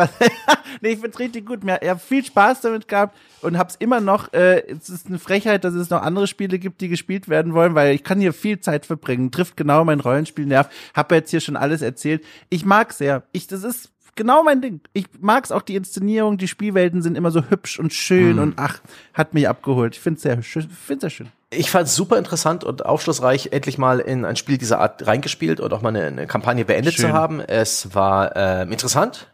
nee, 0.81 0.89
ich 0.89 0.99
find's 0.99 1.19
richtig 1.19 1.45
gut. 1.45 1.59
Ich 1.63 1.89
habe 1.89 1.99
viel 1.99 2.23
Spaß 2.23 2.61
damit 2.61 2.87
gehabt 2.87 3.17
und 3.41 3.57
hab's 3.57 3.75
immer 3.75 3.99
noch. 3.99 4.33
Äh, 4.33 4.63
es 4.71 4.89
ist 4.89 5.07
eine 5.07 5.19
Frechheit, 5.19 5.63
dass 5.63 5.73
es 5.73 5.89
noch 5.89 6.01
andere 6.01 6.27
Spiele 6.27 6.59
gibt, 6.59 6.81
die 6.81 6.89
gespielt 6.89 7.29
werden 7.29 7.53
wollen, 7.53 7.75
weil 7.75 7.93
ich 7.93 8.03
kann 8.03 8.19
hier 8.19 8.33
viel 8.33 8.59
Zeit 8.59 8.85
verbringen. 8.85 9.31
Trifft 9.31 9.57
genau 9.57 9.83
mein 9.83 9.99
Rollenspielnerv. 9.99 10.69
Hab 10.93 11.11
jetzt 11.11 11.31
hier 11.31 11.41
schon 11.41 11.57
alles 11.57 11.81
erzählt. 11.81 12.23
Ich 12.49 12.65
mag's 12.65 12.97
sehr. 12.97 13.23
Ich, 13.31 13.47
das 13.47 13.63
ist 13.63 13.91
genau 14.15 14.43
mein 14.43 14.61
Ding. 14.61 14.81
Ich 14.93 15.05
mag's 15.19 15.51
auch 15.51 15.61
die 15.61 15.75
Inszenierung, 15.75 16.37
die 16.37 16.47
Spielwelten 16.47 17.01
sind 17.01 17.15
immer 17.15 17.31
so 17.31 17.43
hübsch 17.49 17.79
und 17.79 17.93
schön 17.93 18.37
hm. 18.37 18.39
und 18.39 18.53
ach, 18.57 18.79
hat 19.13 19.33
mich 19.33 19.47
abgeholt. 19.47 19.95
Ich 19.95 20.01
find's 20.01 20.21
sehr 20.21 20.41
schön, 20.43 20.69
find's 20.69 21.01
sehr 21.01 21.09
schön. 21.09 21.27
Ich 21.53 21.69
fand 21.69 21.87
es 21.87 21.95
super 21.95 22.17
interessant 22.17 22.63
und 22.63 22.85
aufschlussreich, 22.85 23.49
endlich 23.51 23.77
mal 23.77 23.99
in 23.99 24.23
ein 24.23 24.37
Spiel 24.37 24.57
dieser 24.57 24.79
Art 24.79 25.05
reingespielt 25.05 25.59
und 25.59 25.73
auch 25.73 25.81
mal 25.81 25.89
eine, 25.89 26.03
eine 26.03 26.27
Kampagne 26.27 26.63
beendet 26.63 26.93
Schön. 26.93 27.07
zu 27.07 27.13
haben. 27.13 27.41
Es 27.41 27.93
war 27.93 28.35
äh, 28.37 28.63
interessant, 28.63 29.33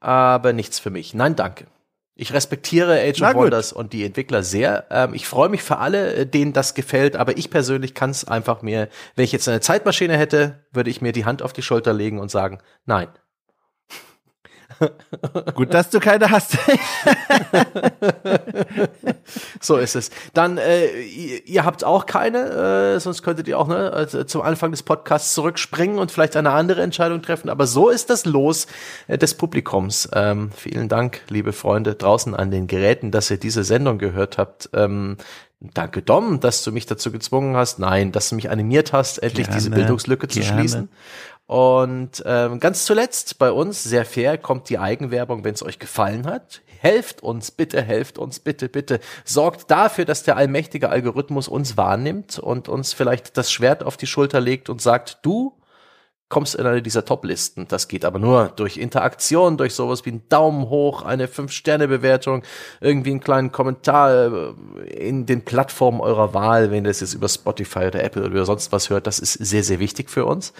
aber 0.00 0.54
nichts 0.54 0.78
für 0.78 0.88
mich. 0.88 1.12
Nein, 1.12 1.36
danke. 1.36 1.66
Ich 2.20 2.32
respektiere 2.32 3.00
Age 3.00 3.22
of 3.22 3.34
Wonders 3.34 3.72
und 3.72 3.92
die 3.92 4.04
Entwickler 4.04 4.42
sehr. 4.42 4.86
Ähm, 4.90 5.14
ich 5.14 5.28
freue 5.28 5.50
mich 5.50 5.62
für 5.62 5.78
alle, 5.78 6.14
äh, 6.14 6.26
denen 6.26 6.52
das 6.52 6.74
gefällt, 6.74 7.16
aber 7.16 7.36
ich 7.36 7.48
persönlich 7.48 7.94
kann 7.94 8.10
es 8.10 8.26
einfach 8.26 8.62
mir, 8.62 8.88
wenn 9.14 9.24
ich 9.24 9.30
jetzt 9.30 9.46
eine 9.46 9.60
Zeitmaschine 9.60 10.16
hätte, 10.16 10.64
würde 10.72 10.90
ich 10.90 11.00
mir 11.00 11.12
die 11.12 11.26
Hand 11.26 11.42
auf 11.42 11.52
die 11.52 11.62
Schulter 11.62 11.92
legen 11.92 12.18
und 12.18 12.30
sagen, 12.30 12.58
nein, 12.86 13.08
Gut, 15.54 15.74
dass 15.74 15.90
du 15.90 16.00
keine 16.00 16.30
hast. 16.30 16.52
so 19.60 19.76
ist 19.76 19.96
es. 19.96 20.10
Dann, 20.34 20.58
äh, 20.58 21.02
ihr, 21.02 21.46
ihr, 21.46 21.64
habt 21.64 21.84
auch 21.84 22.06
keine, 22.06 22.94
äh, 22.96 23.00
sonst 23.00 23.22
könntet 23.22 23.48
ihr 23.48 23.58
auch 23.58 23.68
ne, 23.68 23.92
also 23.92 24.24
zum 24.24 24.42
Anfang 24.42 24.70
des 24.70 24.82
Podcasts 24.82 25.34
zurückspringen 25.34 25.98
und 25.98 26.12
vielleicht 26.12 26.36
eine 26.36 26.50
andere 26.50 26.82
Entscheidung 26.82 27.22
treffen. 27.22 27.50
Aber 27.50 27.66
so 27.66 27.88
ist 27.88 28.10
das 28.10 28.24
Los 28.24 28.66
äh, 29.08 29.18
des 29.18 29.34
Publikums. 29.34 30.08
Ähm, 30.12 30.50
vielen 30.54 30.88
Dank, 30.88 31.22
liebe 31.28 31.52
Freunde 31.52 31.94
draußen 31.94 32.34
an 32.34 32.50
den 32.50 32.66
Geräten, 32.66 33.10
dass 33.10 33.30
ihr 33.30 33.38
diese 33.38 33.64
Sendung 33.64 33.98
gehört 33.98 34.38
habt. 34.38 34.70
Ähm, 34.72 35.16
Danke, 35.60 36.02
Dom, 36.02 36.38
dass 36.38 36.62
du 36.62 36.70
mich 36.70 36.86
dazu 36.86 37.10
gezwungen 37.10 37.56
hast. 37.56 37.80
Nein, 37.80 38.12
dass 38.12 38.28
du 38.28 38.36
mich 38.36 38.48
animiert 38.48 38.92
hast, 38.92 39.18
endlich 39.18 39.48
gerne, 39.48 39.58
diese 39.58 39.70
Bildungslücke 39.70 40.28
zu 40.28 40.38
gerne. 40.38 40.60
schließen. 40.60 40.88
Und 41.48 42.22
ähm, 42.26 42.60
ganz 42.60 42.84
zuletzt 42.84 43.38
bei 43.38 43.50
uns, 43.50 43.82
sehr 43.82 44.04
fair, 44.04 44.36
kommt 44.36 44.68
die 44.68 44.78
Eigenwerbung, 44.78 45.44
wenn 45.44 45.54
es 45.54 45.62
euch 45.62 45.78
gefallen 45.78 46.26
hat. 46.26 46.60
Helft 46.66 47.22
uns, 47.22 47.50
bitte, 47.50 47.80
helft 47.80 48.18
uns, 48.18 48.38
bitte, 48.38 48.68
bitte. 48.68 49.00
Sorgt 49.24 49.70
dafür, 49.70 50.04
dass 50.04 50.22
der 50.24 50.36
allmächtige 50.36 50.90
Algorithmus 50.90 51.48
uns 51.48 51.78
wahrnimmt 51.78 52.38
und 52.38 52.68
uns 52.68 52.92
vielleicht 52.92 53.38
das 53.38 53.50
Schwert 53.50 53.82
auf 53.82 53.96
die 53.96 54.06
Schulter 54.06 54.42
legt 54.42 54.68
und 54.68 54.82
sagt, 54.82 55.20
du 55.22 55.54
kommst 56.28 56.54
in 56.54 56.66
eine 56.66 56.82
dieser 56.82 57.04
Top-Listen. 57.04 57.66
Das 57.68 57.88
geht 57.88 58.04
aber 58.04 58.18
nur 58.18 58.52
durch 58.56 58.76
Interaktion, 58.76 59.56
durch 59.56 59.74
sowas 59.74 60.04
wie 60.04 60.10
einen 60.10 60.28
Daumen 60.28 60.68
hoch, 60.68 61.02
eine 61.02 61.26
Fünf-Sterne-Bewertung, 61.26 62.42
irgendwie 62.80 63.10
einen 63.10 63.20
kleinen 63.20 63.50
Kommentar 63.50 64.54
äh, 64.76 64.90
in 64.90 65.26
den 65.26 65.44
Plattformen 65.44 66.00
eurer 66.00 66.34
Wahl, 66.34 66.70
wenn 66.70 66.84
ihr 66.84 66.90
das 66.90 67.00
jetzt 67.00 67.14
über 67.14 67.28
Spotify 67.28 67.86
oder 67.86 68.02
Apple 68.04 68.26
oder 68.26 68.44
sonst 68.44 68.72
was 68.72 68.90
hört. 68.90 69.06
Das 69.06 69.18
ist 69.18 69.32
sehr, 69.32 69.64
sehr 69.64 69.78
wichtig 69.78 70.10
für 70.10 70.26
uns. 70.26 70.52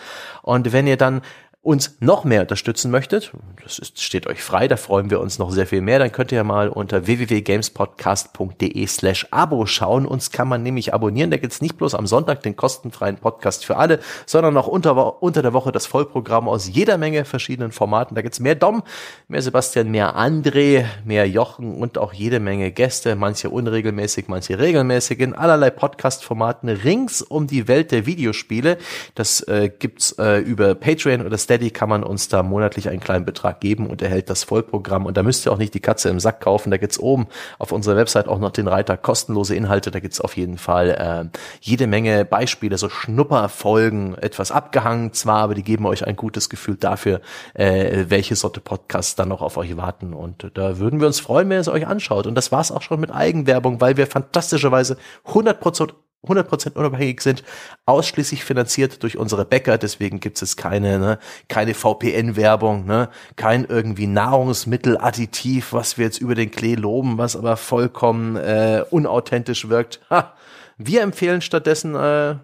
Und 0.43 0.73
wenn 0.73 0.87
ihr 0.87 0.97
dann 0.97 1.21
uns 1.69 1.99
noch 2.01 2.25
mehr 2.25 2.41
unterstützen 2.41 2.91
möchtet, 2.91 3.31
das 3.63 3.79
ist, 3.79 4.01
steht 4.03 4.27
euch 4.27 4.43
frei, 4.43 4.69
da 4.69 4.79
freuen 4.79 5.11
wir 5.11 5.21
uns 5.21 5.39
noch 5.39 5.51
sehr 5.51 5.67
viel 5.67 5.83
mehr, 5.83 5.99
dann 5.99 6.11
könnt 6.11 6.33
ihr 6.33 6.43
mal 6.43 6.71
unter 6.71 7.07
www.gamespodcast.de 7.07 8.87
slash 8.87 9.27
Abo 9.31 9.67
schauen. 9.67 10.07
Uns 10.07 10.31
kann 10.31 10.49
man 10.49 10.63
nämlich 10.63 10.95
abonnieren. 10.95 11.31
Da 11.31 11.37
gibt's 11.37 11.61
nicht 11.61 11.77
bloß 11.77 11.95
am 11.95 12.07
Sonntag 12.07 12.43
den 12.43 12.57
kostenfreien 12.57 13.19
Podcast 13.19 13.67
für 13.67 13.77
alle, 13.77 14.01
sondern 14.25 14.57
auch 14.57 14.67
unter, 14.67 15.23
unter 15.23 15.43
der 15.43 15.53
Woche 15.53 15.71
das 15.71 15.85
Vollprogramm 15.85 16.49
aus 16.49 16.69
jeder 16.69 16.97
Menge 16.97 17.27
verschiedenen 17.27 17.71
Formaten. 17.71 18.15
Da 18.15 18.23
gibt's 18.23 18.41
mehr 18.41 18.55
Dom, 18.55 18.83
mehr 19.29 19.43
Sebastian, 19.43 19.91
mehr 19.91 20.17
André, 20.17 20.87
mehr 21.05 21.29
Jochen 21.29 21.75
und 21.75 21.99
auch 21.99 22.15
jede 22.15 22.41
Menge 22.41 22.73
Gäste, 22.73 23.15
manche 23.15 23.51
unregelmäßig, 23.51 24.29
manche 24.29 24.59
regelmäßig 24.59 25.21
in 25.21 25.35
allerlei 25.35 25.69
Podcast-Formaten 25.69 26.71
rings 26.71 27.21
um 27.21 27.47
die 27.47 27.69
Welt 27.69 27.93
der 27.93 28.07
Videospiele. 28.07 28.79
Das 29.15 29.43
äh, 29.43 29.71
gibt's 29.79 30.13
äh, 30.13 30.39
über 30.39 30.75
Patreon 30.75 31.27
oder 31.27 31.37
Steady 31.37 31.58
kann 31.71 31.89
man 31.89 32.03
uns 32.03 32.29
da 32.29 32.43
monatlich 32.43 32.89
einen 32.89 33.01
kleinen 33.01 33.25
Betrag 33.25 33.61
geben 33.61 33.87
und 33.89 34.03
erhält 34.03 34.31
das 34.31 34.45
Vollprogramm. 34.45 35.07
Und 35.07 35.17
da 35.17 35.23
müsst 35.23 35.47
ihr 35.47 35.53
auch 35.53 35.59
nicht 35.59 35.75
die 35.75 35.81
Katze 35.81 36.09
im 36.09 36.21
Sack 36.21 36.41
kaufen. 36.41 36.71
Da 36.71 36.77
gibt's 36.77 36.99
oben 36.99 37.27
auf 37.59 37.73
unserer 37.73 37.97
Website 37.97 38.29
auch 38.29 38.39
noch 38.39 38.51
den 38.51 38.69
Reiter 38.69 38.97
kostenlose 38.97 39.55
Inhalte. 39.55 39.91
Da 39.91 40.01
gibt's 40.01 40.21
auf 40.21 40.37
jeden 40.37 40.59
Fall 40.59 40.91
äh, 40.91 41.39
jede 41.61 41.87
Menge 41.87 42.25
Beispiele, 42.25 42.79
so 42.79 42.89
Schnupperfolgen, 42.89 44.17
etwas 44.17 44.53
abgehangen 44.53 45.13
zwar, 45.13 45.39
aber 45.39 45.55
die 45.55 45.65
geben 45.65 45.87
euch 45.87 46.07
ein 46.07 46.17
gutes 46.17 46.49
Gefühl 46.49 46.77
dafür, 46.77 47.21
äh, 47.55 48.05
welche 48.09 48.37
Sorte 48.37 48.61
Podcasts 48.61 49.15
dann 49.15 49.29
noch 49.29 49.43
auf 49.43 49.57
euch 49.57 49.77
warten. 49.77 50.15
Und 50.15 50.51
da 50.55 50.79
würden 50.79 51.01
wir 51.01 51.07
uns 51.07 51.21
freuen, 51.21 51.49
wenn 51.49 51.59
ihr 51.59 51.61
es 51.61 51.69
euch 51.69 51.87
anschaut. 51.87 52.27
Und 52.27 52.35
das 52.35 52.53
war's 52.53 52.71
auch 52.71 52.83
schon 52.83 53.01
mit 53.01 53.13
Eigenwerbung, 53.13 53.81
weil 53.81 53.97
wir 53.97 54.07
fantastischerweise 54.07 54.97
100% 55.27 55.91
100% 56.27 56.75
unabhängig 56.75 57.21
sind, 57.21 57.45
ausschließlich 57.87 58.45
finanziert 58.45 59.03
durch 59.03 59.17
unsere 59.17 59.45
Bäcker, 59.45 59.79
deswegen 59.79 60.19
gibt 60.19 60.43
es 60.43 60.57
keine, 60.57 60.99
ne, 60.99 61.19
keine 61.49 61.75
VPN-Werbung, 61.75 62.87
ne, 62.87 63.09
kein 63.37 63.65
irgendwie 63.65 64.09
Nahrungsmitteladditiv, 64.09 65.73
was 65.73 65.97
wir 65.97 66.07
jetzt 66.07 66.21
über 66.21 66.35
den 66.35 66.51
Klee 66.51 66.75
loben, 66.75 67.19
was 67.19 67.37
aber 67.37 67.57
vollkommen 67.57 68.37
äh, 68.37 68.85
unauthentisch 68.91 69.69
wirkt. 69.69 70.01
Ha. 70.11 70.35
Wir 70.77 71.03
empfehlen 71.03 71.41
stattdessen 71.41 71.95
äh, 71.95 72.37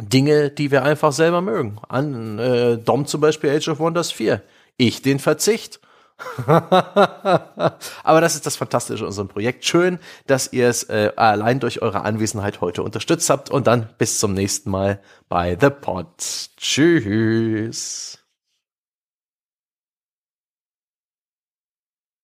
Dinge, 0.00 0.50
die 0.50 0.70
wir 0.70 0.82
einfach 0.82 1.12
selber 1.12 1.40
mögen. 1.40 1.78
An 1.88 2.38
äh, 2.38 2.78
Dom 2.78 3.06
zum 3.06 3.20
Beispiel 3.20 3.50
Age 3.50 3.68
of 3.68 3.78
Wonders 3.78 4.12
4. 4.12 4.42
Ich 4.76 5.02
den 5.02 5.18
Verzicht. 5.18 5.80
Aber 6.46 8.20
das 8.20 8.34
ist 8.34 8.46
das 8.46 8.56
Fantastische 8.56 9.02
an 9.04 9.08
unserem 9.08 9.28
Projekt. 9.28 9.64
Schön, 9.64 9.98
dass 10.26 10.52
ihr 10.52 10.68
es 10.68 10.84
äh, 10.84 11.12
allein 11.16 11.60
durch 11.60 11.82
eure 11.82 12.02
Anwesenheit 12.02 12.60
heute 12.60 12.82
unterstützt 12.82 13.30
habt. 13.30 13.50
Und 13.50 13.66
dann 13.66 13.88
bis 13.98 14.18
zum 14.18 14.34
nächsten 14.34 14.70
Mal 14.70 15.00
bei 15.28 15.56
The 15.60 15.70
Pod. 15.70 16.06
Tschüss. 16.56 18.19